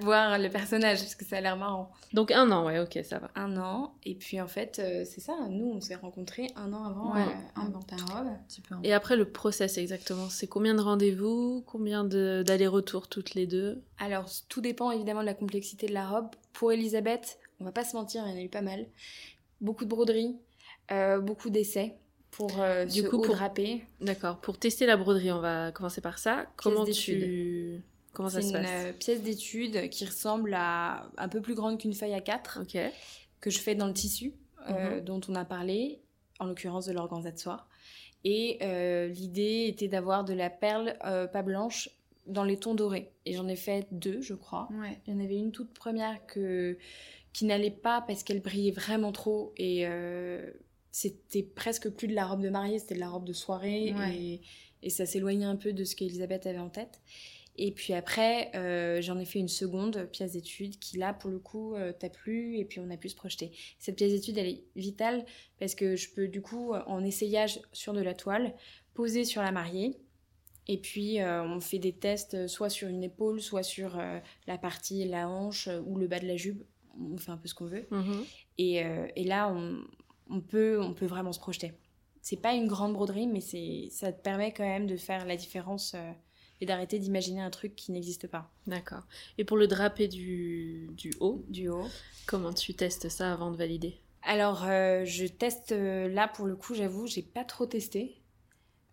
voir 0.02 0.40
le 0.40 0.50
personnage 0.50 0.98
parce 0.98 1.14
que 1.14 1.26
ça 1.26 1.38
a 1.38 1.42
l'air 1.42 1.56
marrant. 1.58 1.92
Donc 2.12 2.32
un 2.32 2.50
an, 2.52 2.66
ouais, 2.66 2.80
ok, 2.80 2.98
ça 3.04 3.20
va. 3.20 3.30
Un 3.36 3.56
an 3.58 3.94
et 4.04 4.16
puis 4.16 4.42
en 4.42 4.48
fait 4.48 4.80
euh, 4.80 5.06
c'est 5.06 5.22
ça. 5.22 5.36
Nous 5.52 5.74
on 5.76 5.80
s'est 5.80 5.94
rencontrés 5.94 6.48
un 6.56 6.74
an 6.74 6.86
avant 6.86 7.14
Ouais, 7.14 7.22
euh, 7.22 7.62
un 7.62 7.68
avant 7.68 7.84
ta 7.84 7.98
robe. 7.98 8.26
Un 8.28 8.40
petit 8.48 8.62
peu. 8.62 8.74
Et 8.82 8.94
après, 8.94 9.16
le 9.16 9.30
process 9.30 9.78
exactement, 9.78 10.28
c'est 10.30 10.48
combien 10.48 10.74
de 10.74 10.82
rendez-vous, 10.82 11.64
combien 11.68 12.04
de- 12.04 12.42
d'allers-retours 12.44 13.10
toutes 13.10 13.36
les 13.36 13.46
deux? 13.46 13.84
Alors 14.00 14.26
tout 14.50 14.62
dépend 14.62 14.90
évidemment 14.90 15.22
de 15.22 15.28
la 15.28 15.36
complexité 15.36 15.86
de 15.86 15.94
la 15.94 16.08
robe. 16.10 16.30
Pour 16.54 16.72
Elisabeth, 16.72 17.38
on 17.64 17.66
va 17.66 17.72
pas 17.72 17.86
se 17.86 17.96
mentir, 17.96 18.24
il 18.28 18.32
y 18.32 18.34
en 18.34 18.38
a 18.38 18.42
eu 18.42 18.50
pas 18.50 18.62
mal. 18.62 18.86
Beaucoup 19.62 19.86
de 19.86 19.90
broderies, 19.90 20.36
euh, 20.92 21.22
beaucoup 21.22 21.50
d'essais 21.50 21.96
pour 22.32 22.52
euh, 22.60 22.84
Du 22.86 23.02
ce 23.02 23.08
coup, 23.08 23.22
pour-. 23.22 23.38
D'accord, 24.02 24.42
pour 24.42 24.58
tester 24.58 24.86
la 24.86 24.98
broderie, 24.98 25.32
on 25.32 25.40
va 25.40 25.72
commencer 25.72 26.02
par 26.02 26.20
ça. 26.20 26.46
Comment 26.58 26.84
tu... 26.86 27.82
Comment 28.12 28.30
ça 28.30 28.42
C'est 28.42 28.50
se 28.50 28.56
une 28.58 28.62
passe 28.62 28.72
euh, 28.86 28.94
pièce 28.94 29.22
d'étude 29.24 29.90
qui 29.90 30.06
ressemble 30.06 30.54
à 30.54 31.10
un 31.18 31.30
peu 31.30 31.42
plus 31.42 31.56
grande 31.56 31.80
qu'une 31.80 31.94
feuille 31.94 32.14
à 32.14 32.22
4 32.22 32.60
Ok. 32.62 32.78
que 33.40 33.50
je 33.50 33.60
fais 33.60 33.76
dans 33.76 33.88
le 33.88 33.94
tissu 33.94 34.34
euh, 34.70 34.98
Mhm. 34.98 35.06
dont 35.06 35.22
on 35.30 35.36
a 35.36 35.46
parlé, 35.46 36.00
en 36.40 36.46
l'occurrence 36.46 36.86
de 36.86 36.92
l'organza 36.94 37.32
de 37.32 37.40
soie. 37.40 37.66
Et 38.26 38.60
euh, 38.62 39.08
l'idée 39.08 39.66
était 39.68 39.88
d'avoir 39.88 40.24
de 40.26 40.34
la 40.34 40.50
perle 40.50 40.96
euh, 41.06 41.28
pas 41.28 41.42
blanche 41.44 41.90
dans 42.28 42.44
les 42.44 42.58
tons 42.58 42.74
dorés. 42.76 43.12
Et 43.26 43.34
j'en 43.34 43.48
ai 43.48 43.56
fait 43.58 43.86
deux, 43.92 44.22
je 44.22 44.34
crois. 44.34 44.70
Ouais. 44.80 45.02
Il 45.08 45.14
y 45.14 45.18
en 45.18 45.20
avait 45.24 45.36
une 45.38 45.52
toute 45.52 45.74
première 45.74 46.26
que, 46.28 46.78
qui 47.34 47.46
n'allait 47.46 47.72
pas 47.72 48.02
parce 48.02 48.24
qu'elle 48.24 48.42
brillait 48.42 48.72
vraiment 48.72 49.12
trop 49.12 49.54
et 49.58 49.88
euh, 49.88 50.52
c'était 50.92 51.44
presque 51.44 51.90
plus 51.90 52.08
de 52.08 52.14
la 52.14 52.26
robe 52.26 52.42
de 52.42 52.50
mariée, 52.50 52.80
c'était 52.80 52.96
de 52.96 53.00
la 53.00 53.10
robe 53.10 53.26
de 53.26 53.34
soirée 53.34 53.94
Ouais. 53.98 54.16
et, 54.16 54.42
et 54.84 54.90
ça 54.90 55.06
s'éloignait 55.06 55.46
un 55.46 55.56
peu 55.56 55.74
de 55.74 55.84
ce 55.84 55.96
qu'Elisabeth 55.96 56.46
avait 56.46 56.60
en 56.60 56.70
tête. 56.70 57.02
Et 57.56 57.72
puis 57.72 57.94
après, 57.94 58.50
euh, 58.56 59.00
j'en 59.02 59.20
ai 59.20 59.26
fait 59.26 59.38
une 59.40 59.48
seconde 59.48 60.10
pièce 60.12 60.32
d'étude 60.34 60.80
qui 60.80 60.98
là, 60.98 61.14
pour 61.14 61.30
le 61.30 61.38
coup, 61.38 61.76
euh, 61.76 61.92
t'a 61.92 62.10
plu 62.10 62.58
et 62.58 62.66
puis 62.66 62.80
on 62.80 62.90
a 62.90 62.98
pu 62.98 63.10
se 63.10 63.16
projeter. 63.16 63.52
Cette 63.78 63.96
pièce 63.96 64.12
d'étude, 64.12 64.38
elle 64.40 64.48
est 64.48 64.64
vitale 64.76 65.24
parce 65.60 65.76
que 65.76 65.96
je 65.96 66.10
peux 66.10 66.28
du 66.28 66.42
coup, 66.42 66.74
en 66.74 67.04
essayage 67.04 67.60
sur 67.72 67.94
de 67.94 68.02
la 68.02 68.16
toile, 68.16 68.56
poser 68.96 69.24
sur 69.24 69.42
la 69.44 69.52
mariée. 69.52 70.00
Et 70.68 70.78
puis, 70.78 71.20
euh, 71.20 71.44
on 71.44 71.60
fait 71.60 71.80
des 71.80 71.92
tests 71.94 72.48
soit 72.48 72.70
sur 72.70 72.88
une 72.88 73.04
épaule, 73.04 73.42
soit 73.42 73.64
sur 73.64 74.00
euh, 74.00 74.20
la 74.48 74.58
partie, 74.58 75.04
la 75.06 75.28
hanche 75.30 75.68
euh, 75.68 75.82
ou 75.86 75.98
le 75.98 76.08
bas 76.08 76.20
de 76.20 76.26
la 76.28 76.38
jupe. 76.38 76.64
On 77.00 77.18
fait 77.18 77.32
un 77.32 77.38
peu 77.38 77.48
ce 77.48 77.56
qu'on 77.56 77.66
veut. 77.66 77.86
Mhm. 77.92 78.24
Et, 78.58 78.84
euh, 78.86 79.08
et 79.16 79.24
là, 79.24 79.50
on, 79.50 79.82
on 80.30 80.42
peut, 80.42 80.80
on 80.82 80.94
peut 80.94 81.06
vraiment 81.08 81.34
se 81.34 81.40
projeter. 81.40 81.74
C'est 82.22 82.38
pas 82.42 82.54
une 82.54 82.68
grande 82.68 82.94
broderie, 82.94 83.28
mais 83.28 83.42
ça 83.90 84.12
te 84.14 84.22
permet 84.22 84.54
quand 84.54 84.64
même 84.64 84.88
de 84.88 84.96
faire 84.96 85.26
la 85.26 85.36
différence 85.36 85.94
euh, 85.96 86.12
et 86.62 86.66
d'arrêter 86.66 86.98
d'imaginer 87.00 87.42
un 87.42 87.50
truc 87.50 87.76
qui 87.76 87.92
n'existe 87.92 88.28
pas. 88.28 88.50
D'accord. 88.68 89.04
Et 89.38 89.44
pour 89.44 89.58
le 89.58 89.68
drapé 89.68 90.08
du, 90.08 90.88
du 90.96 91.12
haut, 91.20 91.44
Du 91.50 91.68
haut. 91.68 91.88
comment 92.26 92.54
tu 92.54 92.74
testes 92.76 93.10
ça 93.10 93.34
avant 93.34 93.52
de 93.52 93.58
valider? 93.58 93.98
Alors, 94.22 94.64
euh, 94.66 95.04
je 95.04 95.26
teste 95.26 95.74
euh, 95.74 96.08
là 96.08 96.30
pour 96.30 96.46
le 96.46 96.56
coup, 96.56 96.76
j'avoue, 96.76 97.08
j'ai 97.08 97.22
pas 97.24 97.44
trop 97.44 97.66
testé. 97.66 98.16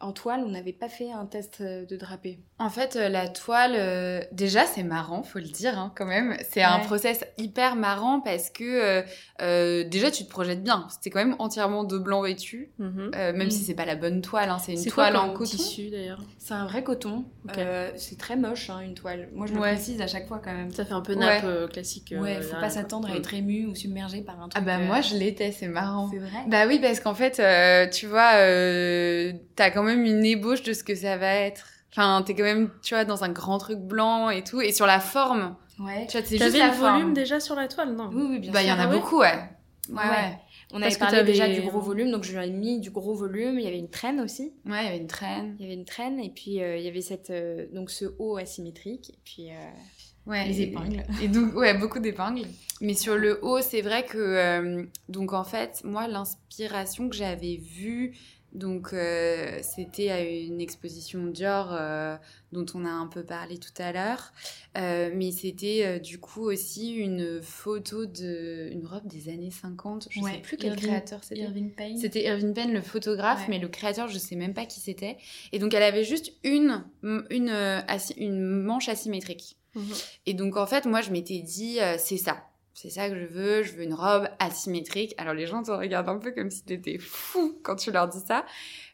En 0.02 0.12
toile, 0.12 0.42
on 0.46 0.48
n'avait 0.48 0.72
pas 0.72 0.88
fait 0.88 1.12
un 1.12 1.26
test 1.26 1.58
euh, 1.60 1.84
de 1.84 1.94
drapé. 1.96 2.38
En 2.58 2.70
fait, 2.70 2.96
euh, 2.96 3.10
la 3.10 3.28
toile, 3.28 3.74
euh, 3.76 4.20
déjà, 4.32 4.64
c'est 4.64 4.82
marrant, 4.82 5.22
faut 5.22 5.38
le 5.38 5.44
dire, 5.44 5.78
hein, 5.78 5.92
quand 5.94 6.06
même. 6.06 6.36
C'est 6.50 6.62
un 6.62 6.78
process 6.78 7.22
hyper 7.36 7.76
marrant 7.76 8.20
parce 8.20 8.48
que, 8.48 8.64
euh, 8.64 9.02
euh, 9.42 9.84
déjà, 9.84 10.10
tu 10.10 10.24
te 10.24 10.30
projettes 10.30 10.62
bien. 10.62 10.86
C'était 10.90 11.10
quand 11.10 11.18
même 11.18 11.36
entièrement 11.38 11.84
de 11.84 11.98
blanc 11.98 12.22
vêtu, 12.22 12.70
Mhm. 12.78 13.10
euh, 13.14 13.32
même 13.34 13.48
Mm. 13.48 13.50
si 13.50 13.62
c'est 13.64 13.74
pas 13.74 13.84
la 13.84 13.94
bonne 13.94 14.22
toile, 14.22 14.48
hein, 14.48 14.58
c'est 14.58 14.72
une 14.72 14.84
quoi 14.90 15.10
toile 15.10 15.16
en 15.16 15.34
coton. 15.34 15.44
tissu 15.56 15.90
d'ailleurs? 15.90 16.22
C'est 16.38 16.54
un 16.54 16.64
vrai 16.66 16.82
coton. 16.82 17.26
Euh, 17.58 17.90
c'est 17.96 18.16
très 18.18 18.36
moche, 18.36 18.70
hein, 18.70 18.80
une 18.80 18.94
toile. 18.94 19.28
Moi, 19.34 19.46
je 19.46 19.52
le 19.52 19.60
Ouais. 19.60 19.74
précise 19.74 20.00
à 20.00 20.06
chaque 20.06 20.26
fois 20.28 20.40
quand 20.42 20.52
même. 20.54 20.70
Ça 20.72 20.86
fait 20.86 20.94
un 20.94 21.02
peu 21.02 21.12
Ouais. 21.12 21.18
nappe 21.18 21.44
euh, 21.44 21.68
classique. 21.68 22.12
euh, 22.12 22.20
Ouais, 22.22 22.40
faut 22.40 22.56
pas 22.56 22.70
s'attendre 22.70 23.08
à 23.10 23.12
Mm. 23.12 23.16
être 23.18 23.34
ému 23.34 23.66
ou 23.66 23.74
submergé 23.74 24.22
par 24.22 24.36
un 24.40 24.48
truc. 24.48 24.52
Ah 24.56 24.60
bah 24.64 24.78
euh, 24.78 24.86
moi, 24.86 25.02
je 25.02 25.14
l'étais, 25.14 25.52
c'est 25.52 25.68
marrant. 25.68 26.08
C'est 26.10 26.18
vrai? 26.18 26.30
Bah 26.46 26.66
oui, 26.66 26.78
parce 26.80 27.00
qu'en 27.00 27.14
fait, 27.14 27.38
euh, 27.38 27.86
tu 27.90 28.06
vois, 28.06 28.30
euh, 28.36 29.32
t'as 29.56 29.70
quand 29.70 29.82
même 29.82 29.89
une 29.92 30.24
ébauche 30.24 30.62
de 30.62 30.72
ce 30.72 30.84
que 30.84 30.94
ça 30.94 31.16
va 31.16 31.32
être. 31.34 31.66
Enfin, 31.92 32.22
t'es 32.24 32.34
quand 32.34 32.44
même, 32.44 32.70
tu 32.82 32.94
vois, 32.94 33.04
dans 33.04 33.24
un 33.24 33.30
grand 33.30 33.58
truc 33.58 33.78
blanc 33.78 34.30
et 34.30 34.44
tout. 34.44 34.60
Et 34.60 34.72
sur 34.72 34.86
la 34.86 35.00
forme, 35.00 35.56
Ouais. 35.78 36.06
tu 36.08 36.16
vois, 36.18 36.26
c'est 36.26 36.38
juste 36.38 36.56
la 36.58 36.68
le 36.68 36.72
volume 36.74 37.00
forme. 37.00 37.12
déjà 37.14 37.40
sur 37.40 37.54
la 37.56 37.66
toile, 37.68 37.94
non 37.94 38.10
Oui, 38.12 38.26
oui, 38.30 38.38
bien 38.38 38.52
Bah, 38.52 38.62
il 38.62 38.66
y 38.66 38.68
sûr. 38.68 38.76
en 38.76 38.80
a 38.80 38.84
Ah 38.84 38.88
ouais 38.88 38.94
beaucoup, 38.96 39.18
ouais. 39.20 39.34
Ouais, 39.88 39.96
Ouais. 39.96 40.00
ouais. 40.08 40.38
On 40.72 40.78
Parce 40.80 40.94
avait 40.94 41.00
parlé 41.00 41.24
déjà 41.24 41.48
du 41.48 41.62
gros 41.62 41.80
volume, 41.80 42.12
donc 42.12 42.22
je 42.22 42.36
lui 42.38 42.46
ai 42.46 42.50
mis 42.50 42.78
du 42.78 42.90
gros 42.92 43.12
volume. 43.14 43.58
Il 43.58 43.64
y 43.64 43.66
avait 43.66 43.78
une 43.78 43.90
traîne 43.90 44.20
aussi. 44.20 44.52
Ouais, 44.64 44.82
il 44.82 44.84
y 44.84 44.88
avait 44.88 44.98
une 44.98 45.08
traîne. 45.08 45.56
Il 45.58 45.62
y 45.62 45.64
avait 45.66 45.74
une 45.74 45.84
traîne 45.84 46.20
et 46.20 46.30
puis 46.30 46.62
euh, 46.62 46.76
il 46.76 46.84
y 46.84 46.88
avait 46.88 47.00
cette, 47.00 47.30
euh, 47.30 47.66
donc 47.72 47.90
ce 47.90 48.04
haut 48.20 48.36
asymétrique. 48.36 49.10
Et 49.10 49.18
puis 49.24 49.50
euh, 49.50 49.54
Ouais, 50.26 50.46
les 50.46 50.60
et- 50.60 50.64
épingles. 50.70 51.02
Et 51.22 51.26
donc, 51.26 51.56
ouais, 51.56 51.74
beaucoup 51.76 51.98
d'épingles. 51.98 52.46
Mais 52.80 52.94
sur 52.94 53.16
le 53.16 53.44
haut, 53.44 53.60
c'est 53.62 53.80
vrai 53.80 54.04
que, 54.04 54.16
euh, 54.18 54.84
donc 55.08 55.32
en 55.32 55.42
fait, 55.42 55.80
moi, 55.82 56.06
l'inspiration 56.06 57.08
que 57.08 57.16
j'avais 57.16 57.56
vue, 57.56 58.16
donc 58.52 58.92
euh, 58.92 59.58
c'était 59.62 60.10
à 60.10 60.20
une 60.22 60.60
exposition 60.60 61.26
Dior 61.26 61.68
euh, 61.72 62.16
dont 62.52 62.66
on 62.74 62.84
a 62.84 62.90
un 62.90 63.06
peu 63.06 63.22
parlé 63.22 63.58
tout 63.58 63.70
à 63.82 63.92
l'heure. 63.92 64.32
Euh, 64.78 65.10
mais 65.14 65.30
c'était 65.32 66.00
du 66.00 66.18
coup 66.18 66.42
aussi 66.42 66.94
une 66.94 67.40
photo 67.42 68.06
de 68.06 68.68
une 68.72 68.86
robe 68.86 69.06
des 69.06 69.28
années 69.28 69.50
50. 69.50 70.08
Je 70.10 70.20
Ouais, 70.20 70.32
sais 70.32 70.38
plus 70.38 70.56
quel 70.56 70.70
Irving- 70.72 70.88
créateur 70.88 71.22
c'était. 71.24 71.40
Irving 71.42 71.70
Payne. 71.72 71.96
C'était 71.98 72.24
Irving 72.24 72.52
Penn, 72.54 72.72
le 72.72 72.82
photographe, 72.82 73.40
Ouais. 73.40 73.46
mais 73.50 73.58
le 73.58 73.68
créateur, 73.68 74.08
je 74.08 74.18
sais 74.18 74.36
même 74.36 74.54
pas 74.54 74.66
qui 74.66 74.80
c'était. 74.80 75.16
Et 75.52 75.58
donc, 75.58 75.72
elle 75.74 75.82
avait 75.82 76.04
juste 76.04 76.32
une, 76.44 76.84
une, 77.30 78.62
manche 78.62 78.88
asymétrique. 78.88 79.56
Mhm. 79.74 79.84
Et 80.26 80.34
donc, 80.34 80.56
en 80.56 80.66
fait, 80.66 80.86
moi, 80.86 81.00
je 81.00 81.10
m'étais 81.10 81.38
dit, 81.40 81.78
c'est 81.98 82.16
ça. 82.16 82.49
C'est 82.74 82.90
ça 82.90 83.08
que 83.10 83.18
je 83.18 83.26
veux. 83.26 83.62
Je 83.62 83.72
veux 83.74 83.82
une 83.82 83.94
robe 83.94 84.28
asymétrique. 84.38 85.14
Alors, 85.18 85.34
les 85.34 85.46
gens 85.46 85.62
te 85.62 85.70
regardent 85.70 86.08
un 86.08 86.18
peu 86.18 86.30
comme 86.32 86.50
si 86.50 86.64
t'étais 86.64 86.98
fou 86.98 87.58
quand 87.62 87.76
tu 87.76 87.90
leur 87.90 88.08
dis 88.08 88.20
ça. 88.26 88.44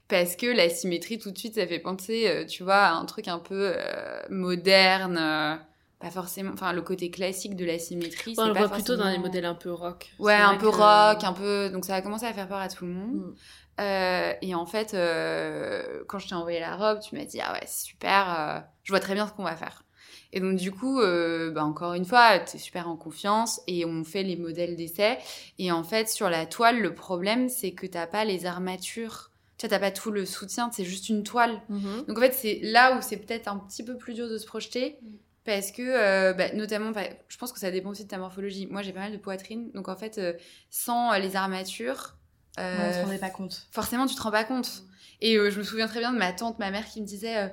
Parce 0.08 0.36
que 0.36 0.46
la 0.46 0.68
symétrie, 0.68 1.18
tout 1.18 1.30
de 1.32 1.38
suite, 1.38 1.54
ça 1.56 1.66
fait 1.66 1.80
penser, 1.80 2.28
euh, 2.28 2.44
tu 2.46 2.62
vois, 2.62 2.76
à 2.76 2.92
un 2.94 3.04
truc 3.06 3.28
un 3.28 3.38
peu 3.40 3.72
euh, 3.76 4.20
moderne. 4.30 5.18
euh, 5.18 5.56
pas 5.98 6.10
forcément. 6.10 6.52
Enfin, 6.52 6.72
le 6.72 6.82
côté 6.82 7.10
classique 7.10 7.56
de 7.56 7.64
la 7.64 7.78
symétrie. 7.78 8.34
Ouais, 8.36 8.44
on 8.44 8.48
le 8.48 8.54
voit 8.54 8.68
plutôt 8.68 8.96
dans 8.96 9.08
les 9.08 9.18
modèles 9.18 9.46
un 9.46 9.54
peu 9.54 9.72
rock. 9.72 10.10
Ouais, 10.18 10.34
un 10.34 10.56
peu 10.56 10.70
que- 10.70 10.76
rock, 10.76 11.24
un 11.24 11.32
peu. 11.32 11.70
Donc 11.70 11.84
ça 11.84 11.94
a 11.96 12.02
commencé 12.02 12.26
à 12.26 12.32
faire 12.32 12.46
peur 12.48 12.58
à 12.58 12.68
tout 12.68 12.84
le 12.86 12.92
monde. 12.92 13.14
Mm. 13.14 13.34
Euh, 13.80 14.32
et 14.42 14.54
en 14.54 14.66
fait, 14.66 14.92
quand 16.06 16.18
je 16.18 16.28
t'ai 16.28 16.34
envoyé 16.34 16.60
la 16.60 16.76
robe, 16.76 17.00
tu 17.00 17.14
m'as 17.16 17.24
dit 17.24 17.40
ah 17.40 17.52
ouais 17.52 17.60
c'est 17.66 17.84
super, 17.86 18.64
je 18.84 18.92
vois 18.92 19.00
très 19.00 19.14
bien 19.14 19.26
ce 19.26 19.32
qu'on 19.32 19.42
va 19.44 19.56
faire. 19.56 19.84
Et 20.32 20.40
donc 20.40 20.56
du 20.56 20.72
coup, 20.72 21.00
euh, 21.00 21.50
bah, 21.50 21.64
encore 21.64 21.94
une 21.94 22.04
fois, 22.04 22.38
t'es 22.40 22.58
super 22.58 22.88
en 22.88 22.96
confiance 22.96 23.60
et 23.66 23.84
on 23.84 24.04
fait 24.04 24.22
les 24.22 24.36
modèles 24.36 24.76
d'essai. 24.76 25.18
Et 25.58 25.70
en 25.72 25.82
fait, 25.84 26.08
sur 26.08 26.28
la 26.28 26.46
toile, 26.46 26.80
le 26.80 26.94
problème 26.94 27.48
c'est 27.48 27.72
que 27.72 27.86
t'as 27.86 28.06
pas 28.06 28.24
les 28.24 28.46
armatures. 28.46 29.30
Tu 29.58 29.66
vois, 29.66 29.70
t'as 29.78 29.80
pas 29.80 29.90
tout 29.90 30.10
le 30.10 30.26
soutien, 30.26 30.70
c'est 30.72 30.84
juste 30.84 31.08
une 31.08 31.22
toile. 31.22 31.62
Mhm. 31.70 32.04
Donc 32.08 32.18
en 32.18 32.20
fait, 32.20 32.34
c'est 32.34 32.60
là 32.62 32.96
où 32.96 33.00
c'est 33.02 33.16
peut-être 33.16 33.48
un 33.48 33.56
petit 33.56 33.82
peu 33.82 33.96
plus 33.96 34.12
dur 34.14 34.28
de 34.28 34.36
se 34.36 34.46
projeter. 34.46 34.98
Mm. 35.02 35.06
Parce 35.46 35.70
que, 35.70 35.80
euh, 35.82 36.32
bah, 36.32 36.52
notamment, 36.54 36.90
bah, 36.90 37.04
je 37.28 37.36
pense 37.38 37.52
que 37.52 37.60
ça 37.60 37.70
dépend 37.70 37.90
aussi 37.90 38.02
de 38.02 38.08
ta 38.08 38.18
morphologie. 38.18 38.66
Moi, 38.66 38.82
j'ai 38.82 38.92
pas 38.92 38.98
mal 39.00 39.12
de 39.12 39.16
poitrine. 39.16 39.70
Donc 39.72 39.88
en 39.88 39.94
fait, 39.96 40.18
euh, 40.18 40.32
sans 40.70 41.12
euh, 41.12 41.18
les 41.18 41.36
armatures, 41.36 42.16
euh, 42.58 42.76
Ouais, 42.78 42.88
on 42.90 42.92
se 42.92 43.04
rendait 43.04 43.18
pas 43.18 43.30
compte. 43.30 43.66
forcément, 43.70 44.06
tu 44.06 44.14
te 44.16 44.20
rends 44.22 44.32
pas 44.32 44.42
compte. 44.44 44.82
Et 45.22 45.36
euh, 45.38 45.50
je 45.50 45.58
me 45.58 45.62
souviens 45.64 45.86
très 45.86 46.00
bien 46.00 46.12
de 46.12 46.18
ma 46.18 46.32
tante, 46.32 46.58
ma 46.58 46.70
mère, 46.70 46.84
qui 46.86 47.00
me 47.00 47.06
disait 47.06 47.36
euh, 47.38 47.48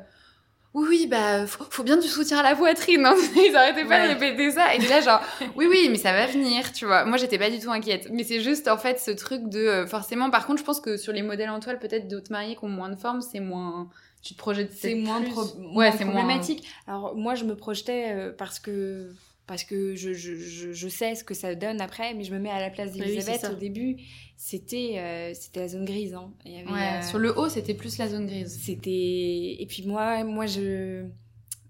Oui, 0.74 0.86
oui, 0.90 1.08
bah, 1.08 1.46
faut, 1.46 1.66
faut 1.70 1.84
bien 1.84 1.98
du 1.98 2.08
soutien 2.08 2.40
à 2.40 2.44
la 2.44 2.56
poitrine. 2.56 3.06
hein. 3.06 3.14
Ils 3.36 3.56
arrêtaient 3.56 3.84
pas 3.86 4.02
Ouais. 4.02 4.08
de 4.08 4.20
répéter 4.20 4.50
ça. 4.52 4.74
Et 4.74 4.80
déjà, 4.80 5.02
genre, 5.02 5.22
oui, 5.56 5.68
oui, 5.70 5.88
mais 5.92 5.98
ça 5.98 6.14
va 6.14 6.26
venir, 6.26 6.72
tu 6.74 6.86
vois. 6.86 7.06
Moi, 7.06 7.18
j'étais 7.18 7.38
pas 7.38 7.50
du 7.52 7.60
tout 7.60 7.72
inquiète. 7.72 8.08
Mais 8.12 8.24
c'est 8.24 8.40
juste, 8.42 8.68
en 8.68 8.78
fait, 8.78 9.00
ce 9.00 9.12
truc 9.12 9.48
de. 9.50 9.60
euh, 9.60 9.86
forcément, 9.88 10.32
par 10.32 10.48
contre, 10.48 10.60
je 10.60 10.66
pense 10.66 10.80
que 10.80 10.98
sur 10.98 11.14
les 11.14 11.22
modèles 11.22 11.52
en 11.52 11.60
toile, 11.60 11.78
peut-être 11.78 12.08
d'autres 12.08 12.32
mariés 12.32 12.56
qui 12.56 12.64
ont 12.66 12.70
moins 12.70 12.90
de 12.90 12.96
forme, 12.96 13.22
c'est 13.22 13.40
moins. 13.40 13.88
Tu 14.24 14.34
te 14.34 14.40
projettes 14.40 14.72
C'est 14.74 14.96
moins, 14.96 15.22
pro- 15.22 15.44
Ouais, 15.76 15.92
moins- 15.92 15.92
problématique. 15.92 16.66
Alors 16.88 17.16
moi, 17.16 17.36
je 17.36 17.44
me 17.44 17.56
projetais 17.56 18.08
euh, 18.12 18.32
parce 18.36 18.58
que 18.60 19.10
parce 19.48 19.64
que 19.64 19.96
je, 19.96 20.14
je, 20.14 20.72
je, 20.72 20.88
sais 20.88 21.16
ce 21.16 21.24
que 21.24 21.34
ça 21.34 21.54
donne 21.56 21.82
après, 21.82 22.14
mais 22.14 22.24
je 22.24 22.34
me 22.34 22.40
mets 22.40 22.50
à 22.50 22.62
la 22.62 22.70
place 22.70 22.92
oui, 22.94 23.02
d'Elisabeth. 23.02 23.46
Au 23.52 23.56
début, 23.56 23.98
c'était 24.38 24.96
euh, 24.98 25.34
c'était 25.34 25.62
la 25.62 25.68
zone 25.68 25.86
grise. 25.86 26.14
Hein. 26.14 26.32
Il 26.46 26.54
y 26.54 26.60
avait, 26.60 26.72
Ouais, 26.72 27.00
euh, 27.00 27.02
sur 27.02 27.20
le 27.20 27.38
haut, 27.38 27.50
c'était 27.50 27.74
plus 27.74 27.98
la 27.98 28.08
zone 28.08 28.28
grise. 28.28 28.60
C'était 28.64 29.58
et 29.60 29.66
puis 29.70 29.86
moi 29.86 30.24
moi 30.24 30.46
je 30.46 31.06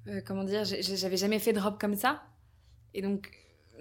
euh, 0.08 0.22
comment 0.26 0.44
dire, 0.44 0.64
j'avais 0.66 1.18
jamais 1.18 1.40
fait 1.40 1.54
de 1.54 1.60
robe 1.60 1.80
comme 1.80 1.96
ça. 1.96 2.24
Et 2.94 3.02
donc, 3.02 3.32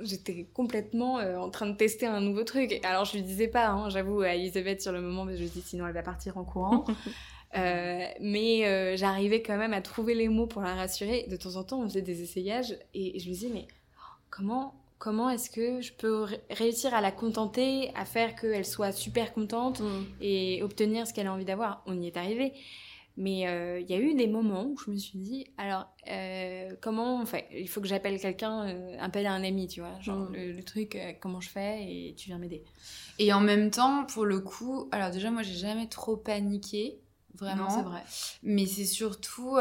j'étais 0.01 0.47
complètement 0.55 1.16
en 1.16 1.51
train 1.51 1.66
de 1.66 1.76
tester 1.76 2.07
un 2.07 2.20
nouveau 2.20 2.45
truc. 2.45 2.80
Alors, 2.84 3.05
je 3.05 3.14
lui 3.14 3.22
disais 3.22 3.49
pas, 3.49 3.68
hein, 3.68 3.90
j'avoue, 3.90 4.22
à 4.22 4.34
Elisabeth 4.34 4.80
sur 4.80 4.93
le 4.93 5.03
moment, 5.03 5.26
parce 5.26 5.36
que 5.36 5.45
je 5.45 5.51
dis 5.51 5.61
sinon 5.61 5.86
elle 5.86 5.93
va 5.93 6.03
partir 6.03 6.38
en 6.38 6.45
courant. 6.45 6.84
Euh, 7.55 8.07
mais 8.20 8.66
euh, 8.66 8.97
j'arrivais 8.97 9.43
quand 9.43 9.59
même 9.59 9.74
à 9.74 9.82
trouver 9.82 10.14
les 10.14 10.28
mots 10.28 10.47
pour 10.47 10.62
la 10.62 10.74
rassurer. 10.74 11.26
De 11.28 11.36
temps 11.36 11.57
en 11.57 11.64
temps, 11.64 11.80
on 11.80 11.88
faisait 11.88 12.03
des 12.03 12.22
essayages 12.22 12.76
et 12.95 13.18
je 13.18 13.28
me 13.28 13.34
disais, 13.34 13.51
mais 13.53 13.66
comment, 14.33 14.74
comment 14.99 15.30
est-ce 15.30 15.49
que 15.51 15.80
je 15.80 15.93
peux 15.93 16.22
ré- 16.22 16.41
réussir 16.51 16.93
à 16.95 17.01
la 17.01 17.12
contenter, 17.12 17.93
à 17.95 18.05
faire 18.05 18.35
qu'elle 18.35 18.64
soit 18.66 18.91
super 18.91 19.33
contente 19.33 19.80
Mm. 19.80 20.03
et 20.20 20.62
obtenir 20.64 21.07
ce 21.07 21.12
qu'elle 21.14 21.28
a 21.28 21.33
envie 21.33 21.45
d'avoir? 21.45 21.83
On 21.87 22.01
y 22.01 22.09
est 22.09 22.16
arrivé. 22.16 22.53
Mais 23.18 23.47
euh, 23.47 23.78
il 23.78 23.91
y 23.91 23.93
a 23.93 23.99
eu 23.99 24.14
des 24.14 24.26
moments 24.26 24.64
où 24.64 24.78
je 24.78 24.91
me 24.91 24.97
suis 24.97 25.18
dit, 25.18 25.47
alors, 25.59 25.87
euh, 26.09 26.74
comment 26.80 27.20
on 27.20 27.26
fait? 27.26 27.47
Il 27.53 27.68
faut 27.68 27.83
que 27.83 27.87
j'appelle 27.87 28.18
quelqu'un, 28.18 28.66
euh, 28.68 28.97
appelle 28.99 29.26
un 29.26 29.45
ami, 29.45 29.68
tu 29.68 29.80
vois, 29.80 30.01
genre 30.01 30.30
Mm. 30.30 30.33
le, 30.35 30.53
le 30.53 30.62
truc, 30.62 30.97
euh, 30.97 31.12
comment 31.20 31.39
je 31.43 31.51
fais 31.51 31.83
et 31.85 32.14
tu 32.16 32.28
viens 32.28 32.39
m'aider. 32.39 32.64
Et 33.18 33.30
en 33.35 33.41
même 33.41 33.70
temps, 33.70 34.07
pour 34.07 34.24
le 34.24 34.41
coup, 34.41 34.89
alors 34.93 35.11
déjà, 35.11 35.30
moi, 35.30 35.43
j'ai 35.43 35.53
jamais 35.59 35.89
trop 35.89 36.16
paniqué, 36.16 37.01
vraiment. 37.35 37.68
C'est 37.68 37.83
vrai. 37.83 38.03
Mais 38.43 38.64
c'est 38.64 38.87
surtout 38.87 39.59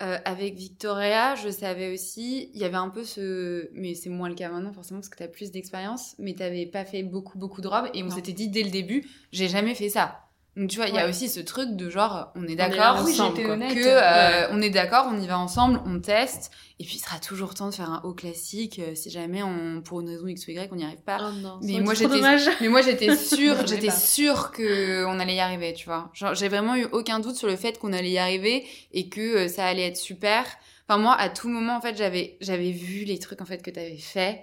euh, 0.00 0.16
avec 0.24 0.54
Victoria, 0.54 1.34
je 1.34 1.48
savais 1.48 1.92
aussi, 1.92 2.50
il 2.54 2.60
y 2.60 2.64
avait 2.64 2.76
un 2.76 2.88
peu 2.88 3.02
ce. 3.02 3.68
Mais 3.72 3.94
c'est 3.94 4.10
moins 4.10 4.28
le 4.28 4.36
cas 4.36 4.48
maintenant, 4.48 4.72
forcément, 4.72 5.00
parce 5.00 5.08
que 5.08 5.16
tu 5.16 5.24
as 5.24 5.28
plus 5.28 5.50
d'expérience, 5.50 6.14
mais 6.18 6.34
tu 6.34 6.70
pas 6.70 6.84
fait 6.84 7.02
beaucoup, 7.02 7.36
beaucoup 7.36 7.60
de 7.60 7.68
robes. 7.68 7.90
Et 7.94 8.04
on 8.04 8.10
s'était 8.10 8.32
dit 8.32 8.48
dès 8.48 8.62
le 8.62 8.70
début, 8.70 9.08
j'ai 9.32 9.48
jamais 9.48 9.74
fait 9.74 9.88
ça. 9.88 10.27
Donc 10.58 10.68
tu 10.70 10.76
vois, 10.76 10.88
il 10.88 10.94
y 10.94 10.98
a 10.98 11.08
aussi 11.08 11.28
ce 11.28 11.38
truc 11.38 11.76
de 11.76 11.88
genre, 11.88 12.32
on 12.34 12.44
est 12.48 12.56
d'accord, 12.56 13.02
Oui, 13.04 13.16
que 13.16 13.78
euh, 13.86 14.00
Ouais. 14.00 14.48
on 14.50 14.60
est 14.60 14.70
d'accord, 14.70 15.06
on 15.08 15.20
y 15.20 15.26
va 15.26 15.38
ensemble, 15.38 15.80
on 15.86 16.00
teste, 16.00 16.50
et 16.80 16.84
puis 16.84 16.96
il 16.96 16.98
sera 16.98 17.20
toujours 17.20 17.54
temps 17.54 17.68
de 17.70 17.74
faire 17.74 17.88
un 17.90 18.00
haut 18.02 18.12
classique 18.12 18.80
euh, 18.80 18.96
si 18.96 19.08
jamais 19.08 19.42
on, 19.44 19.80
pour 19.82 20.00
une 20.00 20.08
raison 20.08 20.26
X 20.26 20.48
ou 20.48 20.50
Y, 20.50 20.68
on 20.72 20.76
n'y 20.76 20.84
arrive 20.84 21.02
pas. 21.02 21.18
Oh 21.20 21.32
non, 21.32 21.60
Mais 21.62 21.78
moi, 21.78 21.94
j'étais-. 21.94 22.20
Mais 22.60 22.68
moi, 22.68 22.82
j'étais 22.82 23.16
sûre, 23.36 23.64
j'étais 23.68 23.86
pas. 23.86 23.92
sûre 23.92 24.50
que 24.50 25.04
on 25.06 25.20
allait 25.20 25.36
y 25.36 25.40
arriver, 25.40 25.74
tu 25.74 25.86
vois. 25.86 26.10
Genre, 26.12 26.34
j'ai 26.34 26.48
vraiment 26.48 26.74
eu 26.74 26.86
aucun 26.90 27.20
doute 27.20 27.36
sur 27.36 27.46
le 27.46 27.54
fait 27.56 27.78
qu'on 27.78 27.92
allait 27.92 28.10
y 28.10 28.18
arriver 28.18 28.66
et 28.92 29.08
que 29.08 29.20
euh, 29.44 29.48
ça 29.48 29.64
allait 29.64 29.86
être 29.86 29.96
super. 29.96 30.44
Enfin, 30.88 30.98
moi, 30.98 31.14
à 31.14 31.28
tout 31.28 31.48
moment, 31.48 31.76
en 31.76 31.80
fait, 31.80 31.96
j'avais, 31.96 32.36
j'avais 32.40 32.72
vu 32.72 33.04
les 33.04 33.20
trucs, 33.20 33.40
en 33.42 33.44
fait, 33.46 33.62
que 33.62 33.70
t'avais 33.70 33.96
fait. 33.98 34.40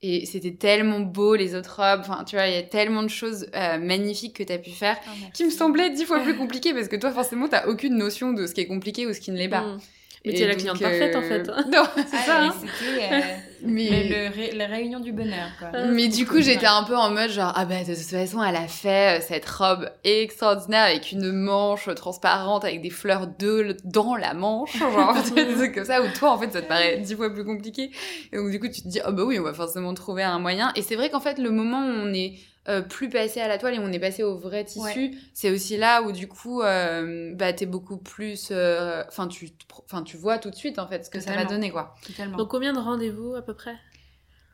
Et 0.00 0.26
c'était 0.26 0.52
tellement 0.52 1.00
beau, 1.00 1.34
les 1.34 1.56
autres 1.56 1.76
robes. 1.82 2.00
Enfin, 2.00 2.22
tu 2.24 2.36
vois, 2.36 2.46
il 2.46 2.54
y 2.54 2.56
a 2.58 2.62
tellement 2.62 3.02
de 3.02 3.08
choses 3.08 3.48
euh, 3.54 3.78
magnifiques 3.78 4.36
que 4.36 4.44
t'as 4.44 4.58
pu 4.58 4.70
faire 4.70 4.96
qui 5.34 5.44
me 5.44 5.50
semblaient 5.50 5.90
dix 5.90 6.04
fois 6.04 6.20
plus 6.20 6.36
compliquées 6.36 6.72
parce 6.72 6.86
que 6.86 6.94
toi, 6.96 7.10
forcément, 7.10 7.48
t'as 7.48 7.66
aucune 7.66 7.96
notion 7.96 8.32
de 8.32 8.46
ce 8.46 8.54
qui 8.54 8.60
est 8.60 8.66
compliqué 8.66 9.06
ou 9.06 9.12
ce 9.12 9.20
qui 9.20 9.32
ne 9.32 9.36
l'est 9.36 9.48
pas. 9.48 9.62
Mm. 9.62 9.78
Mais 10.24 10.32
t'es 10.34 10.46
la 10.46 10.54
cliente 10.54 10.80
euh, 10.82 10.84
parfaite 10.84 11.16
en 11.16 11.22
fait. 11.22 11.42
Non, 11.72 11.82
c'est 11.96 12.16
Ah, 12.16 12.22
ça. 12.26 12.42
hein. 12.44 12.54
Euh, 13.62 13.66
Mais... 13.66 14.08
le- 14.08 14.28
le 14.28 14.34
ré- 14.34 14.52
la 14.54 14.66
réunion 14.66 15.00
du 15.00 15.12
bonheur, 15.12 15.48
quoi. 15.58 15.68
Ah, 15.74 15.84
Mais 15.86 16.08
du 16.08 16.26
coup, 16.26 16.40
j'étais 16.40 16.66
un 16.66 16.84
peu 16.84 16.96
en 16.96 17.10
mode 17.10 17.30
genre, 17.30 17.52
ah 17.56 17.64
bah 17.64 17.80
de 17.82 17.94
toute 17.94 18.02
façon, 18.04 18.42
elle 18.42 18.56
a 18.56 18.68
fait 18.68 19.18
euh, 19.18 19.24
cette 19.26 19.48
robe 19.48 19.90
extraordinaire 20.04 20.84
avec 20.84 21.12
une 21.12 21.32
manche 21.32 21.88
transparente 21.94 22.64
avec 22.64 22.82
des 22.82 22.90
fleurs 22.90 23.26
de 23.38 23.76
dans 23.84 24.14
la 24.16 24.34
manche, 24.34 24.76
genre 24.78 25.14
tu 25.24 25.32
vois, 25.32 25.44
des 25.44 25.54
trucs 25.54 25.74
comme 25.74 25.84
ça, 25.84 26.02
où 26.02 26.06
toi, 26.16 26.32
en 26.32 26.38
fait, 26.38 26.52
ça 26.52 26.62
te 26.62 26.68
paraît 26.68 26.98
dix 26.98 27.14
fois 27.14 27.32
plus 27.32 27.44
compliqué. 27.44 27.90
Et 28.32 28.36
donc, 28.36 28.50
du 28.50 28.60
coup, 28.60 28.68
tu 28.68 28.82
te 28.82 28.88
dis, 28.88 29.00
ah 29.04 29.10
bah 29.10 29.22
oui, 29.24 29.38
on 29.38 29.42
va 29.42 29.54
forcément 29.54 29.92
trouver 29.94 30.22
un 30.22 30.38
moyen. 30.38 30.72
Et 30.76 30.82
c'est 30.82 30.96
vrai 30.96 31.10
qu'en 31.10 31.20
fait, 31.20 31.38
le 31.38 31.50
moment 31.50 31.78
où 31.80 31.90
on 31.90 32.12
est 32.14 32.34
euh, 32.68 32.82
plus 32.82 33.08
passé 33.08 33.40
à 33.40 33.48
la 33.48 33.58
toile 33.58 33.74
et 33.74 33.78
on 33.78 33.90
est 33.92 33.98
passé 33.98 34.22
au 34.22 34.36
vrai 34.36 34.64
tissu, 34.64 34.80
Ouais. 34.80 35.10
c'est 35.34 35.50
aussi 35.50 35.76
là 35.76 36.02
où, 36.02 36.12
du 36.12 36.28
coup, 36.28 36.60
euh, 36.62 37.34
bah 37.34 37.52
t'es 37.52 37.66
beaucoup 37.66 37.96
plus... 37.96 38.48
euh, 38.50 39.02
Enfin, 39.08 39.26
tu, 39.28 39.50
enfin, 39.86 40.02
tu 40.02 40.16
vois 40.16 40.38
tout 40.38 40.50
de 40.50 40.54
suite, 40.56 40.78
en 40.78 40.86
fait, 40.86 41.04
ce 41.04 41.10
que 41.10 41.20
ça 41.20 41.34
va 41.34 41.44
donner, 41.44 41.70
quoi. 41.70 41.94
Totalement. 42.06 42.36
Donc 42.36 42.48
combien 42.50 42.72
de 42.72 42.78
rendez-vous 42.78 43.34
à 43.34 43.42
peu 43.42 43.54
près? 43.54 43.74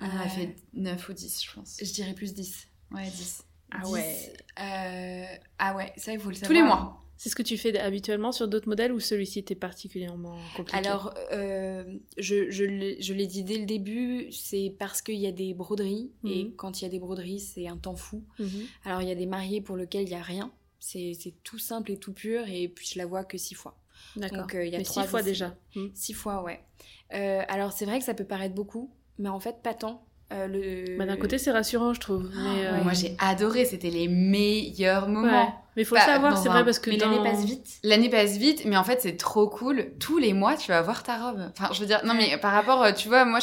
On 0.00 0.04
a 0.06 0.24
Euh, 0.24 0.28
fait 0.28 0.56
9 0.74 1.08
ou 1.08 1.12
10, 1.12 1.44
je 1.44 1.54
pense. 1.54 1.76
je 1.82 1.92
dirais 1.92 2.12
plus 2.14 2.34
10. 2.34 2.68
Ouais, 2.92 3.04
10. 3.10 3.42
Ah 3.72 3.78
10. 3.84 3.90
ouais. 3.92 4.32
Euh, 4.60 5.24
ah 5.58 5.74
ouais, 5.76 5.92
ça, 5.96 6.12
il 6.12 6.20
faut 6.20 6.28
le 6.28 6.34
savoir. 6.34 6.48
Tous 6.48 6.52
les 6.54 6.62
mois. 6.62 7.03
C'est 7.16 7.28
ce 7.28 7.36
que 7.36 7.42
tu 7.42 7.56
fais 7.56 7.78
habituellement 7.78 8.32
sur 8.32 8.48
d'autres 8.48 8.68
modèles 8.68 8.92
ou 8.92 9.00
celui-ci 9.00 9.38
était 9.38 9.54
particulièrement 9.54 10.36
compliqué? 10.56 10.78
Alors, 10.78 11.14
euh, 11.32 11.84
je, 12.18 12.50
je 12.50 12.64
l'ai 12.64 13.00
je 13.00 13.14
l'ai 13.14 13.26
dit 13.26 13.44
dès 13.44 13.58
le 13.58 13.66
début, 13.66 14.30
c'est 14.32 14.74
parce 14.78 15.00
qu'il 15.00 15.16
y 15.16 15.26
a 15.26 15.32
des 15.32 15.54
broderies, 15.54 16.10
et 16.26 16.44
Mhm. 16.44 16.56
quand 16.56 16.80
il 16.80 16.84
y 16.84 16.86
a 16.86 16.90
des 16.90 16.98
broderies, 16.98 17.40
c'est 17.40 17.68
un 17.68 17.76
temps 17.76 17.96
fou. 17.96 18.24
Mhm. 18.38 18.48
Alors, 18.84 19.00
il 19.02 19.08
y 19.08 19.12
a 19.12 19.14
des 19.14 19.26
mariés 19.26 19.60
pour 19.60 19.76
lesquels 19.76 20.02
il 20.02 20.08
n'y 20.10 20.14
a 20.14 20.22
rien, 20.22 20.52
c'est 20.80 21.16
tout 21.44 21.58
simple 21.58 21.92
et 21.92 21.96
tout 21.98 22.12
pur, 22.12 22.48
et 22.48 22.68
puis 22.68 22.86
je 22.92 22.98
la 22.98 23.06
vois 23.06 23.24
que 23.24 23.38
six 23.38 23.54
fois. 23.54 23.78
D'accord. 24.16 24.38
Donc, 24.40 24.54
euh, 24.54 24.64
il 24.66 24.72
y 24.72 24.74
a 24.74 24.78
Mais 24.78 24.84
trois 24.84 25.04
six 25.04 25.08
fois 25.08 25.22
déjà. 25.22 25.56
Mm. 25.76 25.86
Six 25.94 26.12
fois, 26.12 26.42
ouais. 26.42 26.60
Euh, 27.14 27.42
alors, 27.48 27.72
c'est 27.72 27.84
vrai 27.84 27.98
que 28.00 28.04
ça 28.04 28.14
peut 28.14 28.24
paraître 28.24 28.54
beaucoup, 28.54 28.90
mais 29.18 29.28
en 29.28 29.40
fait, 29.40 29.62
pas 29.62 29.74
tant. 29.74 30.04
Euh, 30.34 30.46
le... 30.48 30.98
Bah, 30.98 31.06
D'un 31.06 31.16
côté, 31.16 31.38
c'est 31.38 31.52
rassurant, 31.52 31.94
je 31.94 32.00
trouve. 32.00 32.24
Mais, 32.34 32.66
euh. 32.66 32.82
Moi, 32.82 32.92
j'ai 32.92 33.16
adoré, 33.20 33.64
c'était 33.64 33.90
les 33.90 34.08
meilleurs 34.08 35.08
moments. 35.08 35.44
ouais. 35.46 35.52
Mais 35.76 35.82
il 35.82 35.86
faut 35.86 35.96
Bah, 35.96 36.02
le 36.06 36.12
savoir, 36.12 36.38
c'est 36.38 36.48
un- 36.48 36.52
vrai, 36.52 36.64
parce 36.64 36.78
que 36.78 36.90
Mais 36.90 36.96
dans... 36.98 37.10
l'année 37.10 37.22
passe 37.30 37.44
vite. 37.44 37.66
L'année 37.82 38.08
passe 38.08 38.36
vite, 38.36 38.64
mais 38.64 38.76
en 38.76 38.84
fait, 38.84 39.00
c'est 39.02 39.16
trop 39.16 39.48
cool. 39.48 39.86
Tous 39.98 40.18
les 40.18 40.32
mois, 40.32 40.56
tu 40.56 40.70
vas 40.70 40.80
voir 40.82 41.02
ta 41.02 41.16
robe. 41.18 41.50
Enfin, 41.58 41.72
je 41.74 41.80
veux 41.80 41.86
dire, 41.86 42.00
non, 42.04 42.14
mais 42.14 42.36
par 42.38 42.52
rapport, 42.52 42.82
euh, 42.84 42.92
tu 42.92 43.08
vois, 43.08 43.24
moi, 43.24 43.40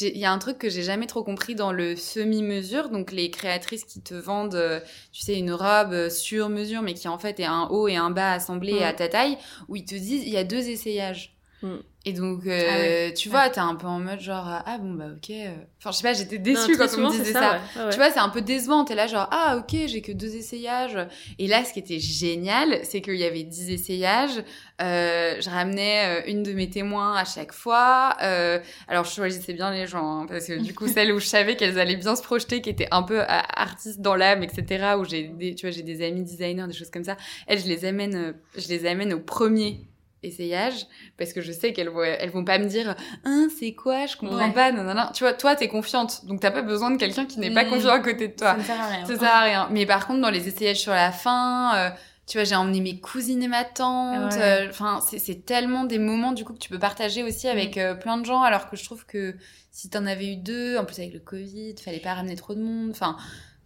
il 0.00 0.18
y 0.18 0.24
a 0.24 0.32
un 0.32 0.38
truc 0.38 0.58
que 0.58 0.68
j'ai 0.68 0.82
jamais 0.82 1.06
trop 1.06 1.22
compris 1.22 1.54
dans 1.54 1.70
le 1.72 1.94
semi-mesure. 1.94 2.88
Donc, 2.88 3.12
les 3.12 3.30
créatrices 3.30 3.84
qui 3.84 4.00
te 4.02 4.14
vendent, 4.14 4.82
tu 5.12 5.22
sais, 5.22 5.38
une 5.38 5.52
robe 5.52 6.08
sur 6.08 6.48
mesure, 6.48 6.82
mais 6.82 6.94
qui 6.94 7.06
en 7.08 7.18
fait 7.18 7.38
est 7.40 7.44
un 7.44 7.68
haut 7.70 7.86
et 7.88 7.96
un 7.96 8.10
bas 8.10 8.32
assemblés 8.32 8.82
à 8.82 8.92
ta 8.92 9.06
taille, 9.08 9.38
où 9.68 9.76
ils 9.76 9.84
te 9.84 9.94
disent, 9.94 10.24
il 10.26 10.32
y 10.32 10.36
a 10.38 10.44
deux 10.44 10.68
essayages. 10.70 11.36
Mm. 11.62 11.76
Et 12.06 12.14
donc, 12.14 12.46
euh, 12.46 12.66
Ah 12.66 12.78
ouais. 12.78 13.14
tu 13.14 13.28
vois, 13.28 13.50
t'es 13.50 13.60
un 13.60 13.74
peu 13.74 13.86
en 13.86 13.98
mode 14.00 14.20
genre, 14.20 14.46
ah 14.64 14.78
bon, 14.78 14.94
bah 14.94 15.08
ok. 15.14 15.28
euh. 15.28 15.52
Enfin, 15.78 15.90
je 15.92 15.96
sais 15.98 16.02
pas, 16.02 16.14
j'étais 16.14 16.38
déçue 16.38 16.78
quand 16.78 16.86
on 16.86 16.88
souvent, 16.88 17.08
me 17.10 17.12
c'est 17.12 17.18
disait 17.24 17.32
ça. 17.34 17.40
ça. 17.40 17.50
ouais. 17.52 17.58
Ouais, 17.76 17.84
ouais. 17.84 17.90
Tu 17.90 17.96
vois, 17.98 18.10
c'est 18.10 18.18
un 18.20 18.30
peu 18.30 18.40
décevant. 18.40 18.86
T'es 18.86 18.94
là, 18.94 19.06
genre, 19.06 19.28
ah, 19.30 19.58
ok, 19.58 19.78
j'ai 19.86 20.00
que 20.00 20.12
deux 20.12 20.34
essayages. 20.34 20.96
Et 21.38 21.46
là, 21.46 21.62
ce 21.62 21.74
qui 21.74 21.78
était 21.78 21.98
génial, 21.98 22.80
c'est 22.84 23.02
qu'il 23.02 23.16
y 23.16 23.24
avait 23.24 23.42
dix 23.42 23.70
essayages. 23.70 24.42
Euh, 24.80 25.36
je 25.42 25.50
ramenais 25.50 26.22
euh, 26.22 26.30
une 26.30 26.42
de 26.42 26.54
mes 26.54 26.70
témoins 26.70 27.14
à 27.16 27.26
chaque 27.26 27.52
fois. 27.52 28.16
Euh, 28.22 28.60
alors, 28.88 29.04
je 29.04 29.10
choisissais 29.10 29.52
bien 29.52 29.70
les 29.70 29.86
gens, 29.86 30.22
hein, 30.22 30.26
parce 30.26 30.46
que 30.46 30.58
du 30.58 30.72
coup, 30.74 30.88
celles 30.94 31.12
où 31.12 31.18
je 31.20 31.26
savais 31.26 31.54
qu'elles 31.56 31.78
allaient 31.78 31.96
bien 31.96 32.16
se 32.16 32.22
projeter, 32.22 32.62
qui 32.62 32.70
étaient 32.70 32.88
un 32.92 33.02
peu 33.02 33.20
euh, 33.20 33.26
artistes 33.28 34.00
dans 34.00 34.14
l'âme, 34.16 34.42
etc., 34.42 34.94
où 34.98 35.04
j'ai 35.04 35.24
des, 35.24 35.54
tu 35.54 35.66
vois, 35.66 35.70
j'ai 35.70 35.82
des 35.82 36.02
amis 36.02 36.22
designers, 36.22 36.66
des 36.66 36.72
choses 36.72 36.90
comme 36.90 37.04
ça. 37.04 37.18
Elles, 37.46 37.58
je 37.60 37.66
les 37.66 37.84
amène, 37.84 38.14
euh, 38.16 38.32
je 38.56 38.68
les 38.68 38.86
amène 38.86 39.12
au 39.12 39.20
premier 39.20 39.80
essayage 40.22 40.86
parce 41.16 41.32
que 41.32 41.40
je 41.40 41.50
sais 41.52 41.72
qu'elles 41.72 41.88
vont 41.88 42.02
elles 42.02 42.30
vont 42.30 42.44
pas 42.44 42.58
me 42.58 42.66
dire 42.66 42.94
hein 43.24 43.48
c'est 43.58 43.72
quoi 43.74 44.06
je 44.06 44.16
comprends 44.16 44.36
Ouais. 44.36 44.52
pas 44.52 44.70
non, 44.72 44.82
non, 44.84 44.94
non. 44.94 45.06
tu 45.14 45.24
vois 45.24 45.32
toi 45.32 45.54
t'es 45.56 45.68
confiante 45.68 46.26
donc 46.26 46.40
t'as 46.40 46.50
pas 46.50 46.62
besoin 46.62 46.90
de 46.90 46.96
quelqu'un 46.98 47.24
qui 47.26 47.40
n'est 47.40 47.52
pas 47.54 47.64
Mm. 47.64 47.70
confiant 47.70 47.90
à 47.90 48.00
côté 48.00 48.28
de 48.28 48.34
toi 48.34 48.52
Ça 48.52 48.56
ne 48.58 48.62
sert 48.62 48.80
à 48.80 48.86
rien. 48.86 49.06
ça 49.06 49.18
sert 49.18 49.34
à 49.34 49.40
rien. 49.40 49.68
Mais 49.70 49.86
par 49.86 50.06
contre, 50.06 50.20
dans 50.20 50.30
les 50.30 50.46
essayages 50.48 50.80
sur 50.80 50.92
la 50.92 51.10
fin, 51.12 51.74
euh, 51.76 51.90
tu 52.26 52.36
vois, 52.38 52.44
j'ai 52.44 52.54
emmené 52.54 52.80
mes 52.80 53.00
cousines 53.00 53.42
et 53.42 53.48
ma 53.48 53.64
tante. 53.64 54.34
Ouais. 54.34 54.40
euh, 54.42 54.68
Enfin, 54.70 55.00
c'est 55.08 55.18
c'est 55.18 55.44
tellement 55.46 55.84
des 55.84 55.98
moments 55.98 56.32
du 56.32 56.44
coup 56.44 56.52
que 56.52 56.58
tu 56.58 56.68
peux 56.68 56.78
partager 56.78 57.22
aussi 57.22 57.48
avec 57.48 57.76
Mm. 57.76 57.80
euh, 57.80 57.94
plein 57.94 58.18
de 58.18 58.24
gens. 58.26 58.42
Alors 58.42 58.68
que 58.70 58.76
je 58.76 58.84
trouve 58.84 59.04
que 59.06 59.34
si 59.72 59.88
t'en 59.90 60.04
avais 60.06 60.26
eu 60.32 60.36
deux, 60.36 60.76
en 60.76 60.84
plus 60.84 60.98
avec 60.98 61.12
le 61.14 61.20
Covid, 61.20 61.74
fallait 61.82 61.98
pas 62.00 62.14
ramener 62.14 62.36
trop 62.36 62.54
de 62.54 62.60
monde. 62.60 62.90
Enfin, 62.90 63.16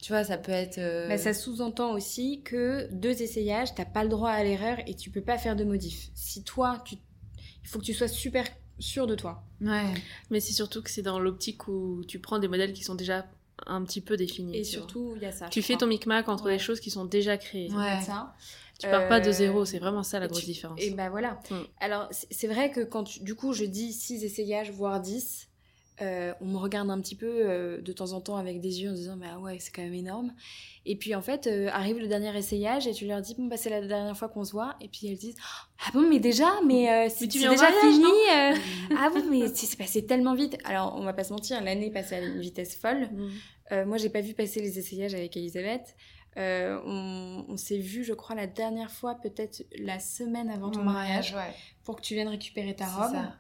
tu 0.05 0.13
vois, 0.13 0.23
ça 0.23 0.37
peut 0.37 0.53
être. 0.53 0.77
euh, 0.77 1.09
Bah, 1.09 1.17
ça 1.17 1.33
sous-entend 1.33 1.93
aussi 1.95 2.43
que 2.43 2.87
deux 2.93 3.23
essayages, 3.23 3.75
t'as 3.75 3.87
pas 3.87 4.03
le 4.03 4.11
droit 4.11 4.31
à 4.31 4.45
l'erreur 4.45 4.77
et 4.87 4.95
tu 4.95 5.09
peux 5.11 5.23
pas 5.23 5.39
faire 5.39 5.57
de 5.57 5.65
modif. 5.65 6.11
Si 6.15 6.45
toi, 6.45 6.83
tu... 6.85 6.97
il 7.63 7.69
faut 7.69 7.79
que 7.79 7.85
tu 7.85 7.95
sois 7.95 8.09
super 8.09 8.45
sûr 8.79 9.07
de 9.07 9.15
toi. 9.15 9.43
Ouais. 9.63 9.95
Mais 10.31 10.41
c'est 10.41 10.53
surtout 10.53 10.83
que 10.83 10.91
c'est 10.91 11.01
dans 11.01 11.19
l'optique 11.19 11.69
où 11.69 12.03
tu 12.07 12.19
prends 12.19 12.39
des 12.39 12.49
modèles 12.49 12.75
qui 12.75 12.85
sont 12.85 12.95
déjà 12.97 13.27
un 13.67 13.83
petit 13.85 14.03
peu 14.03 14.17
définis. 14.19 14.55
Et 14.57 14.65
surtout, 14.65 15.15
il 15.17 15.23
y 15.23 15.27
a 15.27 15.33
ça. 15.33 15.49
tu 15.49 15.63
fais 15.63 15.75
crois. 15.75 15.81
ton 15.81 15.87
micmac 15.87 16.29
entre 16.29 16.45
Ouais. 16.47 16.53
les 16.55 16.59
choses 16.59 16.81
qui 16.81 16.91
sont 16.91 17.05
déjà 17.07 17.39
créées. 17.39 17.71
Ouais. 17.73 18.01
Ça. 18.03 18.35
Tu 18.81 18.89
pars 18.89 19.09
pas 19.09 19.21
de 19.21 19.29
Euh, 19.29 19.33
zéro, 19.33 19.65
c'est 19.65 19.79
vraiment 19.79 20.03
ça 20.03 20.19
la 20.21 20.27
grosse 20.27 20.41
tu- 20.41 20.47
différence. 20.47 20.79
Et 20.83 20.91
ben 20.91 21.09
voilà. 21.09 21.39
Mm. 21.51 21.55
Alors, 21.81 22.09
c'est 22.11 22.27
c'est 22.33 22.49
vrai 22.49 22.71
que 22.73 22.81
quand 22.81 23.05
tu- 23.05 23.21
du 23.23 23.37
coup 23.37 23.53
je 23.55 23.65
dis 23.65 23.93
6 23.93 24.25
essayages, 24.25 24.71
voire 24.73 25.01
10, 25.01 25.49
euh, 26.03 26.33
on 26.41 26.47
me 26.47 26.57
regarde 26.57 26.91
un 26.91 27.01
petit 27.01 27.15
peu 27.15 27.27
euh, 27.31 27.81
de 27.81 27.93
temps 27.93 28.13
en 28.13 28.21
temps 28.21 28.37
avec 28.37 28.61
des 28.61 28.83
yeux 28.83 28.91
en 28.91 28.95
disant 28.95 29.17
bah 29.17 29.39
ouais 29.41 29.59
c'est 29.61 29.71
quand 29.71 29.83
même 29.83 29.95
énorme 29.95 30.33
et 30.87 30.97
puis 30.97 31.15
en 31.15 31.23
fait 31.23 31.47
euh, 31.47 31.69
arrive 31.73 31.99
le 31.99 32.09
dernier 32.09 32.37
essayage 32.37 32.87
et 32.89 32.93
tu 32.93 33.07
leur 33.07 33.21
dis 33.21 33.35
bon 33.37 33.47
bah 33.47 33.57
c'est 33.57 33.71
la 33.71 33.81
dernière 33.81 34.17
fois 34.17 34.29
qu'on 34.29 34.45
se 34.45 34.51
voit 34.53 34.75
et 34.81 34.89
puis 34.89 35.07
elles 35.07 35.17
disent 35.19 35.37
ah 35.87 35.91
bon 35.95 36.09
mais 36.09 36.19
déjà 36.19 36.49
mais 36.67 37.09
c'est 37.11 37.29
déjà 37.29 37.51
mariage, 37.55 37.73
fini 37.81 38.59
ah 38.99 39.09
bon 39.15 39.23
mais 39.31 39.47
c'est 39.55 39.77
passé 39.79 40.05
tellement 40.05 40.35
vite 40.35 40.59
alors 40.65 40.97
on 40.99 41.05
va 41.05 41.13
pas 41.13 41.23
se 41.25 41.33
mentir 41.33 41.63
l'année 41.63 41.91
passée 41.91 42.17
à 42.17 42.21
une 42.21 42.41
vitesse 42.41 42.75
folle 42.77 43.09
Mm. 43.13 43.29
euh, 43.73 43.87
moi, 43.87 43.97
j'ai 43.97 44.09
pas 44.11 44.21
vu 44.21 44.35
passer 44.35 44.61
les 44.61 44.79
essayages 44.79 45.15
avec 45.15 45.37
Elisabeth. 45.37 45.95
On 46.37 47.45
on 47.49 47.57
s'est 47.57 47.79
vu, 47.79 48.05
je 48.05 48.13
crois, 48.13 48.35
la 48.35 48.47
dernière 48.47 48.91
fois, 48.91 49.15
peut-être 49.15 49.65
la 49.79 49.99
semaine 50.01 50.51
avant 50.51 50.71
ton 50.71 50.83
mariage, 50.83 51.33
ouais. 51.35 51.55
pour 51.85 51.97
que 51.97 52.03
tu 52.03 52.15
viennes 52.15 52.29
récupérer 52.29 52.75
ta 52.75 52.87
C'est 52.87 52.95
robe. 53.01 53.13
ça. 53.13 53.33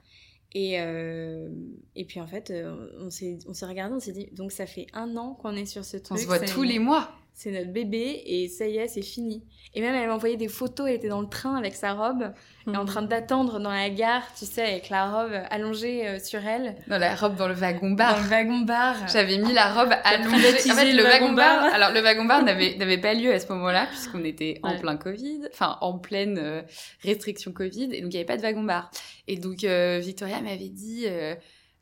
Et, 0.54 0.80
euh, 0.80 1.48
et 1.96 2.04
puis 2.04 2.20
en 2.20 2.26
fait, 2.28 2.50
euh, 2.50 2.88
on 3.00 3.10
s'est 3.10 3.38
on 3.48 3.52
s'est 3.52 3.66
regardé, 3.66 3.94
on 3.94 4.00
s'est 4.00 4.12
dit, 4.12 4.28
donc 4.32 4.52
ça 4.52 4.66
fait 4.66 4.86
un 4.92 5.16
an 5.16 5.34
qu'on 5.34 5.56
est 5.56 5.66
sur 5.66 5.84
ce 5.84 5.96
truc. 5.96 6.16
On 6.16 6.20
se 6.20 6.26
voit 6.26 6.38
tous 6.38 6.62
les 6.62 6.78
mois. 6.78 7.10
C'est 7.36 7.50
notre 7.50 7.72
bébé 7.72 8.22
et 8.26 8.48
ça 8.48 8.66
y 8.66 8.76
est, 8.78 8.86
c'est 8.88 9.02
fini. 9.02 9.42
Et 9.74 9.80
même 9.80 9.92
elle 9.94 10.06
m'a 10.06 10.14
envoyé 10.14 10.36
des 10.36 10.46
photos, 10.46 10.86
elle 10.88 10.94
était 10.94 11.08
dans 11.08 11.20
le 11.20 11.28
train 11.28 11.56
avec 11.56 11.74
sa 11.74 11.94
robe 11.94 12.32
et 12.72 12.76
en 12.76 12.84
train 12.84 13.02
d'attendre 13.02 13.58
dans 13.58 13.70
la 13.72 13.90
gare, 13.90 14.22
tu 14.38 14.44
sais, 14.44 14.62
avec 14.62 14.88
la 14.88 15.10
robe 15.10 15.32
allongée 15.50 16.06
euh, 16.06 16.18
sur 16.20 16.46
elle. 16.46 16.76
Dans 16.86 16.96
la 16.98 17.16
robe 17.16 17.34
dans 17.34 17.48
le 17.48 17.54
wagon-bar. 17.54 18.14
Dans 18.16 18.22
le 18.22 18.28
wagon-bar. 18.28 19.08
J'avais 19.12 19.38
mis 19.38 19.52
la 19.52 19.72
robe 19.72 19.92
allongée. 20.04 20.70
En 20.70 20.74
fait, 20.74 20.92
le 20.92 21.02
wagon-bar, 21.02 21.64
alors 21.74 21.90
le 21.90 22.00
wagon-bar 22.00 22.42
n'avait, 22.44 22.76
n'avait 22.76 22.98
pas 22.98 23.14
lieu 23.14 23.32
à 23.32 23.40
ce 23.40 23.48
moment-là 23.52 23.86
puisqu'on 23.88 24.24
était 24.24 24.60
en 24.62 24.70
Ouais. 24.74 24.78
plein 24.78 24.96
Covid, 24.96 25.40
enfin 25.52 25.76
en 25.80 25.98
pleine 25.98 26.38
euh, 26.38 26.62
restriction 27.02 27.52
Covid 27.52 27.88
et 27.92 28.00
donc 28.00 28.12
il 28.12 28.16
n'y 28.16 28.16
avait 28.16 28.24
pas 28.24 28.36
de 28.36 28.42
wagon-bar. 28.42 28.90
Et 29.26 29.36
donc 29.36 29.64
euh, 29.64 29.98
Victoria 30.00 30.40
m'avait 30.40 30.68
dit 30.68 31.06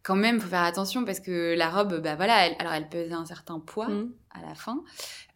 quand 0.03 0.16
même 0.16 0.40
faut 0.40 0.48
faire 0.48 0.62
attention 0.64 1.05
parce 1.05 1.20
que 1.20 1.55
la 1.57 1.68
robe, 1.70 2.00
bah 2.03 2.16
voilà, 2.16 2.46
elle, 2.46 2.57
alors 2.59 2.72
elle 2.72 2.88
pesait 2.88 3.12
un 3.12 3.24
certain 3.26 3.61
poids 3.61 3.88
Mhm. 3.88 4.11
à 4.34 4.48
la 4.48 4.55
fin. 4.55 4.80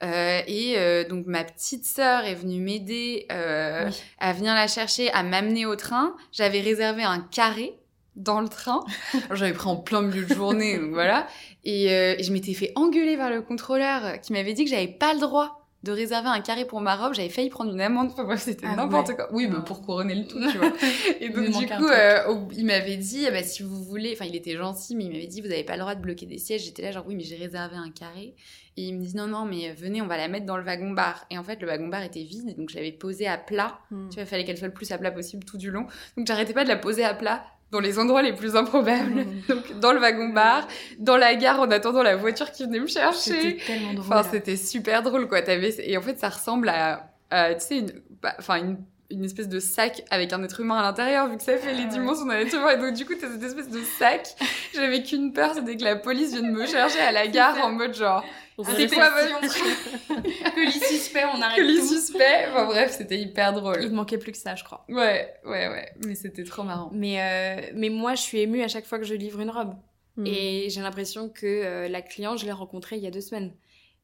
Euh, 0.02 0.40
et 0.46 0.74
euh, 0.76 1.08
donc 1.08 1.26
ma 1.26 1.42
petite 1.42 1.86
sœur 1.86 2.24
est 2.24 2.34
venue 2.34 2.60
m'aider 2.60 3.26
euh, 3.32 3.86
Oui. 3.86 3.94
à 4.18 4.32
venir 4.34 4.54
la 4.54 4.68
chercher, 4.68 5.10
à 5.12 5.22
m'amener 5.22 5.64
au 5.64 5.74
train. 5.76 6.14
J'avais 6.32 6.60
réservé 6.60 7.02
un 7.02 7.20
carré 7.20 7.74
dans 8.14 8.40
le 8.40 8.48
train. 8.48 8.80
J'avais 9.32 9.52
pris 9.54 9.68
en 9.68 9.76
plein 9.76 10.02
milieu 10.02 10.26
de 10.26 10.34
journée, 10.34 10.78
donc 10.78 10.90
voilà. 10.90 11.26
Et, 11.64 11.86
et 11.86 12.22
je 12.22 12.32
m'étais 12.32 12.52
fait 12.54 12.72
engueuler 12.76 13.16
par 13.16 13.30
le 13.30 13.40
contrôleur 13.42 14.20
qui 14.20 14.32
m'avait 14.32 14.52
dit 14.52 14.64
que 14.64 14.70
j'avais 14.70 14.86
pas 14.88 15.14
le 15.14 15.20
droit 15.20 15.62
de 15.82 15.92
réserver 15.92 16.28
un 16.28 16.40
carré 16.40 16.64
pour 16.64 16.80
ma 16.80 16.96
robe. 16.96 17.14
J'avais 17.14 17.28
failli 17.28 17.48
prendre 17.48 17.72
une 17.72 17.80
amende. 17.80 18.08
Enfin 18.12 18.24
bref, 18.24 18.42
c'était 18.42 18.66
Ah 18.68 18.74
n'importe 18.76 19.08
ouais. 19.08 19.16
quoi. 19.16 19.28
Oui, 19.32 19.46
bah, 19.46 19.60
pour 19.64 19.82
couronner 19.82 20.14
le 20.14 20.26
tout, 20.26 20.38
tu 20.50 20.58
vois. 20.58 20.72
Et 21.20 21.28
donc 21.28 21.46
du 21.46 21.66
coup, 21.66 21.86
euh, 21.86 22.34
il 22.56 22.66
m'avait 22.66 22.96
dit, 22.96 23.24
ah 23.26 23.30
bah, 23.30 23.42
si 23.42 23.62
vous 23.62 23.82
voulez, 23.84 24.12
enfin 24.14 24.24
il 24.24 24.34
était 24.34 24.56
gentil, 24.56 24.96
mais 24.96 25.04
il 25.04 25.12
m'avait 25.12 25.26
dit, 25.26 25.40
vous 25.40 25.48
n'avez 25.48 25.64
pas 25.64 25.74
le 25.74 25.80
droit 25.80 25.94
de 25.94 26.00
bloquer 26.00 26.26
des 26.26 26.38
sièges. 26.38 26.64
J'étais 26.64 26.82
là 26.82 26.90
genre, 26.92 27.04
oui, 27.06 27.14
mais 27.14 27.22
j'ai 27.24 27.36
réservé 27.36 27.76
un 27.76 27.90
carré. 27.90 28.34
Et 28.78 28.82
il 28.82 28.98
me 28.98 29.02
dit, 29.02 29.16
non, 29.16 29.26
non, 29.26 29.46
mais 29.46 29.72
venez, 29.72 30.02
on 30.02 30.06
va 30.06 30.18
la 30.18 30.28
mettre 30.28 30.44
dans 30.44 30.58
le 30.58 30.62
wagon-bar. 30.62 31.24
Et 31.30 31.38
en 31.38 31.44
fait, 31.44 31.60
le 31.62 31.66
wagon-bar 31.66 32.02
était 32.02 32.22
vide, 32.22 32.54
donc 32.58 32.68
je 32.68 32.76
l'avais 32.76 32.92
posé 32.92 33.26
à 33.26 33.38
plat. 33.38 33.78
Mhm. 33.90 34.08
Tu 34.10 34.14
vois, 34.16 34.24
il 34.24 34.26
fallait 34.26 34.44
qu'elle 34.44 34.58
soit 34.58 34.68
le 34.68 34.74
plus 34.74 34.92
à 34.92 34.98
plat 34.98 35.10
possible 35.10 35.44
tout 35.44 35.56
du 35.56 35.70
long. 35.70 35.86
Donc 36.16 36.26
j'arrêtais 36.26 36.52
pas 36.52 36.64
de 36.64 36.68
la 36.68 36.76
poser 36.76 37.02
à 37.02 37.14
plat 37.14 37.44
dans 37.72 37.80
les 37.80 37.98
endroits 37.98 38.22
les 38.22 38.34
plus 38.34 38.54
improbables. 38.54 39.24
Donc 39.48 39.80
dans 39.80 39.92
le 39.92 39.98
wagon-bar, 39.98 40.68
dans 40.98 41.16
la 41.16 41.34
gare 41.34 41.60
en 41.60 41.70
attendant 41.70 42.02
la 42.02 42.16
voiture 42.16 42.52
qui 42.52 42.64
venait 42.64 42.80
me 42.80 42.86
chercher. 42.86 43.40
C'était 43.40 43.64
tellement 43.64 43.94
drôle. 43.94 44.12
Enfin, 44.12 44.28
c'était 44.30 44.56
super 44.56 45.02
drôle, 45.02 45.26
quoi. 45.26 45.42
T'avais... 45.42 45.74
Et 45.78 45.96
en 45.96 46.02
fait, 46.02 46.18
ça 46.18 46.28
ressemble 46.28 46.68
à, 46.68 47.12
à, 47.30 47.54
tu 47.54 47.64
sais, 47.64 47.78
une, 47.78 47.92
bah, 48.22 48.34
enfin, 48.38 48.56
une, 48.56 48.76
une 49.10 49.24
espèce 49.24 49.48
de 49.48 49.58
sac 49.58 50.04
avec 50.10 50.32
un 50.32 50.42
être 50.44 50.60
humain 50.60 50.78
à 50.78 50.82
l'intérieur, 50.82 51.28
vu 51.28 51.36
que 51.36 51.42
ça 51.42 51.56
fait 51.56 51.72
les 51.72 51.84
ouais. 51.84 51.88
dimensions 51.88 52.26
d'un 52.26 52.34
être 52.34 52.54
humain. 52.54 52.70
Et 52.70 52.78
donc, 52.78 52.94
du 52.94 53.04
coup, 53.04 53.14
t'as 53.18 53.30
cette 53.30 53.42
espèce 53.42 53.68
de 53.68 53.80
sac. 53.98 54.34
J'avais 54.74 55.02
qu'une 55.02 55.32
peur, 55.32 55.54
c'était 55.54 55.76
que 55.76 55.84
la 55.84 55.96
police 55.96 56.32
vienne 56.32 56.52
me 56.52 56.66
chercher 56.66 57.00
à 57.00 57.12
la 57.12 57.26
gare 57.28 57.64
en 57.64 57.72
mode 57.72 57.94
genre, 57.94 58.24
c'est 58.64 58.88
quoi 58.88 59.10
votre 59.10 60.54
Police 60.54 60.84
suspect, 60.84 61.24
on 61.24 61.40
arrête 61.42 61.58
que 61.58 61.62
les 61.62 61.78
tout. 61.78 61.86
suspects? 61.86 62.46
Enfin, 62.48 62.64
bref, 62.66 62.94
c'était 62.96 63.18
hyper 63.18 63.52
drôle. 63.52 63.82
Il 63.82 63.90
manquait 63.92 64.18
plus 64.18 64.32
que 64.32 64.38
ça, 64.38 64.54
je 64.54 64.64
crois. 64.64 64.84
Ouais, 64.88 65.34
ouais, 65.44 65.68
ouais. 65.68 65.92
Mais 66.06 66.14
c'était 66.14 66.44
trop 66.44 66.62
marrant. 66.62 66.90
Mais, 66.92 67.20
euh, 67.20 67.70
mais 67.74 67.90
moi, 67.90 68.14
je 68.14 68.22
suis 68.22 68.40
émue 68.40 68.62
à 68.62 68.68
chaque 68.68 68.86
fois 68.86 68.98
que 68.98 69.04
je 69.04 69.14
livre 69.14 69.40
une 69.40 69.50
robe. 69.50 69.74
Mhm. 70.16 70.26
Et 70.26 70.70
j'ai 70.70 70.80
l'impression 70.80 71.28
que 71.28 71.46
euh, 71.46 71.88
la 71.88 72.00
cliente, 72.00 72.38
je 72.38 72.46
l'ai 72.46 72.52
rencontrée 72.52 72.96
il 72.96 73.02
y 73.02 73.06
a 73.06 73.10
deux 73.10 73.20
semaines. 73.20 73.52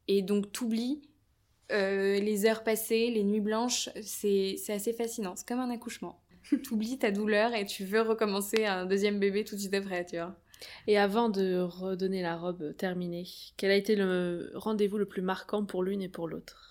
Et 0.09 0.21
donc, 0.23 0.53
t'oublies 0.53 1.01
euh, 1.71 2.19
les 2.21 2.45
heures 2.45 2.63
passées, 2.65 3.11
les 3.11 3.23
nuits 3.23 3.41
blanches. 3.41 3.89
C'est 4.03 4.57
c'est 4.59 4.75
assez 4.75 4.93
fascinant. 4.93 5.35
C'est 5.37 5.49
comme 5.49 5.61
un 5.61 5.71
accouchement. 5.71 6.23
T'oublies 6.65 6.99
ta 6.99 7.11
douleur 7.11 7.55
et 7.55 7.65
tu 7.65 7.85
veux 7.85 8.03
recommencer 8.03 8.67
un 8.67 8.85
deuxième 8.85 9.19
bébé 9.19 9.45
tout 9.45 9.55
de 9.55 9.61
suite 9.61 9.75
après, 9.75 10.05
tu 10.05 10.17
vois. 10.17 10.37
Et 10.87 10.99
avant 10.99 11.29
de 11.29 11.59
redonner 11.59 12.23
la 12.23 12.37
robe 12.37 12.75
terminée, 12.77 13.27
quel 13.57 13.71
a 13.71 13.77
été 13.77 13.97
le 13.97 14.51
rendez-vous 14.55 14.99
le 14.99 15.07
plus 15.07 15.23
marquant 15.23 15.65
pour 15.65 15.83
l'une 15.83 16.03
et 16.03 16.09
pour 16.09 16.29
l'autre? 16.29 16.71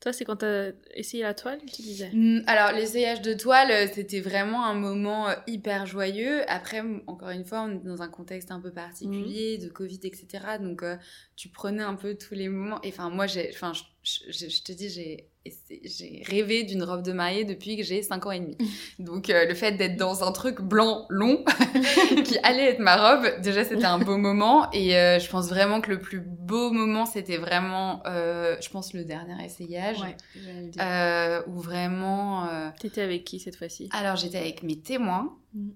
Toi, 0.00 0.12
c'est 0.12 0.26
quand 0.26 0.36
t'as 0.36 0.72
essayé 0.94 1.22
la 1.22 1.32
toile, 1.32 1.60
tu 1.64 1.80
disais? 1.80 2.10
Mm, 2.12 2.40
Alors, 2.46 2.72
l'essayage 2.72 3.22
de 3.22 3.32
toile, 3.32 3.70
euh, 3.70 3.86
c'était 3.90 4.20
vraiment 4.20 4.66
un 4.66 4.74
moment 4.74 5.28
euh, 5.30 5.34
hyper 5.46 5.86
joyeux. 5.86 6.42
Après, 6.50 6.82
encore 7.06 7.30
une 7.30 7.44
fois, 7.46 7.62
on 7.62 7.70
est 7.70 7.84
dans 7.84 8.02
un 8.02 8.08
contexte 8.08 8.50
un 8.50 8.60
peu 8.60 8.70
particulier, 8.70 9.56
de 9.56 9.68
Covid, 9.70 10.00
etc. 10.02 10.58
Donc, 10.58 10.82
euh, 10.82 10.96
tu 11.36 11.48
prenais 11.48 11.82
un 11.82 11.94
peu 11.94 12.16
tous 12.16 12.34
les 12.34 12.50
moments. 12.50 12.82
Et 12.82 12.88
enfin, 12.88 13.08
moi, 13.08 13.26
j'ai, 13.26 13.48
enfin, 13.54 13.72
je, 13.72 13.82
je- 14.30 14.48
je 14.50 14.62
te 14.62 14.72
dis, 14.72 14.90
j'ai, 14.90 15.30
j'ai 15.84 16.22
rêvé 16.26 16.62
d'une 16.64 16.82
robe 16.82 17.02
de 17.02 17.12
mariée 17.12 17.44
depuis 17.44 17.76
que 17.76 17.82
j'ai 17.82 18.02
5 18.02 18.24
ans 18.26 18.30
et 18.32 18.40
demi. 18.40 18.56
Donc, 18.98 19.28
euh, 19.30 19.44
le 19.46 19.54
fait 19.54 19.72
d'être 19.72 19.96
dans 19.96 20.24
un 20.24 20.32
truc 20.32 20.60
blanc, 20.62 21.06
long, 21.10 21.44
qui 22.24 22.38
allait 22.42 22.70
être 22.70 22.78
ma 22.78 22.96
robe, 22.96 23.40
déjà, 23.42 23.64
c'était 23.64 23.84
un 23.84 23.98
beau 23.98 24.16
moment. 24.16 24.70
Et 24.72 24.96
euh, 24.96 25.18
je 25.18 25.28
pense 25.28 25.48
vraiment 25.48 25.80
que 25.80 25.90
le 25.90 26.00
plus 26.00 26.20
beau 26.20 26.70
moment, 26.70 27.04
c'était 27.06 27.36
vraiment, 27.36 28.02
euh, 28.06 28.56
je 28.60 28.68
pense, 28.70 28.94
le 28.94 29.04
dernier 29.04 29.44
essayage. 29.44 29.98
le. 30.34 30.70
Euh, 30.80 31.42
où 31.46 31.60
vraiment. 31.60 32.48
euh, 32.48 32.68
T'étais 32.80 33.02
avec 33.02 33.24
qui 33.24 33.38
cette 33.40 33.56
fois-ci? 33.56 33.88
Alors 33.92 34.16
j'étais 34.16 34.38
avec 34.38 34.62
mes 34.62 34.78
témoins 34.78 35.36
Ils 35.54 35.70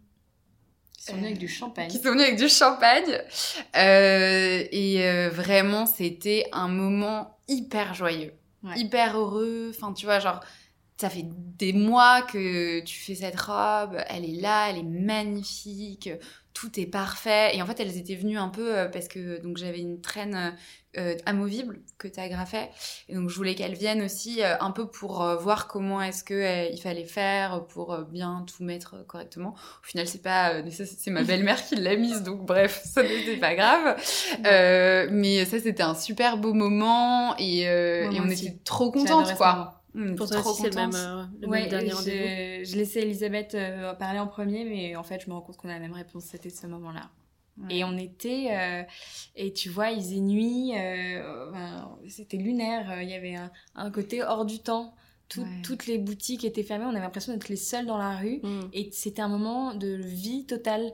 sont 0.98 1.12
venus 1.14 1.26
avec 1.26 1.38
du 1.38 1.48
champagne. 1.48 1.88
qui 1.88 1.98
sont 1.98 2.10
venus 2.10 2.22
avec 2.24 2.36
du 2.38 2.48
champagne 2.48 3.20
Euh, 3.76 4.64
et 4.70 5.06
euh, 5.06 5.30
vraiment 5.30 5.86
c'était 5.86 6.44
un 6.52 6.68
moment 6.68 7.38
hyper 7.48 7.94
joyeux, 7.94 8.32
Hyper 8.76 9.16
heureux. 9.16 9.72
Enfin 9.74 9.92
tu 9.92 10.06
vois 10.06 10.18
genre 10.18 10.40
ça 11.00 11.08
fait 11.08 11.26
des 11.26 11.72
mois 11.72 12.22
que 12.22 12.80
tu 12.80 12.98
fais 12.98 13.14
cette 13.14 13.40
robe, 13.40 13.96
elle 14.08 14.24
est 14.24 14.40
là, 14.40 14.68
elle 14.68 14.78
est 14.78 14.82
magnifique, 14.82 16.10
tout 16.54 16.80
est 16.80 16.86
parfait. 16.86 17.56
Et 17.56 17.62
en 17.62 17.66
fait 17.66 17.78
elles 17.80 17.96
étaient 17.96 18.16
venues 18.16 18.38
un 18.38 18.48
peu 18.48 18.76
euh, 18.76 18.88
parce 18.88 19.06
que 19.06 19.40
donc 19.40 19.58
j'avais 19.58 19.80
une 19.80 20.00
traîne 20.00 20.56
euh, 20.96 21.16
amovible 21.26 21.80
que 21.98 22.08
tu 22.08 22.18
agrafais. 22.18 22.70
Et 23.08 23.14
donc, 23.14 23.28
je 23.28 23.36
voulais 23.36 23.54
qu'elle 23.54 23.74
vienne 23.74 24.02
aussi 24.02 24.42
euh, 24.42 24.56
un 24.60 24.70
peu 24.70 24.86
pour 24.86 25.22
euh, 25.22 25.36
voir 25.36 25.68
comment 25.68 26.00
est-ce 26.00 26.24
que 26.24 26.72
il 26.72 26.80
fallait 26.80 27.04
faire 27.04 27.66
pour 27.66 27.96
bien 28.10 28.44
tout 28.46 28.64
mettre 28.64 29.06
correctement. 29.06 29.50
Au 29.50 29.86
final, 29.86 30.06
c'est 30.06 30.22
pas, 30.22 30.54
c'est 30.70 31.10
ma 31.10 31.24
belle-mère 31.24 31.64
qui 31.64 31.76
l'a 31.76 31.96
mise, 31.96 32.22
donc 32.22 32.44
bref, 32.44 32.82
ça 32.84 33.02
n'était 33.02 33.36
pas 33.36 33.54
grave. 33.54 33.96
Mais 35.12 35.44
ça, 35.44 35.58
c'était 35.60 35.82
un 35.82 35.94
super 35.94 36.38
beau 36.38 36.54
moment 36.54 37.36
et, 37.38 37.68
on 38.18 38.28
était 38.28 38.58
trop 38.64 38.90
contentes, 38.90 39.34
quoi. 39.36 39.78
Était 39.94 40.14
Pour 40.14 40.28
toi 40.28 40.40
trop 40.40 40.50
aussi, 40.50 40.62
c'est 40.62 40.70
le 40.70 40.76
même, 40.76 40.94
euh, 40.94 41.24
le 41.40 41.48
Ouais, 41.48 41.60
même 41.62 41.70
dernier 41.70 41.92
rendez-vous 41.92 42.70
Je 42.70 42.76
laissais 42.76 43.02
Elisabeth 43.02 43.54
euh, 43.54 43.94
parler 43.94 44.18
en 44.18 44.26
premier, 44.26 44.64
mais 44.64 44.96
en 44.96 45.02
fait, 45.02 45.20
je 45.24 45.28
me 45.28 45.34
rends 45.34 45.40
compte 45.40 45.56
qu'on 45.56 45.68
a 45.68 45.72
la 45.72 45.78
même 45.78 45.94
réponse. 45.94 46.24
C'était 46.24 46.50
ce 46.50 46.66
moment-là. 46.66 47.10
Ouais. 47.64 47.76
Et 47.78 47.84
on 47.84 47.96
était, 47.96 48.48
euh, 48.52 48.82
et 49.36 49.52
tu 49.52 49.68
vois, 49.68 49.90
il 49.90 50.00
faisait 50.00 50.20
nuit, 50.20 50.72
euh, 50.76 51.22
c'était 52.08 52.36
lunaire, 52.36 52.90
euh, 52.90 53.02
il 53.02 53.08
y 53.10 53.14
avait 53.14 53.34
un, 53.34 53.50
un 53.74 53.90
côté 53.90 54.22
hors 54.22 54.44
du 54.44 54.58
temps. 54.60 54.94
Tout- 55.28 55.42
Ouais. 55.42 55.62
Toutes 55.62 55.86
les 55.86 55.98
boutiques 55.98 56.44
étaient 56.44 56.62
fermées, 56.62 56.86
on 56.86 56.90
avait 56.90 57.00
l'impression 57.00 57.32
d'être 57.32 57.48
les 57.50 57.56
seuls 57.56 57.84
dans 57.86 57.98
la 57.98 58.16
rue. 58.16 58.40
Mhm. 58.42 58.70
Et 58.72 58.88
c'était 58.92 59.20
un 59.22 59.28
moment 59.28 59.74
de 59.74 59.88
vie 60.02 60.46
totale. 60.46 60.92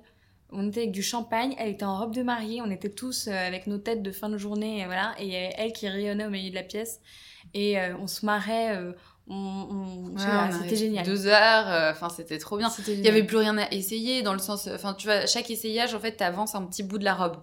On 0.51 0.69
était 0.69 0.81
avec 0.81 0.93
du 0.93 1.03
champagne, 1.03 1.55
elle 1.59 1.69
était 1.69 1.85
en 1.85 1.99
robe 1.99 2.15
de 2.15 2.23
mariée, 2.23 2.61
on 2.62 2.71
était 2.71 2.91
tous 2.91 3.29
avec 3.29 3.67
nos 3.67 3.79
têtes 3.79 4.03
de 4.03 4.11
fin 4.12 4.29
de 4.29 4.37
journée, 4.39 4.81
et 4.81 4.85
voilà, 4.87 5.15
et 5.19 5.25
il 5.25 5.33
y 5.33 5.37
avait 5.37 5.55
elle 5.57 5.73
qui 5.73 5.89
rayonnait 5.89 6.27
au 6.27 6.31
milieu 6.31 6.51
de 6.51 6.55
la 6.55 6.62
pièce. 6.62 7.01
Et 7.55 7.79
euh, 7.79 7.97
on 7.99 8.07
se 8.07 8.25
marrait, 8.25 8.77
on, 9.29 9.35
on- 9.37 9.95
Ouais, 10.14 10.53
c'était 10.62 10.77
génial. 10.77 11.05
Deux 11.05 11.27
heures, 11.27 11.68
euh, 11.68 11.91
enfin, 11.91 12.09
c'était 12.09 12.39
trop 12.39 12.57
bien. 12.59 12.68
Il 12.93 13.05
y 13.05 13.09
avait 13.09 13.25
plus 13.25 13.37
rien 13.39 13.57
à 13.59 13.70
essayer 13.72 14.22
dans 14.22 14.33
le 14.33 14.39
sens, 14.39 14.68
enfin 14.72 14.95
tu 14.95 15.07
vois, 15.07 15.27
chaque 15.27 15.51
essayage 15.51 15.95
en 15.95 16.01
fait 16.01 16.12
t'avances 16.12 16.55
un 16.55 16.62
petit 16.62 16.83
bout 16.83 16.99
de 16.99 17.05
la 17.05 17.14
robe. 17.14 17.37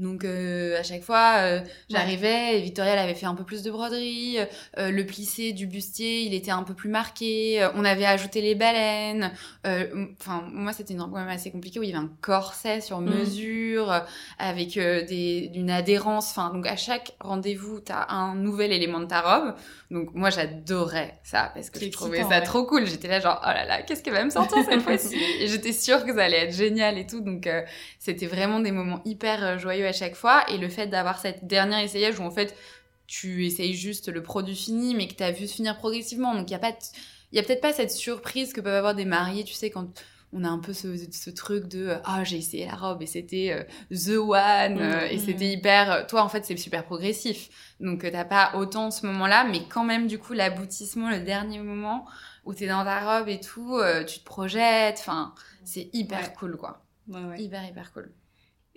Donc 0.00 0.24
euh, 0.24 0.78
à 0.80 0.82
chaque 0.82 1.02
fois 1.02 1.34
euh, 1.38 1.60
j'arrivais 1.90 2.58
et 2.58 2.60
Victoria 2.62 2.94
elle 2.94 2.98
avait 2.98 3.14
fait 3.14 3.26
un 3.26 3.34
peu 3.34 3.44
plus 3.44 3.62
de 3.62 3.70
broderie, 3.70 4.38
euh, 4.78 4.90
le 4.90 5.04
plissé 5.06 5.52
du 5.52 5.66
bustier 5.66 6.22
il 6.22 6.34
était 6.34 6.50
un 6.50 6.62
peu 6.62 6.74
plus 6.74 6.88
marqué, 6.88 7.68
on 7.74 7.84
avait 7.84 8.06
ajouté 8.06 8.40
les 8.40 8.54
baleines. 8.54 9.30
Enfin 9.64 10.42
moi 10.52 10.72
c'était 10.72 10.94
une 10.94 11.02
robe 11.02 11.12
quand 11.12 11.18
même 11.20 11.28
assez 11.28 11.50
compliquée 11.50 11.78
où 11.78 11.82
il 11.82 11.90
y 11.90 11.92
avait 11.92 12.02
un 12.04 12.10
corset 12.20 12.80
sur 12.80 13.00
Mhm. 13.00 13.14
mesure 13.14 14.04
avec 14.38 14.74
des, 14.74 15.50
une 15.54 15.70
adhérence. 15.70 16.30
Enfin 16.30 16.50
donc 16.52 16.66
à 16.66 16.76
chaque 16.76 17.12
rendez-vous 17.20 17.80
t'as 17.80 18.06
un 18.08 18.34
nouvel 18.34 18.72
élément 18.72 19.00
de 19.00 19.06
ta 19.06 19.20
robe. 19.20 19.54
Donc 19.90 20.14
moi 20.14 20.30
j'adorais 20.30 21.18
ça 21.24 21.50
parce 21.54 21.68
que 21.70 21.78
je 21.80 21.90
trouvais 21.90 22.18
excitant, 22.18 22.30
ça 22.30 22.38
ouais. 22.40 22.44
trop 22.46 22.64
cool. 22.64 22.86
J'étais 22.86 23.08
là 23.08 23.20
genre 23.20 23.40
oh 23.44 23.48
là 23.48 23.64
là 23.66 23.82
qu'est-ce 23.82 24.02
qu'elle 24.02 24.14
va 24.14 24.24
me 24.24 24.30
sortir 24.30 24.58
cette 24.64 24.80
fois-ci? 24.86 25.16
Et 25.40 25.46
j'étais 25.48 25.72
sûre 25.72 26.04
que 26.04 26.14
ça 26.14 26.24
allait 26.24 26.44
être 26.44 26.54
génial 26.54 26.96
et 26.98 27.06
tout. 27.06 27.20
Donc 27.20 27.48
c'était 27.98 28.26
vraiment 28.26 28.60
des 28.60 28.72
moments 28.72 29.00
hyper 29.04 29.58
joyeux 29.58 29.86
à 29.90 29.92
chaque 29.92 30.14
fois. 30.14 30.44
Et 30.50 30.58
le 30.58 30.68
fait 30.68 30.86
d'avoir 30.86 31.18
cette 31.20 31.46
dernière 31.46 31.80
essayage 31.80 32.18
où 32.18 32.22
en 32.22 32.30
fait 32.30 32.56
tu 33.06 33.44
essayes 33.44 33.74
juste 33.74 34.08
le 34.08 34.22
produit 34.22 34.56
fini 34.56 34.94
mais 34.94 35.08
que 35.08 35.14
tu 35.14 35.22
as 35.22 35.32
vu 35.32 35.46
se 35.46 35.54
finir 35.54 35.76
progressivement. 35.76 36.34
Donc 36.34 36.48
il 36.48 36.52
y 36.52 36.56
a 36.56 36.60
pas 36.60 36.72
y 37.32 37.38
a 37.38 37.42
peut-être 37.42 37.60
pas 37.60 37.72
cette 37.72 37.90
surprise 37.92 38.52
que 38.52 38.60
peuvent 38.60 38.74
avoir 38.74 38.94
des 38.94 39.04
mariés, 39.04 39.44
tu 39.44 39.54
sais 39.54 39.70
quand 39.70 39.88
on 40.32 40.44
a 40.44 40.48
un 40.48 40.60
peu 40.60 40.72
ce, 40.72 40.96
ce 41.10 41.30
truc 41.30 41.66
de 41.66 41.88
euh, 41.88 41.96
ah 42.04 42.22
j'ai 42.22 42.36
essayé 42.36 42.64
la 42.66 42.76
robe 42.76 43.02
et 43.02 43.06
c'était 43.06 43.50
euh, 43.52 43.64
the 43.92 44.16
one 44.16 44.78
euh, 44.80 45.08
et 45.08 45.16
Mhm. 45.16 45.24
c'était 45.26 45.48
hyper 45.48 46.06
toi 46.06 46.22
en 46.22 46.28
fait 46.28 46.44
c'est 46.44 46.56
super 46.56 46.84
progressif 46.84 47.48
donc 47.80 48.08
t'as 48.12 48.24
pas 48.24 48.52
autant 48.54 48.92
ce 48.92 49.04
moment 49.06 49.26
là 49.26 49.42
mais 49.42 49.62
quand 49.68 49.82
même 49.82 50.06
du 50.06 50.20
coup 50.20 50.32
l'aboutissement 50.32 51.10
le 51.10 51.18
dernier 51.18 51.58
moment 51.58 52.06
où 52.44 52.54
t'es 52.54 52.68
dans 52.68 52.84
ta 52.84 53.18
robe 53.18 53.28
et 53.28 53.40
tout 53.40 53.76
euh, 53.78 54.04
tu 54.04 54.20
te 54.20 54.24
projettes 54.24 54.98
enfin 55.00 55.34
c'est 55.64 55.90
hyper 55.92 56.20
Ouais. 56.20 56.32
cool 56.38 56.56
quoi 56.56 56.84
Ouais, 57.08 57.24
ouais. 57.24 57.40
hyper 57.42 57.68
hyper 57.68 57.92
cool 57.92 58.12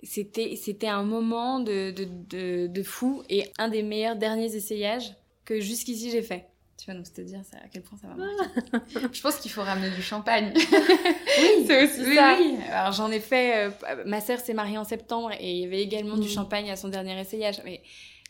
c'était 0.04 0.56
c'était 0.56 0.88
un 0.88 1.02
moment 1.04 1.60
de, 1.60 1.90
de, 1.90 2.06
de, 2.28 2.66
de 2.68 2.82
fou 2.82 3.22
et 3.28 3.44
un 3.58 3.68
des 3.68 3.82
meilleurs 3.82 4.16
derniers 4.16 4.54
essayages 4.54 5.14
que 5.44 5.60
jusqu'ici 5.60 6.10
j'ai 6.10 6.22
fait. 6.22 6.46
Tu 6.76 6.86
vas 6.90 6.94
donc 6.96 7.10
te 7.12 7.20
dire 7.20 7.40
ça, 7.44 7.56
à 7.58 7.68
quel 7.68 7.82
point 7.82 7.96
ça 7.96 8.08
va 8.08 8.14
marquer. 8.16 9.08
Je 9.12 9.20
pense 9.22 9.36
qu'il 9.36 9.50
faut 9.50 9.62
ramener 9.62 9.90
du 9.90 10.02
champagne. 10.02 10.52
Oui, 10.56 11.64
c'est 11.66 11.84
aussi 11.84 12.00
oui, 12.04 12.16
ça. 12.16 12.36
oui. 12.38 12.56
Alors 12.70 12.92
j'en 12.92 13.10
ai 13.12 13.20
fait. 13.20 13.66
euh, 13.68 13.70
ma 14.06 14.20
sœur 14.20 14.40
s'est 14.40 14.54
mariée 14.54 14.76
en 14.78 14.84
septembre 14.84 15.30
et 15.38 15.52
il 15.52 15.58
y 15.58 15.64
avait 15.66 15.80
également 15.82 16.16
du 16.16 16.26
Mm. 16.28 16.30
champagne 16.32 16.70
à 16.70 16.76
son 16.76 16.88
dernier 16.88 17.18
essayage, 17.20 17.62
mais 17.64 17.80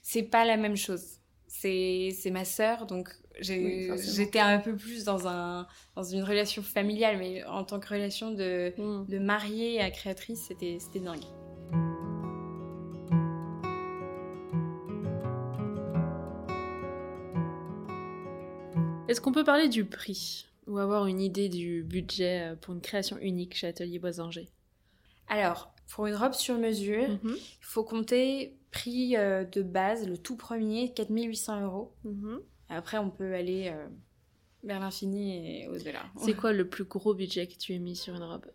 c'est 0.02 0.22
pas 0.24 0.44
la 0.44 0.56
même 0.58 0.76
chose. 0.76 1.02
C'est 1.48 2.10
c'est 2.20 2.30
ma 2.30 2.44
sœur, 2.44 2.84
donc 2.86 3.08
Oui, 3.48 3.88
j'étais 4.14 4.40
un 4.40 4.58
peu 4.58 4.76
plus 4.76 5.04
dans 5.04 5.26
un 5.26 5.66
dans 5.96 6.02
une 6.04 6.22
relation 6.22 6.62
familiale, 6.62 7.16
mais 7.18 7.42
en 7.44 7.64
tant 7.64 7.80
que 7.80 7.88
relation 7.88 8.30
de 8.30 8.74
Mm. 8.76 9.06
de 9.08 9.18
mariée 9.18 9.80
à 9.80 9.90
créatrice, 9.90 10.42
c'était 10.48 10.78
dingue. 11.00 11.24
Est-ce 19.14 19.20
qu'on 19.20 19.30
peut 19.30 19.44
parler 19.44 19.68
du 19.68 19.84
prix 19.84 20.48
ou 20.66 20.76
avoir 20.78 21.06
une 21.06 21.20
idée 21.20 21.48
du 21.48 21.84
budget 21.84 22.50
euh, 22.50 22.56
pour 22.56 22.74
une 22.74 22.80
création 22.80 23.16
unique 23.18 23.54
chez 23.54 23.68
Atelier 23.68 24.00
Boisanger 24.00 24.48
Alors 25.28 25.72
pour 25.92 26.06
une 26.08 26.16
robe 26.16 26.32
sur 26.32 26.58
mesure, 26.58 27.08
Mhm. 27.10 27.36
il 27.36 27.64
faut 27.64 27.84
compter 27.84 28.58
prix 28.72 29.16
euh, 29.16 29.44
de 29.44 29.62
base, 29.62 30.08
le 30.08 30.18
tout 30.18 30.36
premier, 30.36 30.92
4800 30.92 31.62
euros. 31.62 31.94
Mhm. 32.02 32.40
Après, 32.68 32.98
on 32.98 33.08
peut 33.08 33.34
aller 33.34 33.68
euh, 33.72 33.86
vers 34.64 34.80
l'infini 34.80 35.60
et 35.62 35.68
au-delà. 35.68 36.02
C'est 36.16 36.34
quoi 36.34 36.52
le 36.52 36.68
plus 36.68 36.82
gros 36.82 37.14
budget 37.14 37.46
que 37.46 37.54
tu 37.56 37.72
as 37.72 37.78
mis 37.78 37.94
sur 37.94 38.16
une 38.16 38.24
robe? 38.24 38.46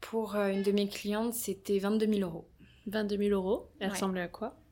Pour 0.00 0.36
une 0.36 0.62
de 0.62 0.70
mes 0.70 0.86
clientes, 0.88 1.34
c'était 1.34 1.80
22 1.80 2.06
000 2.06 2.20
euros. 2.20 2.48
22 2.86 3.16
000 3.16 3.30
euros? 3.30 3.68
Elle 3.80 3.88
Ouais. 3.88 3.94
ressemblait 3.94 4.20
à 4.20 4.28
quoi? 4.28 4.62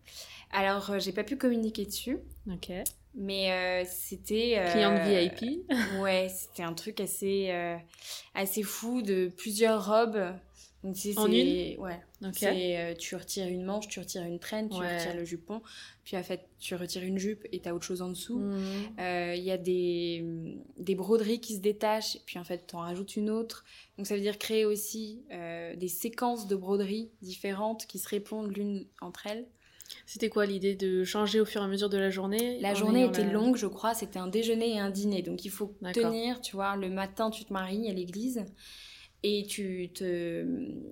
Alors, 0.52 1.00
j'ai 1.00 1.10
pas 1.12 1.24
pu 1.24 1.36
communiquer 1.36 1.84
dessus, 1.84 2.18
Ok. 2.48 2.70
Mais 3.14 3.52
euh, 3.52 3.84
c'était. 3.88 4.54
euh, 4.58 4.70
Cliente 4.70 5.00
VIP. 5.06 5.62
Ouais, 6.00 6.28
c'était 6.28 6.62
un 6.62 6.74
truc 6.74 7.00
assez, 7.00 7.48
euh, 7.50 7.76
assez 8.34 8.62
fou 8.62 9.02
de 9.02 9.30
plusieurs 9.36 9.86
robes. 9.86 10.34
Donc, 10.82 10.94
tu 10.94 11.12
sais, 11.12 11.18
En 11.18 11.26
c'est- 11.26 11.76
Ouais. 11.78 12.94
Tu 12.98 13.14
retires 13.16 13.46
une 13.48 13.64
manche, 13.64 13.86
tu 13.88 14.00
retires 14.00 14.22
une 14.22 14.38
traîne, 14.38 14.70
tu 14.70 14.78
Ouais. 14.78 14.96
retires 14.96 15.14
le 15.14 15.24
jupon, 15.26 15.60
puis 16.04 16.16
en 16.16 16.22
fait, 16.22 16.48
tu 16.58 16.74
retires 16.74 17.02
une 17.02 17.18
jupe 17.18 17.46
et 17.52 17.60
t'as 17.60 17.72
autre 17.72 17.84
chose 17.84 18.00
en 18.00 18.08
dessous. 18.08 18.40
Euh, 18.98 19.34
Il 19.36 19.42
y 19.44 19.50
a 19.50 19.58
des, 19.58 20.24
des 20.78 20.94
broderies 20.94 21.40
qui 21.40 21.56
se 21.56 21.60
détachent, 21.60 22.16
puis 22.24 22.38
en 22.38 22.44
fait, 22.44 22.66
tu 22.66 22.76
en 22.76 22.80
rajoutes 22.80 23.16
une 23.16 23.28
autre. 23.28 23.64
Donc 23.98 24.06
ça 24.06 24.14
veut 24.14 24.22
dire 24.22 24.38
créer 24.38 24.64
aussi 24.64 25.22
des 25.76 25.88
séquences 25.88 26.46
de 26.46 26.56
broderies 26.56 27.10
différentes 27.20 27.84
qui 27.86 27.98
se 27.98 28.08
répondent 28.08 28.56
l'une 28.56 28.86
entre 29.02 29.26
elles. 29.26 29.46
C'était 30.06 30.28
quoi 30.28 30.46
l'idée 30.46 30.74
de 30.74 31.04
changer 31.04 31.40
au 31.40 31.44
fur 31.44 31.60
et 31.60 31.64
à 31.64 31.68
mesure 31.68 31.88
de 31.88 31.98
la 31.98 32.10
journée? 32.10 32.58
La 32.60 32.74
journée 32.74 33.04
était 33.04 33.24
la- 33.24 33.32
longue, 33.32 33.56
je 33.56 33.66
crois, 33.66 33.94
c'était 33.94 34.18
un 34.18 34.26
déjeuner 34.26 34.74
et 34.74 34.78
un 34.78 34.90
dîner. 34.90 35.22
Donc 35.22 35.44
il 35.44 35.50
faut 35.50 35.74
tenir, 35.92 36.40
tu 36.40 36.56
vois, 36.56 36.76
le 36.76 36.88
matin 36.88 37.30
tu 37.30 37.44
te 37.44 37.52
maries 37.52 37.88
à 37.88 37.92
l'église 37.92 38.44
et 39.22 39.44
tu, 39.46 39.90
te, 39.92 40.44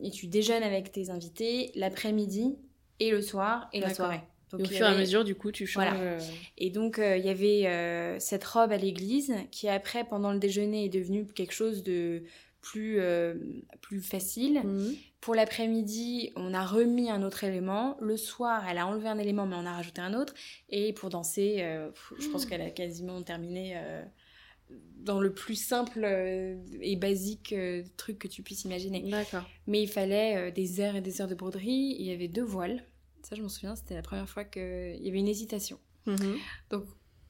et 0.02 0.10
tu 0.10 0.26
déjeunes 0.26 0.62
avec 0.62 0.92
tes 0.92 1.10
invités 1.10 1.72
l'après-midi 1.74 2.56
et 3.00 3.10
le 3.10 3.22
soir 3.22 3.68
et 3.72 3.80
la 3.80 3.94
soirée. 3.94 4.20
Donc, 4.50 4.60
Et 4.60 4.64
au 4.64 4.66
fur 4.66 4.86
et 4.86 4.90
à 4.90 4.94
mesure, 4.94 5.24
du 5.24 5.34
coup, 5.34 5.52
tu 5.52 5.66
changes. 5.66 5.84
Voilà. 5.84 6.00
euh, 6.00 6.18
Et 6.56 6.70
donc, 6.70 6.98
euh, 6.98 7.18
il 7.18 7.24
y 7.26 7.28
avait 7.28 7.66
euh, 7.66 8.18
cette 8.18 8.44
robe 8.44 8.72
à 8.72 8.78
l'église 8.78 9.34
qui, 9.50 9.68
après, 9.68 10.04
pendant 10.04 10.32
le 10.32 10.38
déjeuner, 10.38 10.86
est 10.86 10.88
devenue 10.88 11.26
quelque 11.26 11.52
chose 11.52 11.82
de 11.82 12.22
plus, 12.68 13.00
euh, 13.00 13.34
plus 13.80 14.02
facile. 14.02 14.60
mhm. 14.62 14.94
Pour 15.20 15.34
l'après-midi, 15.34 16.32
on 16.36 16.54
a 16.54 16.64
remis 16.64 17.10
un 17.10 17.22
autre 17.22 17.42
élément. 17.42 17.96
Le 18.00 18.16
soir, 18.16 18.64
elle 18.68 18.78
a 18.78 18.86
enlevé 18.86 19.08
un 19.08 19.18
élément, 19.18 19.46
mais 19.46 19.56
on 19.56 19.66
a 19.66 19.72
rajouté 19.72 20.00
un 20.00 20.14
autre. 20.14 20.34
Et 20.68 20.92
pour 20.92 21.08
danser, 21.08 21.56
euh, 21.60 21.90
je 22.20 22.28
pense 22.28 22.46
qu'elle 22.46 22.60
a 22.60 22.70
quasiment 22.70 23.20
terminé 23.22 23.72
euh, 23.76 24.04
dans 24.98 25.18
le 25.18 25.32
plus 25.32 25.56
simple 25.56 26.04
et 26.80 26.96
basique 26.96 27.54
truc 27.96 28.18
que 28.18 28.28
tu 28.28 28.42
puisses 28.42 28.64
imaginer. 28.64 29.02
D'accord. 29.10 29.44
Mais 29.66 29.82
il 29.82 29.88
fallait 29.88 30.52
des 30.52 30.80
heures 30.80 30.94
et 30.94 31.00
des 31.00 31.20
heures 31.20 31.28
de 31.28 31.34
broderie. 31.34 31.96
Il 31.98 32.06
y 32.06 32.12
avait 32.12 32.28
deux 32.28 32.44
voiles. 32.44 32.84
Ça, 33.22 33.34
je 33.34 33.42
m'en 33.42 33.48
souviens, 33.48 33.74
c'était 33.74 33.94
la 33.94 34.02
première 34.02 34.28
fois 34.28 34.44
qu'il 34.44 35.00
y 35.00 35.08
avait 35.08 35.18
une 35.18 35.28
hésitation. 35.28 35.80
Mhm. 36.06 36.36
Donc, 36.70 36.84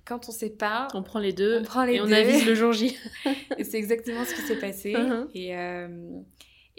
quand 0.09 0.29
on 0.29 0.33
sait 0.33 0.51
pas, 0.51 0.89
On 0.95 1.03
prend 1.03 1.19
les 1.19 1.33
deux 1.35 1.59
on 1.61 1.63
prend 1.65 1.85
les 1.85 1.95
et 1.97 2.01
on 2.01 2.07
deux. 2.07 2.15
avise 2.15 2.47
le 2.47 2.55
jour 2.55 2.73
J. 2.73 2.97
et 3.59 3.65
c'est 3.65 3.77
exactement 3.77 4.25
ce 4.25 4.35
qui 4.35 4.41
s'est 4.43 4.59
passé. 4.59 4.95
Mhm. 4.95 5.29
Et, 5.35 5.55
euh, 5.57 5.89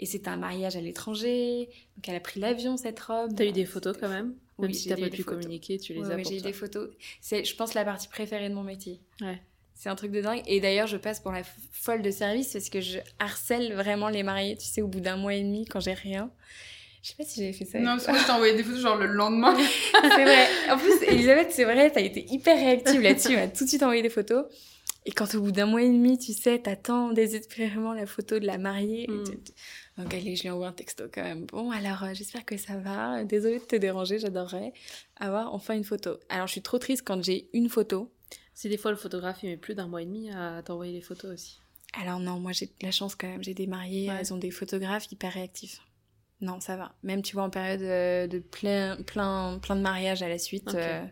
et 0.00 0.06
c'était 0.06 0.28
un 0.28 0.36
mariage 0.36 0.76
à 0.76 0.80
l'étranger. 0.80 1.68
Donc, 1.96 2.08
elle 2.08 2.16
a 2.16 2.20
pris 2.20 2.40
l'avion, 2.40 2.76
cette 2.76 2.98
robe. 3.00 3.34
T'as 3.36 3.44
eu 3.46 3.52
des 3.52 3.66
photos 3.66 3.96
quand 3.98 4.08
même 4.08 4.34
Oui, 4.58 4.66
Même 4.68 4.74
si 4.74 4.88
t'as 4.88 4.96
pas 4.96 5.08
pu 5.08 5.22
photos. 5.22 5.42
communiquer, 5.42 5.78
tu 5.78 5.92
les 5.94 6.00
Ouais, 6.00 6.12
as 6.12 6.16
pour 6.16 6.24
j'ai 6.30 6.38
eu 6.38 6.40
des 6.42 6.52
photos. 6.52 6.90
C'est, 7.20 7.44
je 7.44 7.54
pense, 7.54 7.74
la 7.74 7.84
partie 7.84 8.08
préférée 8.08 8.48
de 8.48 8.54
mon 8.54 8.64
métier. 8.64 9.00
Ouais. 9.20 9.40
C'est 9.74 9.88
un 9.88 9.94
truc 9.94 10.10
de 10.12 10.20
dingue. 10.20 10.42
Et 10.46 10.60
d'ailleurs, 10.60 10.86
je 10.88 10.96
passe 10.98 11.20
pour 11.20 11.32
la 11.32 11.42
folle 11.72 12.02
de 12.02 12.10
service 12.10 12.52
parce 12.52 12.68
que 12.68 12.80
je 12.80 12.98
harcèle 13.18 13.72
vraiment 13.74 14.08
les 14.08 14.22
mariés. 14.22 14.56
Tu 14.56 14.66
sais, 14.66 14.82
au 14.82 14.88
bout 14.88 15.00
d'un 15.00 15.16
mois 15.16 15.34
et 15.34 15.42
demi, 15.42 15.64
quand 15.64 15.80
j'ai 15.80 15.94
rien. 15.94 16.30
Je 17.02 17.08
sais 17.08 17.14
pas 17.16 17.24
si 17.24 17.40
j'avais 17.40 17.52
fait 17.52 17.64
ça. 17.64 17.78
Non, 17.78 17.92
parce 17.92 18.06
que 18.06 18.10
moi, 18.10 18.20
je 18.20 18.26
t'ai 18.26 18.32
envoyé 18.32 18.54
des 18.54 18.62
photos 18.62 18.80
genre 18.80 18.96
le 18.96 19.06
lendemain. 19.06 19.56
c'est 20.02 20.24
vrai. 20.24 20.46
En 20.70 20.76
plus, 20.78 21.02
Elisabeth, 21.06 21.50
c'est 21.50 21.64
vrai, 21.64 21.90
t'as 21.90 22.00
été 22.02 22.26
hyper 22.30 22.56
réactive 22.56 23.00
là-dessus. 23.00 23.32
Elle 23.32 23.40
m'a 23.40 23.48
tout 23.48 23.64
de 23.64 23.68
suite 23.68 23.82
envoyé 23.82 24.02
des 24.02 24.10
photos. 24.10 24.44
Et 25.06 25.12
quand 25.12 25.34
au 25.34 25.40
bout 25.40 25.50
d'un 25.52 25.64
mois 25.64 25.80
et 25.82 25.88
demi, 25.88 26.18
tu 26.18 26.34
sais, 26.34 26.58
t'attends 26.58 27.10
désespérément 27.12 27.94
la 27.94 28.04
photo 28.06 28.38
de 28.38 28.44
la 28.46 28.58
mariée. 28.58 29.04
et 29.04 29.08
Mm. 29.10 29.24
tu- 29.24 29.40
tu- 29.42 29.52
Donc 29.96 30.12
allez, 30.12 30.36
je 30.36 30.42
lui 30.42 30.50
envoie 30.50 30.68
un 30.68 30.72
texto 30.72 31.04
quand 31.12 31.22
même. 31.22 31.46
Bon, 31.46 31.70
alors 31.70 32.04
euh, 32.04 32.10
j'espère 32.12 32.44
que 32.44 32.58
ça 32.58 32.76
va. 32.76 33.24
Désolée 33.24 33.60
de 33.60 33.64
te 33.64 33.76
déranger, 33.76 34.18
j'adorerais 34.18 34.74
avoir 35.16 35.54
enfin 35.54 35.74
une 35.74 35.84
photo. 35.84 36.18
Alors 36.28 36.48
je 36.48 36.52
suis 36.52 36.62
trop 36.62 36.78
triste 36.78 37.02
quand 37.06 37.22
j'ai 37.24 37.48
une 37.54 37.70
photo. 37.70 38.12
Si 38.52 38.68
des 38.68 38.76
fois 38.76 38.90
le 38.90 38.98
photographe 38.98 39.38
il 39.42 39.48
met 39.48 39.56
plus 39.56 39.74
d'un 39.74 39.86
mois 39.86 40.02
et 40.02 40.04
demi 40.06 40.30
à 40.32 40.62
t'envoyer 40.62 40.92
les 40.92 41.00
photos 41.00 41.32
aussi. 41.32 41.60
Alors 41.98 42.20
non, 42.20 42.38
moi 42.38 42.52
j'ai 42.52 42.66
de 42.66 42.72
la 42.82 42.90
chance 42.90 43.14
quand 43.14 43.26
même. 43.26 43.42
J'ai 43.42 43.54
des 43.54 43.66
mariés, 43.66 44.10
Ouais. 44.10 44.16
elles 44.20 44.34
ont 44.34 44.38
des 44.38 44.50
photographes 44.50 45.10
hyper 45.10 45.32
réactifs. 45.32 45.80
Non, 46.40 46.58
ça 46.60 46.76
va. 46.76 46.94
Même 47.02 47.22
tu 47.22 47.34
vois 47.34 47.44
en 47.44 47.50
période 47.50 47.82
euh, 47.82 48.26
de 48.26 48.38
plein, 48.38 48.96
plein, 49.02 49.58
plein 49.60 49.76
de 49.76 49.82
mariages 49.82 50.22
à 50.22 50.28
la 50.28 50.38
suite, 50.38 50.68
euh, 50.74 51.06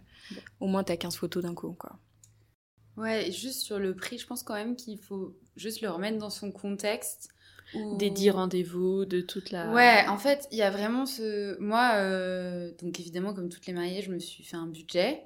au 0.61 0.67
moins 0.67 0.85
t'as 0.85 0.97
15 0.97 1.17
photos 1.17 1.43
d'un 1.43 1.55
coup, 1.55 1.73
quoi. 1.73 1.99
Ouais, 2.97 3.31
juste 3.31 3.61
sur 3.61 3.79
le 3.79 3.95
prix, 3.95 4.19
je 4.19 4.27
pense 4.27 4.43
quand 4.43 4.55
même 4.55 4.75
qu'il 4.75 4.99
faut 4.99 5.37
juste 5.57 5.83
le 5.83 5.91
remettre 5.91 6.19
dans 6.19 6.31
son 6.31 6.51
contexte. 6.51 7.29
où- 7.75 7.99
Des 7.99 8.09
10 8.11 8.31
rendez-vous, 8.31 9.05
de 9.05 9.21
toute 9.21 9.51
la. 9.51 9.71
Ouais, 9.75 10.05
en 10.09 10.17
fait, 10.17 10.49
il 10.51 10.57
y 10.59 10.63
a 10.63 10.71
vraiment 10.71 11.05
ce. 11.05 11.59
Moi, 11.61 11.93
euh, 11.97 12.73
donc 12.81 12.99
évidemment, 12.99 13.35
comme 13.35 13.51
toutes 13.51 13.67
les 13.67 13.75
mariées, 13.75 14.01
je 14.01 14.11
me 14.11 14.19
suis 14.19 14.43
fait 14.43 14.57
un 14.57 14.67
budget. 14.67 15.25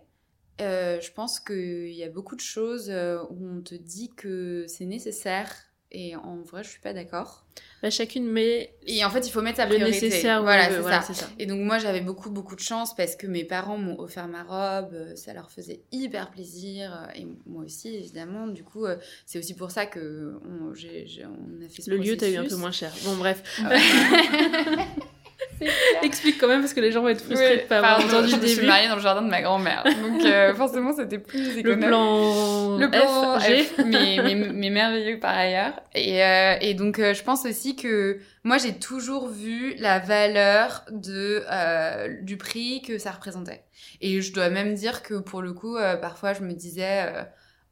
Euh, 0.61 1.01
je 1.01 1.13
pense 1.13 1.39
qu'il 1.41 1.93
y 1.95 2.03
a 2.03 2.09
beaucoup 2.11 2.35
de 2.35 2.41
choses 2.41 2.91
où 2.91 3.47
on 3.49 3.63
te 3.63 3.75
dit 3.77 4.11
que 4.17 4.65
c'est 4.69 4.85
nécessaire. 4.87 5.72
Et 5.95 6.17
en 6.17 6.37
vrai, 6.37 6.65
je 6.65 6.71
suis 6.71 6.81
pas 6.81 6.95
d'accord. 6.95 7.45
Bah, 7.83 7.91
chacune 7.91 8.27
met 8.27 8.75
Et 8.87 9.05
en 9.05 9.11
fait, 9.11 9.27
il 9.27 9.31
faut 9.31 9.43
mettre 9.43 9.59
sa 9.59 9.67
priorité. 9.67 10.07
nécessaire. 10.07 10.43
Voilà, 10.43 10.71
c'est 10.71 10.79
voilà, 10.79 11.03
ça. 11.03 11.13
ça. 11.13 11.29
Et 11.39 11.45
donc 11.45 11.61
moi 11.61 11.79
j'avais 11.79 12.01
beaucoup 12.01 12.31
beaucoup 12.31 12.57
de 12.57 12.61
chance 12.61 12.97
parce 12.97 13.15
que 13.15 13.27
mes 13.27 13.45
parents 13.45 13.77
m'ont 13.77 13.99
offert 14.01 14.27
ma 14.27 14.43
robe, 14.43 14.95
euh, 14.95 15.17
ça 15.17 15.35
leur 15.35 15.51
faisait 15.51 15.83
hyper 15.93 16.31
plaisir 16.31 16.93
euh, 16.95 17.21
et 17.21 17.27
moi 17.45 17.65
aussi 17.65 17.95
évidemment. 17.95 18.47
Du 18.47 18.65
coup 18.65 18.87
euh, 18.87 18.97
c'est 19.27 19.39
aussi 19.39 19.55
pour 19.55 19.71
ça 19.71 19.85
que 19.85 20.41
on, 20.49 20.71
a 20.71 21.69
fait 21.69 21.83
ce 21.83 21.91
Le 21.91 21.99
lieu, 21.99 22.17
t'as 22.17 22.31
eu 22.31 22.37
un 22.37 22.43
peu 22.45 22.49
processus. 22.49 22.59
moins 22.59 22.73
cher. 22.73 22.93
Bon, 23.05 23.17
bref. 23.17 23.43
Clair. 23.57 24.87
Explique 26.03 26.39
quand 26.41 26.49
même 26.49 26.61
parce 26.61 26.75
que 26.75 26.81
les 26.81 26.91
gens 26.93 27.03
vont 27.03 27.09
être 27.09 27.23
frustrés 27.25 27.57
Oui, 27.57 27.63
de 27.63 27.67
pas 27.69 27.79
avoir 27.79 27.99
entendu 28.01 28.29
je 28.29 28.37
le 28.37 28.43
me 28.43 28.47
suis 28.47 28.57
début. 28.57 28.67
mariée 28.69 28.89
dans 28.89 28.97
le 28.97 29.01
jardin 29.03 29.23
de 29.23 29.29
ma 29.31 29.43
grand-mère, 29.43 29.85
donc 29.85 30.25
euh, 30.25 30.55
forcément 30.57 30.93
c'était 30.95 31.19
plus 31.19 31.55
Le 31.55 31.59
économe. 31.61 31.81
plan, 31.89 32.79
Le 32.79 32.91
plan 32.91 33.39
F, 33.39 33.47
G. 33.47 33.63
F, 33.65 33.79
mais, 33.87 34.17
mais, 34.23 34.35
mais 34.35 34.71
merveilleux 34.71 35.19
par 35.21 35.37
ailleurs. 35.37 35.75
Et, 35.95 36.25
euh, 36.25 36.55
et 36.61 36.75
donc, 36.75 36.99
euh, 36.99 37.15
je 37.15 37.23
pense 37.23 37.47
aussi 37.47 37.77
que 37.77 38.19
moi, 38.45 38.59
j'ai 38.59 38.73
toujours 38.75 39.29
vu 39.29 39.75
la 39.79 39.99
valeur 40.01 40.85
de, 40.91 41.45
du 42.23 42.37
prix 42.37 42.83
que 42.83 42.99
ça 42.99 43.13
représentait. 43.13 43.63
Et 44.01 44.21
je 44.21 44.33
dois 44.33 44.49
même 44.51 44.75
dire 44.75 45.03
que 45.03 45.15
pour 45.15 45.43
le 45.43 45.53
coup, 45.53 45.77
parfois, 46.01 46.33
je 46.33 46.41
me 46.41 46.53
disais, 46.53 47.05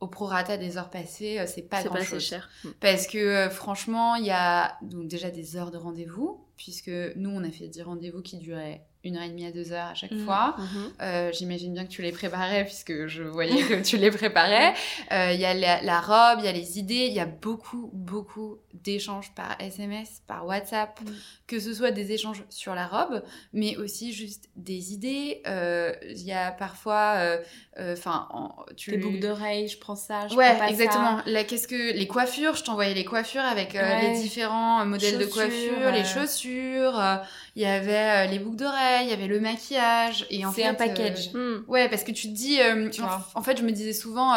au 0.01 0.07
prorata 0.09 0.57
des 0.57 0.78
heures 0.78 0.90
passées, 0.90 1.38
euh, 1.38 1.46
c'est 1.46 1.62
pas 1.62 1.82
C'est 1.82 1.88
pas 1.88 1.96
grand-chose. 1.96 2.22
cher. 2.22 2.48
Mm. 2.64 2.68
Parce 2.80 3.07
que 3.07 3.18
euh, 3.18 3.51
franchement, 3.51 4.14
il 4.16 4.24
y 4.24 4.30
a 4.30 4.78
donc 4.82 5.07
déjà 5.09 5.30
des 5.30 5.57
heures 5.57 5.70
de 5.70 5.76
rendez-vous, 5.76 6.46
puisque 6.57 6.90
nous, 7.16 7.30
on 7.30 7.44
a 7.44 7.51
fait 7.51 7.68
10 7.68 7.82
rendez-vous 7.82 8.22
qui 8.22 8.38
duraient 8.38 8.86
une 9.03 9.16
heure 9.16 9.22
et 9.22 9.28
demie 9.30 9.46
à 9.46 9.51
deux 9.51 9.72
heures 9.72 9.86
à 9.86 9.94
chaque 9.94 10.11
Mhm. 10.11 10.24
fois. 10.24 10.57
Mhm. 10.59 10.92
Euh, 11.01 11.30
J'imagine 11.32 11.72
bien 11.72 11.84
que 11.84 11.90
tu 11.90 12.03
les 12.03 12.12
préparais 12.12 12.64
puisque 12.64 13.07
je 13.07 13.22
voyais 13.22 13.62
que 13.62 13.82
tu 13.82 13.96
les 13.96 14.11
préparais. 14.11 14.74
Euh, 15.12 15.32
Il 15.32 15.40
y 15.40 15.44
a 15.46 15.55
la, 15.55 15.80
la 15.82 16.01
robe, 16.01 16.40
il 16.40 16.44
y 16.44 16.48
a 16.48 16.53
les 16.53 16.78
idées, 16.78 17.07
il 17.07 17.12
y 17.14 17.20
a 17.20 17.26
beaucoup, 17.26 17.90
beaucoup 17.94 18.59
d'échanges 18.74 19.32
par 19.34 19.57
SMS, 19.61 20.22
par 20.26 20.44
WhatsApp, 20.46 21.01
Mhm. 21.01 21.14
que 21.46 21.59
ce 21.61 21.72
soit 21.72 21.90
des 21.92 22.12
échanges 22.12 22.44
sur 22.51 22.74
la 22.74 22.86
robe, 22.86 23.22
mais 23.53 23.76
aussi 23.76 24.12
juste 24.12 24.48
des 24.57 24.92
idées. 24.92 25.40
Euh, 25.46 25.92
Il 26.03 26.22
y 26.22 26.32
a 26.32 26.51
parfois, 26.53 27.38
enfin, 27.78 28.28
tu 28.76 28.96
boucles 28.98 29.20
d'oreilles, 29.20 29.68
je 29.68 29.78
prends 29.78 29.96
ça, 29.96 30.28
je 30.28 30.34
Ouais, 30.34 30.51
prends 30.51 30.59
pas 30.66 30.68
exactement. 30.70 31.20
qu'est-ce 31.48 31.66
que 31.68 31.92
les 31.96 32.07
coiffures 32.07 32.55
Je 32.55 32.64
t'envoyais 32.64 32.94
les 32.94 33.05
coiffures 33.05 33.40
avec 33.42 33.72
Ouais. 33.74 34.11
les 34.12 34.20
différents 34.20 34.84
modèles 34.84 35.18
de 35.18 35.24
Chaussures, 35.24 35.32
coiffure, 35.34 35.90
les 35.92 36.05
chaussures. 36.05 37.20
Il 37.57 37.62
y 37.62 37.66
avait 37.66 38.26
euh, 38.26 38.30
les 38.30 38.38
boucles 38.38 38.57
d'oreilles, 38.57 39.07
il 39.07 39.11
y 39.11 39.12
avait 39.12 39.26
le 39.26 39.40
maquillage. 39.40 40.26
Et 40.30 40.44
en 40.46 40.53
C'est 40.53 40.62
fait, 40.62 40.68
un 40.68 40.74
package. 40.74 41.30
euh, 41.34 41.61
Mm. 41.61 41.64
Ouais, 41.70 41.88
parce 41.88 42.05
que 42.05 42.12
tu 42.12 42.28
te 42.28 42.32
dis, 42.34 42.61
euh, 42.61 42.88
Tu 42.90 43.01
en, 43.03 43.07
vois. 43.07 43.28
en 43.34 43.42
fait, 43.42 43.57
je 43.59 43.62
me 43.62 43.72
disais 43.72 43.92
souvent, 43.92 44.32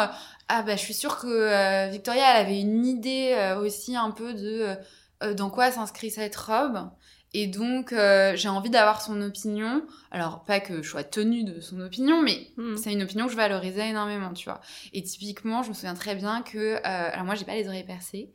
ah 0.48 0.62
bah, 0.62 0.76
je 0.76 0.80
suis 0.80 0.94
sûre 0.94 1.18
que 1.18 1.90
Victoria, 1.90 2.22
elle 2.36 2.46
avait 2.46 2.60
une 2.60 2.84
idée 2.86 3.34
aussi 3.60 3.96
un 3.96 4.10
peu 4.10 4.34
de 4.34 4.76
dans 5.34 5.48
quoi 5.50 5.70
s'inscrit 5.70 6.10
cette 6.10 6.36
robe. 6.36 6.90
Et 7.36 7.48
donc, 7.48 7.92
euh, 7.92 8.36
j'ai 8.36 8.48
envie 8.48 8.70
d'avoir 8.70 9.02
son 9.02 9.20
opinion. 9.20 9.82
Alors, 10.12 10.44
pas 10.44 10.60
que 10.60 10.82
je 10.82 10.88
sois 10.88 11.02
tenue 11.02 11.42
de 11.42 11.60
son 11.60 11.80
opinion, 11.80 12.22
mais 12.22 12.46
Mm. 12.56 12.76
c'est 12.76 12.92
une 12.92 13.02
opinion 13.02 13.26
que 13.26 13.32
je 13.32 13.36
valorisais 13.36 13.88
énormément, 13.88 14.32
tu 14.32 14.44
vois. 14.44 14.60
Et 14.92 15.02
typiquement, 15.02 15.64
je 15.64 15.70
me 15.70 15.74
souviens 15.74 15.94
très 15.94 16.14
bien 16.14 16.42
que, 16.42 16.58
euh, 16.76 16.80
alors 16.84 17.24
moi, 17.24 17.34
j'ai 17.34 17.44
pas 17.44 17.54
les 17.56 17.66
oreilles 17.66 17.82
percées, 17.82 18.30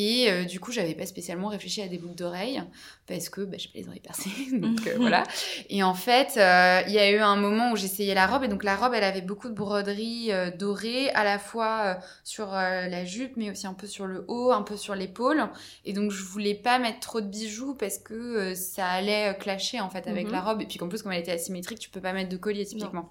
et 0.00 0.30
euh, 0.30 0.44
du 0.44 0.60
coup, 0.60 0.70
j'avais 0.70 0.94
pas 0.94 1.06
spécialement 1.06 1.48
réfléchi 1.48 1.82
à 1.82 1.88
des 1.88 1.98
boucles 1.98 2.14
d'oreilles 2.14 2.62
parce 3.08 3.28
que 3.30 3.40
bah, 3.40 3.56
j'ai 3.58 3.68
pas 3.68 3.78
les 3.80 3.86
oreilles 3.88 3.98
percées, 4.00 4.30
donc 4.52 4.86
euh, 4.86 4.94
voilà. 4.96 5.24
Et 5.70 5.82
en 5.82 5.94
fait, 5.94 6.34
euh, 6.36 6.82
il 6.86 6.92
y 6.92 6.98
a 7.00 7.10
eu 7.10 7.18
un 7.18 7.34
moment 7.34 7.72
où 7.72 7.76
j'essayais 7.76 8.14
la 8.14 8.28
robe, 8.28 8.44
et 8.44 8.48
donc 8.48 8.62
la 8.62 8.76
robe, 8.76 8.92
elle 8.94 9.02
avait 9.02 9.22
beaucoup 9.22 9.48
de 9.48 9.54
broderies 9.54 10.30
dorées, 10.56 11.10
à 11.10 11.24
la 11.24 11.38
fois 11.40 11.98
sur 12.22 12.46
la 12.52 13.04
jupe, 13.04 13.32
mais 13.36 13.50
aussi 13.50 13.66
un 13.66 13.74
peu 13.74 13.86
sur 13.88 14.06
le 14.06 14.24
haut, 14.28 14.52
un 14.52 14.62
peu 14.62 14.76
sur 14.76 14.94
l'épaule. 14.94 15.48
Et 15.84 15.92
donc, 15.92 16.12
je 16.12 16.22
voulais 16.22 16.54
pas 16.54 16.78
mettre 16.78 17.00
trop 17.00 17.20
de 17.20 17.26
bijoux 17.26 17.74
parce 17.74 17.98
que 17.98 18.54
ça 18.54 18.86
allait 18.86 19.36
clasher 19.40 19.80
en 19.80 19.90
fait 19.90 20.06
avec 20.06 20.26
Mhm. 20.26 20.32
la 20.32 20.40
robe. 20.42 20.62
Et 20.62 20.66
puis 20.66 20.78
qu'en 20.78 20.88
plus, 20.88 21.02
comme 21.02 21.10
elle 21.12 21.20
était 21.20 21.32
asymétrique, 21.32 21.78
tu 21.80 21.90
peux 21.90 22.00
pas 22.00 22.12
mettre 22.12 22.28
de 22.28 22.36
collier 22.36 22.64
typiquement. 22.64 23.10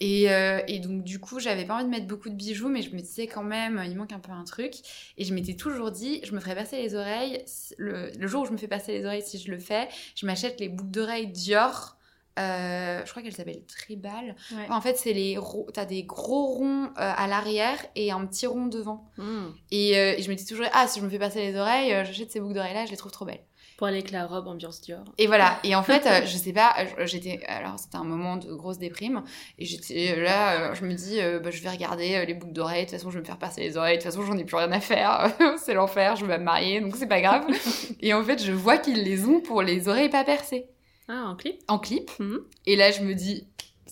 Et, 0.00 0.30
euh, 0.30 0.60
et 0.66 0.78
donc, 0.78 1.04
du 1.04 1.20
coup, 1.20 1.38
j'avais 1.38 1.66
pas 1.66 1.74
envie 1.74 1.84
de 1.84 1.90
mettre 1.90 2.06
beaucoup 2.06 2.30
de 2.30 2.34
bijoux, 2.34 2.68
mais 2.68 2.82
je 2.82 2.90
me 2.94 3.00
disais 3.00 3.26
quand 3.26 3.42
même, 3.42 3.82
il 3.86 3.96
manque 3.96 4.12
un 4.12 4.18
peu 4.18 4.32
un 4.32 4.44
truc. 4.44 4.74
Et 5.18 5.24
je 5.24 5.34
m'étais 5.34 5.54
toujours 5.54 5.90
dit, 5.90 6.20
je 6.24 6.32
me 6.32 6.40
ferais 6.40 6.54
percer 6.54 6.80
les 6.82 6.94
oreilles. 6.94 7.44
Le, 7.76 8.10
le 8.18 8.26
jour 8.26 8.42
où 8.42 8.46
je 8.46 8.52
me 8.52 8.56
fais 8.56 8.68
percer 8.68 8.92
les 8.92 9.04
oreilles, 9.04 9.22
si 9.22 9.38
je 9.38 9.50
le 9.50 9.58
fais, 9.58 9.88
je 10.16 10.24
m'achète 10.26 10.58
les 10.58 10.68
boucles 10.68 10.90
d'oreilles 10.90 11.28
Dior. 11.28 11.96
Euh, 12.38 13.02
je 13.04 13.10
crois 13.10 13.22
qu'elles 13.22 13.34
s'appellent 13.34 13.64
Tribal. 13.66 14.36
Ouais. 14.52 14.66
En 14.70 14.80
fait, 14.80 14.96
c'est 14.96 15.12
les 15.12 15.38
t'as 15.74 15.84
des 15.84 16.04
gros 16.04 16.46
ronds 16.46 16.84
euh, 16.84 16.90
à 16.96 17.26
l'arrière 17.26 17.78
et 17.96 18.12
un 18.12 18.24
petit 18.24 18.46
rond 18.46 18.66
devant. 18.66 19.04
Mm. 19.18 19.48
Et, 19.72 19.98
euh, 19.98 20.14
et 20.16 20.22
je 20.22 20.28
m'étais 20.30 20.44
toujours 20.44 20.64
dit, 20.64 20.70
ah, 20.72 20.86
si 20.86 21.00
je 21.00 21.04
me 21.04 21.10
fais 21.10 21.18
percer 21.18 21.40
les 21.40 21.58
oreilles, 21.58 21.92
euh, 21.92 22.04
j'achète 22.04 22.30
ces 22.30 22.40
boucles 22.40 22.54
d'oreilles 22.54 22.74
là, 22.74 22.86
je 22.86 22.92
les 22.92 22.96
trouve 22.96 23.12
trop 23.12 23.26
belles. 23.26 23.44
Pour 23.80 23.86
aller 23.86 24.00
avec 24.00 24.10
la 24.10 24.26
robe 24.26 24.46
ambiance 24.46 24.82
Dior. 24.82 25.02
Et 25.16 25.26
voilà. 25.26 25.58
Et 25.64 25.74
en 25.74 25.82
fait, 25.82 26.06
euh, 26.06 26.26
je 26.26 26.36
sais 26.36 26.52
pas, 26.52 26.74
j'étais. 27.06 27.40
Alors, 27.46 27.78
c'était 27.78 27.96
un 27.96 28.04
moment 28.04 28.36
de 28.36 28.52
grosse 28.52 28.76
déprime. 28.76 29.22
Et 29.58 29.64
j'étais 29.64 30.18
euh, 30.18 30.22
là, 30.22 30.72
euh, 30.72 30.74
je 30.74 30.84
me 30.84 30.92
dis, 30.92 31.18
euh, 31.18 31.40
bah, 31.40 31.50
je 31.50 31.62
vais 31.62 31.70
regarder 31.70 32.26
les 32.26 32.34
boucles 32.34 32.52
d'oreilles. 32.52 32.84
De 32.84 32.90
toute 32.90 32.98
façon, 32.98 33.08
je 33.08 33.14
vais 33.14 33.22
me 33.22 33.24
faire 33.24 33.38
percer 33.38 33.62
les 33.62 33.78
oreilles. 33.78 33.96
De 33.96 34.02
toute 34.02 34.12
façon, 34.12 34.26
j'en 34.26 34.36
ai 34.36 34.44
plus 34.44 34.56
rien 34.56 34.70
à 34.70 34.80
faire. 34.80 35.32
c'est 35.56 35.72
l'enfer. 35.72 36.14
Je 36.16 36.26
vais 36.26 36.36
me 36.36 36.44
marier, 36.44 36.82
donc 36.82 36.94
c'est 36.94 37.06
pas 37.06 37.22
grave. 37.22 37.46
et 38.02 38.12
en 38.12 38.22
fait, 38.22 38.44
je 38.44 38.52
vois 38.52 38.76
qu'ils 38.76 39.02
les 39.02 39.24
ont 39.24 39.40
pour 39.40 39.62
les 39.62 39.88
oreilles 39.88 40.10
pas 40.10 40.24
percées. 40.24 40.66
Ah, 41.08 41.28
en 41.28 41.34
clip? 41.34 41.56
En 41.66 41.78
clip. 41.78 42.10
Mhm. 42.18 42.40
Et 42.66 42.76
là, 42.76 42.90
je 42.90 43.00
me 43.00 43.14
dis, 43.14 43.46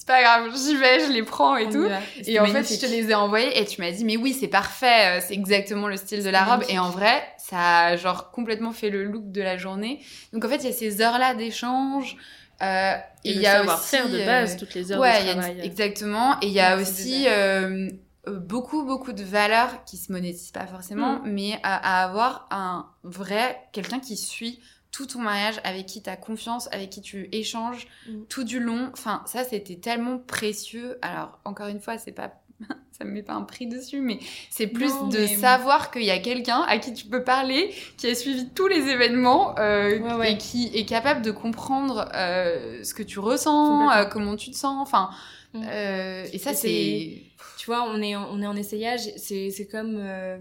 pas 0.08 0.20
grave, 0.22 0.50
j'y 0.56 0.74
vais, 0.74 1.06
je 1.06 1.12
les 1.12 1.22
prends 1.22 1.56
et 1.56 1.66
On 1.66 1.70
tout. 1.70 1.88
Et 2.26 2.40
en 2.40 2.46
fait, 2.46 2.64
je 2.74 2.80
te 2.80 2.86
les 2.86 3.10
ai 3.10 3.14
envoyés 3.14 3.56
et 3.60 3.64
tu 3.64 3.80
m'as 3.80 3.92
dit, 3.92 4.04
mais 4.04 4.16
oui, 4.16 4.32
c'est 4.38 4.48
parfait, 4.48 5.18
euh, 5.18 5.24
c'est 5.24 5.34
exactement 5.34 5.86
le 5.86 5.96
style 5.96 6.24
de 6.24 6.30
la 6.30 6.40
robe. 6.40 6.60
magnifique. 6.60 6.74
Et 6.74 6.78
en 6.80 6.90
vrai, 6.90 7.22
ça 7.38 7.78
a 7.80 7.96
genre 7.96 8.30
complètement 8.32 8.72
fait 8.72 8.90
le 8.90 9.04
look 9.04 9.30
de 9.30 9.40
la 9.42 9.56
journée. 9.56 10.00
Donc 10.32 10.44
en 10.44 10.48
fait, 10.48 10.56
il 10.56 10.64
y 10.64 10.68
a 10.68 10.72
ces 10.72 11.00
heures-là 11.00 11.34
d'échange. 11.34 12.16
euh, 12.62 12.94
Et, 13.24 13.30
il 13.32 13.40
y 13.40 13.46
a 13.46 13.62
aussi, 13.62 13.96
de 13.96 14.18
euh, 14.18 14.26
base, 14.26 14.56
toutes 14.56 14.74
les 14.74 14.90
heures 14.90 14.98
ouais, 15.00 15.24
de 15.24 15.32
travail. 15.32 15.60
exactement. 15.62 16.40
Et 16.42 16.46
il 16.46 16.52
y 16.52 16.60
a 16.60 16.76
aussi 16.76 17.26
euh, 17.28 17.88
beaucoup, 18.26 18.84
beaucoup 18.84 19.12
de 19.12 19.22
valeurs 19.22 19.84
qui 19.84 19.96
se 19.96 20.10
monétisent 20.12 20.50
pas 20.52 20.66
forcément, 20.66 21.20
mais 21.24 21.58
à, 21.62 22.00
à 22.00 22.04
avoir 22.04 22.48
un 22.50 22.86
vrai, 23.04 23.56
quelqu'un 23.72 24.00
qui 24.00 24.16
suit 24.16 24.58
tout 24.92 25.06
ton 25.06 25.20
mariage, 25.20 25.60
avec 25.64 25.86
qui 25.86 26.02
tu 26.02 26.08
as 26.10 26.16
confiance, 26.16 26.68
avec 26.72 26.90
qui 26.90 27.00
tu 27.02 27.28
échanges 27.32 27.86
Mm. 28.08 28.22
tout 28.28 28.44
du 28.44 28.58
long. 28.60 28.90
Enfin, 28.92 29.22
ça, 29.26 29.44
c'était 29.44 29.76
tellement 29.76 30.18
précieux. 30.18 30.98
Alors, 31.02 31.38
encore 31.44 31.68
une 31.68 31.80
fois, 31.80 31.98
c'est 31.98 32.12
pas. 32.12 32.32
Ça 32.98 33.04
me 33.04 33.12
met 33.12 33.22
pas 33.22 33.34
un 33.34 33.42
prix 33.42 33.68
dessus, 33.68 34.00
mais 34.00 34.18
c'est 34.50 34.66
plus 34.66 34.92
Non, 34.92 35.06
de 35.06 35.18
mais- 35.18 35.28
savoir 35.28 35.92
qu'il 35.92 36.02
y 36.02 36.10
a 36.10 36.18
quelqu'un 36.18 36.62
à 36.62 36.78
qui 36.78 36.92
tu 36.92 37.06
peux 37.06 37.22
parler, 37.22 37.72
qui 37.96 38.08
a 38.08 38.14
suivi 38.16 38.48
tous 38.48 38.66
les 38.66 38.88
événements 38.88 39.56
euh, 39.60 40.00
Ouais, 40.00 40.14
ouais. 40.14 40.32
et 40.32 40.36
qui 40.38 40.68
est 40.74 40.84
capable 40.84 41.22
de 41.22 41.30
comprendre 41.30 42.08
euh, 42.16 42.82
ce 42.82 42.94
que 42.94 43.04
tu 43.04 43.20
ressens, 43.20 43.88
euh, 43.92 44.04
comment 44.06 44.34
tu 44.34 44.50
te 44.50 44.56
sens. 44.56 44.76
Enfin, 44.80 45.10
Mm. 45.54 45.62
euh, 45.70 46.26
et 46.32 46.38
ça, 46.38 46.52
c'est. 46.54 47.22
Tu 47.58 47.66
vois, 47.66 47.84
on 47.84 48.02
est 48.02 48.16
en, 48.16 48.28
on 48.32 48.42
est 48.42 48.46
en 48.48 48.56
essayage, 48.56 49.02
c'est 49.16 49.50
c'est 49.50 49.68
comme 49.68 49.94
euh, 49.96 50.38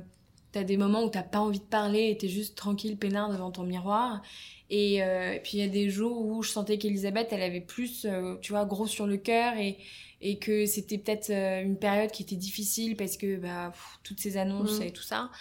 t'as 0.52 0.64
des 0.64 0.78
moments 0.78 1.04
où 1.04 1.10
t'as 1.10 1.24
pas 1.24 1.40
envie 1.40 1.60
de 1.60 1.66
parler 1.66 2.10
et 2.10 2.18
t'es 2.18 2.28
juste 2.30 2.58
tranquille, 2.58 2.98
peinard 2.98 3.32
devant 3.32 3.52
ton 3.52 3.64
miroir. 3.64 4.22
Et, 4.70 5.02
euh, 5.04 5.34
et 5.34 5.40
puis 5.40 5.58
il 5.58 5.60
y 5.62 5.64
a 5.64 5.68
des 5.70 5.90
jours 5.90 6.20
où 6.26 6.44
je 6.44 6.50
sentais 6.52 6.78
qu'Elisabeth, 6.78 7.30
elle 7.32 7.42
avait 7.42 7.62
plus, 7.62 8.06
euh, 8.06 8.36
tu 8.42 8.52
vois, 8.52 8.66
gros 8.66 8.88
sur 8.88 9.08
le 9.08 9.18
cœur 9.18 9.56
et, 9.58 9.78
et 10.22 10.40
que 10.40 10.66
c'était 10.66 10.98
peut-être 10.98 11.30
euh, 11.30 11.62
une 11.64 11.78
période 11.78 12.12
qui 12.12 12.24
était 12.24 12.36
difficile 12.36 12.96
parce 12.98 13.18
que 13.18 13.38
bah, 13.38 13.70
pff, 13.72 14.00
toutes 14.04 14.20
ces 14.20 14.38
annonces 14.38 14.80
Mm. 14.80 14.84
et 14.84 14.92
tout 14.92 15.04
ça. 15.04 15.32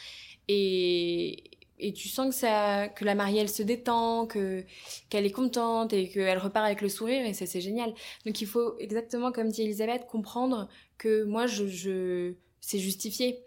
Et, 0.48 1.44
et 1.78 1.92
tu 1.92 2.08
sens 2.08 2.28
que, 2.28 2.34
ça, 2.34 2.88
que 2.88 3.04
la 3.04 3.14
mariée, 3.14 3.40
elle 3.40 3.48
se 3.50 3.62
détend, 3.62 4.26
que 4.26 4.64
qu'elle 5.10 5.26
est 5.26 5.30
contente 5.32 5.92
et 5.92 6.08
qu'elle 6.08 6.38
repart 6.38 6.64
avec 6.66 6.80
le 6.80 6.88
sourire 6.88 7.26
et 7.26 7.34
ça, 7.34 7.46
c'est 7.46 7.60
génial. 7.60 7.92
Donc 8.24 8.40
il 8.40 8.46
faut 8.46 8.78
exactement 8.78 9.32
comme 9.32 9.48
dit 9.50 9.62
Elisabeth 9.62 10.06
comprendre 10.06 10.68
que 10.98 11.24
moi 11.24 11.46
je, 11.46 11.66
je 11.66 12.34
c'est 12.60 12.78
justifié. 12.78 13.45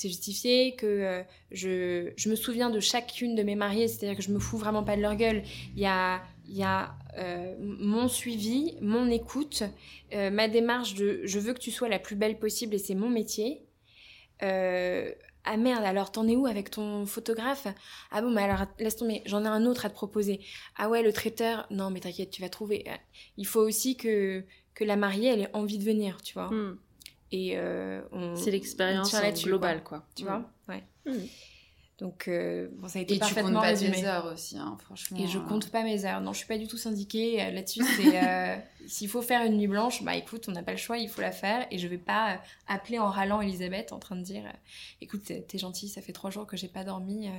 C'est 0.00 0.08
justifié 0.08 0.76
que 0.76 0.86
euh, 0.86 1.22
je, 1.50 2.10
je 2.16 2.30
me 2.30 2.34
souviens 2.34 2.70
de 2.70 2.80
chacune 2.80 3.34
de 3.34 3.42
mes 3.42 3.54
mariées, 3.54 3.86
c'est-à-dire 3.86 4.16
que 4.16 4.22
je 4.22 4.30
me 4.30 4.38
fous 4.38 4.56
vraiment 4.56 4.82
pas 4.82 4.96
de 4.96 5.02
leur 5.02 5.14
gueule. 5.14 5.42
Il 5.76 5.82
y 5.82 5.84
a, 5.84 6.22
y 6.48 6.62
a 6.62 6.94
euh, 7.18 7.54
mon 7.60 8.08
suivi, 8.08 8.78
mon 8.80 9.10
écoute, 9.10 9.62
euh, 10.14 10.30
ma 10.30 10.48
démarche 10.48 10.94
de 10.94 11.20
je 11.24 11.38
veux 11.38 11.52
que 11.52 11.58
tu 11.58 11.70
sois 11.70 11.90
la 11.90 11.98
plus 11.98 12.16
belle 12.16 12.38
possible 12.38 12.76
et 12.76 12.78
c'est 12.78 12.94
mon 12.94 13.10
métier. 13.10 13.66
Ah 14.40 15.56
merde, 15.58 15.84
alors 15.84 16.10
t'en 16.10 16.26
es 16.26 16.34
où 16.34 16.46
avec 16.46 16.70
ton 16.70 17.04
photographe? 17.04 17.66
Ah 18.10 18.22
bon, 18.22 18.30
mais 18.30 18.42
alors 18.42 18.64
laisse 18.78 18.96
tomber, 18.96 19.20
j'en 19.26 19.44
ai 19.44 19.48
un 19.48 19.66
autre 19.66 19.84
à 19.84 19.90
te 19.90 19.94
proposer. 19.94 20.40
Ah 20.76 20.88
ouais, 20.88 21.02
le 21.02 21.12
traiteur, 21.12 21.66
non 21.70 21.90
mais 21.90 22.00
t'inquiète, 22.00 22.30
tu 22.30 22.40
vas 22.40 22.48
trouver. 22.48 22.86
Il 23.36 23.46
faut 23.46 23.60
aussi 23.60 23.98
que, 23.98 24.44
que 24.72 24.84
la 24.84 24.96
mariée, 24.96 25.28
elle 25.28 25.40
ait 25.42 25.54
envie 25.54 25.76
de 25.76 25.84
venir, 25.84 26.22
tu 26.22 26.32
vois. 26.32 26.50
Mm. 26.50 26.78
Et 27.32 27.52
euh, 27.56 28.00
on- 28.12 28.34
C'est 28.36 28.50
l'expérience 28.50 29.14
globale, 29.44 29.82
quoi. 29.84 30.04
Tu 30.16 30.24
vois 30.24 30.42
Ouais. 30.68 30.82
Mm. 31.06 31.12
Donc, 31.98 32.28
euh, 32.28 32.68
bon, 32.78 32.88
ça 32.88 32.98
a 32.98 33.02
été 33.02 33.14
Et 33.14 33.18
tu 33.18 33.24
comptes 33.24 33.34
parfaitement 33.34 33.60
pas 33.60 33.66
résumé. 33.66 33.92
tes 34.00 34.06
heures 34.06 34.32
aussi, 34.32 34.56
hein, 34.56 34.78
franchement. 34.80 35.18
Et 35.18 35.26
je 35.26 35.36
euh. 35.36 35.42
compte 35.42 35.70
pas 35.70 35.82
mes 35.82 36.06
heures. 36.06 36.22
Non, 36.22 36.32
je 36.32 36.38
suis 36.38 36.46
pas 36.46 36.56
du 36.56 36.66
tout 36.66 36.78
syndiquée. 36.78 37.42
Euh, 37.42 37.50
Là-dessus, 37.50 37.84
c'est 37.96 38.24
euh, 38.24 38.56
s'il 38.86 39.06
faut 39.08 39.20
faire 39.20 39.44
une 39.44 39.58
nuit 39.58 39.66
blanche, 39.66 40.02
bah 40.02 40.16
écoute, 40.16 40.46
on 40.48 40.52
n'a 40.52 40.62
pas 40.62 40.70
le 40.72 40.78
choix, 40.78 40.96
il 40.96 41.10
faut 41.10 41.20
la 41.20 41.30
faire. 41.30 41.66
Et 41.70 41.76
je 41.78 41.86
vais 41.86 41.98
pas 41.98 42.40
appeler 42.66 42.98
en 42.98 43.10
râlant 43.10 43.42
Elisabeth 43.42 43.92
en 43.92 43.98
train 43.98 44.16
de 44.16 44.22
dire, 44.22 44.44
euh, 44.46 44.56
écoute, 45.02 45.24
t'es 45.24 45.58
gentille, 45.58 45.90
ça 45.90 46.00
fait 46.00 46.12
trois 46.14 46.30
jours 46.30 46.46
que 46.46 46.56
j'ai 46.56 46.68
pas 46.68 46.84
dormi. 46.84 47.28
euh, 47.28 47.32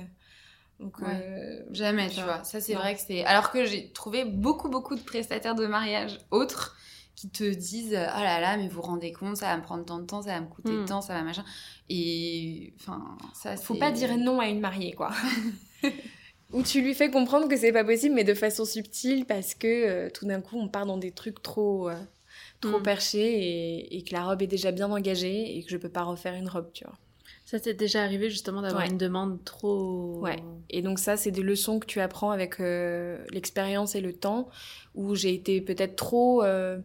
donc, 0.78 0.98
Ouais. 1.00 1.08
euh, 1.10 1.64
Jamais, 1.72 2.08
tu 2.08 2.20
vois. 2.22 2.44
Ça, 2.44 2.60
c'est 2.60 2.74
vrai 2.74 2.94
que 2.94 3.00
c'est. 3.00 3.24
Alors 3.24 3.50
que 3.50 3.64
j'ai 3.64 3.90
trouvé 3.90 4.24
beaucoup, 4.24 4.68
beaucoup 4.68 4.94
de 4.94 5.02
prestataires 5.02 5.56
de 5.56 5.66
mariage 5.66 6.20
autres 6.30 6.76
qui 7.14 7.28
te 7.30 7.44
disent 7.44 7.90
Oh 7.92 8.20
là 8.20 8.40
là, 8.40 8.56
mais 8.56 8.68
vous 8.68 8.76
vous 8.76 8.82
rendez 8.82 9.12
compte, 9.12 9.36
ça 9.36 9.46
va 9.46 9.56
me 9.56 9.62
prendre 9.62 9.84
tant 9.84 9.98
de 9.98 10.06
temps, 10.06 10.22
ça 10.22 10.30
va 10.34 10.40
me 10.40 10.46
coûter 10.48 10.72
Mm. 10.72 10.84
tant, 10.86 11.00
ça 11.00 11.14
va 11.14 11.22
machin. 11.22 11.44
Et. 11.88 12.72
Enfin, 12.80 13.16
ça, 13.34 13.56
faut 13.56 13.74
pas 13.74 13.90
dire 13.90 14.16
non 14.18 14.40
à 14.40 14.48
une 14.48 14.60
mariée, 14.60 14.92
quoi. 14.92 15.10
Ou 16.52 16.62
tu 16.62 16.82
lui 16.82 16.94
fais 16.94 17.10
comprendre 17.10 17.48
que 17.48 17.56
c'est 17.56 17.72
pas 17.72 17.84
possible, 17.84 18.14
mais 18.14 18.24
de 18.24 18.34
façon 18.34 18.64
subtile, 18.66 19.24
parce 19.24 19.54
que 19.54 19.66
euh, 19.66 20.10
tout 20.10 20.26
d'un 20.26 20.40
coup, 20.42 20.58
on 20.58 20.68
part 20.68 20.84
dans 20.84 20.98
des 20.98 21.10
trucs 21.12 21.42
trop, 21.42 21.88
euh, 21.88 21.96
trop 22.60 22.78
Mm. 22.78 22.82
perchés 22.82 23.18
et, 23.38 23.96
et 23.96 24.04
que 24.04 24.12
la 24.12 24.24
robe 24.24 24.42
est 24.42 24.46
déjà 24.46 24.70
bien 24.70 24.90
engagée 24.90 25.56
et 25.56 25.62
que 25.64 25.70
je 25.70 25.76
peux 25.78 25.88
pas 25.88 26.02
refaire 26.04 26.34
une 26.34 26.48
robe, 26.48 26.70
tu 26.74 26.84
vois. 26.84 26.98
Ça 27.52 27.60
t'est 27.60 27.74
déjà 27.74 28.02
arrivé 28.02 28.30
justement 28.30 28.62
d'avoir 28.62 28.82
Ouais. 28.84 28.88
une 28.90 28.96
demande 28.96 29.44
trop. 29.44 30.18
Ouais. 30.20 30.42
Et 30.70 30.80
donc 30.80 30.98
ça, 30.98 31.18
c'est 31.18 31.30
des 31.30 31.42
leçons 31.42 31.80
que 31.80 31.86
tu 31.86 32.00
apprends 32.00 32.30
avec 32.30 32.60
euh, 32.60 33.22
l'expérience 33.30 33.94
et 33.94 34.00
le 34.00 34.14
temps, 34.14 34.48
où 34.94 35.14
j'ai 35.14 35.34
été 35.34 35.60
peut-être 35.60 35.94
trop, 35.94 36.42
euh, 36.42 36.78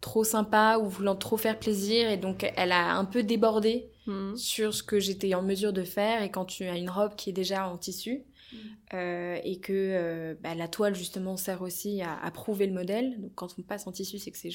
trop 0.00 0.24
sympa 0.24 0.78
ou 0.82 0.88
voulant 0.88 1.14
trop 1.14 1.36
faire 1.36 1.58
plaisir, 1.58 2.08
et 2.10 2.16
donc 2.16 2.50
elle 2.56 2.72
a 2.72 2.94
un 2.96 3.04
peu 3.04 3.22
débordé. 3.22 3.90
Mhm. 4.06 4.34
sur 4.38 4.72
ce 4.72 4.82
que 4.82 4.98
j'étais 4.98 5.34
en 5.34 5.42
mesure 5.42 5.74
de 5.74 5.82
faire. 5.84 6.22
Et 6.22 6.30
quand 6.30 6.46
tu 6.46 6.64
as 6.64 6.78
une 6.78 6.88
robe 6.88 7.14
qui 7.14 7.28
est 7.28 7.34
déjà 7.34 7.68
en 7.68 7.76
tissu, 7.76 8.22
Mm. 8.50 8.56
euh, 8.94 9.38
et 9.44 9.58
que 9.58 10.34
bah, 10.42 10.54
la 10.54 10.66
toile 10.68 10.94
justement 10.94 11.36
sert 11.36 11.60
aussi 11.60 12.00
à, 12.00 12.18
à 12.18 12.30
prouver 12.30 12.66
le 12.66 12.72
modèle. 12.72 13.20
Donc 13.20 13.32
quand 13.34 13.54
on 13.58 13.62
passe 13.62 13.86
en 13.86 13.92
tissu, 13.92 14.16
c'est 14.16 14.30
que 14.30 14.38
c'est 14.38 14.54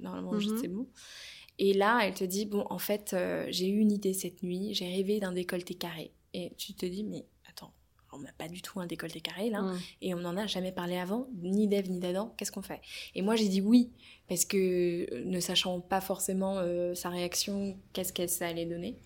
normalement 0.00 0.32
Mhm. 0.32 0.56
c'est 0.58 0.68
bon. 0.68 0.86
Et 1.58 1.72
là, 1.72 2.00
elle 2.02 2.14
te 2.14 2.24
dit 2.24 2.46
bon, 2.46 2.66
en 2.70 2.78
fait, 2.78 3.12
euh, 3.12 3.46
j'ai 3.50 3.68
eu 3.68 3.78
une 3.78 3.92
idée 3.92 4.12
cette 4.12 4.42
nuit. 4.42 4.74
J'ai 4.74 4.86
rêvé 4.88 5.20
d'un 5.20 5.32
décolleté 5.32 5.74
carré. 5.74 6.12
Et 6.32 6.52
tu 6.56 6.74
te 6.74 6.84
dis 6.84 7.04
mais 7.04 7.24
attends, 7.48 7.72
on 8.12 8.18
n'a 8.18 8.32
pas 8.32 8.48
du 8.48 8.60
tout 8.60 8.80
un 8.80 8.86
décolleté 8.86 9.20
carré 9.20 9.50
là 9.50 9.62
Mhm. 9.62 9.78
et 10.02 10.14
on 10.14 10.18
n'en 10.20 10.36
a 10.36 10.46
jamais 10.48 10.72
parlé 10.72 10.96
avant, 10.96 11.28
ni 11.42 11.68
d'Ève 11.68 11.88
ni 11.90 12.00
d'Adam, 12.00 12.34
qu'est-ce 12.36 12.50
qu'on 12.52 12.62
fait? 12.62 12.80
Et 13.14 13.22
moi 13.22 13.36
j'ai 13.36 13.48
dit 13.48 13.60
oui, 13.60 13.92
parce 14.28 14.44
que 14.44 14.56
euh, 15.12 15.24
ne 15.24 15.38
sachant 15.40 15.80
pas 15.80 16.00
forcément 16.00 16.58
euh, 16.58 16.94
sa 16.94 17.08
réaction, 17.08 17.78
qu'est-ce 17.92 18.12
que 18.12 18.26
ça 18.26 18.48
allait 18.48 18.66
donner. 18.66 18.98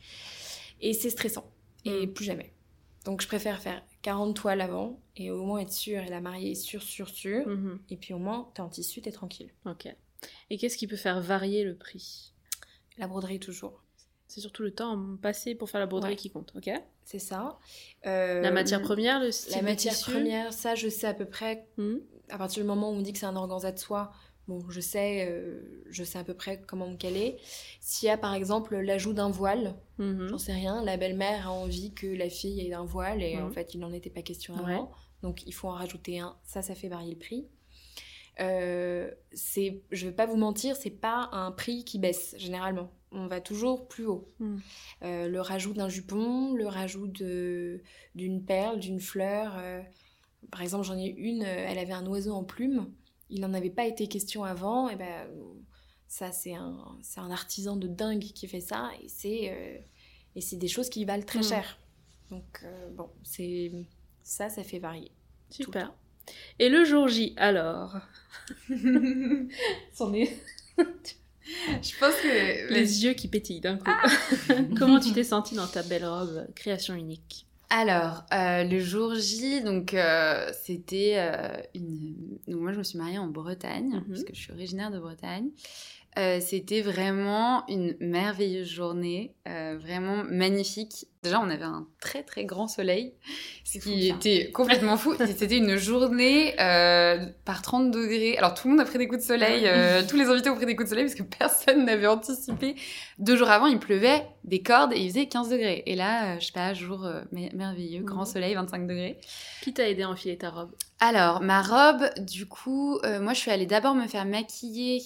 Et 0.80 0.92
c'est 0.94 1.10
stressant, 1.10 1.50
et 1.84 2.06
Mm. 2.06 2.12
plus 2.14 2.24
jamais. 2.24 2.52
Donc 3.04 3.20
je 3.22 3.26
préfère 3.26 3.60
faire 3.60 3.82
40 4.02 4.34
toiles 4.36 4.60
avant, 4.62 5.00
et 5.16 5.30
au 5.30 5.44
moins 5.44 5.60
être 5.60 5.72
sûre, 5.72 6.02
et 6.02 6.08
la 6.08 6.20
mariée 6.22 6.52
est 6.52 6.54
sûre, 6.54 6.82
sûre, 6.82 7.08
sûre, 7.10 7.46
Mhm. 7.46 7.78
et 7.90 7.96
puis 7.96 8.14
au 8.14 8.18
moins 8.18 8.50
t'es 8.54 8.60
en 8.62 8.68
tissu, 8.70 9.00
t'es 9.02 9.12
tranquille. 9.12 9.50
Ok. 9.66 9.86
Et 10.50 10.56
qu'est-ce 10.58 10.76
qui 10.78 10.86
peut 10.86 10.96
faire 10.96 11.20
varier 11.20 11.62
le 11.64 11.76
prix? 11.76 12.32
La 12.98 13.06
broderie 13.06 13.40
toujours, 13.40 13.82
C'est 14.26 14.40
surtout 14.40 14.62
le 14.62 14.72
temps 14.74 15.16
passé 15.22 15.54
pour 15.54 15.70
faire 15.70 15.80
la 15.80 15.86
broderie 15.86 16.10
Ouais. 16.10 16.16
qui 16.16 16.30
compte, 16.30 16.52
ok? 16.54 16.70
C'est 17.04 17.18
ça. 17.18 17.58
Euh, 18.06 18.40
La 18.42 18.50
matière 18.50 18.82
première, 18.82 19.20
le 19.20 19.30
style 19.32 19.54
La 19.56 19.62
matière 19.62 19.94
tissu 19.94 20.10
première, 20.10 20.52
ça 20.52 20.74
je 20.74 20.88
sais 20.88 21.06
à 21.06 21.14
peu 21.14 21.24
près 21.24 21.66
Mhm. 21.78 22.00
à 22.28 22.36
partir 22.36 22.62
du 22.62 22.66
moment 22.68 22.90
où 22.90 22.94
on 22.94 23.00
dit 23.00 23.12
que 23.14 23.18
c'est 23.18 23.24
un 23.26 23.36
organza 23.36 23.72
de 23.72 23.78
soie, 23.78 24.12
bon, 24.46 24.68
je 24.68 24.80
sais, 24.80 25.26
euh, 25.30 25.82
je 25.88 26.04
sais 26.04 26.18
à 26.18 26.24
peu 26.24 26.34
près 26.34 26.60
comment 26.60 26.88
me 26.90 26.96
caler. 26.96 27.38
S'il 27.80 28.06
y 28.08 28.10
a 28.10 28.18
par 28.18 28.34
exemple 28.34 28.76
l'ajout 28.76 29.14
d'un 29.14 29.30
voile, 29.30 29.74
Mhm. 29.98 30.28
j'en 30.28 30.38
sais 30.38 30.52
rien, 30.52 30.82
la 30.84 30.96
belle-mère 30.98 31.48
a 31.48 31.52
envie 31.52 31.94
que 31.94 32.06
la 32.06 32.28
fille 32.28 32.60
ait 32.66 32.74
un 32.74 32.84
voile 32.84 33.22
et 33.22 33.38
en 33.40 33.50
fait 33.50 33.72
il 33.74 33.80
n'en 33.80 33.92
était 33.92 34.10
pas 34.10 34.22
question 34.22 34.54
Ouais. 34.56 34.74
avant, 34.74 34.92
donc 35.22 35.46
il 35.46 35.52
faut 35.54 35.68
en 35.68 35.72
rajouter 35.72 36.18
un. 36.18 36.36
Ça, 36.44 36.60
ça 36.60 36.74
fait 36.74 36.88
varier 36.88 37.12
le 37.12 37.18
prix. 37.18 37.46
Euh, 38.40 39.10
c'est, 39.32 39.82
je 39.90 40.06
vais 40.06 40.12
pas 40.14 40.26
vous 40.26 40.36
mentir, 40.36 40.76
c'est 40.76 40.90
pas 40.90 41.28
un 41.32 41.50
prix 41.50 41.84
qui 41.84 41.98
baisse 41.98 42.34
généralement. 42.38 42.90
On 43.10 43.26
va 43.26 43.40
toujours 43.40 43.88
plus 43.88 44.06
haut. 44.06 44.28
Mhm. 44.38 44.60
Euh, 45.02 45.28
le 45.28 45.40
rajout 45.40 45.72
d'un 45.72 45.88
jupon, 45.88 46.54
le 46.54 46.66
rajout 46.66 47.06
de, 47.08 47.80
d'une 48.14 48.44
perle, 48.44 48.78
d'une 48.80 49.00
fleur. 49.00 49.56
euh, 49.58 49.80
par 50.50 50.62
exemple, 50.62 50.84
j'en 50.84 50.96
ai 50.96 51.06
une, 51.08 51.42
elle 51.42 51.78
avait 51.78 51.92
un 51.94 52.06
oiseau 52.06 52.32
en 52.32 52.44
plume. 52.44 52.92
Il 53.30 53.40
n'en 53.40 53.54
avait 53.54 53.70
pas 53.70 53.86
été 53.86 54.06
question 54.08 54.44
avant. 54.44 54.88
Et 54.88 54.96
ben, 54.96 55.26
ça, 56.06 56.30
c'est 56.32 56.54
un, 56.54 56.96
c'est 57.02 57.20
un 57.20 57.30
artisan 57.30 57.76
de 57.76 57.88
dingue 57.88 58.20
qui 58.22 58.46
fait 58.46 58.60
ça. 58.60 58.90
Et 59.02 59.08
c'est, 59.08 59.82
et 60.36 60.40
c'est 60.40 60.56
des 60.56 60.68
choses 60.68 60.88
qui 60.90 61.04
valent 61.04 61.24
très 61.24 61.40
Mm. 61.40 61.44
cher. 61.44 61.78
Donc, 62.30 62.64
bon, 62.92 63.10
c'est, 63.24 63.72
ça, 64.22 64.48
ça 64.48 64.62
fait 64.62 64.78
varier. 64.78 65.10
Super. 65.50 65.92
Et 66.58 66.68
le 66.68 66.84
jour 66.84 67.08
J, 67.08 67.34
alors 67.36 67.96
C'en 69.92 70.12
est 70.12 70.36
Je 71.46 71.98
pense 71.98 72.14
que 72.16 72.72
les 72.72 73.04
yeux 73.04 73.14
qui 73.14 73.28
pétillent 73.28 73.60
d'un 73.60 73.76
coup. 73.76 73.84
Ah. 73.86 74.06
Comment 74.78 75.00
tu 75.00 75.12
t'es 75.12 75.24
sentie 75.24 75.54
dans 75.54 75.66
ta 75.66 75.82
belle 75.82 76.04
robe 76.04 76.46
création 76.54 76.94
unique? 76.94 77.46
Alors, 77.70 78.24
euh, 78.32 78.64
le 78.64 78.78
jour 78.80 79.14
J, 79.14 79.60
donc 79.62 79.92
euh, 79.92 80.50
c'était 80.64 81.16
euh, 81.18 81.60
une. 81.74 82.14
Donc 82.46 82.60
moi, 82.62 82.72
je 82.72 82.78
me 82.78 82.82
suis 82.82 82.96
mariée 82.96 83.18
en 83.18 83.26
Bretagne, 83.26 83.90
Mhm. 83.90 84.04
parce 84.08 84.24
que 84.24 84.34
je 84.34 84.40
suis 84.40 84.52
originaire 84.52 84.90
de 84.90 84.98
Bretagne. 84.98 85.50
Euh, 86.18 86.40
c'était 86.40 86.80
vraiment 86.80 87.64
une 87.68 87.96
merveilleuse 88.00 88.66
journée, 88.68 89.34
euh, 89.46 89.78
vraiment 89.80 90.24
magnifique. 90.24 91.06
Déjà, 91.22 91.40
on 91.40 91.48
avait 91.50 91.64
un 91.64 91.86
très 92.00 92.22
très 92.24 92.44
grand 92.44 92.66
soleil, 92.66 93.14
ce 93.64 93.78
qui 93.78 94.08
était 94.08 94.50
complètement 94.50 94.96
fou. 94.96 95.14
C'était 95.26 95.56
une 95.58 95.76
journée 95.76 96.58
euh, 96.60 97.26
par 97.44 97.62
30 97.62 97.90
degrés. 97.92 98.36
Alors 98.36 98.54
tout 98.54 98.66
le 98.66 98.72
monde 98.74 98.80
a 98.80 98.84
pris 98.84 98.98
des 98.98 99.06
coups 99.06 99.20
de 99.20 99.26
soleil, 99.26 99.64
euh, 99.66 100.02
tous 100.08 100.16
les 100.16 100.26
invités 100.26 100.48
ont 100.50 100.56
pris 100.56 100.66
des 100.66 100.74
coups 100.74 100.86
de 100.88 100.90
soleil 100.90 101.04
parce 101.04 101.14
que 101.16 101.22
personne 101.38 101.84
n'avait 101.84 102.06
anticipé. 102.08 102.74
Deux 103.18 103.36
jours 103.36 103.50
avant, 103.50 103.66
il 103.66 103.78
pleuvait 103.78 104.26
des 104.44 104.62
cordes 104.62 104.92
et 104.94 104.98
il 105.00 105.08
faisait 105.10 105.26
15 105.26 105.50
degrés. 105.50 105.82
Et 105.86 105.94
là, 105.94 106.38
je 106.40 106.46
sais 106.46 106.52
pas, 106.52 106.72
jour 106.74 107.06
mer- 107.30 107.50
merveilleux, 107.54 108.02
grand 108.02 108.20
Mhm. 108.24 108.32
soleil, 108.32 108.54
25 108.54 108.86
degrés. 108.88 109.18
Qui 109.62 109.72
t'a 109.74 109.88
aidé 109.88 110.02
à 110.02 110.08
enfiler 110.10 110.36
ta 110.38 110.50
robe? 110.50 110.70
Alors, 111.00 111.42
ma 111.42 111.62
robe, 111.62 112.08
du 112.24 112.46
coup, 112.46 112.98
euh, 113.04 113.20
moi, 113.20 113.34
je 113.34 113.38
suis 113.40 113.50
allée 113.52 113.66
d'abord 113.66 113.94
me 113.94 114.06
faire 114.08 114.24
maquiller 114.24 115.00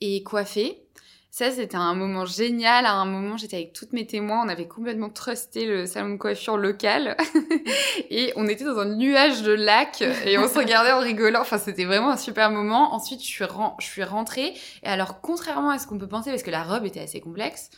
et 0.00 0.22
coiffer. 0.22 0.82
Ça, 1.30 1.50
c'était 1.50 1.76
un 1.76 1.94
moment 1.94 2.24
génial. 2.24 2.86
À 2.86 2.94
un 2.94 3.04
moment, 3.04 3.36
j'étais 3.36 3.56
avec 3.56 3.74
toutes 3.74 3.92
mes 3.92 4.06
témoins. 4.06 4.42
On 4.42 4.48
avait 4.48 4.66
complètement 4.66 5.10
trusté 5.10 5.66
le 5.66 5.84
salon 5.84 6.14
de 6.14 6.16
coiffure 6.16 6.56
local. 6.56 7.14
et 8.10 8.32
on 8.36 8.48
était 8.48 8.64
dans 8.64 8.78
un 8.78 8.96
nuage 8.96 9.42
de 9.42 9.52
lac 9.52 10.00
et 10.24 10.38
on 10.38 10.48
se 10.48 10.56
regardait 10.56 10.92
en 10.92 11.00
rigolant. 11.00 11.42
Enfin, 11.42 11.58
c'était 11.58 11.84
vraiment 11.84 12.12
un 12.12 12.16
super 12.16 12.50
moment. 12.50 12.94
Ensuite, 12.94 13.20
je 13.20 13.26
suis, 13.26 13.44
je 13.80 13.84
suis 13.84 14.02
rentrée. 14.02 14.54
Et 14.82 14.86
alors, 14.86 15.20
contrairement 15.20 15.68
à 15.68 15.78
ce 15.78 15.86
qu'on 15.86 15.98
peut 15.98 16.08
penser, 16.08 16.30
parce 16.30 16.42
que 16.42 16.50
la 16.50 16.62
robe 16.62 16.86
était 16.86 17.00
assez 17.00 17.20
complexe, 17.20 17.68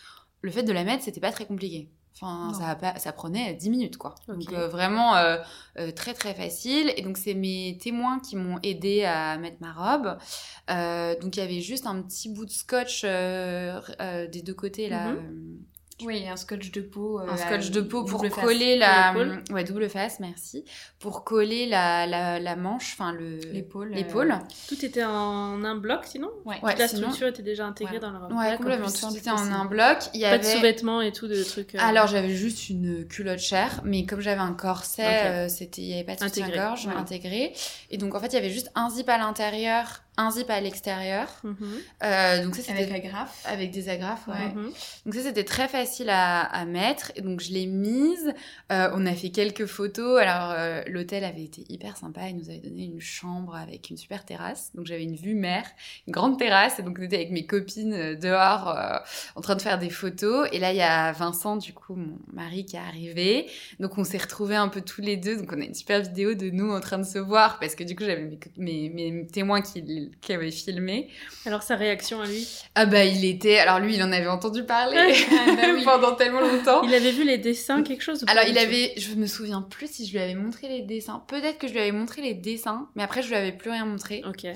le 0.40 0.52
fait 0.52 0.62
de 0.62 0.72
la 0.72 0.84
mettre, 0.84 1.02
c'était 1.02 1.20
pas 1.20 1.32
très 1.32 1.44
compliqué. 1.44 1.88
Enfin, 2.20 2.52
ça, 2.52 2.68
a 2.68 2.74
pas, 2.74 2.98
ça 2.98 3.12
prenait 3.12 3.54
10 3.54 3.70
minutes, 3.70 3.96
quoi. 3.96 4.14
Donc, 4.26 4.52
euh, 4.52 4.66
vraiment 4.68 5.14
euh, 5.16 5.38
euh, 5.78 5.92
très, 5.92 6.14
très 6.14 6.34
facile. 6.34 6.92
Et 6.96 7.02
donc, 7.02 7.16
c'est 7.16 7.34
mes 7.34 7.78
témoins 7.80 8.18
qui 8.18 8.34
m'ont 8.34 8.58
aidé 8.62 9.04
à 9.04 9.38
mettre 9.38 9.58
ma 9.60 9.72
robe. 9.72 10.18
Euh, 10.70 11.16
donc, 11.20 11.36
il 11.36 11.40
y 11.40 11.42
avait 11.42 11.60
juste 11.60 11.86
un 11.86 12.02
petit 12.02 12.28
bout 12.28 12.44
de 12.44 12.50
scotch 12.50 13.02
euh, 13.04 13.80
euh, 14.00 14.26
des 14.26 14.42
deux 14.42 14.54
côtés, 14.54 14.88
là. 14.88 15.12
Mhm. 15.12 15.58
Oui, 16.04 16.28
un 16.28 16.36
scotch 16.36 16.70
de 16.70 16.80
peau. 16.80 17.18
un 17.18 17.36
scotch 17.36 17.70
de 17.70 17.80
peau 17.80 18.04
pour 18.04 18.22
coller 18.28 18.76
la 18.76 19.12
ouais 19.50 19.64
double 19.64 19.88
face 19.88 20.20
merci 20.20 20.64
pour 21.00 21.24
coller 21.24 21.66
la, 21.66 22.06
la, 22.06 22.38
la 22.38 22.54
manche 22.56 22.92
enfin 22.94 23.12
le 23.12 23.40
L'épaule. 23.52 23.92
euh, 23.92 23.96
l'épaule 23.96 24.38
Tout 24.68 24.84
était 24.84 25.04
en 25.04 25.64
un 25.64 25.74
bloc 25.74 26.04
sinon 26.04 26.28
Ouais. 26.44 26.56
Ouais, 26.62 26.70
Toute 26.70 26.78
la 26.78 26.88
sinon- 26.88 27.02
structure 27.08 27.26
était 27.28 27.42
déjà 27.42 27.66
intégrée 27.66 27.94
Ouais. 27.94 28.00
dans 28.00 28.12
la 28.12 28.18
robe. 28.20 28.32
ouais 28.32 28.56
complètement 28.56 28.86
tout 28.90 29.16
était 29.16 29.30
en 29.30 29.38
un 29.52 29.64
bloc 29.64 29.98
il 30.14 30.20
y 30.20 30.24
Pas 30.24 30.38
de 30.38 30.44
sous-vêtements 30.44 31.00
et 31.00 31.10
tout, 31.12 31.26
de 31.26 31.42
trucs. 31.42 31.74
euh, 31.74 31.78
alors 31.80 32.06
j'avais 32.06 32.34
juste 32.34 32.68
une 32.70 33.06
culotte 33.06 33.40
chair 33.40 33.80
mais 33.84 34.04
comme 34.06 34.20
j'avais 34.20 34.40
un 34.40 34.54
corset 34.54 35.26
euh, 35.26 35.48
c'était 35.48 35.82
il 35.82 35.88
y 35.88 35.94
avait 35.94 36.04
pas 36.04 36.14
de 36.14 36.22
Intégré, 36.24 36.50
soutien-gorge 36.52 36.86
ouais. 36.86 36.94
intégré 36.94 37.52
et 37.90 37.98
donc 37.98 38.14
en 38.14 38.20
fait 38.20 38.28
il 38.28 38.34
y 38.34 38.38
avait 38.38 38.50
juste 38.50 38.70
un 38.76 38.88
zip 38.90 39.08
à 39.08 39.18
l'intérieur 39.18 40.02
un 40.18 40.30
zip 40.32 40.50
à 40.50 40.60
l'extérieur 40.60 41.28
mhm, 41.44 41.56
Euh, 42.02 42.44
donc 42.44 42.56
ça 42.56 42.72
Avec 42.72 42.90
agrafes. 42.92 43.40
avec 43.46 43.70
des 43.70 43.88
agrafes 43.88 44.26
ouais. 44.28 44.48
mhm. 44.54 44.70
Donc 45.06 45.14
ça, 45.14 45.22
c'était 45.22 45.44
très 45.44 45.68
facile 45.68 46.10
à, 46.10 46.40
à 46.42 46.64
mettre. 46.66 47.12
Et 47.16 47.22
donc, 47.22 47.40
je 47.40 47.52
l'ai 47.52 47.66
mise. 47.66 48.34
Euh, 48.72 48.90
on 48.94 49.06
a 49.06 49.14
fait 49.14 49.30
quelques 49.30 49.66
photos. 49.66 50.20
Alors, 50.20 50.50
euh, 50.50 50.82
l'hôtel 50.88 51.24
avait 51.24 51.44
été 51.44 51.64
hyper 51.68 51.96
sympa. 51.96 52.28
Il 52.28 52.36
nous 52.36 52.50
avait 52.50 52.58
donné 52.58 52.84
une 52.84 53.00
chambre 53.00 53.54
avec 53.56 53.90
une 53.90 53.96
super 53.96 54.24
terrasse. 54.24 54.70
Donc, 54.74 54.86
j'avais 54.86 55.04
une 55.04 55.16
vue 55.16 55.34
mer, 55.34 55.64
une 56.06 56.12
grande 56.12 56.38
terrasse. 56.38 56.78
Et 56.78 56.82
donc, 56.82 56.98
on 57.00 57.02
était 57.04 57.16
avec 57.16 57.30
mes 57.30 57.46
copines 57.46 58.14
dehors 58.16 58.76
en 59.36 59.40
train 59.40 59.54
de 59.56 59.62
faire 59.62 59.78
des 59.78 59.90
photos. 59.90 60.48
Et 60.52 60.58
là, 60.58 60.72
il 60.72 60.78
y 60.78 60.82
a 60.82 61.12
Vincent, 61.12 61.56
du 61.56 61.72
coup, 61.72 61.94
mon 61.94 62.18
mari 62.32 62.66
qui 62.66 62.76
est 62.76 62.80
arrivé. 62.80 63.48
Donc, 63.80 63.96
on 63.98 64.04
s'est 64.04 64.18
retrouvés 64.18 64.56
un 64.56 64.68
peu 64.68 64.80
tous 64.80 65.00
les 65.00 65.16
deux. 65.16 65.36
Donc, 65.36 65.52
on 65.52 65.60
a 65.60 65.64
une 65.64 65.74
super 65.74 66.02
vidéo 66.02 66.34
de 66.34 66.50
nous 66.50 66.70
en 66.72 66.80
train 66.80 66.98
de 66.98 67.04
se 67.04 67.18
voir. 67.18 67.58
Parce 67.60 67.74
que 67.76 67.84
du 67.84 67.94
coup, 67.94 68.04
j'avais 68.04 68.24
mes, 68.56 68.88
mes, 68.90 69.10
mes 69.12 69.26
témoins 69.26 69.60
qui, 69.62 70.07
qui 70.20 70.32
avaient 70.32 70.50
filmé. 70.50 71.08
Alors 71.46 71.62
sa 71.62 71.76
réaction 71.76 72.20
à 72.20 72.26
lui 72.26 72.46
Ah 72.74 72.86
bah, 72.86 73.04
il 73.04 73.24
était... 73.24 73.58
Alors, 73.58 73.78
lui, 73.80 73.94
il 73.94 74.02
en 74.02 74.12
avait 74.12 74.26
entendu 74.28 74.64
parler 74.64 74.96
Ah, 75.30 75.54
bah 75.56 75.62
pendant 75.84 76.14
tellement 76.14 76.40
longtemps. 76.40 76.82
Il 76.82 76.94
avait 76.94 77.12
vu 77.12 77.24
les 77.24 77.38
dessins, 77.38 77.82
quelque 77.82 78.02
chose 78.02 78.24
Alors, 78.28 78.44
il 78.48 78.58
avait, 78.58 78.92
je 78.96 79.14
me 79.14 79.26
souviens 79.26 79.62
plus 79.62 79.90
si 79.90 80.06
je 80.06 80.12
lui 80.12 80.18
avais 80.18 80.34
montré 80.34 80.68
les 80.68 80.82
dessins. 80.82 81.22
Peut-être 81.28 81.58
que 81.58 81.66
je 81.68 81.72
lui 81.72 81.80
avais 81.80 81.92
montré 81.92 82.22
les 82.22 82.34
dessins, 82.34 82.88
mais 82.94 83.02
après, 83.02 83.22
je 83.22 83.28
lui 83.28 83.36
avais 83.36 83.52
plus 83.52 83.70
rien 83.70 83.84
montré. 83.86 84.22
Ok. 84.28 84.46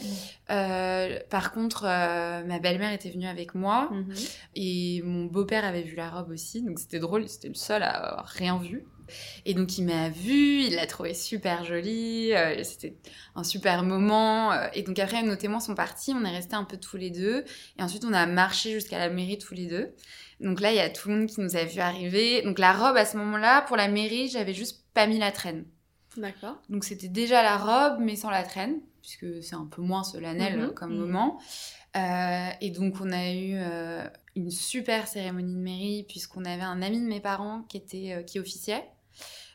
Euh, 0.50 1.18
par 1.30 1.52
contre, 1.52 1.84
euh, 1.86 2.44
ma 2.44 2.58
belle-mère 2.58 2.92
était 2.92 3.10
venue 3.10 3.26
avec 3.26 3.54
moi 3.54 3.88
Mhm. 3.90 4.14
et 4.56 5.02
mon 5.04 5.24
beau-père 5.26 5.64
avait 5.64 5.82
vu 5.82 5.96
la 5.96 6.10
robe 6.10 6.30
aussi, 6.30 6.62
donc 6.62 6.78
c'était 6.78 6.98
drôle, 6.98 7.28
c'était 7.28 7.48
le 7.48 7.54
seul 7.54 7.82
à 7.82 7.88
avoir 7.90 8.26
rien 8.26 8.58
vu. 8.58 8.84
Et 9.44 9.54
donc, 9.54 9.78
il 9.78 9.84
m'a 9.84 10.08
vue, 10.08 10.62
il 10.62 10.74
l'a 10.74 10.86
trouvée 10.86 11.14
super 11.14 11.64
jolie, 11.64 12.32
euh, 12.34 12.62
c'était 12.64 12.96
un 13.34 13.44
super 13.44 13.82
moment. 13.82 14.52
euh, 14.52 14.68
et 14.74 14.82
donc, 14.82 14.98
après, 14.98 15.22
nos 15.22 15.36
témoins 15.36 15.60
sont 15.60 15.74
partis, 15.74 16.12
on 16.14 16.24
est 16.24 16.30
restés 16.30 16.54
un 16.56 16.64
peu 16.64 16.76
tous 16.76 16.96
les 16.96 17.10
deux. 17.10 17.44
Et 17.78 17.82
ensuite, 17.82 18.04
on 18.04 18.12
a 18.12 18.26
marché 18.26 18.72
jusqu'à 18.72 18.98
la 18.98 19.08
mairie 19.10 19.38
tous 19.38 19.54
les 19.54 19.66
deux. 19.66 19.94
Donc 20.40 20.60
là, 20.60 20.70
il 20.72 20.76
y 20.76 20.80
a 20.80 20.90
tout 20.90 21.08
le 21.08 21.16
monde 21.16 21.28
qui 21.28 21.40
nous 21.40 21.56
a 21.56 21.64
vu 21.64 21.80
arriver. 21.80 22.42
Donc, 22.42 22.58
la 22.58 22.72
robe, 22.72 22.96
à 22.96 23.04
ce 23.04 23.16
moment-là, 23.16 23.62
pour 23.62 23.76
la 23.76 23.88
mairie, 23.88 24.28
j'avais 24.28 24.54
juste 24.54 24.84
pas 24.94 25.06
mis 25.06 25.18
la 25.18 25.32
traîne. 25.32 25.64
D'accord. 26.16 26.60
Donc 26.68 26.84
c'était 26.84 27.08
déjà 27.08 27.42
la 27.42 27.56
robe, 27.56 27.98
mais 28.00 28.16
sans 28.16 28.28
la 28.28 28.42
traîne, 28.42 28.80
puisque 29.00 29.42
c'est 29.42 29.54
un 29.54 29.64
peu 29.64 29.80
moins 29.80 30.04
solennel 30.04 30.58
Mhm. 30.58 30.74
comme 30.74 30.92
Mhm. 30.92 30.98
moment. 31.06 31.40
Euh, 31.96 32.48
et 32.60 32.70
donc 32.70 32.96
on 33.00 33.10
a 33.12 33.30
eu 33.32 33.54
euh, 33.54 34.04
une 34.36 34.50
super 34.50 35.08
cérémonie 35.08 35.54
de 35.54 35.58
mairie, 35.60 36.04
puisqu'on 36.06 36.44
avait 36.44 36.62
un 36.62 36.82
ami 36.82 37.00
de 37.00 37.06
mes 37.06 37.20
parents 37.20 37.62
qui 37.68 37.78
était 37.78 38.12
euh, 38.12 38.22
qui 38.22 38.38
officiait. 38.38 38.84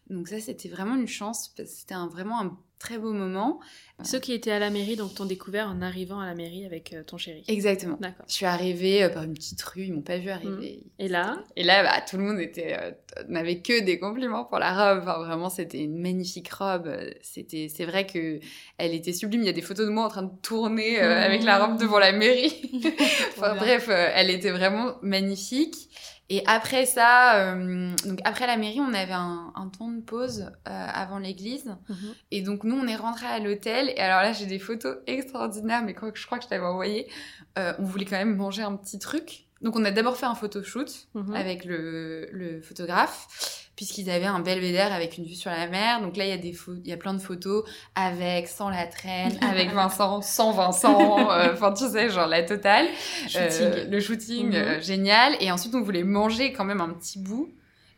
Donc 0.09 0.27
ça, 0.29 0.39
c'était 0.39 0.69
vraiment 0.69 0.95
une 0.95 1.07
chance, 1.07 1.53
c'était 1.65 1.93
un- 1.93 2.07
vraiment 2.07 2.39
un 2.41 2.57
très 2.79 2.97
beau 2.99 3.11
moment. 3.11 3.59
Ceux 4.03 4.19
qui 4.19 4.31
étaient 4.33 4.51
à 4.51 4.59
la 4.59 4.69
mairie, 4.69 4.95
donc 4.95 5.15
t'ont 5.15 5.25
découvert 5.25 5.67
en 5.67 5.81
arrivant 5.81 6.19
à 6.19 6.27
la 6.27 6.35
mairie 6.35 6.63
avec 6.65 6.93
euh, 6.93 7.03
ton 7.03 7.17
chéri. 7.17 7.43
Exactement. 7.47 7.97
D'accord. 7.99 8.25
Je 8.29 8.33
suis 8.35 8.45
arrivée 8.45 9.03
euh, 9.03 9.09
par 9.09 9.23
une 9.23 9.33
petite 9.33 9.59
rue, 9.63 9.85
ils 9.85 9.93
m'ont 9.93 10.03
pas 10.03 10.19
vu 10.19 10.29
arriver. 10.29 10.83
Et 10.99 11.07
là, 11.07 11.43
Et 11.55 11.63
là, 11.63 11.81
bah, 11.81 11.99
tout 12.07 12.17
le 12.17 12.23
monde 12.23 12.39
était, 12.39 12.77
euh, 12.79 12.91
n'avait 13.27 13.61
que 13.63 13.81
des 13.83 13.97
compliments 13.97 14.45
pour 14.45 14.59
la 14.59 14.93
robe. 14.93 15.01
Enfin, 15.03 15.17
vraiment, 15.25 15.49
c'était 15.49 15.79
une 15.79 15.97
magnifique 15.99 16.53
robe. 16.53 16.87
C'était, 17.23 17.67
c'est 17.75 17.85
vrai 17.85 18.05
que 18.05 18.39
elle 18.77 18.93
était 18.93 19.13
sublime. 19.13 19.41
Il 19.41 19.47
y 19.47 19.49
a 19.49 19.53
des 19.53 19.63
photos 19.63 19.87
de 19.87 19.91
moi 19.91 20.05
en 20.05 20.09
train 20.09 20.23
de 20.23 20.31
tourner 20.43 21.01
euh, 21.01 21.15
Mmh. 21.19 21.23
avec 21.23 21.43
la 21.43 21.65
robe 21.65 21.79
devant 21.79 21.97
la 21.99 22.11
mairie. 22.11 22.53
enfin, 23.35 23.55
bref, 23.55 23.87
euh, 23.89 24.11
elle 24.13 24.29
était 24.29 24.51
vraiment 24.51 24.93
magnifique. 25.01 25.89
Et 26.29 26.43
après 26.45 26.85
ça, 26.85 27.35
euh, 27.53 27.95
donc 28.05 28.19
après 28.25 28.47
la 28.47 28.57
mairie, 28.57 28.81
on 28.81 28.93
avait 28.93 29.13
un, 29.13 29.53
un 29.55 29.67
temps 29.69 29.89
de 29.89 30.01
pause 30.01 30.51
euh, 30.67 30.87
avant 30.93 31.19
l'église. 31.19 31.75
Mhm. 31.87 32.13
Et 32.31 32.41
donc 32.41 32.63
nous, 32.65 32.75
on 32.75 32.85
est 32.87 32.97
rentré 32.97 33.25
à 33.27 33.39
l'hôtel. 33.39 33.89
Et 33.95 33.99
alors 33.99 34.21
là, 34.21 34.33
j'ai 34.33 34.45
des 34.45 34.59
photos 34.59 34.97
extraordinaires, 35.07 35.83
mais 35.83 35.93
quoi 35.93 36.11
que 36.11 36.19
je 36.19 36.25
crois 36.25 36.37
que 36.37 36.43
je 36.43 36.49
t'avais 36.49 36.65
envoyé. 36.65 37.09
Euh, 37.57 37.73
on 37.79 37.83
voulait 37.83 38.05
quand 38.05 38.17
même 38.17 38.35
manger 38.35 38.61
un 38.63 38.75
petit 38.75 38.99
truc. 38.99 39.45
Donc 39.61 39.75
on 39.75 39.85
a 39.85 39.91
d'abord 39.91 40.17
fait 40.17 40.25
un 40.25 40.35
photoshoot 40.35 41.07
Mhm. 41.15 41.33
avec 41.33 41.63
le, 41.65 42.29
le 42.31 42.61
photographe, 42.61 43.66
puisqu'ils 43.77 44.09
avaient 44.09 44.25
un 44.25 44.41
belvédère 44.41 44.91
avec 44.91 45.17
une 45.17 45.23
vue 45.23 45.35
sur 45.35 45.49
la 45.51 45.67
mer. 45.67 46.01
Donc 46.01 46.17
là, 46.17 46.25
il 46.25 46.29
y 46.29 46.33
a 46.33 46.37
des 46.37 46.53
il 46.83 46.87
y 46.89 46.91
a 46.91 46.97
plein 46.97 47.13
de 47.13 47.21
photos 47.21 47.63
avec, 47.95 48.49
sans 48.49 48.69
la 48.69 48.85
traîne, 48.87 49.37
avec 49.49 49.71
Vincent, 49.71 50.21
sans 50.21 50.51
Vincent. 50.51 51.31
euh, 51.31 51.53
Enfin, 51.53 51.71
tu 51.71 51.87
sais, 51.87 52.09
genre 52.09 52.27
la 52.27 52.43
totale. 52.43 52.87
Shooting. 53.29 53.61
Euh, 53.61 53.85
le 53.89 53.99
shooting, 54.01 54.47
Mhm. 54.49 54.55
euh, 54.55 54.81
génial. 54.81 55.37
Et 55.39 55.49
ensuite, 55.51 55.73
on 55.75 55.81
voulait 55.81 56.03
manger 56.03 56.51
quand 56.51 56.65
même 56.65 56.81
un 56.81 56.89
petit 56.89 57.19
bout. 57.19 57.53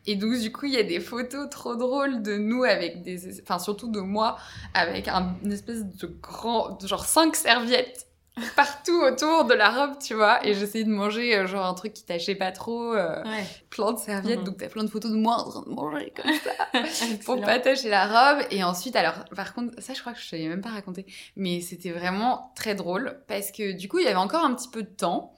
Et 0.05 0.15
donc, 0.15 0.37
du 0.39 0.51
coup, 0.51 0.65
il 0.65 0.73
y 0.73 0.77
a 0.77 0.83
des 0.83 0.99
photos 0.99 1.49
trop 1.49 1.75
drôles 1.75 2.21
de 2.23 2.37
nous 2.37 2.63
avec 2.63 3.01
des... 3.01 3.41
Enfin, 3.41 3.59
surtout 3.59 3.89
de 3.91 3.99
moi, 3.99 4.37
avec 4.73 5.07
un, 5.07 5.35
une 5.43 5.51
espèce 5.53 5.83
de 5.85 6.07
grand... 6.21 6.77
de 6.81 6.87
genre 6.87 7.05
cinq 7.05 7.35
serviettes 7.35 8.07
partout 8.55 8.99
autour 9.01 9.45
de 9.45 9.53
la 9.53 9.69
robe, 9.69 9.97
tu 9.99 10.13
vois. 10.13 10.45
Et 10.45 10.53
j'essayais 10.53 10.83
de 10.83 10.89
manger, 10.89 11.35
euh, 11.35 11.47
genre, 11.47 11.65
un 11.65 11.73
truc 11.73 11.93
qui 11.93 12.03
tâchait 12.03 12.35
pas 12.35 12.51
trop. 12.51 12.93
euh, 12.93 13.23
Ouais. 13.23 13.43
plein 13.69 13.93
de 13.93 13.99
serviettes. 13.99 14.39
Mhm. 14.39 14.45
Donc, 14.45 14.57
t'as 14.57 14.69
plein 14.69 14.83
de 14.83 14.89
photos 14.89 15.11
de 15.11 15.17
moi 15.17 15.35
en 15.37 15.49
train 15.49 15.61
de 15.63 15.69
manger 15.69 16.13
comme 16.15 16.31
ça 16.33 16.79
pour 17.25 17.39
pas 17.41 17.59
tâcher 17.59 17.89
la 17.89 18.07
robe. 18.33 18.45
Et 18.51 18.63
ensuite, 18.63 18.95
alors, 18.95 19.25
par 19.35 19.53
contre, 19.53 19.81
ça, 19.81 19.93
je 19.93 20.01
crois 20.01 20.13
que 20.13 20.19
je 20.19 20.29
t'avais 20.29 20.47
même 20.47 20.61
pas 20.61 20.69
raconté, 20.69 21.05
mais 21.35 21.61
c'était 21.61 21.91
vraiment 21.91 22.51
très 22.55 22.75
drôle 22.75 23.21
parce 23.27 23.51
que 23.51 23.71
du 23.73 23.87
coup, 23.87 23.99
il 23.99 24.05
y 24.05 24.07
avait 24.07 24.15
encore 24.15 24.43
un 24.43 24.53
petit 24.53 24.69
peu 24.69 24.83
de 24.83 24.89
temps. 24.89 25.33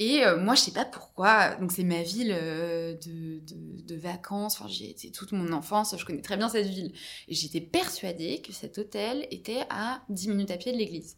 Et 0.00 0.24
euh, 0.24 0.36
moi, 0.36 0.54
je 0.54 0.60
sais 0.60 0.70
pas 0.70 0.84
pourquoi. 0.84 1.56
Donc, 1.56 1.72
c'est 1.72 1.82
ma 1.82 2.02
ville 2.02 2.32
euh, 2.32 2.92
de, 2.94 3.40
de, 3.40 3.82
de 3.82 3.96
vacances. 3.96 4.54
Enfin, 4.60 4.68
j'y 4.68 4.84
ai 4.86 4.90
été 4.90 5.10
toute 5.10 5.32
mon 5.32 5.52
enfance. 5.52 5.96
Je 5.98 6.04
connais 6.04 6.22
très 6.22 6.36
bien 6.36 6.48
cette 6.48 6.68
ville. 6.68 6.92
Et 7.26 7.34
j'étais 7.34 7.60
persuadée 7.60 8.40
que 8.40 8.52
cet 8.52 8.78
hôtel 8.78 9.26
était 9.32 9.64
à 9.70 10.00
10 10.08 10.28
minutes 10.28 10.52
à 10.52 10.56
pied 10.56 10.70
de 10.70 10.76
l'église. 10.78 11.16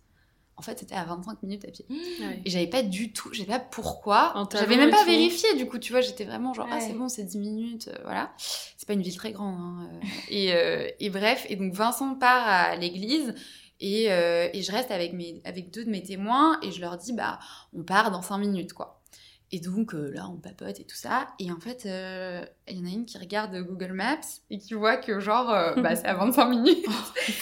En 0.60 0.62
fait, 0.62 0.78
c'était 0.78 0.94
à 0.94 1.04
25 1.04 1.42
minutes 1.42 1.64
à 1.64 1.70
pied. 1.70 1.86
Ouais. 2.20 2.42
Et 2.44 2.50
j'avais 2.50 2.66
pas 2.66 2.82
du 2.82 3.14
tout, 3.14 3.30
je 3.32 3.40
sais 3.40 3.46
pas 3.46 3.58
pourquoi. 3.58 4.34
J'avais 4.52 4.76
même 4.76 4.90
pas 4.90 5.06
vérifié, 5.06 5.56
du 5.56 5.66
coup, 5.66 5.78
tu 5.78 5.90
vois, 5.90 6.02
j'étais 6.02 6.24
vraiment 6.24 6.52
genre, 6.52 6.68
ah, 6.70 6.78
c'est 6.78 6.92
bon, 6.92 7.08
c'est 7.08 7.24
10 7.24 7.38
minutes, 7.38 7.88
euh, 7.88 7.96
voilà. 8.04 8.30
C'est 8.36 8.86
pas 8.86 8.92
une 8.92 9.00
ville 9.00 9.16
très 9.16 9.32
grande, 9.32 9.58
hein, 9.58 9.88
euh. 9.90 10.06
et, 10.28 10.52
euh, 10.52 10.86
et 11.00 11.08
bref, 11.08 11.46
et 11.48 11.56
donc 11.56 11.72
Vincent 11.72 12.14
part 12.14 12.46
à 12.46 12.76
l'église, 12.76 13.34
et, 13.80 14.12
euh, 14.12 14.50
et 14.52 14.60
je 14.60 14.70
reste 14.70 14.90
avec, 14.90 15.14
mes, 15.14 15.40
avec 15.46 15.70
deux 15.72 15.86
de 15.86 15.90
mes 15.90 16.02
témoins, 16.02 16.58
et 16.62 16.72
je 16.72 16.80
leur 16.82 16.98
dis, 16.98 17.14
bah, 17.14 17.38
on 17.72 17.82
part 17.82 18.10
dans 18.10 18.20
5 18.20 18.36
minutes, 18.36 18.74
quoi. 18.74 19.00
Et 19.52 19.58
donc 19.58 19.94
euh, 19.94 20.10
là, 20.12 20.28
on 20.28 20.36
papote 20.36 20.78
et 20.78 20.84
tout 20.84 20.96
ça. 20.96 21.28
Et 21.38 21.50
en 21.50 21.58
fait, 21.58 21.84
euh, 21.86 22.44
il 22.70 22.78
y 22.78 22.82
en 22.82 22.86
a 22.86 22.92
une 22.94 23.04
qui 23.06 23.18
regarde 23.18 23.54
Google 23.56 23.92
Maps 23.92 24.16
et 24.50 24.58
qui 24.58 24.74
voit 24.74 24.96
que 24.96 25.20
genre, 25.20 25.50
euh, 25.50 25.74
bah, 25.76 25.96
c'est 25.96 26.06
à 26.06 26.14
25 26.14 26.44
minutes 26.48 26.86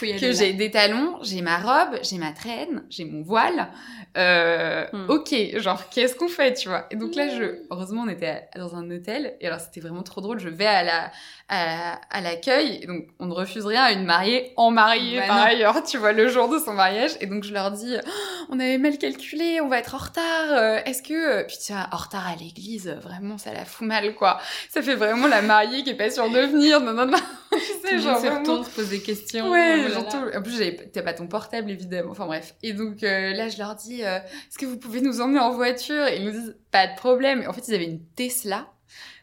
aller. 0.02 0.16
que 0.16 0.32
j'ai 0.32 0.52
des 0.52 0.70
talons, 0.70 1.18
j'ai 1.22 1.42
ma 1.42 1.58
robe, 1.58 1.98
j'ai 2.02 2.18
ma 2.18 2.32
traîne, 2.32 2.84
j'ai 2.90 3.04
mon 3.04 3.22
voile. 3.22 3.68
Euh, 4.16 4.86
Hmm. 4.92 5.06
Ok, 5.10 5.34
genre 5.58 5.88
qu'est-ce 5.90 6.14
qu'on 6.14 6.28
fait, 6.28 6.54
tu 6.54 6.68
vois? 6.68 6.86
Et 6.90 6.96
donc 6.96 7.14
là, 7.14 7.28
je, 7.28 7.62
heureusement, 7.70 8.02
on 8.06 8.08
était 8.08 8.48
dans 8.56 8.74
un 8.74 8.90
hôtel 8.90 9.34
et 9.40 9.46
alors 9.46 9.60
c'était 9.60 9.80
vraiment 9.80 10.02
trop 10.02 10.20
drôle. 10.20 10.38
Je 10.38 10.48
vais 10.48 10.66
à 10.66 10.82
la 10.82 11.10
à, 11.50 12.20
l'accueil, 12.20 12.84
donc 12.86 13.06
on 13.18 13.24
ne 13.26 13.32
refuse 13.32 13.64
rien 13.64 13.82
à 13.84 13.92
une 13.92 14.04
mariée 14.04 14.52
en 14.56 14.70
mariée 14.70 15.18
Bah 15.20 15.26
par 15.28 15.36
non. 15.38 15.42
ailleurs, 15.44 15.82
tu 15.82 15.96
vois, 15.96 16.12
le 16.12 16.28
jour 16.28 16.48
de 16.48 16.58
son 16.58 16.74
mariage. 16.74 17.12
Et 17.20 17.26
donc 17.26 17.42
je 17.44 17.52
leur 17.54 17.70
dis, 17.70 17.96
Oh, 18.06 18.46
on 18.50 18.60
avait 18.60 18.76
mal 18.78 18.98
calculé, 18.98 19.58
on 19.62 19.68
va 19.68 19.78
être 19.78 19.94
en 19.94 19.98
retard. 19.98 20.50
euh, 20.52 20.78
Est-ce 20.84 21.02
que 21.02 21.42
puis 21.46 21.56
tu 21.64 21.72
vois, 21.72 21.86
en 21.90 21.96
retard 21.96 22.26
à 22.28 22.36
l'église, 22.36 22.88
vraiment, 23.02 23.38
ça 23.38 23.52
la 23.54 23.64
fout 23.64 23.86
mal, 23.86 24.14
quoi. 24.14 24.38
Ça 24.68 24.82
fait 24.82 24.94
vraiment 24.94 25.17
la 25.26 25.42
mariée 25.42 25.82
qui 25.82 25.90
est 25.90 25.94
pas 25.96 26.10
sûre 26.10 26.30
de 26.30 26.38
venir. 26.40 26.80
Non, 26.80 26.92
non, 26.92 27.06
non. 27.06 27.18
tu 27.52 27.58
sais, 27.88 27.98
genre 27.98 28.18
vraiment. 28.18 28.38
retourne, 28.40 28.64
se 28.64 28.70
pose 28.70 28.88
des 28.90 29.00
questions. 29.00 29.50
Ouais, 29.50 29.86
Oh. 29.96 30.36
En 30.38 30.42
plus, 30.42 30.60
t'as 30.92 31.02
pas 31.02 31.14
ton 31.14 31.26
portable, 31.26 31.70
évidemment. 31.70 32.10
Enfin 32.10 32.26
bref. 32.26 32.54
Et 32.62 32.72
donc 32.72 33.02
euh, 33.02 33.32
là, 33.32 33.48
je 33.48 33.58
leur 33.58 33.74
dis, 33.74 34.04
euh, 34.04 34.18
est-ce 34.18 34.58
que 34.58 34.66
vous 34.66 34.78
pouvez 34.78 35.00
nous 35.00 35.20
emmener 35.20 35.40
en 35.40 35.52
voiture? 35.52 36.06
Et 36.06 36.18
ils 36.18 36.24
nous 36.24 36.30
disent, 36.30 36.56
pas 36.70 36.86
de 36.86 36.94
problème. 36.96 37.42
Et 37.42 37.46
en 37.46 37.52
fait, 37.52 37.66
ils 37.68 37.74
avaient 37.74 37.86
une 37.86 38.04
Tesla. 38.14 38.68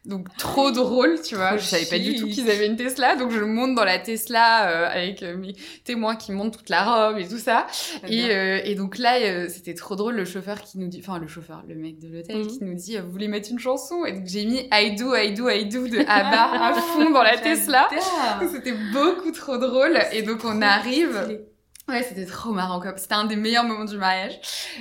Donc 0.06 0.28
trop 0.38 0.70
drôle, 0.72 1.20
tu 1.22 1.36
vois. 1.36 1.50
Trop 1.50 1.58
Je 1.58 1.64
savais 1.64 1.86
pas 1.86 1.98
du 2.00 2.16
tout 2.16 2.28
qu'ils 2.28 2.50
avaient 2.50 2.68
une 2.68 2.76
Tesla. 2.76 3.16
Donc 3.16 3.32
je 3.32 3.40
monte 3.40 3.74
dans 3.76 3.84
la 3.84 3.98
Tesla 3.98 4.70
euh, 4.70 4.88
avec 4.90 5.24
euh, 5.24 5.36
mes 5.36 5.54
témoins 5.84 6.16
qui 6.16 6.32
montent 6.32 6.58
toute 6.58 6.70
la 6.70 6.84
robe 6.84 7.18
et 7.18 7.28
tout 7.28 7.40
ça. 7.40 7.66
Et, 8.08 8.26
euh, 8.30 8.62
et 8.64 8.76
donc 8.76 8.98
là, 9.00 9.18
euh, 9.18 9.48
c'était 9.50 9.74
trop 9.74 9.96
drôle, 9.96 10.16
le 10.16 10.26
chauffeur 10.26 10.62
qui 10.62 10.78
nous 10.78 10.88
dit, 10.88 11.02
enfin 11.06 11.18
le 11.20 11.28
chauffeur, 11.28 11.64
le 11.68 11.76
mec 11.76 11.98
de 12.00 12.08
l'hôtel 12.08 12.38
Mhm. 12.38 12.48
qui 12.48 12.64
nous 12.64 12.74
dit, 12.76 12.98
vous 12.98 13.12
voulez 13.12 13.28
mettre 13.28 13.50
une 13.52 13.60
chanson? 13.60 14.06
Et 14.06 14.12
donc 14.12 14.28
j'ai 14.28 14.46
mis 14.46 14.68
I 14.72 14.96
do, 14.96 15.16
I 15.16 15.34
do, 15.34 15.50
I 15.50 15.66
do 15.66 15.88
de 15.88 16.00
ABBA 16.00 16.66
à 16.68 16.74
fond 16.94 17.10
dans 17.10 17.24
la 17.24 17.38
Tesla. 17.38 17.88
C'était 18.52 18.76
beaucoup 18.94 19.32
trop 19.32 19.58
drôle. 19.58 19.98
Et 20.12 20.22
donc 20.22 20.42
on 20.46 20.62
arrive. 20.62 21.20
Stylé. 21.24 21.40
Ouais, 21.88 22.02
c'était 22.02 22.26
trop 22.26 22.52
marrant 22.52 22.80
quoi. 22.80 22.94
C'était 22.98 23.14
un 23.14 23.26
des 23.26 23.36
meilleurs 23.36 23.64
moments 23.64 23.86
du 23.86 23.98
mariage. 23.98 24.40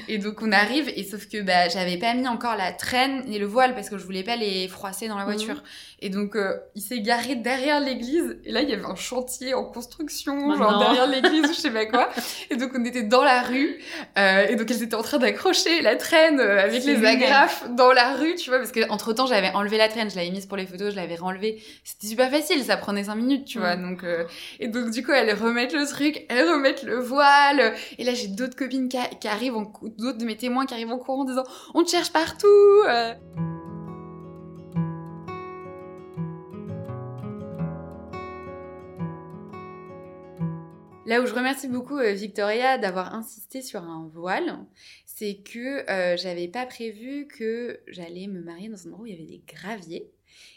Et 0.09 0.19
donc 0.19 0.41
on 0.41 0.53
arrive 0.53 0.89
et 0.89 1.05
sauf 1.05 1.29
que 1.29 1.43
bah 1.43 1.69
j'avais 1.69 1.99
pas 1.99 2.15
mis 2.15 2.27
encore 2.27 2.57
la 2.57 2.73
traîne 2.73 3.23
et 3.31 3.39
le 3.39 3.45
voile 3.47 3.75
parce 3.75 3.91
que 3.91 3.99
je 3.99 4.05
voulais 4.05 4.23
pas 4.23 4.37
les 4.37 4.69
froisser 4.69 5.07
dans 5.09 5.19
la 5.19 5.25
voiture. 5.25 5.63
Et 6.01 6.09
donc 6.09 6.35
euh, 6.35 6.57
il 6.75 6.81
s'est 6.83 7.01
garé 7.01 7.35
derrière 7.37 7.81
l'église 7.81 8.39
et 8.45 8.53
là 8.53 8.63
il 8.63 8.71
y 8.71 8.73
avait 8.73 8.85
un 8.85 8.95
chantier 8.95 9.53
en 9.55 9.65
construction 9.65 10.49
Bah 10.49 10.57
genre 10.57 10.73
non. 10.73 10.79
derrière 10.79 11.07
l'église 11.07 11.45
ou 11.51 11.53
je 11.55 11.61
sais 11.61 11.71
pas 11.71 11.87
quoi. 11.87 12.09
Et 12.51 12.57
donc 12.57 12.73
on 12.75 12.85
était 12.85 13.03
dans 13.03 13.23
la 13.23 13.43
rue 13.43 13.81
euh, 14.19 14.47
et 14.49 14.57
donc 14.57 14.71
elles 14.71 14.83
étaient 14.83 14.95
en 14.95 15.03
train 15.03 15.19
d'accrocher 15.19 15.83
la 15.83 15.97
traîne 15.97 16.41
euh, 16.41 16.63
avec 16.63 16.85
les 16.85 17.05
agrafes 17.05 17.65
dans 17.71 17.93
la 17.93 18.15
rue, 18.15 18.35
tu 18.37 18.51
vois 18.51 18.59
parce 18.59 18.73
que 18.73 18.89
entre 18.91 19.13
temps 19.13 19.27
j'avais 19.27 19.51
enlevé 19.51 19.77
la 19.79 19.89
traîne, 19.89 20.11
je 20.11 20.17
l'avais 20.17 20.31
mise 20.31 20.47
pour 20.47 20.57
les 20.57 20.67
photos, 20.67 20.93
je 20.93 20.97
l'avais 20.97 21.17
renlevée. 21.17 21.63
C'était 21.85 22.07
super 22.07 22.31
facile, 22.31 22.63
ça 22.65 22.77
prenait 22.77 23.05
cinq 23.05 23.17
minutes, 23.17 23.45
tu 23.47 23.59
vois. 23.59 23.77
Mm. 23.77 23.91
Donc 23.91 24.05
euh, 24.05 24.25
et 24.61 24.69
donc, 24.69 24.91
du 24.91 25.05
coup, 25.05 25.13
elles 25.13 25.35
remettent 25.35 25.73
le 25.75 25.87
truc, 25.87 26.25
elles 26.29 26.49
remettent 26.49 26.83
le 26.83 26.94
voile. 27.01 27.75
Et 27.99 28.05
là, 28.05 28.15
j'ai 28.15 28.29
d'autres 28.29 28.57
copines 28.57 28.89
qui, 28.89 28.99
qui 29.21 29.29
arrivent, 29.29 29.55
d'autres 29.99 30.19
de 30.19 30.25
mes 30.25 30.37
témoins 30.37 30.67
qui 30.67 30.75
arrivent 30.75 30.93
en 30.93 30.99
courant 30.99 31.23
en 31.23 31.25
disant 31.25 31.45
On 31.75 31.83
te 31.83 31.91
cherche 31.91 32.13
partout 32.13 32.47
euh. 32.89 33.15
Là 41.07 41.21
où 41.21 41.27
je 41.27 41.35
remercie 41.35 41.69
beaucoup 41.69 41.99
euh, 41.99 42.13
Victoria 42.13 42.79
d'avoir 42.79 43.15
insisté 43.15 43.61
sur 43.61 43.83
un 43.83 44.09
voile, 44.15 44.65
c'est 45.05 45.43
que 45.45 45.89
euh, 45.91 46.17
j'avais 46.17 46.49
pas 46.49 46.65
prévu 46.65 47.27
que 47.27 47.79
j'allais 47.89 48.27
me 48.27 48.41
marier 48.41 48.71
dans 48.71 48.87
un 48.87 48.91
endroit 48.91 49.03
où 49.03 49.07
il 49.07 49.13
y 49.13 49.15
avait 49.15 49.31
des 49.31 49.43
graviers. 49.47 50.11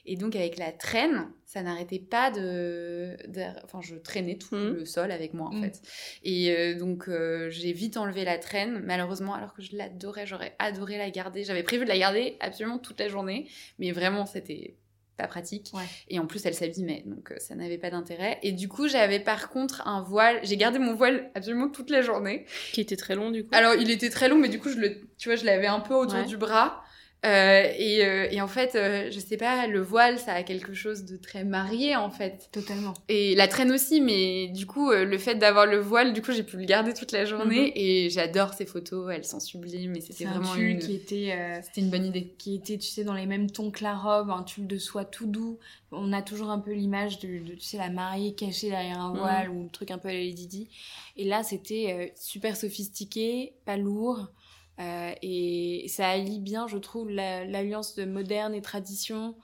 Et 0.10 0.16
donc 0.16 0.36
avec 0.38 0.58
la 0.58 0.72
traîne, 0.72 1.28
ça 1.46 1.62
n'arrêtait 1.62 2.00
pas 2.00 2.32
de, 2.32 3.18
de- 3.28 3.42
Enfin, 3.66 3.82
je 3.82 3.96
traînais 3.96 4.38
tout 4.38 4.56
Mhm. 4.56 4.74
le 4.76 4.86
sol 4.86 5.12
avec 5.12 5.34
moi 5.34 5.48
en 5.50 5.54
Mhm. 5.54 5.64
fait. 5.64 5.82
Et 6.24 6.52
euh, 6.56 6.80
donc 6.80 7.10
euh, 7.10 7.50
j'ai 7.50 7.74
vite 7.74 7.98
enlevé 7.98 8.24
la 8.24 8.38
traîne, 8.38 8.82
malheureusement, 8.86 9.34
alors 9.36 9.54
que 9.54 9.62
je 9.62 9.76
l'adorais, 9.76 10.26
j'aurais 10.26 10.56
adoré 10.60 10.98
la 10.98 11.10
garder. 11.12 11.44
J'avais 11.44 11.64
prévu 11.64 11.84
de 11.84 11.90
la 11.90 11.98
garder 11.98 12.38
absolument 12.40 12.78
toute 12.80 13.00
la 13.00 13.10
journée, 13.10 13.48
mais 13.80 13.92
vraiment 13.92 14.26
c'était 14.26 14.76
pas 15.18 15.28
pratique. 15.28 15.72
Ouais. 15.74 15.82
Et 16.10 16.20
en 16.20 16.28
plus, 16.28 16.46
elle 16.46 16.54
s'abîmait, 16.54 17.02
donc 17.08 17.34
ça 17.40 17.56
n'avait 17.56 17.80
pas 17.80 17.90
d'intérêt. 17.90 18.38
Et 18.44 18.52
du 18.52 18.68
coup, 18.70 18.88
j'avais 18.88 19.20
par 19.20 19.50
contre 19.50 19.86
un 19.88 20.04
voile. 20.04 20.40
J'ai 20.44 20.58
gardé 20.58 20.78
mon 20.80 20.94
voile 20.94 21.32
absolument 21.34 21.70
toute 21.70 21.90
la 21.90 22.02
journée. 22.04 22.46
Qui 22.72 22.82
était 22.82 22.96
très 22.96 23.16
long 23.16 23.32
du 23.32 23.44
coup. 23.44 23.50
Alors, 23.52 23.74
il 23.74 23.90
était 23.90 24.12
très 24.12 24.30
long, 24.30 24.38
mais 24.38 24.48
du 24.48 24.60
coup, 24.60 24.70
je 24.70 24.78
le, 24.78 25.02
tu 25.18 25.28
vois, 25.30 25.36
je 25.36 25.44
l'avais 25.44 25.66
un 25.68 25.80
peu 25.80 25.96
autour 25.96 26.20
Ouais. 26.20 26.26
du 26.26 26.38
bras. 26.38 26.84
Euh, 27.26 27.64
et, 27.78 28.06
euh, 28.06 28.28
et 28.30 28.42
en 28.42 28.48
fait, 28.48 28.76
euh, 28.76 29.10
je 29.12 29.20
sais 29.20 29.38
pas, 29.38 29.66
le 29.68 29.82
voile, 29.82 30.20
ça 30.20 30.34
a 30.34 30.44
quelque 30.44 30.74
chose 30.74 31.04
de 31.04 31.18
très 31.18 31.44
marié, 31.44 31.96
en 31.96 32.12
fait. 32.12 32.48
Totalement. 32.52 32.94
Et 33.10 33.34
la 33.36 33.48
traîne 33.48 33.72
aussi, 33.72 34.02
mais 34.02 34.48
du 34.50 34.66
coup, 34.68 34.92
le 34.92 35.18
fait 35.18 35.36
d'avoir 35.36 35.66
le 35.66 35.78
voile, 35.80 36.14
du 36.14 36.22
coup, 36.22 36.32
j'ai 36.32 36.44
pu 36.44 36.58
le 36.58 36.66
garder 36.66 36.94
toute 36.94 37.12
la 37.12 37.26
journée. 37.26 37.74
Et 37.76 38.10
j'adore 38.12 38.54
ces 38.54 38.66
photos, 38.68 39.12
elles 39.14 39.26
sont 39.26 39.40
sublimes. 39.40 39.96
Et 39.96 40.02
c'était 40.02 40.14
C'est 40.14 40.26
un 40.26 40.40
vraiment 40.40 40.54
tulle 40.54 40.70
une... 40.70 40.80
qui 40.80 40.94
était, 40.94 41.60
C'était 41.64 41.82
une 41.82 41.90
bonne 41.90 42.06
idée. 42.06 42.34
qui 42.38 42.56
était, 42.56 42.78
tu 42.78 42.88
sais, 42.88 43.04
dans 43.04 43.16
les 43.16 43.26
mêmes 43.26 43.50
tons 43.50 43.72
que 43.72 43.84
la 43.84 43.96
robe, 43.96 44.30
un 44.30 44.44
tulle 44.44 44.68
de 44.68 44.78
soie 44.78 45.04
tout 45.04 45.28
doux. 45.28 45.58
On 45.92 46.14
a 46.14 46.22
toujours 46.22 46.52
un 46.52 46.60
peu 46.60 46.72
l'image 46.72 47.20
de, 47.20 47.40
de, 47.40 47.54
tu 47.56 47.62
sais, 47.62 47.78
la 47.78 47.90
mariée 47.90 48.36
cachée 48.36 48.70
derrière 48.70 49.00
un 49.00 49.12
Mhm. 49.14 49.20
voile 49.20 49.50
ou 49.50 49.64
le 49.64 49.70
truc 49.70 49.90
un 49.90 49.98
peu 49.98 50.10
à 50.10 50.14
la 50.14 50.20
Lady 50.20 50.46
Di. 50.48 50.70
Et 51.18 51.26
là, 51.26 51.42
c'était 51.44 52.14
super 52.16 52.56
sophistiqué, 52.56 53.54
pas 53.66 53.76
lourd. 53.78 54.28
Euh, 54.80 55.14
et 55.22 55.86
ça 55.90 56.08
allie 56.10 56.40
bien, 56.40 56.68
je 56.68 56.78
trouve, 56.78 57.10
la- 57.10 57.46
l'alliance 57.46 57.96
de 57.96 58.06
moderne 58.06 58.54
et 58.54 58.62
tradition. 58.62 59.36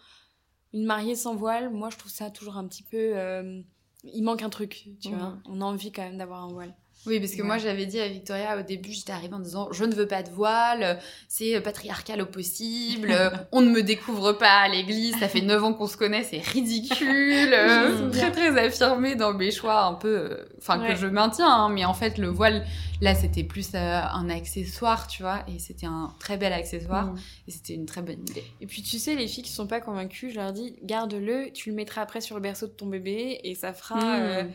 une 0.74 0.86
mariée 0.86 1.16
sans 1.16 1.36
voile, 1.36 1.70
moi 1.70 1.90
je 1.92 1.98
trouve 1.98 2.12
ça 2.12 2.32
toujours 2.32 2.58
un 2.58 2.68
petit 2.68 2.82
peu. 2.84 2.98
euh, 2.98 3.62
il 4.04 4.24
manque 4.24 4.42
un 4.42 4.50
truc, 4.50 4.90
tu 5.00 5.10
Mhm. 5.12 5.18
vois. 5.20 5.38
On 5.46 5.62
a 5.62 5.66
envie 5.66 5.92
quand 5.92 6.02
même 6.02 6.18
d'avoir 6.18 6.44
un 6.44 6.48
voile. 6.48 6.76
Oui, 7.06 7.20
parce 7.20 7.34
que 7.34 7.42
Ouais. 7.42 7.48
moi 7.48 7.58
j'avais 7.58 7.86
dit 7.86 8.00
à 8.00 8.08
Victoria 8.08 8.58
au 8.58 8.62
début, 8.62 8.92
j'étais 8.92 9.12
arrivée 9.12 9.34
en 9.34 9.40
disant 9.40 9.68
je 9.72 9.84
ne 9.84 9.94
veux 9.94 10.08
pas 10.08 10.24
de 10.24 10.30
voile, 10.30 11.00
c'est 11.28 11.60
patriarcal 11.62 12.22
au 12.22 12.26
possible, 12.26 13.14
on 13.52 13.62
ne 13.62 13.70
me 13.70 13.82
découvre 13.84 14.34
pas 14.34 14.62
à 14.62 14.70
l'église, 14.70 15.18
ça 15.20 15.28
fait 15.28 15.42
9 15.42 15.64
ans 15.64 15.74
qu'on 15.74 15.88
se 15.88 15.98
connaît, 15.98 16.24
c'est 16.24 16.40
ridicule. 16.40 17.54
Euh, 17.54 18.10
très 18.10 18.32
très 18.32 18.58
affirmée 18.58 19.16
dans 19.16 19.34
mes 19.34 19.52
choix 19.52 19.84
un 19.84 19.94
peu, 19.94 20.16
euh, 20.32 20.46
enfin 20.58 20.80
Ouais. 20.82 20.90
que 20.90 20.96
je 20.96 21.08
maintiens, 21.08 21.50
hein, 21.50 21.70
mais 21.70 21.86
en 21.86 21.94
fait 21.94 22.18
le 22.18 22.28
voile 22.28 22.66
là 23.02 23.16
c'était 23.16 23.44
plus 23.44 23.70
euh, 23.76 24.02
un 24.02 24.30
accessoire, 24.30 25.08
tu 25.08 25.24
vois, 25.24 25.44
et 25.54 25.60
c'était 25.60 25.86
un 25.86 26.14
très 26.20 26.38
bel 26.38 26.54
accessoire 26.54 27.08
Mm. 27.08 27.18
et 27.48 27.52
c'était 27.52 27.74
une 27.74 27.86
très 27.86 28.02
bonne 28.02 28.22
idée. 28.22 28.44
Et 28.62 28.66
puis 28.68 28.82
tu 28.82 28.98
sais, 28.98 29.16
les 29.16 29.28
filles 29.28 29.44
qui 29.44 29.52
sont 29.52 29.68
pas 29.68 29.82
convaincues, 29.82 30.32
je 30.32 30.36
leur 30.36 30.54
dis 30.54 30.76
garde-le, 30.84 31.52
tu 31.54 31.70
le 31.70 31.76
mettras 31.76 32.02
après 32.02 32.22
sur 32.22 32.36
le 32.36 32.42
berceau 32.42 32.68
de 32.68 32.72
ton 32.72 32.86
bébé 32.88 33.40
et 33.44 33.56
ça 33.56 33.74
fera 33.74 34.18
Mm. 34.44 34.52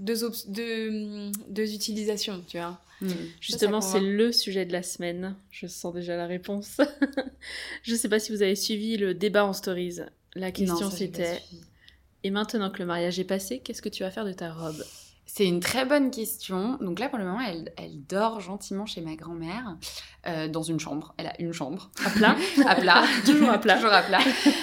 Euh, 0.00 0.04
deux, 0.04 0.24
op- 0.24 0.34
deux, 0.48 1.30
deux 1.48 1.74
utilisations, 1.74 2.42
tu 2.48 2.58
vois. 2.58 2.78
Mm. 3.00 3.08
Justement, 3.40 3.80
c'est 3.80 4.00
le 4.00 4.32
sujet 4.32 4.64
de 4.66 4.72
la 4.72 4.82
semaine. 4.82 5.34
Je 5.50 5.66
sens 5.66 5.94
déjà 5.94 6.16
la 6.16 6.26
réponse. 6.26 6.80
je 7.82 7.94
sais 7.94 8.08
pas 8.08 8.18
si 8.18 8.32
vous 8.32 8.42
avez 8.42 8.56
suivi 8.56 8.96
le 8.96 9.14
débat 9.14 9.44
en 9.44 9.52
stories. 9.52 10.00
La 10.34 10.50
question 10.52 10.90
c'était. 10.90 11.40
Et 12.22 12.30
maintenant 12.30 12.70
que 12.70 12.78
le 12.78 12.86
mariage 12.86 13.18
est 13.18 13.24
passé, 13.24 13.60
qu'est-ce 13.60 13.80
que 13.80 13.88
tu 13.88 14.02
vas 14.02 14.10
faire 14.10 14.26
de 14.26 14.32
ta 14.32 14.52
robe? 14.52 14.84
C'est 15.24 15.46
une 15.46 15.60
très 15.60 15.84
bonne 15.86 16.10
question. 16.10 16.76
Donc 16.80 16.98
là, 16.98 17.08
pour 17.08 17.18
le 17.18 17.24
moment, 17.24 17.40
elle, 17.40 17.72
elle 17.78 18.02
dort 18.04 18.40
gentiment 18.40 18.84
chez 18.84 19.00
ma 19.00 19.14
grand-mère, 19.14 19.76
euh, 20.26 20.48
dans 20.48 20.62
une 20.62 20.80
chambre. 20.80 21.14
Elle 21.18 21.28
a 21.28 21.40
une 21.40 21.52
chambre. 21.52 21.90
À 22.04 22.10
plat 22.10 22.36
à 22.66 22.74
plat. 22.74 23.04
Toujours 23.24 23.48
à 23.48 23.58
plat. 23.58 23.76
Toujours 23.76 23.92
à 23.92 24.02
plat. 24.02 24.18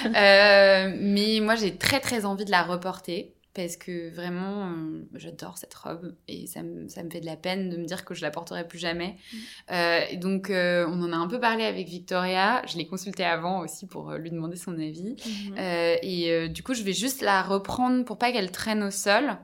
Euh, 0.05 0.95
mais 0.99 1.39
moi, 1.41 1.55
j'ai 1.55 1.75
très 1.77 1.99
très 2.01 2.25
envie 2.25 2.45
de 2.45 2.51
la 2.51 2.63
reporter. 2.63 3.33
Parce 3.57 3.75
que 3.75 4.13
vraiment, 4.13 4.69
euh, 4.69 5.01
j'adore 5.15 5.57
cette 5.57 5.73
robe 5.73 6.13
et 6.27 6.45
ça 6.45 6.61
me, 6.61 6.87
ça 6.87 7.01
me 7.01 7.09
fait 7.09 7.21
de 7.21 7.25
la 7.25 7.35
peine 7.35 7.71
de 7.71 7.77
me 7.77 7.85
dire 7.85 8.05
que 8.05 8.13
je 8.13 8.21
la 8.21 8.29
porterai 8.29 8.67
plus 8.67 8.77
jamais. 8.77 9.15
Mm. 9.33 9.37
Euh, 9.71 9.99
et 10.11 10.17
donc, 10.17 10.51
euh, 10.51 10.85
on 10.87 11.01
en 11.01 11.11
a 11.11 11.15
un 11.15 11.27
peu 11.27 11.39
parlé 11.39 11.63
avec 11.63 11.87
Victoria. 11.87 12.61
Je 12.67 12.77
l'ai 12.77 12.85
consultée 12.85 13.25
avant 13.25 13.61
aussi 13.61 13.87
pour 13.87 14.11
lui 14.13 14.29
demander 14.29 14.57
son 14.57 14.73
avis. 14.75 15.15
Euh, 15.57 15.95
et 16.03 16.31
euh, 16.31 16.47
du 16.47 16.61
coup, 16.61 16.75
je 16.75 16.83
vais 16.83 16.93
juste 16.93 17.21
la 17.23 17.41
reprendre 17.41 18.05
pour 18.05 18.19
pas 18.19 18.31
qu'elle 18.31 18.51
traîne 18.51 18.83
au 18.83 18.91
sol. 18.91 19.35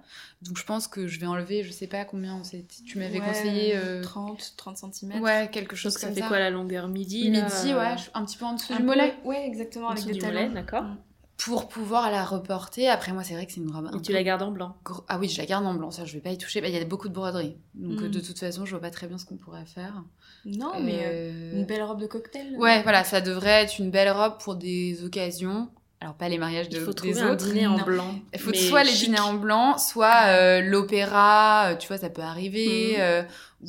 Donc, 0.44 0.58
je 0.60 0.64
pense 0.64 0.88
que 0.88 1.08
je 1.08 1.20
vais 1.20 1.26
enlever, 1.26 1.64
je 1.64 1.72
sais 1.72 1.88
pas 1.88 2.06
combien 2.06 2.40
tu 2.86 3.00
m'avais 3.00 3.20
Ouais, 3.20 3.26
conseillé. 3.26 3.76
euh, 3.76 4.04
30, 4.04 4.54
30 4.58 4.78
cm. 4.94 5.22
Ouais, 5.22 5.50
quelque 5.52 5.76
chose 5.76 5.94
ça 5.94 6.06
comme 6.06 6.14
fait 6.16 6.22
ça. 6.22 6.28
quoi 6.28 6.38
la 6.38 6.52
longueur 6.52 6.88
midi 6.88 7.30
Midi, 7.32 7.74
ouais, 7.74 7.96
un 8.14 8.26
petit 8.26 8.38
peu 8.38 8.46
en 8.46 8.54
dessous 8.54 8.74
Un 8.74 8.76
du 8.76 8.82
peu- 8.84 8.88
mollet. 8.90 9.16
Ouais, 9.26 9.44
exactement, 9.48 9.88
en 9.88 9.92
avec 9.92 10.06
des 10.06 10.12
du 10.14 10.20
talons. 10.20 10.34
mollet, 10.34 10.54
d'accord. 10.54 10.84
Mm. 10.84 10.98
Pour 11.38 11.68
pouvoir 11.68 12.10
la 12.12 12.24
reporter. 12.24 12.88
Après, 12.88 13.12
moi, 13.12 13.24
c'est 13.24 13.34
vrai 13.34 13.46
que 13.46 13.52
c'est 13.52 13.60
une 13.60 13.72
robe. 13.72 13.90
Et 13.94 14.02
tu 14.02 14.12
peu 14.12 14.14
la 14.14 14.24
gardes 14.24 14.44
en 14.44 14.52
blanc? 14.52 14.78
gros- 14.86 15.04
Ah 15.10 15.18
oui, 15.20 15.28
je 15.28 15.38
la 15.40 15.46
garde 15.46 15.66
en 15.66 15.74
blanc, 15.74 15.92
ça, 15.92 16.06
je 16.06 16.14
vais 16.14 16.22
pas 16.22 16.30
y 16.30 16.38
toucher. 16.38 16.62
Bah, 16.62 16.68
Il 16.70 16.76
y 16.76 16.80
a 16.80 16.86
beaucoup 16.86 17.10
de 17.10 17.14
broderie. 17.14 17.58
Donc, 17.74 18.00
Mm. 18.00 18.06
euh, 18.06 18.10
de 18.10 18.20
toute 18.20 18.40
façon, 18.40 18.66
je 18.66 18.72
vois 18.72 18.80
pas 18.80 18.92
très 18.92 19.08
bien 19.08 19.18
ce 19.18 19.26
qu'on 19.26 19.36
pourrait 19.38 19.66
faire. 19.66 20.04
Non, 20.46 20.74
mais 20.80 21.00
euh, 21.04 21.10
Euh, 21.12 21.52
une 21.60 21.66
belle 21.66 21.84
robe 21.84 22.00
de 22.00 22.08
cocktail. 22.08 22.56
Ouais, 22.58 22.82
voilà, 22.84 23.04
ça 23.04 23.20
devrait 23.20 23.64
être 23.64 23.80
une 23.80 23.90
belle 23.92 24.12
robe 24.12 24.38
pour 24.40 24.56
des 24.56 25.04
occasions. 25.04 25.70
Alors, 26.00 26.16
pas 26.16 26.28
les 26.30 26.38
mariages 26.38 26.68
de, 26.70 26.76
Il 26.78 26.82
faut 26.82 26.92
des 26.92 26.96
trouver 26.96 27.22
un 27.22 27.32
autres. 27.32 27.46
dîner 27.46 27.66
en 27.66 27.78
non. 27.78 27.84
blanc. 27.86 28.16
Il 28.34 28.40
faut 28.40 28.54
soit 28.54 28.84
les 28.84 28.92
dîners 28.94 29.20
en 29.22 29.34
blanc, 29.36 29.78
soit 29.78 30.28
euh, 30.28 30.62
l'opéra, 30.62 31.76
tu 31.80 31.88
vois, 31.88 31.98
ça 31.98 32.10
peut 32.10 32.22
arriver, 32.22 32.98
Mhm. 32.98 33.28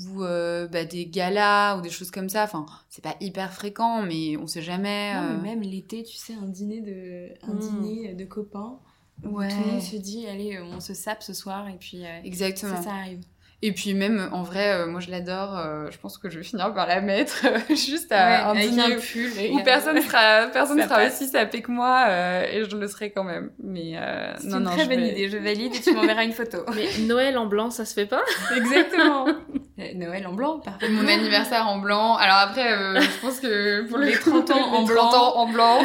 Ou 0.08 0.24
euh, 0.24 0.66
bah, 0.68 0.84
des 0.84 1.06
galas 1.06 1.76
ou 1.76 1.80
des 1.80 1.90
choses 1.90 2.10
comme 2.10 2.28
ça. 2.28 2.44
Enfin, 2.44 2.66
c'est 2.88 3.02
pas 3.04 3.14
hyper 3.20 3.52
fréquent, 3.52 4.02
mais 4.02 4.36
on 4.36 4.46
sait 4.46 4.62
jamais. 4.62 5.14
Non, 5.14 5.20
euh, 5.22 5.36
mais 5.42 5.50
même 5.50 5.62
l'été, 5.62 6.02
tu 6.02 6.16
sais, 6.16 6.34
un 6.34 6.46
dîner 6.46 6.80
de, 6.80 7.28
un 7.48 7.54
Mm. 7.54 7.58
dîner 7.58 8.14
de 8.14 8.24
copains. 8.24 8.78
où 9.24 9.38
Ouais. 9.38 9.48
Tout 9.48 9.60
le 9.60 9.66
monde 9.66 9.80
se 9.80 9.96
dit, 9.96 10.26
allez, 10.26 10.56
euh, 10.56 10.64
on 10.74 10.80
se 10.80 10.92
sape 10.94 11.22
ce 11.22 11.32
soir, 11.32 11.68
et 11.68 11.76
puis 11.78 12.04
euh, 12.04 12.20
Exactement. 12.24 12.76
ça, 12.76 12.82
ça 12.82 12.90
arrive. 12.94 13.20
Et 13.62 13.72
puis 13.72 13.94
même, 13.94 14.28
en 14.32 14.42
vrai, 14.42 14.72
euh, 14.72 14.86
moi 14.86 15.00
je 15.00 15.10
l'adore. 15.10 15.56
euh, 15.56 15.88
je 15.90 15.96
pense 15.98 16.18
que 16.18 16.28
je 16.28 16.36
vais 16.38 16.44
finir 16.44 16.74
par 16.74 16.86
la 16.86 17.00
mettre 17.00 17.46
juste 17.70 18.12
à 18.12 18.52
Ouais, 18.52 18.58
un 18.60 18.66
dîner 18.68 18.82
un 18.82 18.98
pull. 18.98 19.30
où 19.52 19.62
personne 19.64 19.98
sera, 20.02 20.48
personne 20.52 20.76
Ça 20.80 20.84
sera 20.84 20.96
passe. 20.96 21.14
aussi 21.22 21.30
sapé 21.30 21.62
que 21.62 21.70
moi 21.70 22.04
euh, 22.08 22.44
et 22.52 22.68
je 22.68 22.76
le 22.76 22.86
serai 22.88 23.10
quand 23.12 23.24
même. 23.24 23.52
Mais 23.62 23.92
euh, 23.96 24.34
C'est 24.38 24.48
non, 24.48 24.58
une 24.58 24.64
non, 24.64 24.70
très 24.72 24.84
je 24.84 24.88
bonne 24.90 25.00
vais- 25.00 25.12
idée, 25.12 25.30
je 25.30 25.38
valide 25.38 25.74
et 25.74 25.80
tu 25.80 25.94
m'enverras 25.94 26.24
une 26.24 26.32
photo. 26.32 26.58
Mais 26.74 26.88
Noël 27.06 27.38
en 27.38 27.46
blanc, 27.46 27.70
ça 27.70 27.86
se 27.86 27.94
fait 27.94 28.04
pas? 28.06 28.22
Exactement. 28.54 29.26
Euh, 29.80 29.92
Noël 29.94 30.24
en 30.28 30.32
blanc, 30.32 30.60
parfait. 30.60 30.88
Mon 30.88 31.06
anniversaire 31.08 31.66
en 31.66 31.78
blanc. 31.78 32.14
Alors 32.16 32.36
après, 32.36 32.72
euh, 32.72 33.00
je 33.00 33.20
pense 33.20 33.40
que 33.40 33.82
pour 33.88 33.98
Les 33.98 34.12
le 34.12 34.18
30 34.20 34.50
ans 34.52 34.72
en 34.74 34.84
blanc. 34.84 35.08
30 35.08 35.14
ans 35.14 35.36
en 35.38 35.52
blanc. 35.52 35.78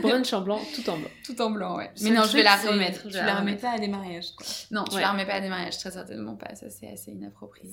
Brunch 0.00 0.32
en 0.32 0.40
blanc, 0.40 0.60
tout 0.74 0.88
en 0.88 0.96
blanc. 0.96 1.10
Tout 1.24 1.42
en 1.42 1.50
blanc, 1.50 1.76
ouais. 1.76 1.90
Mais 2.02 2.10
non, 2.10 2.22
je 2.24 2.32
vais 2.34 2.42
la 2.42 2.56
remettre. 2.56 3.02
Tu 3.02 3.10
je 3.10 3.18
vais 3.18 3.24
la 3.26 3.34
remets 3.40 3.56
pas 3.56 3.72
à 3.72 3.78
des 3.78 3.88
mariages, 3.88 4.30
quoi. 4.36 4.46
Non, 4.70 4.84
je 4.90 4.94
Ouais. 4.96 5.02
la 5.02 5.10
remets 5.12 5.26
pas 5.26 5.34
à 5.34 5.40
des 5.40 5.50
mariages, 5.50 5.76
très 5.76 5.90
certainement 5.90 6.36
pas. 6.36 6.54
Ça, 6.54 6.70
c'est 6.70 6.88
assez 6.90 7.10
inapproprié. 7.10 7.70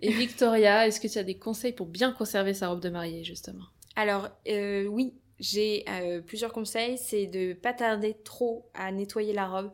Et 0.00 0.10
Victoria, 0.12 0.86
est-ce 0.88 1.00
que 1.00 1.06
tu 1.06 1.18
as 1.18 1.24
des 1.24 1.38
conseils 1.38 1.72
pour 1.72 1.86
bien 1.86 2.10
conserver 2.12 2.52
sa 2.52 2.68
robe 2.68 2.80
de 2.80 2.88
mariée, 2.90 3.22
justement? 3.22 3.64
Alors, 3.94 4.28
euh, 4.48 4.86
oui, 4.86 5.14
j'ai 5.38 5.84
euh, 5.88 6.20
plusieurs 6.20 6.52
conseils. 6.52 6.98
C'est 6.98 7.26
de 7.26 7.52
pas 7.52 7.72
tarder 7.74 8.16
trop 8.24 8.68
à 8.74 8.90
nettoyer 8.90 9.32
la 9.32 9.46
robe. 9.46 9.70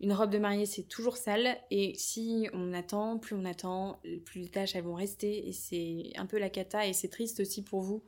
Une 0.00 0.12
robe 0.12 0.30
de 0.30 0.38
mariée, 0.38 0.66
c'est 0.66 0.82
toujours 0.82 1.16
sale. 1.16 1.56
Et 1.70 1.94
si 1.96 2.48
on 2.52 2.72
attend, 2.72 3.18
plus 3.18 3.34
on 3.36 3.44
attend, 3.44 4.00
plus 4.24 4.40
les 4.40 4.48
taches, 4.48 4.74
elles 4.74 4.84
vont 4.84 4.94
rester. 4.94 5.48
Et 5.48 5.52
c'est 5.52 6.10
un 6.16 6.26
peu 6.26 6.38
la 6.38 6.50
cata. 6.50 6.86
Et 6.86 6.92
c'est 6.92 7.08
triste 7.08 7.40
aussi 7.40 7.62
pour 7.62 7.80
vous 7.80 8.02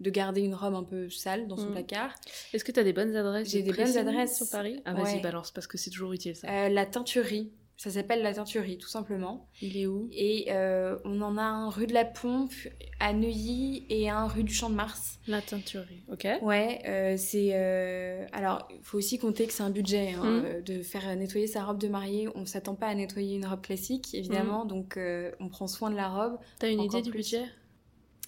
de 0.00 0.10
garder 0.10 0.42
une 0.42 0.54
robe 0.54 0.74
un 0.74 0.82
peu 0.84 1.08
sale 1.08 1.46
dans 1.48 1.56
son 1.56 1.68
Mm. 1.68 1.72
placard. 1.72 2.14
Est-ce 2.52 2.64
que 2.64 2.72
tu 2.72 2.80
as 2.80 2.84
des 2.84 2.92
bonnes 2.92 3.16
adresses 3.16 3.48
J'ai 3.50 3.62
de 3.62 3.70
des 3.70 3.76
bonnes 3.82 3.96
adresses. 3.96 4.36
sur 4.36 4.50
Paris? 4.50 4.82
Ah, 4.84 4.92
vas-y, 4.94 5.14
Ouais. 5.16 5.20
balance, 5.20 5.50
parce 5.52 5.66
que 5.66 5.78
c'est 5.78 5.90
toujours 5.90 6.12
utile 6.12 6.36
ça. 6.36 6.48
Euh, 6.48 6.68
la 6.68 6.84
teinturerie. 6.84 7.50
Ça 7.78 7.90
s'appelle 7.90 8.22
la 8.22 8.32
teinturerie, 8.32 8.78
tout 8.78 8.88
simplement. 8.88 9.48
Il 9.60 9.76
est 9.76 9.86
où? 9.86 10.08
Et 10.10 10.46
euh, 10.48 10.96
on 11.04 11.20
en 11.20 11.36
a 11.36 11.42
un 11.42 11.68
rue 11.68 11.86
de 11.86 11.92
la 11.92 12.06
Pompe, 12.06 12.52
à 13.00 13.12
Neuilly, 13.12 13.84
et 13.90 14.08
un 14.08 14.26
rue 14.26 14.44
du 14.44 14.54
Champ 14.54 14.70
de 14.70 14.74
Mars. 14.74 15.18
La 15.28 15.42
teinturerie, 15.42 16.02
ok 16.10 16.26
Ouais, 16.40 16.80
euh, 16.86 17.16
c'est. 17.18 17.50
euh, 17.52 18.24
Alors, 18.32 18.66
il 18.70 18.82
faut 18.82 18.96
aussi 18.96 19.18
compter 19.18 19.46
que 19.46 19.52
c'est 19.52 19.62
un 19.62 19.68
budget 19.70 20.14
hein, 20.14 20.22
euh, 20.24 20.62
de 20.62 20.82
faire 20.82 21.14
nettoyer 21.16 21.46
sa 21.46 21.64
robe 21.64 21.78
de 21.78 21.88
mariée. 21.88 22.28
On 22.34 22.46
s'attend 22.46 22.76
pas 22.76 22.86
à 22.86 22.94
nettoyer 22.94 23.36
une 23.36 23.46
robe 23.46 23.60
classique, 23.60 24.14
évidemment, 24.14 24.64
donc 24.64 24.96
euh, 24.96 25.30
on 25.38 25.48
prend 25.48 25.66
soin 25.66 25.90
de 25.90 25.96
la 25.96 26.08
robe. 26.08 26.38
T'as 26.58 26.70
une 26.72 26.80
idée 26.80 27.02
du 27.02 27.10
plus. 27.10 27.18
budget? 27.18 27.44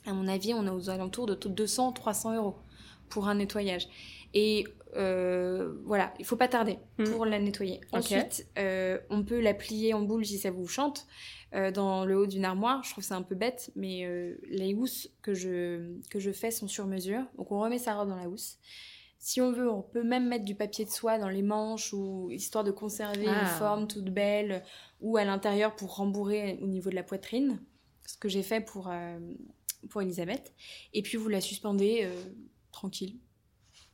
À 0.07 0.13
mon 0.13 0.29
avis, 0.29 0.53
on 0.53 0.67
est 0.67 0.71
aux 0.71 0.91
alentours 0.91 1.25
de 1.27 1.35
200-300 1.35 2.37
euros 2.37 2.57
pour 3.09 3.29
un 3.29 3.37
nettoyage. 3.37 3.89
Et 4.35 4.67
euh, 4.97 5.75
voilà, 5.85 6.15
il 6.19 6.25
faut 6.25 6.37
pas 6.37 6.49
tarder 6.49 6.79
Mm. 6.99 7.05
pour 7.11 7.25
la 7.27 7.39
nettoyer. 7.39 7.81
Ensuite, 7.93 8.47
euh, 8.59 8.99
on 9.11 9.23
peut 9.25 9.41
la 9.41 9.55
plier 9.55 9.95
en 9.95 10.01
boule 10.03 10.25
si 10.25 10.39
ça 10.39 10.51
vous 10.51 10.67
chante 10.67 11.07
euh, 11.55 11.71
dans 11.71 12.05
le 12.05 12.17
haut 12.19 12.27
d'une 12.27 12.45
armoire. 12.45 12.83
Je 12.85 12.91
trouve 12.93 13.05
ça 13.05 13.17
un 13.17 13.23
peu 13.23 13.35
bête, 13.35 13.71
mais 13.77 14.09
les 14.49 14.75
housses 14.75 15.09
que 15.23 15.35
je, 15.35 15.95
que 16.11 16.19
je 16.19 16.31
fais 16.33 16.51
sont 16.51 16.69
sur 16.69 16.87
mesure. 16.87 17.23
Donc 17.37 17.53
on 17.53 17.61
remet 17.61 17.79
sa 17.79 17.95
robe 17.95 18.09
dans 18.09 18.17
la 18.17 18.29
housse. 18.29 18.59
Si 19.21 19.41
on 19.41 19.51
veut, 19.53 19.69
on 19.71 19.83
peut 19.83 20.05
même 20.05 20.29
mettre 20.29 20.45
du 20.45 20.55
papier 20.55 20.85
de 20.85 20.91
soie 20.91 21.19
dans 21.19 21.29
les 21.29 21.43
manches 21.43 21.93
ou 21.93 22.31
histoire 22.31 22.63
de 22.65 22.71
conserver 22.71 23.27
Ah. 23.29 23.41
une 23.43 23.47
forme 23.59 23.87
toute 23.89 24.05
belle 24.11 24.63
ou 25.01 25.17
à 25.17 25.25
l'intérieur 25.25 25.75
pour 25.75 25.97
rembourrer 25.97 26.59
au 26.63 26.67
niveau 26.69 26.89
de 26.91 26.95
la 26.95 27.03
poitrine. 27.03 27.61
Ce 28.07 28.17
que 28.17 28.29
j'ai 28.29 28.43
fait 28.45 28.61
pour, 28.61 28.91
pour 29.91 30.03
Elisabeth. 30.03 30.55
Et 30.95 31.03
puis 31.03 31.17
vous 31.19 31.29
la 31.29 31.41
suspendez 31.41 32.09
tranquille. 32.73 33.17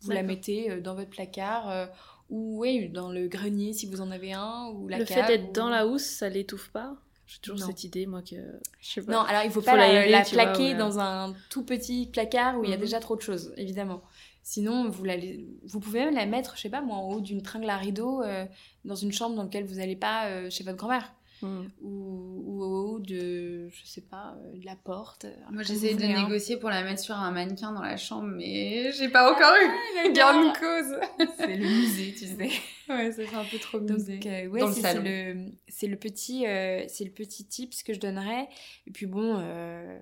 Vous 0.05 0.11
la 0.13 0.23
mettez 0.23 0.71
euh, 0.71 0.81
dans 0.81 0.95
votre 0.95 1.11
placard 1.11 1.71
euh, 1.71 1.87
ou 2.31 2.61
oui, 2.61 2.89
dans 2.89 3.11
le 3.11 3.29
grenier 3.29 3.73
si 3.73 3.87
vous 3.87 4.01
en 4.01 4.11
avez 4.11 4.33
un 4.33 4.69
ou 4.75 4.89
la 4.89 4.99
Le 4.99 5.05
cave, 5.05 5.27
fait 5.27 5.39
d'être 5.39 5.51
ou- 5.51 5.53
dans 5.53 5.69
la 5.69 5.87
housse, 5.87 6.05
ça 6.05 6.29
l'étouffe 6.29 6.71
pas? 6.71 6.97
J'ai 7.27 7.39
toujours 7.41 7.59
Non. 7.61 7.67
cette 7.69 7.85
idée, 7.85 8.05
moi, 8.07 8.21
que. 8.23 8.37
Je 8.81 8.89
sais 8.91 9.03
pas. 9.03 9.13
Non, 9.13 9.21
alors 9.21 9.43
il 9.45 9.51
faut 9.51 9.61
Faut 9.61 9.65
pas 9.67 9.77
la, 9.77 10.07
vois, 10.07 10.23
plaquer 10.31 10.73
ouais. 10.73 10.75
dans 10.75 10.99
un 10.99 11.35
tout 11.49 11.65
petit 11.65 12.07
placard 12.13 12.59
où 12.59 12.65
il 12.65 12.71
y 12.71 12.73
a 12.75 12.77
Mhm. 12.77 12.83
déjà 12.83 13.01
trop 13.01 13.17
de 13.17 13.23
choses, 13.23 13.53
évidemment. 13.57 14.03
Sinon, 14.43 14.91
vous, 14.91 15.05
la, 15.05 15.17
vous 15.65 15.81
pouvez 15.81 16.05
même 16.05 16.15
la 16.15 16.27
mettre, 16.27 16.55
je 16.57 16.61
sais 16.63 16.69
pas 16.69 16.83
moi, 16.83 16.97
en 16.99 17.09
haut 17.13 17.21
d'une 17.23 17.41
tringle 17.41 17.71
à 17.71 17.79
rideau 17.79 18.23
euh, 18.23 18.45
dans 18.85 18.95
une 18.95 19.11
chambre 19.11 19.35
dans 19.37 19.45
laquelle 19.45 19.65
vous 19.65 19.77
n'allez 19.77 19.97
pas 19.97 20.27
euh, 20.27 20.51
chez 20.51 20.65
votre 20.65 20.77
grand-mère. 20.77 21.15
Hmm. 21.45 21.67
Ou, 21.83 22.43
ou 22.47 22.63
au 22.65 22.95
haut 22.95 23.01
de, 23.01 23.69
je 23.69 23.85
sais 23.87 24.01
pas, 24.01 24.35
euh, 24.39 24.57
de 24.59 24.65
la 24.65 24.77
porte. 24.77 25.27
Moi, 25.51 25.63
vous 25.63 25.75
de 25.99 26.03
hein. 26.05 26.23
négocier 26.23 26.57
pour 26.57 26.71
la 26.71 26.83
mettre 26.83 27.01
sur 27.03 27.15
un 27.15 27.31
mannequin 27.33 27.73
dans 27.73 27.83
la 27.83 27.99
chambre, 27.99 28.29
mais 28.29 28.91
j'ai 28.93 29.11
pas 29.11 29.31
encore 29.31 29.53
eu 29.57 30.13
gain 30.15 30.33
de 30.43 30.59
cause. 30.59 31.29
C'est 31.37 31.57
le 31.57 31.67
musée, 31.67 32.15
tu 32.17 32.27
sais. 32.27 32.51
Ouais, 32.89 33.13
ça 33.13 33.25
fait 33.25 33.37
un 33.37 33.45
peu 33.45 33.59
trop 33.59 33.79
Donc, 33.79 33.99
musée. 33.99 34.21
euh, 34.27 34.47
ouais, 34.49 34.61
Dans 34.61 34.67
le 34.69 34.73
c'est- 34.75 35.01
le, 35.01 35.47
c'est 35.69 35.87
le 35.87 35.97
petit, 35.97 36.47
euh, 36.47 36.85
c'est 36.89 37.05
le 37.05 37.11
petit 37.11 37.47
tips 37.47 37.83
que 37.83 37.93
je 37.95 38.01
donnerais. 38.01 38.49
Et 38.87 38.91
puis 38.91 39.07
bon, 39.07 39.37
euh, 39.39 39.99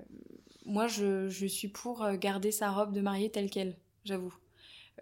moi, 0.66 0.86
je, 0.88 1.28
je 1.28 1.46
suis 1.46 1.68
pour 1.68 2.08
garder 2.18 2.50
sa 2.52 2.70
robe 2.70 2.92
de 2.92 3.00
mariée 3.00 3.30
telle 3.30 3.50
quelle, 3.50 3.76
j'avoue. 4.04 4.34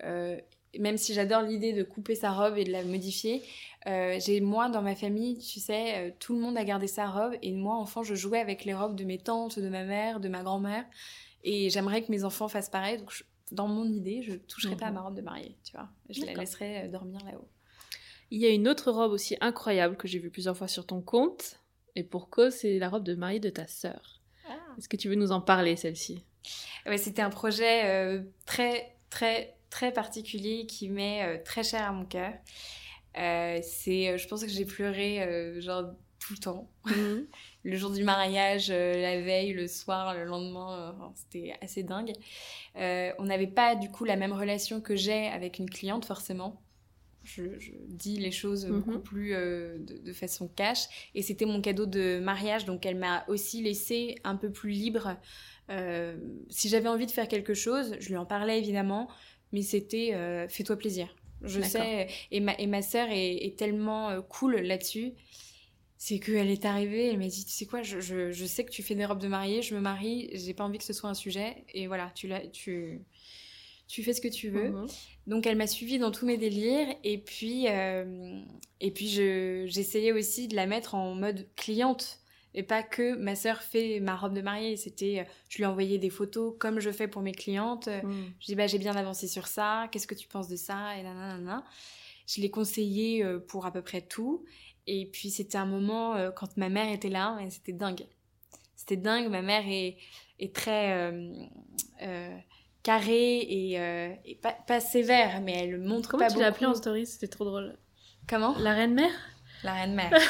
Euh, 0.05 0.39
même 0.79 0.97
si 0.97 1.15
j'adore 1.15 1.43
l'idée 1.43 1.73
de 1.73 1.83
couper 1.83 2.15
sa 2.15 2.31
robe 2.33 2.57
et 2.57 2.65
de 2.65 2.71
la 2.73 2.85
modifier, 2.85 3.43
euh, 3.87 4.19
j'ai 4.25 4.41
moi 4.41 4.69
dans 4.69 4.83
ma 4.83 4.95
famille, 4.95 5.39
tu 5.39 5.59
sais, 5.61 5.95
euh, 5.99 6.11
tout 6.19 6.35
le 6.35 6.41
monde 6.41 6.57
a 6.57 6.65
gardé 6.65 6.87
sa 6.87 7.09
robe 7.09 7.35
et 7.43 7.53
moi 7.53 7.75
enfant, 7.77 8.03
je 8.03 8.15
jouais 8.15 8.39
avec 8.41 8.65
les 8.65 8.75
robes 8.75 8.95
de 8.97 9.05
mes 9.05 9.19
tantes, 9.19 9.59
de 9.59 9.69
ma 9.69 9.85
mère, 9.85 10.21
de 10.21 10.29
ma 10.29 10.43
grand-mère 10.43 10.85
et 11.45 11.71
j'aimerais 11.71 12.03
que 12.03 12.11
mes 12.13 12.25
enfants 12.25 12.49
fassent 12.49 12.69
pareil. 12.71 12.99
Donc 12.99 13.11
je- 13.13 13.25
dans 13.53 13.67
mon 13.67 13.85
idée, 13.91 14.23
je 14.23 14.35
toucherai 14.35 14.77
pas 14.77 14.87
à 14.87 14.89
Mhm. 14.91 14.95
ma 14.95 15.01
robe 15.03 15.15
de 15.17 15.23
mariée, 15.23 15.57
tu 15.65 15.73
vois. 15.73 15.89
Je 16.09 16.25
la 16.25 16.35
laisserai 16.35 16.83
euh, 16.85 16.89
dormir 16.89 17.21
là-haut. 17.25 17.49
Il 18.31 18.39
y 18.41 18.47
a 18.47 18.51
une 18.51 18.69
autre 18.69 18.93
robe 18.93 19.11
aussi 19.11 19.37
incroyable 19.41 19.97
que 19.97 20.07
j'ai 20.07 20.21
vue 20.21 20.31
plusieurs 20.31 20.57
fois 20.57 20.69
sur 20.69 20.87
ton 20.87 21.01
compte. 21.01 21.57
Et 21.97 22.05
pour 22.05 22.31
cause, 22.31 22.53
c'est 22.53 22.79
la 22.79 22.89
robe 22.89 23.03
de 23.03 23.15
mariée 23.17 23.41
de 23.41 23.51
ta 23.51 23.67
sœur. 23.67 24.21
Est-ce 24.79 24.89
que 24.89 24.97
tu 24.97 25.09
veux 25.09 25.17
nous 25.17 25.33
en 25.33 25.41
parler, 25.41 25.75
celle-ci? 25.75 26.23
Ouais, 26.87 26.97
c'était 26.97 27.23
un 27.23 27.31
projet 27.31 27.87
euh, 27.87 28.23
très, 28.47 28.95
très, 29.11 29.57
très 29.71 29.93
particulier 29.93 30.67
qui 30.67 30.89
m'est 30.89 31.25
euh, 31.25 31.43
très 31.45 31.63
cher 31.65 31.83
à 31.83 31.93
mon 31.93 32.05
cœur. 32.05 32.33
Euh, 33.19 33.59
c'est, 33.63 34.09
euh, 34.11 34.19
je 34.19 34.29
pense 34.29 34.43
que 34.43 34.51
j'ai 34.51 34.65
pleuré 34.65 35.61
genre 35.61 35.85
tout 36.21 36.35
le 36.35 36.39
temps. 36.39 36.71
Le 37.63 37.77
jour 37.77 37.91
du 37.91 38.05
mariage, 38.05 38.69
euh, 38.71 38.95
la 39.03 39.21
veille, 39.21 39.53
le 39.53 39.69
soir, 39.69 40.15
le 40.15 40.25
lendemain, 40.25 40.95
euh, 40.99 41.07
c'était 41.15 41.55
assez 41.61 41.83
dingue. 41.83 42.13
Euh, 42.77 43.13
on 43.19 43.25
n'avait 43.25 43.47
pas 43.47 43.75
du 43.75 43.91
coup 43.91 44.05
la 44.07 44.17
même 44.17 44.33
relation 44.33 44.81
que 44.81 44.97
j'ai 44.97 45.27
avec 45.27 45.59
une 45.59 45.69
cliente 45.69 46.07
forcément. 46.07 46.63
Je, 47.23 47.59
je 47.59 47.73
dis 47.87 48.17
les 48.17 48.31
choses 48.31 48.65
Mhm. 48.65 48.81
beaucoup 48.81 48.99
plus 49.01 49.33
de, 49.33 49.99
de 50.03 50.13
façon 50.15 50.49
cash. 50.49 50.87
Et 51.15 51.21
c'était 51.21 51.45
mon 51.45 51.61
cadeau 51.61 51.85
de 51.85 52.19
mariage, 52.19 52.65
donc 52.65 52.87
elle 52.87 52.97
m'a 52.97 53.25
aussi 53.29 53.63
laissé 53.63 54.17
un 54.25 54.37
peu 54.37 54.51
plus 54.51 54.71
libre. 54.71 55.17
Si 56.49 56.69
j'avais 56.69 56.89
envie 56.89 57.07
de 57.07 57.11
faire 57.13 57.29
quelque 57.29 57.55
chose, 57.55 57.95
je 58.01 58.09
lui 58.09 58.17
en 58.17 58.25
parlais 58.27 58.59
évidemment, 58.59 59.09
mais 59.53 59.63
c'était 59.63 60.15
euh, 60.15 60.49
fais-toi 60.49 60.77
plaisir. 60.77 61.15
Je 61.43 61.63
sais, 61.63 62.09
et 62.31 62.41
ma, 62.41 62.55
et 62.59 62.67
ma 62.67 62.83
sœur 62.83 63.09
est, 63.11 63.47
est 63.47 63.59
tellement 63.59 64.11
euh, 64.11 64.21
cool 64.21 64.57
là-dessus. 64.57 65.13
C'est 65.97 66.19
qu'elle 66.19 66.51
est 66.51 66.65
arrivée, 66.65 67.09
elle 67.09 67.19
m'a 67.19 67.27
dit, 67.29 67.45
tu 67.45 67.51
sais 67.51 67.67
quoi, 67.67 67.83
je, 67.83 68.01
je, 68.01 68.31
je 68.31 68.45
sais 68.47 68.65
que 68.65 68.71
tu 68.71 68.83
fais 68.83 68.95
des 68.95 69.05
robes 69.05 69.21
de 69.21 69.29
mariée, 69.29 69.63
je 69.63 69.75
me 69.75 69.81
marie, 69.81 70.31
j'ai 70.33 70.55
pas 70.55 70.65
envie 70.65 70.79
que 70.79 70.85
ce 70.85 70.95
soit 70.95 71.11
un 71.11 71.15
sujet, 71.15 71.65
et 71.75 71.87
voilà, 71.87 72.11
tu, 72.15 72.31
tu, 72.53 73.03
tu 73.91 74.05
fais 74.05 74.13
ce 74.13 74.21
que 74.21 74.29
tu 74.29 74.51
veux. 74.51 74.71
Mhm. 74.71 74.87
Donc 75.27 75.47
elle 75.47 75.57
m'a 75.57 75.67
suivie 75.67 75.99
dans 75.99 76.13
tous 76.13 76.27
mes 76.27 76.39
délires 76.39 76.89
et 77.05 77.19
puis 77.19 77.67
euh, 77.69 78.41
et 78.81 78.91
puis 78.93 79.09
je 79.09 79.65
j'essayais 79.67 80.13
aussi 80.13 80.49
de 80.49 80.55
la 80.57 80.67
mettre 80.67 80.95
en 80.95 81.15
mode 81.15 81.49
cliente 81.57 82.20
et 82.55 82.63
pas 82.63 82.83
que 82.83 83.15
ma 83.17 83.35
sœur 83.37 83.63
fait 83.63 84.01
ma 84.01 84.17
robe 84.17 84.35
de 84.35 84.41
mariée. 84.43 84.77
C'était 84.77 85.21
euh, 85.21 85.25
je 85.49 85.59
lui 85.59 85.65
envoyais 85.67 85.99
des 85.99 86.11
photos 86.11 86.55
comme 86.59 86.81
je 86.81 86.91
fais 86.91 87.09
pour 87.09 87.23
mes 87.23 87.33
clientes. 87.33 87.89
Mhm. 87.89 88.33
Je 88.41 88.47
dis 88.47 88.55
bah 88.55 88.67
j'ai 88.67 88.79
bien 88.79 88.97
avancé 88.97 89.29
sur 89.29 89.47
ça. 89.47 89.89
Qu'est-ce 89.91 90.07
que 90.07 90.15
tu 90.15 90.29
penses 90.29 90.49
de 90.49 90.57
ça? 90.57 90.97
Et 90.99 91.03
nanana. 91.03 91.65
Je 92.27 92.41
l'ai 92.41 92.51
conseillé 92.51 93.25
euh, 93.25 93.39
pour 93.39 93.67
à 93.67 93.73
peu 93.73 93.83
près 93.83 94.01
tout 94.03 94.45
et 94.87 95.07
puis 95.13 95.31
c'était 95.31 95.59
un 95.59 95.67
moment 95.67 96.15
euh, 96.17 96.31
quand 96.31 96.57
ma 96.57 96.69
mère 96.69 96.91
était 96.93 97.09
là 97.09 97.39
et 97.45 97.51
c'était 97.51 97.73
dingue. 97.73 98.07
C'était 98.77 98.97
dingue. 98.97 99.29
Ma 99.29 99.43
mère 99.43 99.65
est 99.67 99.97
est 100.39 100.55
très 100.55 100.93
euh, 100.93 101.33
euh, 102.03 102.37
carrée 102.83 103.41
et, 103.41 103.79
euh, 103.79 104.11
et 104.25 104.37
pas, 104.37 104.53
pas 104.53 104.81
sévère, 104.81 105.43
mais 105.43 105.53
elle 105.53 105.79
montre 105.79 106.09
Comment 106.13 106.27
pas 106.27 106.33
tu 106.33 106.39
l'as 106.39 106.47
appelée 106.47 106.65
en 106.65 106.71
beaucoup. 106.71 106.81
story? 106.81 107.05
C'était 107.07 107.29
trop 107.29 107.45
drôle. 107.45 107.77
Comment? 108.27 108.57
La 108.59 108.73
reine 108.73 108.95
mère? 108.95 109.13
La 109.63 109.73
reine 109.75 109.95
mère. 109.95 110.11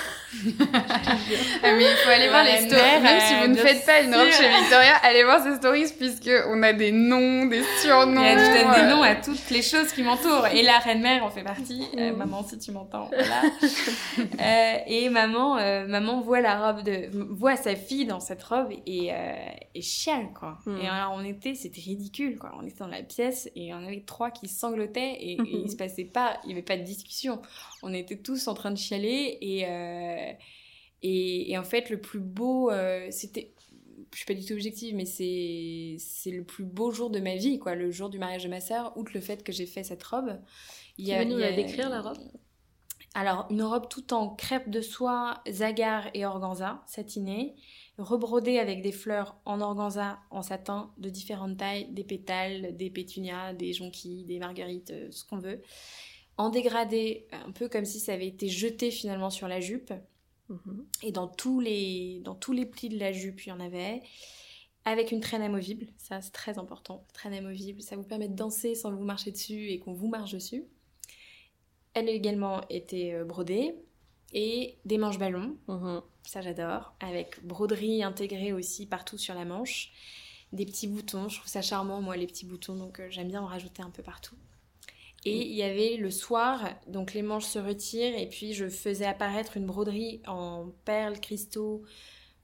Ah, 1.62 1.72
mais 1.76 1.82
il 1.84 1.96
faut 2.04 2.10
aller 2.10 2.28
voir 2.28 2.44
La 2.44 2.52
les 2.60 2.66
stories. 2.66 2.80
mère, 2.82 3.02
Même 3.02 3.20
si 3.20 3.34
euh, 3.34 3.40
vous 3.42 3.48
ne 3.48 3.54
bien 3.54 3.62
faites 3.64 3.84
pas 3.86 4.00
une 4.00 4.14
robe 4.14 4.28
chez 4.30 4.48
Victoria, 4.48 4.94
allez 5.02 5.24
voir 5.24 5.42
ses 5.42 5.56
stories 5.56 5.92
puisque 5.98 6.30
on 6.48 6.62
a 6.62 6.72
des 6.72 6.92
noms, 6.92 7.46
des 7.46 7.62
surnoms. 7.82 8.22
Et 8.22 8.26
elle 8.28 8.36
donne 8.38 8.72
euh, 8.72 8.82
des 8.82 8.88
noms 8.94 9.02
à 9.02 9.16
toutes 9.16 9.50
les 9.50 9.62
choses 9.62 9.92
qui 9.92 10.02
m'entourent. 10.02 10.46
Et 10.48 10.62
la 10.62 10.78
reine 10.78 11.00
mère 11.02 11.24
en 11.24 11.30
fait 11.30 11.42
partie. 11.42 11.86
Euh, 11.98 12.12
Mm. 12.12 12.16
maman, 12.16 12.44
si 12.44 12.58
tu 12.58 12.72
m'entends, 12.72 13.08
voilà. 13.12 13.42
Euh, 14.40 14.76
et 14.86 15.08
maman, 15.10 15.58
euh, 15.58 15.86
maman 15.86 16.20
voit 16.20 16.40
la 16.40 16.58
robe 16.72 16.82
de, 16.82 17.08
voit 17.30 17.56
sa 17.56 17.74
fille 17.76 18.06
dans 18.06 18.20
cette 18.20 18.42
robe 18.42 18.70
et, 18.86 19.12
euh, 19.12 19.32
et 19.74 19.82
chiale 19.82 20.28
quoi. 20.38 20.58
Mm. 20.66 20.76
Et 20.82 20.88
alors 20.88 21.12
on 21.16 21.24
était, 21.24 21.54
c'était 21.54 21.80
ridicule 21.80 22.38
quoi. 22.38 22.52
On 22.60 22.66
était 22.66 22.78
dans 22.78 22.86
la 22.88 23.02
pièce 23.02 23.48
et 23.56 23.72
on 23.74 23.84
avait 23.86 24.02
trois 24.06 24.30
qui 24.30 24.48
sanglotaient 24.48 25.12
et, 25.20 25.32
et 25.32 25.38
il 25.64 25.70
se 25.70 25.76
passait 25.76 26.04
pas, 26.04 26.38
il 26.44 26.50
y 26.50 26.52
avait 26.52 26.62
pas 26.62 26.76
de 26.76 26.82
discussion. 26.82 27.40
On 27.82 27.92
était 27.94 28.16
tous 28.16 28.48
en 28.48 28.54
train 28.54 28.70
de 28.70 28.78
chialer 28.78 29.38
et 29.40 29.66
euh, 29.66 30.32
et, 31.02 31.52
et 31.52 31.58
en 31.58 31.64
fait 31.64 31.88
le 31.90 32.00
plus 32.00 32.20
beau, 32.20 32.70
euh, 32.70 33.08
c'était 33.10 33.54
je 34.12 34.18
suis 34.18 34.26
pas 34.26 34.34
du 34.34 34.44
tout 34.44 34.54
objective, 34.54 34.94
mais 34.94 35.04
c'est 35.04 35.96
c'est 35.98 36.30
le 36.30 36.44
plus 36.44 36.64
beau 36.64 36.90
jour 36.90 37.10
de 37.10 37.20
ma 37.20 37.36
vie, 37.36 37.58
quoi, 37.58 37.74
le 37.74 37.90
jour 37.90 38.10
du 38.10 38.18
mariage 38.18 38.44
de 38.44 38.48
ma 38.48 38.60
sœur, 38.60 38.96
outre 38.96 39.12
le 39.14 39.20
fait 39.20 39.42
que 39.42 39.52
j'ai 39.52 39.66
fait 39.66 39.84
cette 39.84 40.02
robe. 40.02 40.40
Il 40.98 41.06
Tu 41.06 41.16
veux 41.16 41.24
nous 41.24 41.38
il 41.38 41.40
la 41.40 41.52
décrire, 41.52 41.88
la 41.88 42.02
robe? 42.02 42.18
Alors, 43.14 43.46
une 43.50 43.62
robe 43.62 43.88
tout 43.88 44.14
en 44.14 44.28
crêpe 44.28 44.70
de 44.70 44.80
soie, 44.80 45.42
zagar 45.50 46.10
et 46.14 46.24
organza, 46.24 46.84
satinée, 46.86 47.56
rebrodée 47.98 48.60
avec 48.60 48.82
des 48.82 48.92
fleurs 48.92 49.40
en 49.44 49.60
organza, 49.60 50.20
en 50.30 50.42
satin, 50.42 50.92
de 50.96 51.10
différentes 51.10 51.56
tailles, 51.56 51.88
des 51.90 52.04
pétales, 52.04 52.76
des 52.76 52.88
pétunias, 52.88 53.52
des 53.52 53.72
jonquilles, 53.72 54.24
des 54.24 54.38
marguerites, 54.38 54.92
euh, 54.92 55.08
ce 55.10 55.24
qu'on 55.24 55.38
veut. 55.38 55.60
En 56.40 56.48
dégradé, 56.48 57.26
un 57.32 57.52
peu 57.52 57.68
comme 57.68 57.84
si 57.84 58.00
ça 58.00 58.14
avait 58.14 58.26
été 58.26 58.48
jeté 58.48 58.90
finalement 58.90 59.28
sur 59.28 59.46
la 59.46 59.60
jupe. 59.60 59.92
Mhm. 60.48 60.86
Et 61.02 61.12
dans 61.12 61.28
tous 61.28 61.60
les, 61.60 62.20
dans 62.24 62.34
tous 62.34 62.52
les 62.52 62.64
plis 62.64 62.88
de 62.88 62.98
la 62.98 63.12
jupe, 63.12 63.44
il 63.44 63.50
y 63.50 63.52
en 63.52 63.60
avait. 63.60 64.00
Avec 64.86 65.12
une 65.12 65.20
traîne 65.20 65.42
amovible, 65.42 65.88
ça 65.98 66.22
c'est 66.22 66.30
très 66.30 66.58
important. 66.58 67.04
Traîne 67.12 67.34
amovible, 67.34 67.82
ça 67.82 67.94
vous 67.94 68.04
permet 68.04 68.26
de 68.26 68.34
danser 68.34 68.74
sans 68.74 68.90
vous 68.90 69.04
marcher 69.04 69.32
dessus 69.32 69.68
et 69.68 69.80
qu'on 69.80 69.92
vous 69.92 70.08
marche 70.08 70.32
dessus. 70.32 70.64
Elle 71.92 72.08
a 72.08 72.12
également 72.12 72.66
été 72.70 73.12
euh, 73.12 73.24
brodée. 73.26 73.74
Et 74.32 74.78
des 74.86 74.96
manches 74.96 75.18
ballons, 75.18 75.58
Mhm. 75.68 76.00
ça 76.22 76.40
j'adore. 76.40 76.94
Avec 77.00 77.44
broderie 77.44 78.02
intégrée 78.02 78.54
aussi 78.54 78.86
partout 78.86 79.18
sur 79.18 79.34
la 79.34 79.44
manche. 79.44 79.92
Des 80.54 80.64
petits 80.64 80.86
boutons, 80.88 81.28
je 81.28 81.36
trouve 81.36 81.50
ça 81.50 81.60
charmant 81.60 82.00
moi 82.00 82.16
les 82.16 82.26
petits 82.26 82.46
boutons, 82.46 82.76
donc 82.76 82.98
euh, 82.98 83.08
j'aime 83.10 83.28
bien 83.28 83.42
en 83.42 83.46
rajouter 83.46 83.82
un 83.82 83.90
peu 83.90 84.02
partout. 84.02 84.36
Et 85.26 85.46
il 85.46 85.54
y 85.54 85.62
avait 85.62 85.96
le 85.96 86.10
soir, 86.10 86.70
donc 86.86 87.12
les 87.12 87.20
manches 87.22 87.44
se 87.44 87.58
retirent 87.58 88.16
et 88.18 88.26
puis 88.26 88.54
je 88.54 88.68
faisais 88.68 89.04
apparaître 89.04 89.56
une 89.58 89.66
broderie 89.66 90.22
en 90.26 90.68
perles, 90.86 91.20
cristaux, 91.20 91.82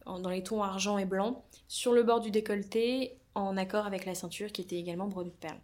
en- 0.05 0.19
dans 0.21 0.29
les 0.31 0.43
tons 0.43 0.63
argent 0.63 0.99
et 0.99 1.07
blanc, 1.07 1.45
sur 1.69 1.93
le 1.93 2.03
bord 2.03 2.21
du 2.21 2.31
décolleté, 2.31 3.17
en 3.35 3.57
accord 3.57 3.87
avec 3.87 4.05
la 4.05 4.15
ceinture 4.15 4.53
qui 4.53 4.61
était 4.63 4.77
également 4.77 5.07
brodée 5.07 5.31
de 5.31 5.35
perles. 5.37 5.61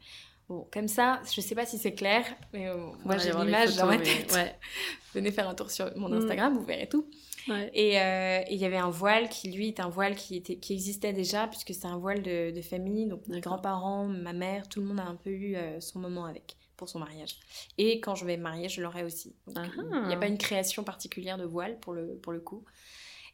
Bon, 0.49 0.67
comme 0.73 0.89
ça, 0.89 1.21
je 1.35 1.41
sais 1.41 1.55
pas 1.55 1.65
si 1.67 1.79
c'est 1.79 1.93
clair, 1.95 2.25
mais 2.53 2.67
euh, 2.69 2.77
On 2.77 3.07
moi 3.07 3.17
j'ai 3.19 3.31
l'image 3.33 3.77
dans 3.77 3.87
ma 3.87 3.97
tête. 3.99 4.33
Ouais. 4.33 4.55
Venez 5.15 5.31
faire 5.33 5.49
un 5.49 5.55
tour 5.55 5.71
sur 5.71 5.95
mon 5.97 6.09
Mm. 6.09 6.15
Instagram, 6.15 6.55
vous 6.59 6.65
verrez 6.65 6.89
tout. 6.89 7.07
ouais. 7.49 7.71
Et 7.75 8.01
euh, 8.01 8.41
et 8.49 8.55
il 8.55 8.59
y 8.61 8.65
avait 8.65 8.77
un 8.79 8.91
voile 8.91 9.29
qui, 9.29 9.51
lui, 9.53 9.69
est 9.69 9.81
un 9.81 9.89
voile 9.89 10.15
qui, 10.17 10.37
était, 10.37 10.57
qui 10.57 10.73
existait 10.73 11.13
déjà, 11.13 11.47
puisque 11.47 11.73
c'est 11.75 11.87
un 11.87 11.97
voile 11.99 12.23
de, 12.23 12.51
de 12.51 12.61
famille. 12.63 13.07
Donc, 13.07 13.27
mes 13.29 13.41
grands-parents, 13.41 14.07
ma 14.07 14.33
mère, 14.33 14.69
tout 14.69 14.81
le 14.81 14.87
monde 14.87 15.01
a 15.01 15.05
un 15.07 15.15
peu 15.17 15.31
eu 15.31 15.57
euh, 15.57 15.81
son 15.81 15.99
moment 16.01 16.25
avec 16.27 16.57
pour 16.83 16.89
son 16.89 16.99
mariage. 16.99 17.37
Et 17.79 18.01
quand 18.01 18.17
je 18.17 18.25
vais 18.25 18.37
me 18.37 18.43
marier, 18.43 18.69
je 18.69 18.83
l'aurai 18.83 19.05
aussi. 19.05 19.37
Ah 19.55 19.63
il 19.77 20.09
n'y 20.09 20.15
a 20.15 20.17
pas 20.17 20.27
une 20.27 20.37
création 20.37 20.83
particulière 20.83 21.39
de 21.39 21.45
voile 21.45 21.79
pour 21.79 21.93
le, 21.93 22.17
pour 22.17 22.33
le 22.33 22.41
coup. 22.41 22.65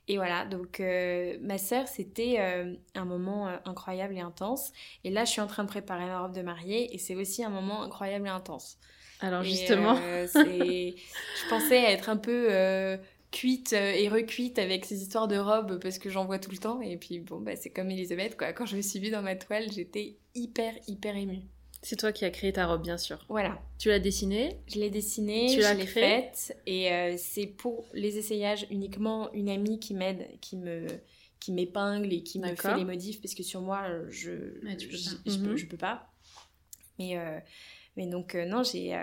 Et 0.06 0.18
voilà, 0.18 0.44
donc 0.44 0.80
euh, 0.80 1.38
ma 1.40 1.56
sœur, 1.56 1.88
c'était 1.88 2.36
euh, 2.40 2.74
un 2.94 3.06
moment 3.06 3.48
euh, 3.48 3.56
incroyable 3.64 4.14
et 4.18 4.20
intense. 4.20 4.70
Et 5.02 5.08
là, 5.08 5.24
je 5.24 5.30
suis 5.30 5.40
en 5.40 5.46
train 5.46 5.64
de 5.64 5.68
préparer 5.68 6.04
ma 6.04 6.20
robe 6.20 6.34
de 6.34 6.42
mariée 6.42 6.94
et 6.94 6.98
c'est 6.98 7.14
aussi 7.14 7.42
un 7.42 7.48
moment 7.48 7.82
incroyable 7.82 8.26
et 8.26 8.30
intense. 8.30 8.76
Alors 9.20 9.40
Et, 9.40 9.46
justement, 9.46 9.96
je 9.96 11.48
pensais 11.48 11.82
être 11.84 12.10
un 12.10 12.18
peu 12.18 12.98
cuite 13.30 13.72
et 13.72 14.10
recuite 14.10 14.58
avec 14.58 14.84
ces 14.84 15.00
histoires 15.00 15.26
de 15.26 15.38
robes 15.38 15.80
parce 15.80 15.98
que 15.98 16.10
j'en 16.10 16.26
vois 16.26 16.38
tout 16.38 16.50
le 16.50 16.58
temps. 16.58 16.82
Et 16.82 16.98
puis 16.98 17.20
bon, 17.20 17.40
bah, 17.40 17.56
c'est 17.56 17.70
comme 17.70 17.90
Elisabeth, 17.90 18.36
quoi. 18.36 18.52
Quand 18.52 18.66
je 18.66 18.76
me 18.76 18.82
suis 18.82 19.00
vue 19.00 19.10
dans 19.10 19.22
ma 19.22 19.36
toile, 19.36 19.72
j'étais 19.72 20.16
hyper, 20.34 20.74
hyper 20.86 21.16
émue. 21.16 21.40
C'est 21.82 21.96
toi 21.96 22.12
qui 22.12 22.24
as 22.24 22.30
créé 22.30 22.52
ta 22.52 22.66
robe, 22.66 22.82
bien 22.82 22.96
sûr. 22.98 23.18
Voilà, 23.28 23.60
Tu 23.78 23.88
l'as 23.88 23.98
dessinée 24.00 24.56
je 24.68 24.78
l'ai 24.80 24.90
dessinée, 24.90 25.48
Tu 25.48 25.60
l'as 25.60 25.72
je 25.74 25.78
l'ai 25.78 25.86
faite. 25.86 26.56
Et 26.66 26.92
euh, 26.92 27.14
c'est 27.16 27.46
pour 27.46 27.86
les 27.94 28.18
essayages 28.18 28.66
uniquement 28.70 29.32
une 29.32 29.48
amie 29.48 29.78
qui 29.78 29.94
m'aide, 29.94 30.26
qui 30.40 30.56
me 30.56 30.86
qui 31.40 31.52
m'épingle 31.52 32.12
et 32.12 32.22
qui 32.24 32.40
me 32.40 32.56
fait 32.56 32.74
les 32.74 32.84
modifs 32.84 33.20
parce 33.22 33.34
que 33.34 33.44
sur 33.44 33.60
moi 33.60 33.84
je 34.08 34.32
Ouais, 34.64 34.76
tu 34.76 34.88
peux 34.88 34.96
je, 34.96 35.30
Mhm. 35.30 35.56
je 35.56 35.66
peux 35.66 35.76
pas 35.76 36.10
mais 36.98 37.16
euh, 37.16 37.38
mais 37.96 38.06
donc 38.06 38.34
euh, 38.34 38.44
non 38.44 38.62
j'ai 38.64 38.96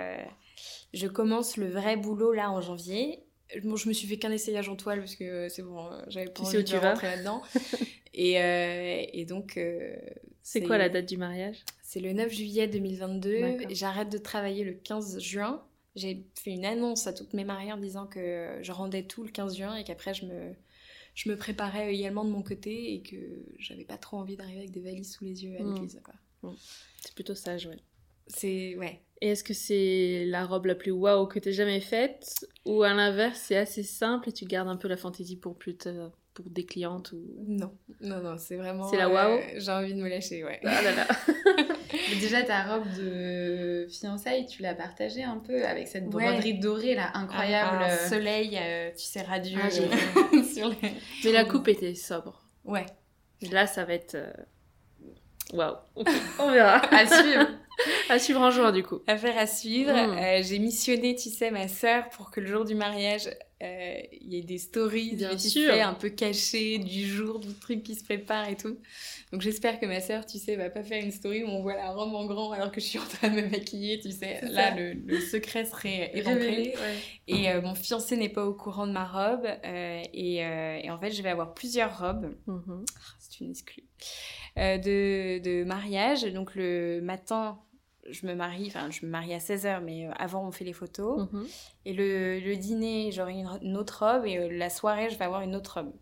je 0.93 1.07
commence 1.07 1.57
le 1.57 1.69
vrai 1.69 1.97
boulot 1.97 2.34
là 2.34 2.52
en 2.52 2.61
janvier 2.61 3.23
bon, 3.64 3.76
je 3.76 3.88
me 3.88 3.93
suis 3.93 4.07
fait 4.07 4.18
qu'un 4.18 4.31
essayage 4.31 4.69
en 4.69 4.76
toile 4.76 4.99
parce 4.99 5.15
que 5.15 5.47
c'est 5.49 5.61
bon 5.64 5.89
j'avais 6.07 6.26
pas 6.27 6.41
Tu 6.41 6.45
sais 6.45 6.57
envie 6.57 6.57
où 6.57 6.64
de 6.64 6.68
tu 6.68 6.77
vas. 6.77 6.89
rentrer 6.89 7.07
là-dedans 7.07 7.41
et, 8.14 9.19
et 9.19 9.26
donc 9.26 9.60
C'est 10.48 10.62
quoi 10.62 10.78
la 10.78 10.90
date 10.90 11.08
du 11.08 11.18
mariage? 11.18 11.58
C'est 11.82 12.00
le 12.00 12.14
9 12.14 12.32
juillet 12.32 12.68
2022 12.68 13.42
D'accord. 13.42 13.68
j'arrête 13.72 14.10
de 14.10 14.18
travailler 14.20 14.64
le 14.64 14.74
15 14.74 15.20
juin 15.20 15.64
j'ai 15.96 16.26
fait 16.36 16.52
une 16.52 16.66
annonce 16.66 17.08
à 17.08 17.14
toutes 17.14 17.34
mes 17.34 17.46
mariées 17.46 17.72
en 17.72 17.78
disant 17.78 18.06
que 18.06 18.60
je 18.62 18.72
rendais 18.72 19.04
tout 19.04 19.24
le 19.24 19.32
15 19.32 19.56
juin 19.58 19.76
et 19.76 19.84
qu'après 19.84 20.14
je 20.14 20.26
me 20.26 20.54
je 21.16 21.30
me 21.30 21.38
préparais 21.38 21.94
également 21.96 22.26
de 22.26 22.30
mon 22.30 22.44
côté 22.44 22.94
et 22.94 23.02
que 23.02 23.16
j'avais 23.58 23.86
pas 23.86 23.98
trop 23.98 24.18
envie 24.18 24.36
d'arriver 24.36 24.60
avec 24.60 24.72
des 24.72 24.82
valises 24.82 25.14
sous 25.14 25.24
les 25.24 25.46
yeux 25.46 25.56
à 25.58 25.64
Mm. 25.64 25.74
l'église 25.74 26.02
quoi. 26.04 26.14
C'est 27.02 27.16
plutôt 27.16 27.34
sage, 27.34 27.66
ouais. 27.66 27.80
C'est 28.28 28.76
ouais. 28.76 29.02
Et 29.22 29.30
est-ce 29.30 29.44
que 29.44 29.54
c'est 29.54 30.26
la 30.28 30.46
robe 30.46 30.66
la 30.66 30.76
plus 30.76 30.92
waouh 30.92 31.26
que 31.28 31.40
t'aies 31.40 31.54
jamais 31.54 31.80
faite? 31.80 32.36
Ou 32.66 32.84
à 32.84 32.94
l'inverse, 32.94 33.40
c'est 33.40 33.56
assez 33.56 33.82
simple 33.84 34.30
et 34.30 34.34
tu 34.34 34.46
gardes 34.46 34.68
un 34.68 34.76
peu 34.76 34.88
la 34.90 34.98
fantaisie 34.98 35.38
pour 35.38 35.58
plus 35.58 35.78
tard, 35.78 36.12
pour 36.36 36.49
des 36.49 36.66
clientes 36.66 37.12
ou... 37.14 37.22
Non, 37.48 37.72
non, 38.02 38.20
non, 38.22 38.38
c'est 38.38 38.56
vraiment. 38.57 38.88
C'est 38.90 38.98
la 38.98 39.10
waouh 39.10 39.40
J'ai 39.57 39.72
envie 39.72 39.94
de 39.95 40.02
me 40.02 40.07
lâcher, 40.10 40.44
ouais. 40.44 40.60
Ah 40.64 40.82
là 40.84 40.91
là 40.91 41.07
Mais 42.10 42.16
déjà, 42.20 42.44
ta 42.44 42.64
robe 42.64 42.86
de 42.98 43.88
fiançailles, 43.90 44.45
tu 44.45 44.62
l'as 44.62 44.76
partagée 44.76 45.24
un 45.24 45.38
peu 45.38 45.66
avec 45.66 45.88
cette 45.88 46.03
Ouais. 46.14 46.26
broderie 46.30 46.60
dorée 46.60 46.94
là, 46.94 47.10
incroyable. 47.16 47.82
Un, 47.84 47.88
un 47.88 47.98
soleil, 48.10 48.57
euh, 48.62 48.91
tu 48.91 49.03
sais, 49.06 49.22
radieux. 49.22 49.57
Ah, 49.64 49.68
euh, 50.36 50.44
sur 50.53 50.70
les... 50.70 50.91
Mais 51.24 51.32
la 51.32 51.45
coupe 51.45 51.68
était 51.70 51.95
sobre. 51.95 52.44
Ouais. 52.66 52.86
Là, 53.52 53.66
ça 53.66 53.86
va 53.86 53.94
être. 53.94 54.16
euh, 54.16 54.32
Waouh. 55.53 55.76
On 56.40 56.52
verra. 56.52 56.82
à 56.94 57.06
suivre. 57.07 57.48
À 58.10 58.20
suivre 58.20 58.41
en 58.41 58.52
juin, 58.52 58.72
du 58.72 58.84
coup. 58.84 58.99
Affaire 59.07 59.38
à 59.38 59.48
suivre. 59.48 59.91
Mm. 59.94 60.18
Euh, 60.18 60.41
j'ai 60.44 60.60
missionné, 60.60 61.16
tu 61.16 61.30
sais, 61.30 61.52
ma 61.52 61.68
sœur 61.68 62.10
pour 62.10 62.32
que 62.32 62.40
le 62.41 62.48
jour 62.48 62.66
du 62.66 62.74
mariage, 62.76 63.30
euh, 63.64 63.98
il 64.22 64.34
y 64.34 64.38
ait 64.38 64.44
des 64.44 64.57
stories, 64.57 65.15
Bien 65.15 65.36
tu 65.36 65.49
sûr. 65.49 65.73
un 65.73 65.94
peu 65.94 66.10
cachées 66.10 66.77
du 66.77 67.07
jour, 67.07 67.40
du 67.40 67.53
truc 67.53 67.84
qui 67.84 67.95
se 67.95 68.03
prépare 68.03 68.49
et 68.49 68.57
tout. 68.57 68.77
Donc 69.32 69.41
j'espère 69.41 69.80
que 69.80 69.86
ma 69.86 70.02
sœur, 70.02 70.26
tu 70.26 70.38
sais, 70.38 70.56
va 70.56 70.69
pas 70.69 70.84
faire 70.84 71.03
une 71.03 71.11
story 71.11 71.44
où 71.44 71.48
on 71.48 71.61
voit 71.61 71.76
la 71.76 71.91
robe 71.91 72.14
en 72.14 72.26
grand 72.26 72.52
alors 72.52 72.72
que 72.72 72.80
je 72.82 72.86
suis 72.86 72.99
en 72.99 73.06
train 73.06 73.30
de 73.30 73.41
me 73.41 73.48
maquiller, 73.49 73.99
tu 73.99 74.11
sais. 74.11 74.41
Là, 74.44 74.76
le, 74.76 74.94
le 74.94 75.19
secret 75.19 75.65
serait 75.65 76.11
éventré. 76.14 76.73
Ouais. 76.76 76.95
Et 77.27 77.49
euh, 77.49 77.61
mon 77.61 77.76
fiancé 77.76 78.18
n'est 78.18 78.30
pas 78.30 78.45
au 78.45 78.53
courant 78.53 78.88
de 78.88 78.91
ma 78.91 79.06
robe. 79.06 79.45
euh, 79.65 80.02
et, 80.14 80.45
euh, 80.45 80.80
et 80.84 80.90
en 80.91 80.99
fait, 80.99 81.11
je 81.11 81.22
vais 81.23 81.30
avoir 81.30 81.53
plusieurs 81.53 81.98
robes. 81.99 82.36
Mhm. 82.48 82.86
C'est 83.19 83.40
une 83.40 83.52
exclue. 83.52 83.84
De, 84.57 85.40
de 85.40 85.64
mariage. 85.65 86.23
Donc 86.34 86.56
le 86.56 87.02
matin, 87.02 87.60
je 88.10 88.26
me 88.27 88.36
marie, 88.36 88.68
enfin 88.68 88.90
je 88.91 89.06
me 89.06 89.11
marie 89.11 89.34
à 89.34 89.40
16h, 89.40 89.82
mais 89.84 90.07
euh, 90.07 90.11
avant 90.18 90.48
on 90.48 90.52
fait 90.52 90.65
les 90.65 90.73
photos. 90.73 91.27
Mhm. 91.32 91.48
Et 91.86 91.94
le, 91.94 92.40
le 92.40 92.56
dîner, 92.56 93.11
j'aurai 93.11 93.34
une, 93.34 93.49
une 93.61 93.77
autre 93.77 94.06
robe 94.06 94.26
et 94.26 94.38
euh, 94.38 94.49
la 94.52 94.69
soirée, 94.69 95.10
je 95.10 95.18
vais 95.18 95.26
avoir 95.26 95.41
une 95.41 95.56
autre 95.56 95.76
robe. 95.82 95.94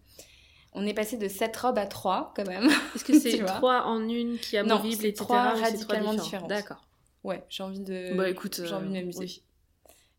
On 0.73 0.85
est 0.87 0.93
passé 0.95 1.17
de 1.17 1.27
7 1.27 1.55
robes 1.57 1.77
à 1.77 1.85
3 1.85 2.33
quand 2.35 2.47
même. 2.47 2.67
Est-ce 2.95 3.03
que 3.05 3.13
c'est 3.19 3.31
Tu 3.31 3.37
vois. 3.43 3.51
trois 3.51 3.83
en 3.85 4.07
une 4.09 4.37
qui 4.39 4.55
Non, 4.63 4.75
amovible, 4.77 5.01
c'est 5.01 5.09
etc. 5.09 5.23
trois 5.25 5.53
radicalement 5.53 6.13
différentes. 6.13 6.49
D'accord. 6.49 6.85
Ouais, 7.23 7.43
j'ai 7.49 7.63
envie 7.63 7.79
de 7.79 8.15
Bah 8.17 8.27
écoute, 8.29 8.59
j'ai 8.65 8.73
envie 8.73 8.87
de 8.89 8.91
euh, 8.91 8.99
m'amuser. 8.99 9.19
oui. 9.19 9.43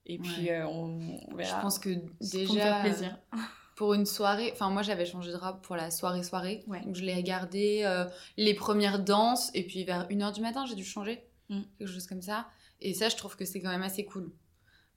Et 0.07 0.19
puis 0.19 0.45
Ouais. 0.49 0.53
euh, 0.53 0.67
on, 0.67 1.19
on 1.31 1.35
verra. 1.35 1.57
Je 1.59 1.63
pense 1.63 1.79
que 1.79 1.91
pour 1.91 2.07
me 2.21 2.27
faire 2.29 2.49
déjà, 2.53 2.81
plaisir. 2.83 3.19
pour 3.77 3.95
une 3.95 4.07
soirée, 4.07 4.51
enfin 4.53 4.71
moi 4.71 4.83
j'avais 4.83 5.05
changé 5.07 5.33
de 5.33 5.37
robe 5.37 5.61
pour 5.63 5.77
la 5.77 5.91
soirée-soirée. 5.91 6.63
Ouais. 6.69 6.81
Donc 6.83 6.95
je 6.95 7.03
l'ai 7.03 7.21
gardé 7.23 7.81
euh, 7.85 8.05
les 8.37 8.55
premières 8.55 9.01
danses 9.01 9.51
et 9.55 9.65
puis 9.67 9.83
vers 9.85 10.07
1h 10.09 10.33
du 10.35 10.41
matin 10.41 10.65
j'ai 10.67 10.75
dû 10.77 10.85
changer. 10.85 11.25
Mm. 11.49 11.61
Quelque 11.79 11.91
chose 11.93 12.07
comme 12.07 12.23
ça. 12.23 12.49
Et 12.81 12.95
ça 12.95 13.09
je 13.09 13.17
trouve 13.17 13.37
que 13.37 13.45
c'est 13.45 13.61
quand 13.61 13.71
même 13.71 13.83
assez 13.83 14.05
cool. 14.05 14.31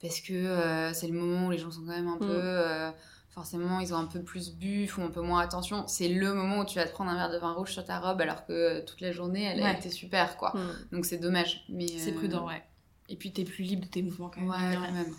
Parce 0.02 0.20
que 0.22 0.34
euh, 0.34 0.94
c'est 0.94 1.08
le 1.08 1.14
moment 1.14 1.48
où 1.48 1.52
les 1.52 1.58
gens 1.58 1.72
sont 1.72 1.82
quand 1.82 1.88
même 1.96 2.08
un 2.08 2.16
Mm. 2.18 2.20
peu... 2.20 2.28
euh, 2.32 2.92
forcément 3.30 3.80
ils 3.80 3.94
ont 3.94 3.98
un 3.98 4.06
peu 4.08 4.24
plus 4.24 4.52
bu, 4.56 4.88
font 4.88 5.06
un 5.06 5.12
peu 5.12 5.22
moins 5.22 5.42
attention. 5.42 5.88
C'est 5.88 6.08
le 6.10 6.34
moment 6.34 6.60
où 6.60 6.66
tu 6.66 6.76
vas 6.76 6.86
te 6.88 6.92
prendre 6.92 7.12
un 7.12 7.16
verre 7.16 7.32
de 7.32 7.38
vin 7.38 7.54
rouge 7.54 7.72
sur 7.72 7.86
ta 7.86 8.00
robe 8.00 8.20
alors 8.22 8.46
que 8.46 8.54
euh, 8.54 8.82
toute 8.86 9.02
la 9.02 9.12
journée 9.12 9.44
elle 9.44 9.60
a 9.62 9.66
Ouais. 9.66 9.78
été 9.78 9.90
super 9.92 10.38
quoi. 10.38 10.54
Mhm. 10.56 10.88
Donc 10.94 11.06
c'est 11.06 11.18
dommage. 11.20 11.64
Mais, 11.70 11.88
C'est 11.88 12.12
euh, 12.14 12.16
prudent, 12.18 12.48
ouais. 12.48 12.64
Et 13.10 13.16
puis 13.16 13.32
t'es 13.32 13.44
plus 13.44 13.64
libre 13.64 13.84
de 13.86 13.90
tes 13.90 14.02
mouvements 14.02 14.30
quand 14.30 14.42
même. 14.42 14.50
Ouais, 14.50 14.76
quand 14.88 14.92
même. 14.92 15.14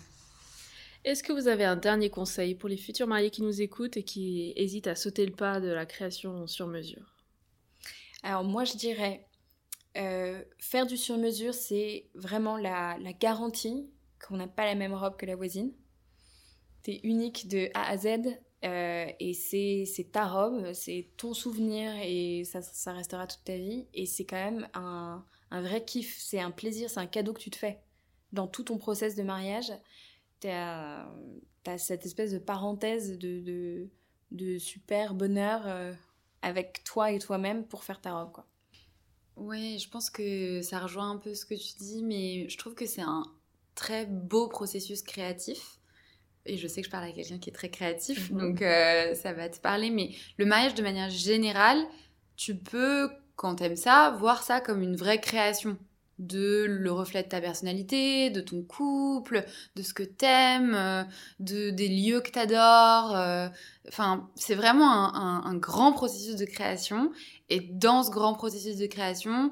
Est-ce 1.05 1.23
que 1.23 1.31
vous 1.31 1.47
avez 1.47 1.63
un 1.63 1.77
dernier 1.77 2.09
conseil 2.09 2.55
pour 2.55 2.67
les 2.67 2.75
futurs 2.75 3.07
mariés 3.07 3.29
qui 3.31 3.41
nous 3.41 3.61
écoutent 3.61 3.95
et 3.95 4.03
qui 4.03 4.51
hésitent 4.57 4.87
à 4.87 4.95
sauter 4.95 5.25
le 5.25 5.31
pas 5.31 5.61
de 5.61 5.69
la 5.69 5.85
création 5.85 6.45
sur 6.45 6.67
mesure? 6.67 7.15
Alors 8.21 8.43
moi 8.43 8.65
je 8.65 8.73
dirais, 8.75 9.25
euh, 9.97 10.43
faire 10.59 10.85
du 10.85 10.97
sur-mesure, 10.97 11.53
c'est 11.53 12.09
vraiment 12.13 12.57
la, 12.57 12.97
garantie 13.19 13.89
qu'on 14.25 14.37
n'a 14.37 14.47
pas 14.47 14.65
la 14.65 14.75
même 14.75 14.93
robe 14.93 15.17
que 15.17 15.25
la 15.25 15.35
voisine. 15.35 15.73
T'es 16.83 16.99
unique 17.03 17.47
de 17.47 17.69
A 17.73 17.89
à 17.89 17.97
Z 17.97 18.07
euh, 18.65 19.07
et 19.19 19.33
c'est 19.33 20.11
ta 20.11 20.27
robe, 20.27 20.73
c'est 20.73 21.09
ton 21.17 21.33
souvenir 21.33 21.91
et 22.01 22.43
ça, 22.45 22.93
restera 22.93 23.27
toute 23.27 23.43
ta 23.43 23.57
vie. 23.57 23.87
Et 23.93 24.05
c'est 24.05 24.25
quand 24.25 24.37
même 24.37 24.67
un, 24.73 25.25
vrai 25.51 25.83
kiff, 25.83 26.17
c'est 26.19 26.39
un 26.39 26.51
plaisir, 26.51 26.89
c'est 26.89 26.99
un 26.99 27.07
cadeau 27.07 27.33
que 27.33 27.41
tu 27.41 27.49
te 27.49 27.57
fais. 27.57 27.81
Dans 28.31 28.47
tout 28.47 28.63
ton 28.63 28.77
process 28.77 29.15
de 29.15 29.23
mariage, 29.23 29.71
t'as 30.39 31.05
as 31.65 31.77
cette 31.77 32.05
espèce 32.05 32.31
de 32.31 32.39
parenthèse 32.39 33.17
de 33.19 34.57
super 34.57 35.13
bonheur 35.13 35.61
euh, 35.65 35.93
avec 36.41 36.83
toi 36.83 37.11
et 37.11 37.19
toi-même 37.19 37.65
pour 37.65 37.83
faire 37.83 38.01
ta 38.01 38.17
robe. 38.17 38.31
Quoi. 38.31 38.48
Ouais, 39.39 39.77
je 39.79 39.89
pense 39.89 40.09
que 40.09 40.61
ça 40.61 40.79
rejoint 40.79 41.11
un 41.11 41.17
peu 41.17 41.33
ce 41.33 41.45
que 41.45 41.53
tu 41.55 41.73
dis, 41.79 42.03
mais 42.03 42.49
je 42.49 42.57
trouve 42.57 42.75
que 42.75 42.85
c'est 42.85 43.01
un 43.01 43.23
très 43.75 44.05
beau 44.05 44.47
processus 44.47 45.01
créatif. 45.01 45.79
Et 46.45 46.57
je 46.57 46.67
sais 46.67 46.81
que 46.81 46.87
je 46.87 46.91
parle 46.91 47.05
à 47.09 47.11
quelqu'un 47.13 47.39
qui 47.39 47.49
est 47.49 47.53
très 47.53 47.69
créatif, 47.71 48.31
Mhm. 48.31 48.39
donc 48.39 48.61
euh, 48.61 49.15
ça 49.15 49.33
va 49.33 49.49
te 49.49 49.59
parler. 49.59 49.89
Mais 49.91 50.11
le 50.37 50.45
mariage, 50.45 50.75
de 50.75 50.83
manière 50.83 51.09
générale, 51.09 51.79
tu 52.37 52.55
peux, 52.57 53.09
quand 53.35 53.55
t'aimes 53.55 53.75
ça, 53.77 54.15
voir 54.19 54.43
ça 54.43 54.61
comme 54.61 54.81
une 54.81 54.95
vraie 54.97 55.21
création. 55.21 55.77
De 56.19 56.65
le 56.67 56.91
reflet 56.91 57.23
de 57.23 57.29
ta 57.29 57.39
personnalité, 57.41 58.29
de 58.29 58.41
ton 58.41 58.61
couple, 58.61 59.45
de 59.75 59.81
ce 59.81 59.93
que 59.93 60.03
t'aimes, 60.03 60.73
euh, 60.75 61.03
de, 61.39 61.69
des 61.71 61.87
lieux 61.87 62.19
que 62.21 62.29
t'adores. 62.31 63.15
euh, 63.15 63.47
Enfin, 63.87 64.29
c'est 64.35 64.53
vraiment 64.55 65.15
un- 65.15 65.55
grand 65.55 65.93
processus 65.93 66.35
de 66.35 66.45
création. 66.45 67.11
Et 67.49 67.59
dans 67.61 68.03
ce 68.03 68.11
grand 68.11 68.33
processus 68.33 68.75
de 68.77 68.85
création, 68.85 69.51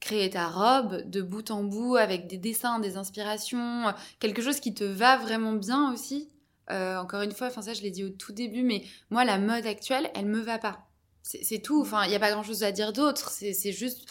créer 0.00 0.30
ta 0.30 0.48
robe 0.48 1.08
de 1.08 1.22
bout 1.22 1.50
en 1.50 1.62
bout 1.64 1.96
avec 1.96 2.26
des 2.26 2.38
dessins, 2.38 2.78
des 2.80 2.96
inspirations, 2.96 3.88
euh, 3.88 3.92
quelque 4.18 4.42
chose 4.42 4.58
qui 4.60 4.74
te 4.74 4.84
va 4.84 5.16
vraiment 5.18 5.52
bien 5.52 5.92
aussi. 5.92 6.28
Encore 6.68 7.22
une 7.22 7.30
fois, 7.32 7.46
enfin 7.46 7.62
ça 7.62 7.74
je 7.74 7.82
l'ai 7.82 7.92
dit 7.92 8.02
au 8.02 8.08
tout 8.08 8.32
début, 8.32 8.64
mais 8.64 8.82
moi 9.10 9.24
la 9.24 9.38
mode 9.38 9.66
actuelle, 9.66 10.10
elle 10.16 10.26
me 10.26 10.40
va 10.40 10.58
pas. 10.58 10.88
C'est 11.22 11.60
tout. 11.62 11.80
Enfin, 11.80 12.04
il 12.04 12.08
n'y 12.10 12.16
a 12.16 12.20
pas 12.20 12.30
grand 12.32 12.42
chose 12.42 12.62
à 12.64 12.72
dire 12.72 12.92
d'autre. 12.92 13.30
C'est 13.30 13.72
juste 13.72 14.06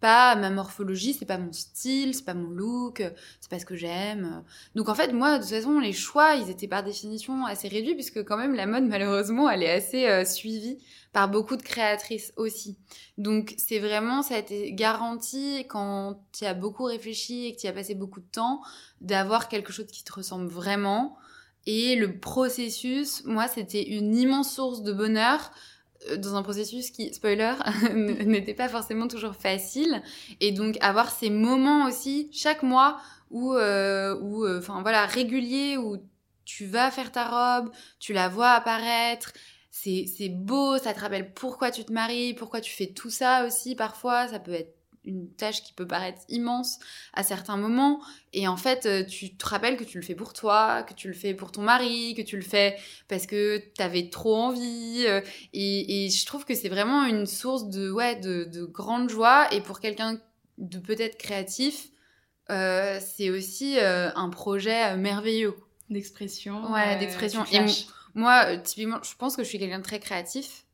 pas 0.00 0.36
ma 0.36 0.50
morphologie, 0.50 1.12
c'est 1.12 1.26
pas 1.26 1.38
mon 1.38 1.52
style, 1.52 2.14
c'est 2.14 2.24
pas 2.24 2.34
mon 2.34 2.50
look, 2.50 3.02
c'est 3.40 3.50
pas 3.50 3.58
ce 3.58 3.66
que 3.66 3.74
j'aime. 3.74 4.44
Donc 4.74 4.88
en 4.88 4.94
fait, 4.94 5.12
moi, 5.12 5.38
de 5.38 5.42
toute 5.42 5.52
façon, 5.52 5.80
les 5.80 5.92
choix, 5.92 6.34
ils 6.36 6.50
étaient 6.50 6.68
par 6.68 6.84
définition 6.84 7.44
assez 7.46 7.68
réduits, 7.68 7.94
puisque 7.94 8.24
quand 8.24 8.36
même 8.36 8.54
la 8.54 8.66
mode, 8.66 8.84
malheureusement, 8.88 9.50
elle 9.50 9.62
est 9.62 9.70
assez 9.70 10.06
euh, 10.06 10.24
suivie 10.24 10.78
par 11.12 11.28
beaucoup 11.28 11.56
de 11.56 11.62
créatrices 11.62 12.32
aussi. 12.36 12.78
Donc 13.16 13.54
c'est 13.58 13.78
vraiment, 13.78 14.22
ça 14.22 14.34
a 14.34 14.38
été 14.38 14.72
garanti 14.72 15.64
quand 15.68 16.22
tu 16.32 16.44
as 16.44 16.54
beaucoup 16.54 16.84
réfléchi 16.84 17.46
et 17.46 17.54
que 17.54 17.60
tu 17.60 17.66
as 17.66 17.72
passé 17.72 17.94
beaucoup 17.94 18.20
de 18.20 18.28
temps, 18.30 18.60
d'avoir 19.00 19.48
quelque 19.48 19.72
chose 19.72 19.86
qui 19.86 20.04
te 20.04 20.12
ressemble 20.12 20.48
vraiment. 20.48 21.16
Et 21.66 21.96
le 21.96 22.18
processus, 22.18 23.24
moi, 23.24 23.48
c'était 23.48 23.82
une 23.82 24.14
immense 24.14 24.54
source 24.54 24.82
de 24.82 24.92
bonheur 24.92 25.50
dans 26.16 26.36
un 26.36 26.42
processus 26.42 26.90
qui, 26.90 27.12
spoiler, 27.12 27.54
n'était 27.94 28.54
pas 28.54 28.68
forcément 28.68 29.08
toujours 29.08 29.34
facile. 29.34 30.02
Et 30.40 30.52
donc 30.52 30.76
avoir 30.80 31.10
ces 31.10 31.30
moments 31.30 31.86
aussi, 31.86 32.28
chaque 32.32 32.62
mois, 32.62 33.00
où, 33.30 33.54
euh, 33.54 34.18
où, 34.20 34.44
euh, 34.44 34.58
enfin 34.58 34.82
voilà, 34.82 35.06
réguliers, 35.06 35.76
où 35.76 35.98
tu 36.44 36.66
vas 36.66 36.90
faire 36.90 37.12
ta 37.12 37.58
robe, 37.60 37.70
tu 37.98 38.12
la 38.12 38.28
vois 38.28 38.50
apparaître, 38.50 39.32
c'est 39.70 40.28
beau, 40.28 40.76
ça 40.78 40.92
te 40.92 41.00
rappelle 41.00 41.32
pourquoi 41.32 41.70
tu 41.70 41.84
te 41.84 41.92
maries, 41.92 42.34
pourquoi 42.34 42.60
tu 42.60 42.72
fais 42.72 42.88
tout 42.88 43.10
ça 43.10 43.46
aussi 43.46 43.74
parfois, 43.76 44.28
ça 44.28 44.38
peut 44.38 44.52
être 44.52 44.77
une 45.04 45.30
tâche 45.30 45.62
qui 45.62 45.72
peut 45.72 45.86
paraître 45.86 46.20
immense 46.28 46.78
à 47.12 47.22
certains 47.22 47.56
moments 47.56 48.00
et 48.32 48.48
en 48.48 48.56
fait 48.56 48.86
euh, 48.86 49.04
tu 49.04 49.36
te 49.36 49.46
rappelles 49.46 49.76
que 49.76 49.84
tu 49.84 49.98
le 49.98 50.04
fais 50.04 50.14
pour 50.14 50.32
toi, 50.32 50.82
que 50.82 50.94
tu 50.94 51.08
le 51.08 51.14
fais 51.14 51.34
pour 51.34 51.52
ton 51.52 51.62
mari, 51.62 52.14
que 52.14 52.22
tu 52.22 52.36
le 52.36 52.42
fais 52.42 52.76
parce 53.08 53.26
que 53.26 53.58
t'avais 53.74 54.10
trop 54.10 54.36
envie 54.36 55.04
euh, 55.06 55.20
et, 55.52 56.06
et 56.06 56.10
je 56.10 56.26
trouve 56.26 56.44
que 56.44 56.54
c'est 56.54 56.68
vraiment 56.68 57.04
une 57.04 57.26
source 57.26 57.68
de 57.68 57.90
ouais 57.90 58.16
de, 58.16 58.44
de 58.44 58.64
grande 58.64 59.08
joie 59.08 59.52
et 59.52 59.60
pour 59.60 59.80
quelqu'un 59.80 60.20
de 60.58 60.78
peut-être 60.78 61.16
créatif 61.16 61.90
euh, 62.50 62.98
c'est 63.00 63.30
aussi 63.30 63.78
euh, 63.78 64.10
un 64.14 64.30
projet 64.30 64.96
merveilleux 64.96 65.54
D'expression. 65.90 66.70
Ouais, 66.72 66.96
euh, 66.96 66.98
d'expression. 66.98 67.44
Et 67.50 67.60
moi, 68.14 68.58
typiquement, 68.58 69.02
je 69.02 69.14
pense 69.16 69.36
que 69.36 69.42
je 69.42 69.48
suis 69.48 69.58
quelqu'un 69.58 69.78
de 69.78 69.84
très 69.84 70.00
créatif, 70.00 70.66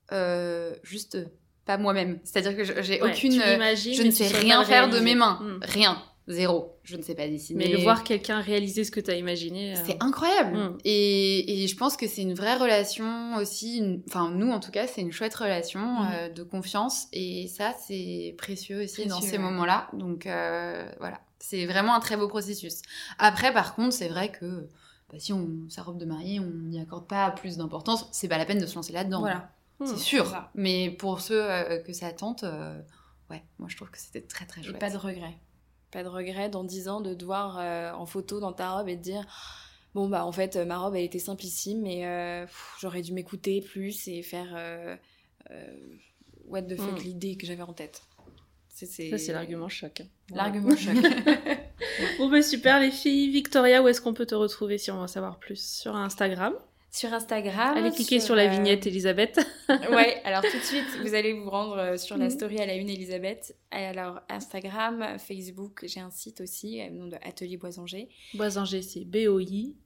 juste 0.83 1.19
pas 1.67 1.79
moi-même. 1.79 2.19
C'est-à-dire 2.25 2.57
que 2.57 2.83
j'ai 2.83 3.03
Ouais, 3.03 3.11
aucune. 3.13 3.41
euh, 3.41 3.75
je 3.77 4.03
ne 4.03 4.11
sais 4.11 4.29
rien 4.29 4.65
faire 4.65 4.89
de 4.89 4.99
mes 5.01 5.15
mains. 5.15 5.39
Mm. 5.43 5.59
Rien. 5.63 6.03
Zéro. 6.27 6.79
Je 6.85 6.97
ne 6.97 7.03
sais 7.03 7.15
pas 7.15 7.29
dessiner. 7.29 7.67
Mais 7.67 7.71
le 7.71 7.79
voir 7.83 8.03
quelqu'un 8.03 8.41
réaliser 8.41 8.85
ce 8.85 8.91
que 8.91 9.01
tu 9.01 9.11
as 9.11 9.17
imaginé. 9.17 9.75
euh, 9.75 9.81
C'est 9.85 10.03
incroyable. 10.03 10.57
Mm. 10.57 10.79
Et, 10.85 11.63
et 11.65 11.67
je 11.69 11.77
pense 11.77 11.99
que 11.99 12.07
c'est 12.09 12.23
une 12.23 12.33
vraie 12.35 12.57
relation 12.57 13.37
aussi. 13.37 13.77
une- 13.79 14.03
Enfin, 14.09 14.31
nous, 14.31 14.51
en 14.51 14.59
tout 14.59 14.71
cas, 14.71 14.87
c'est 14.87 15.03
une 15.03 15.13
chouette 15.13 15.35
relation 15.35 15.81
Mm. 15.81 16.09
euh, 16.15 16.29
de 16.31 16.43
confiance. 16.43 17.09
Et 17.13 17.47
ça, 17.49 17.75
c'est 17.87 18.35
précieux 18.39 18.85
aussi 18.85 19.05
dans 19.07 19.21
ces 19.21 19.33
ouais. 19.33 19.39
moments-là. 19.39 19.89
Donc, 19.93 20.27
euh, 20.27 20.87
voilà. 20.99 21.21
C'est 21.41 21.67
vraiment 21.67 21.95
un 21.95 22.01
très 22.01 22.17
beau 22.17 22.27
processus. 22.29 22.81
Après, 23.19 23.53
par 23.53 23.75
contre, 23.75 23.93
c'est 23.95 24.09
vrai 24.09 24.31
que 24.33 24.67
bah, 25.13 25.19
si 25.19 25.35
on, 25.35 25.47
sa 25.69 25.83
robe 25.83 25.99
de 25.99 26.07
mariée, 26.07 26.41
on 26.41 26.51
n'y 26.69 26.81
accorde 26.81 27.07
pas 27.07 27.31
plus 27.33 27.59
d'importance, 27.59 28.09
c'est 28.13 28.29
pas 28.29 28.39
la 28.39 28.47
peine 28.47 28.59
de 28.59 28.65
se 28.67 28.75
lancer 28.77 28.95
là-dedans. 28.95 29.21
Voilà. 29.21 29.51
Hmm. 29.81 29.87
C'est 29.87 29.97
sûr. 29.99 30.25
c'est 30.27 30.33
ça. 30.33 30.51
Mais 30.55 30.91
pour 30.91 31.21
ceux 31.21 31.43
euh, 31.43 31.79
que 31.83 31.93
ça 31.93 32.13
tente, 32.13 32.45
euh, 32.45 32.81
ouais, 33.31 33.43
moi 33.59 33.69
je 33.69 33.77
trouve 33.77 33.91
que 33.91 33.99
c'était 33.99 34.23
très 34.23 34.47
très 34.47 34.61
Et 34.61 34.65
chouette. 34.65 34.79
pas 34.79 34.91
de 34.91 34.97
regret. 34.97 35.35
Pas 35.91 36.03
de 36.03 36.09
regret 36.09 36.49
dans 36.49 36.65
10 36.65 36.89
ans 36.89 37.01
de 37.01 37.15
te 37.15 37.25
voir 37.25 37.59
euh, 37.59 37.93
en 37.93 38.07
photo 38.07 38.41
dans 38.41 38.53
ta 38.53 38.71
robe 38.77 38.89
et 38.89 38.97
de 38.97 39.03
dire 39.03 39.25
Bon, 39.95 40.09
bah 40.09 40.25
en 40.27 40.33
fait, 40.33 40.57
ma 40.57 40.79
robe 40.79 40.97
elle 40.97 41.05
était 41.05 41.21
simplissime, 41.21 41.83
mais 41.83 42.05
euh, 42.07 42.47
j'aurais 42.81 43.01
dû 43.03 43.13
m'écouter 43.13 43.61
plus 43.61 44.09
et 44.09 44.23
faire 44.25 44.49
euh, 44.57 44.97
euh, 45.53 45.77
what 46.47 46.63
the 46.63 46.77
fuck 46.77 46.99
Mm. 47.01 47.05
l'idée 47.05 47.37
que 47.37 47.47
j'avais 47.47 47.63
en 47.63 47.73
tête. 47.73 48.03
C'est, 48.69 48.87
c'est... 48.87 49.09
Ça, 49.11 49.19
c'est 49.19 49.33
l'argument 49.33 49.69
choc. 49.69 50.01
hein. 50.01 50.07
L'argument 50.35 50.75
choc. 50.77 50.97
Bon, 52.19 52.29
bah 52.29 52.43
super, 52.43 52.81
les 52.81 52.91
filles. 52.91 53.31
Victoria, 53.31 53.83
où 53.85 53.87
est-ce 53.89 54.01
qu'on 54.01 54.15
peut 54.15 54.27
te 54.27 54.35
retrouver 54.35 54.79
si 54.79 54.91
on 54.91 54.97
veut 54.97 55.03
en 55.03 55.07
savoir 55.07 55.39
plus? 55.39 55.65
Sur 55.65 55.95
Instagram. 55.95 56.55
Sur 56.95 57.13
Instagram. 57.13 57.77
Allez 57.77 57.91
cliquer 57.91 58.21
sur, 58.21 58.37
la 58.37 58.45
euh, 58.45 58.49
vignette, 58.51 58.87
Elisabeth. 58.87 59.41
ouais, 59.91 60.21
alors 60.25 60.43
tout 60.43 60.57
de 60.57 60.63
suite, 60.63 60.87
vous 61.03 61.15
allez 61.15 61.33
vous 61.33 61.51
rendre 61.51 61.77
euh, 61.77 61.97
sur 61.97 62.17
la 62.17 62.27
Mhm. 62.27 62.31
story 62.31 62.61
à 62.61 62.67
la 62.67 62.77
une 62.77 62.89
Elisabeth. 62.89 63.57
Et 63.73 63.85
alors 63.85 64.21
Instagram, 64.29 65.19
Facebook, 65.19 65.85
j'ai 65.89 65.99
un 66.01 66.11
site 66.11 66.41
aussi, 66.41 66.81
au 66.89 66.93
nom 66.93 67.09
de 67.09 67.17
Atelier 67.23 67.57
Boisanger. 67.57 68.09
Boisanger, 68.35 68.83
c'est 68.83 69.05
B-O-I-S-A-N-G-E-R. 69.05 69.77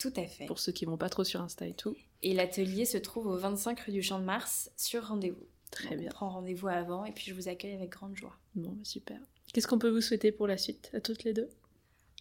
Tout 0.00 0.12
à 0.16 0.26
fait. 0.26 0.46
Pour 0.46 0.58
ceux 0.58 0.72
qui 0.72 0.86
vont 0.86 0.96
pas 0.96 1.10
trop 1.10 1.24
sur 1.24 1.42
Insta 1.42 1.66
et 1.66 1.74
tout. 1.74 1.94
Et 2.22 2.32
l'atelier 2.32 2.86
se 2.86 2.96
trouve 2.98 3.26
au 3.26 3.36
25 3.36 3.80
rue 3.80 3.92
du 3.92 4.02
Champ 4.02 4.18
de 4.18 4.24
Mars 4.24 4.70
sur 4.76 5.08
rendez-vous. 5.08 5.46
Très 5.70 5.90
Donc, 5.90 5.98
bien. 5.98 6.08
On 6.08 6.14
prend 6.14 6.30
rendez-vous 6.30 6.68
avant 6.68 7.04
et 7.04 7.12
puis 7.12 7.24
je 7.28 7.34
vous 7.34 7.48
accueille 7.48 7.74
avec 7.74 7.90
grande 7.90 8.16
joie. 8.16 8.36
Bon, 8.54 8.70
bah, 8.70 8.84
super. 8.84 9.18
Qu'est-ce 9.52 9.66
qu'on 9.66 9.78
peut 9.78 9.90
vous 9.90 10.00
souhaiter 10.00 10.32
pour 10.32 10.46
la 10.46 10.56
suite, 10.56 10.90
à 10.94 11.00
toutes 11.00 11.24
les 11.24 11.34
deux? 11.34 11.50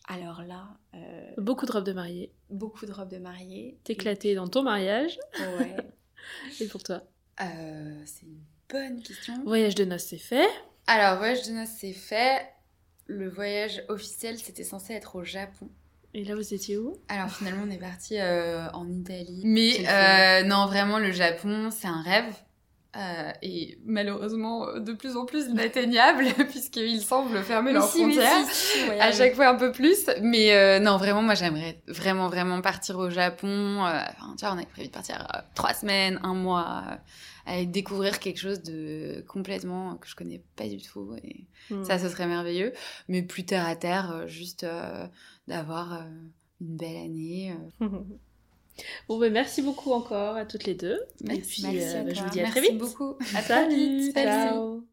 Alors 0.07 0.41
là, 0.43 0.67
euh, 0.95 1.31
Beaucoup 1.37 1.65
de 1.65 1.71
robes 1.71 1.85
de 1.85 1.93
mariée, 1.93 2.31
beaucoup 2.49 2.85
de 2.85 2.91
robes 2.91 3.09
de 3.11 3.17
mariée. 3.17 3.79
t'éclater 3.83 4.35
dans 4.35 4.47
ton 4.47 4.63
mariage. 4.63 5.17
Ouais. 5.59 5.75
Et 6.59 6.67
pour 6.67 6.83
toi 6.83 7.03
Euh, 7.41 8.01
c'est 8.05 8.23
une 8.25 8.39
bonne 8.69 9.01
question. 9.01 9.33
Voyage 9.45 9.75
de 9.75 9.85
noces, 9.85 10.05
c'est 10.05 10.17
fait. 10.17 10.47
Alors, 10.87 11.17
voyage 11.17 11.47
de 11.47 11.51
noces, 11.53 11.69
c'est 11.79 11.93
fait. 11.93 12.47
Le 13.07 13.29
voyage 13.29 13.83
officiel, 13.89 14.37
c'était 14.37 14.63
censé 14.63 14.93
être 14.93 15.15
au 15.15 15.23
Japon. 15.23 15.69
Et 16.13 16.23
là, 16.25 16.35
vous 16.35 16.53
étiez 16.53 16.77
où? 16.77 16.97
Alors 17.07 17.29
finalement, 17.29 17.63
on 17.65 17.71
est 17.71 17.77
parti 17.77 18.17
euh, 18.19 18.69
en 18.71 18.89
Italie. 18.89 19.41
Mais 19.45 20.43
non, 20.45 20.65
vraiment, 20.65 20.99
le 20.99 21.11
Japon, 21.11 21.69
c'est 21.71 21.87
un 21.87 22.01
rêve. 22.01 22.33
Euh, 22.97 23.31
et 23.41 23.77
malheureusement, 23.85 24.67
euh, 24.67 24.79
de 24.79 24.91
plus 24.91 25.15
en 25.15 25.25
plus 25.25 25.45
inatteignable, 25.47 26.25
puisqu'ils 26.49 27.01
semblent 27.01 27.41
fermer 27.41 27.71
leurs 27.71 27.87
si, 27.89 27.99
frontières. 27.99 28.45
si, 28.49 28.79
si, 28.79 28.89
À 28.99 29.13
chaque 29.13 29.33
fois 29.35 29.47
un 29.47 29.55
peu 29.55 29.71
plus. 29.71 30.09
Mais 30.21 30.53
euh, 30.53 30.79
non, 30.79 30.97
vraiment, 30.97 31.21
moi, 31.21 31.33
j'aimerais 31.35 31.81
vraiment, 31.87 32.27
vraiment 32.27 32.59
partir 32.61 32.97
au 32.97 33.09
Japon. 33.09 33.47
Euh, 33.47 33.87
Enfin, 34.19 34.35
tu 34.37 34.45
vois, 34.45 34.53
on 34.53 34.57
avait 34.57 34.65
prévu 34.65 34.87
de 34.89 34.93
partir 34.93 35.25
trois 35.55 35.73
semaines, 35.73 36.19
un 36.23 36.33
mois, 36.33 36.83
aller 37.45 37.65
découvrir 37.65 38.19
quelque 38.19 38.39
chose 38.39 38.61
de 38.61 39.23
complètement 39.27 39.95
que 39.95 40.07
je 40.09 40.15
connais 40.15 40.43
pas 40.57 40.67
du 40.67 40.81
tout. 40.81 41.15
Et 41.23 41.47
Hmm. 41.69 41.83
ça, 41.85 41.97
ce 41.97 42.09
serait 42.09 42.27
merveilleux. 42.27 42.73
Mais 43.07 43.21
plus 43.21 43.45
terre 43.45 43.65
à 43.67 43.75
terre, 43.77 44.27
juste 44.27 44.65
d'avoir 45.47 45.93
une 46.59 46.75
belle 46.75 46.97
année. 46.97 47.55
Bon, 49.07 49.19
ben 49.19 49.31
merci 49.31 49.61
beaucoup 49.61 49.91
encore 49.91 50.35
à 50.35 50.45
toutes 50.45 50.65
les 50.65 50.75
deux. 50.75 50.99
Merci. 51.21 51.39
Et 51.39 51.43
puis, 51.43 51.61
Merci 51.63 51.95
à 51.95 51.99
euh, 51.99 52.13
je 52.13 52.23
vous 52.23 52.29
dis 52.29 52.39
à 52.39 52.43
Merci 52.43 52.59
très 52.59 52.69
vite. 52.69 52.77
beaucoup. 52.77 53.15
À 53.35 53.41
très 53.41 53.67
vite. 53.67 54.13
Salut. 54.13 54.27
ciao. 54.27 54.83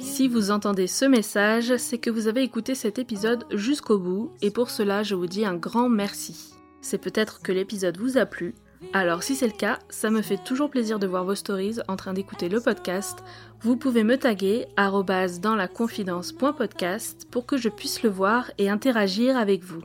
Si 0.00 0.28
vous 0.28 0.50
entendez 0.50 0.86
ce 0.86 1.04
message, 1.04 1.76
c'est 1.76 1.98
que 1.98 2.10
vous 2.10 2.26
avez 2.28 2.42
écouté 2.42 2.74
cet 2.74 2.98
épisode 2.98 3.44
jusqu'au 3.52 3.98
bout 3.98 4.32
et 4.42 4.50
pour 4.50 4.70
cela 4.70 5.02
je 5.02 5.14
vous 5.14 5.26
dis 5.26 5.44
un 5.44 5.54
grand 5.54 5.88
merci. 5.88 6.54
C'est 6.80 6.98
peut-être 6.98 7.40
que 7.42 7.52
l'épisode 7.52 7.98
vous 7.98 8.18
a 8.18 8.26
plu, 8.26 8.54
alors 8.92 9.22
si 9.22 9.34
c'est 9.34 9.46
le 9.46 9.52
cas, 9.52 9.78
ça 9.90 10.10
me 10.10 10.22
fait 10.22 10.42
toujours 10.42 10.70
plaisir 10.70 10.98
de 10.98 11.06
voir 11.06 11.24
vos 11.24 11.34
stories 11.34 11.78
en 11.88 11.96
train 11.96 12.12
d'écouter 12.12 12.48
le 12.48 12.60
podcast. 12.60 13.18
Vous 13.60 13.76
pouvez 13.76 14.04
me 14.04 14.16
taguer 14.16 14.66
dans 14.76 15.56
la 15.56 15.68
confidence.podcast 15.68 17.26
pour 17.30 17.44
que 17.44 17.56
je 17.56 17.68
puisse 17.68 18.02
le 18.02 18.10
voir 18.10 18.50
et 18.58 18.70
interagir 18.70 19.36
avec 19.36 19.64
vous. 19.64 19.82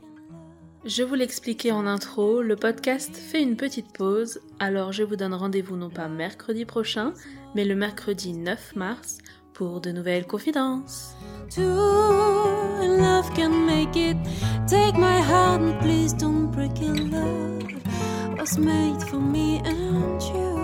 Je 0.84 1.02
vous 1.02 1.14
l'expliquais 1.14 1.72
en 1.72 1.86
intro, 1.86 2.42
le 2.42 2.56
podcast 2.56 3.16
fait 3.16 3.42
une 3.42 3.56
petite 3.56 3.92
pause, 3.92 4.40
alors 4.58 4.92
je 4.92 5.02
vous 5.02 5.16
donne 5.16 5.32
rendez-vous 5.32 5.76
non 5.76 5.88
pas 5.88 6.08
mercredi 6.08 6.64
prochain, 6.66 7.14
mais 7.54 7.64
le 7.64 7.74
mercredi 7.74 8.34
9 8.34 8.76
mars 8.76 9.18
pour 9.54 9.80
de 9.80 9.92
nouvelles 9.92 10.26
confidences. 10.26 11.16
Two 11.48 11.62
in 11.62 12.98
love 12.98 13.32
can 13.34 13.50
make 13.50 13.96
it. 13.96 14.16
Take 14.68 14.98
my 14.98 15.20
heart 15.20 15.62
and 15.62 15.78
please 15.80 16.12
don't 16.12 16.50
break 16.50 16.80
it. 16.82 17.10
Love 17.10 17.83
was 18.36 18.58
made 18.58 19.02
for 19.02 19.20
me 19.20 19.58
and 19.64 20.22
you. 20.22 20.63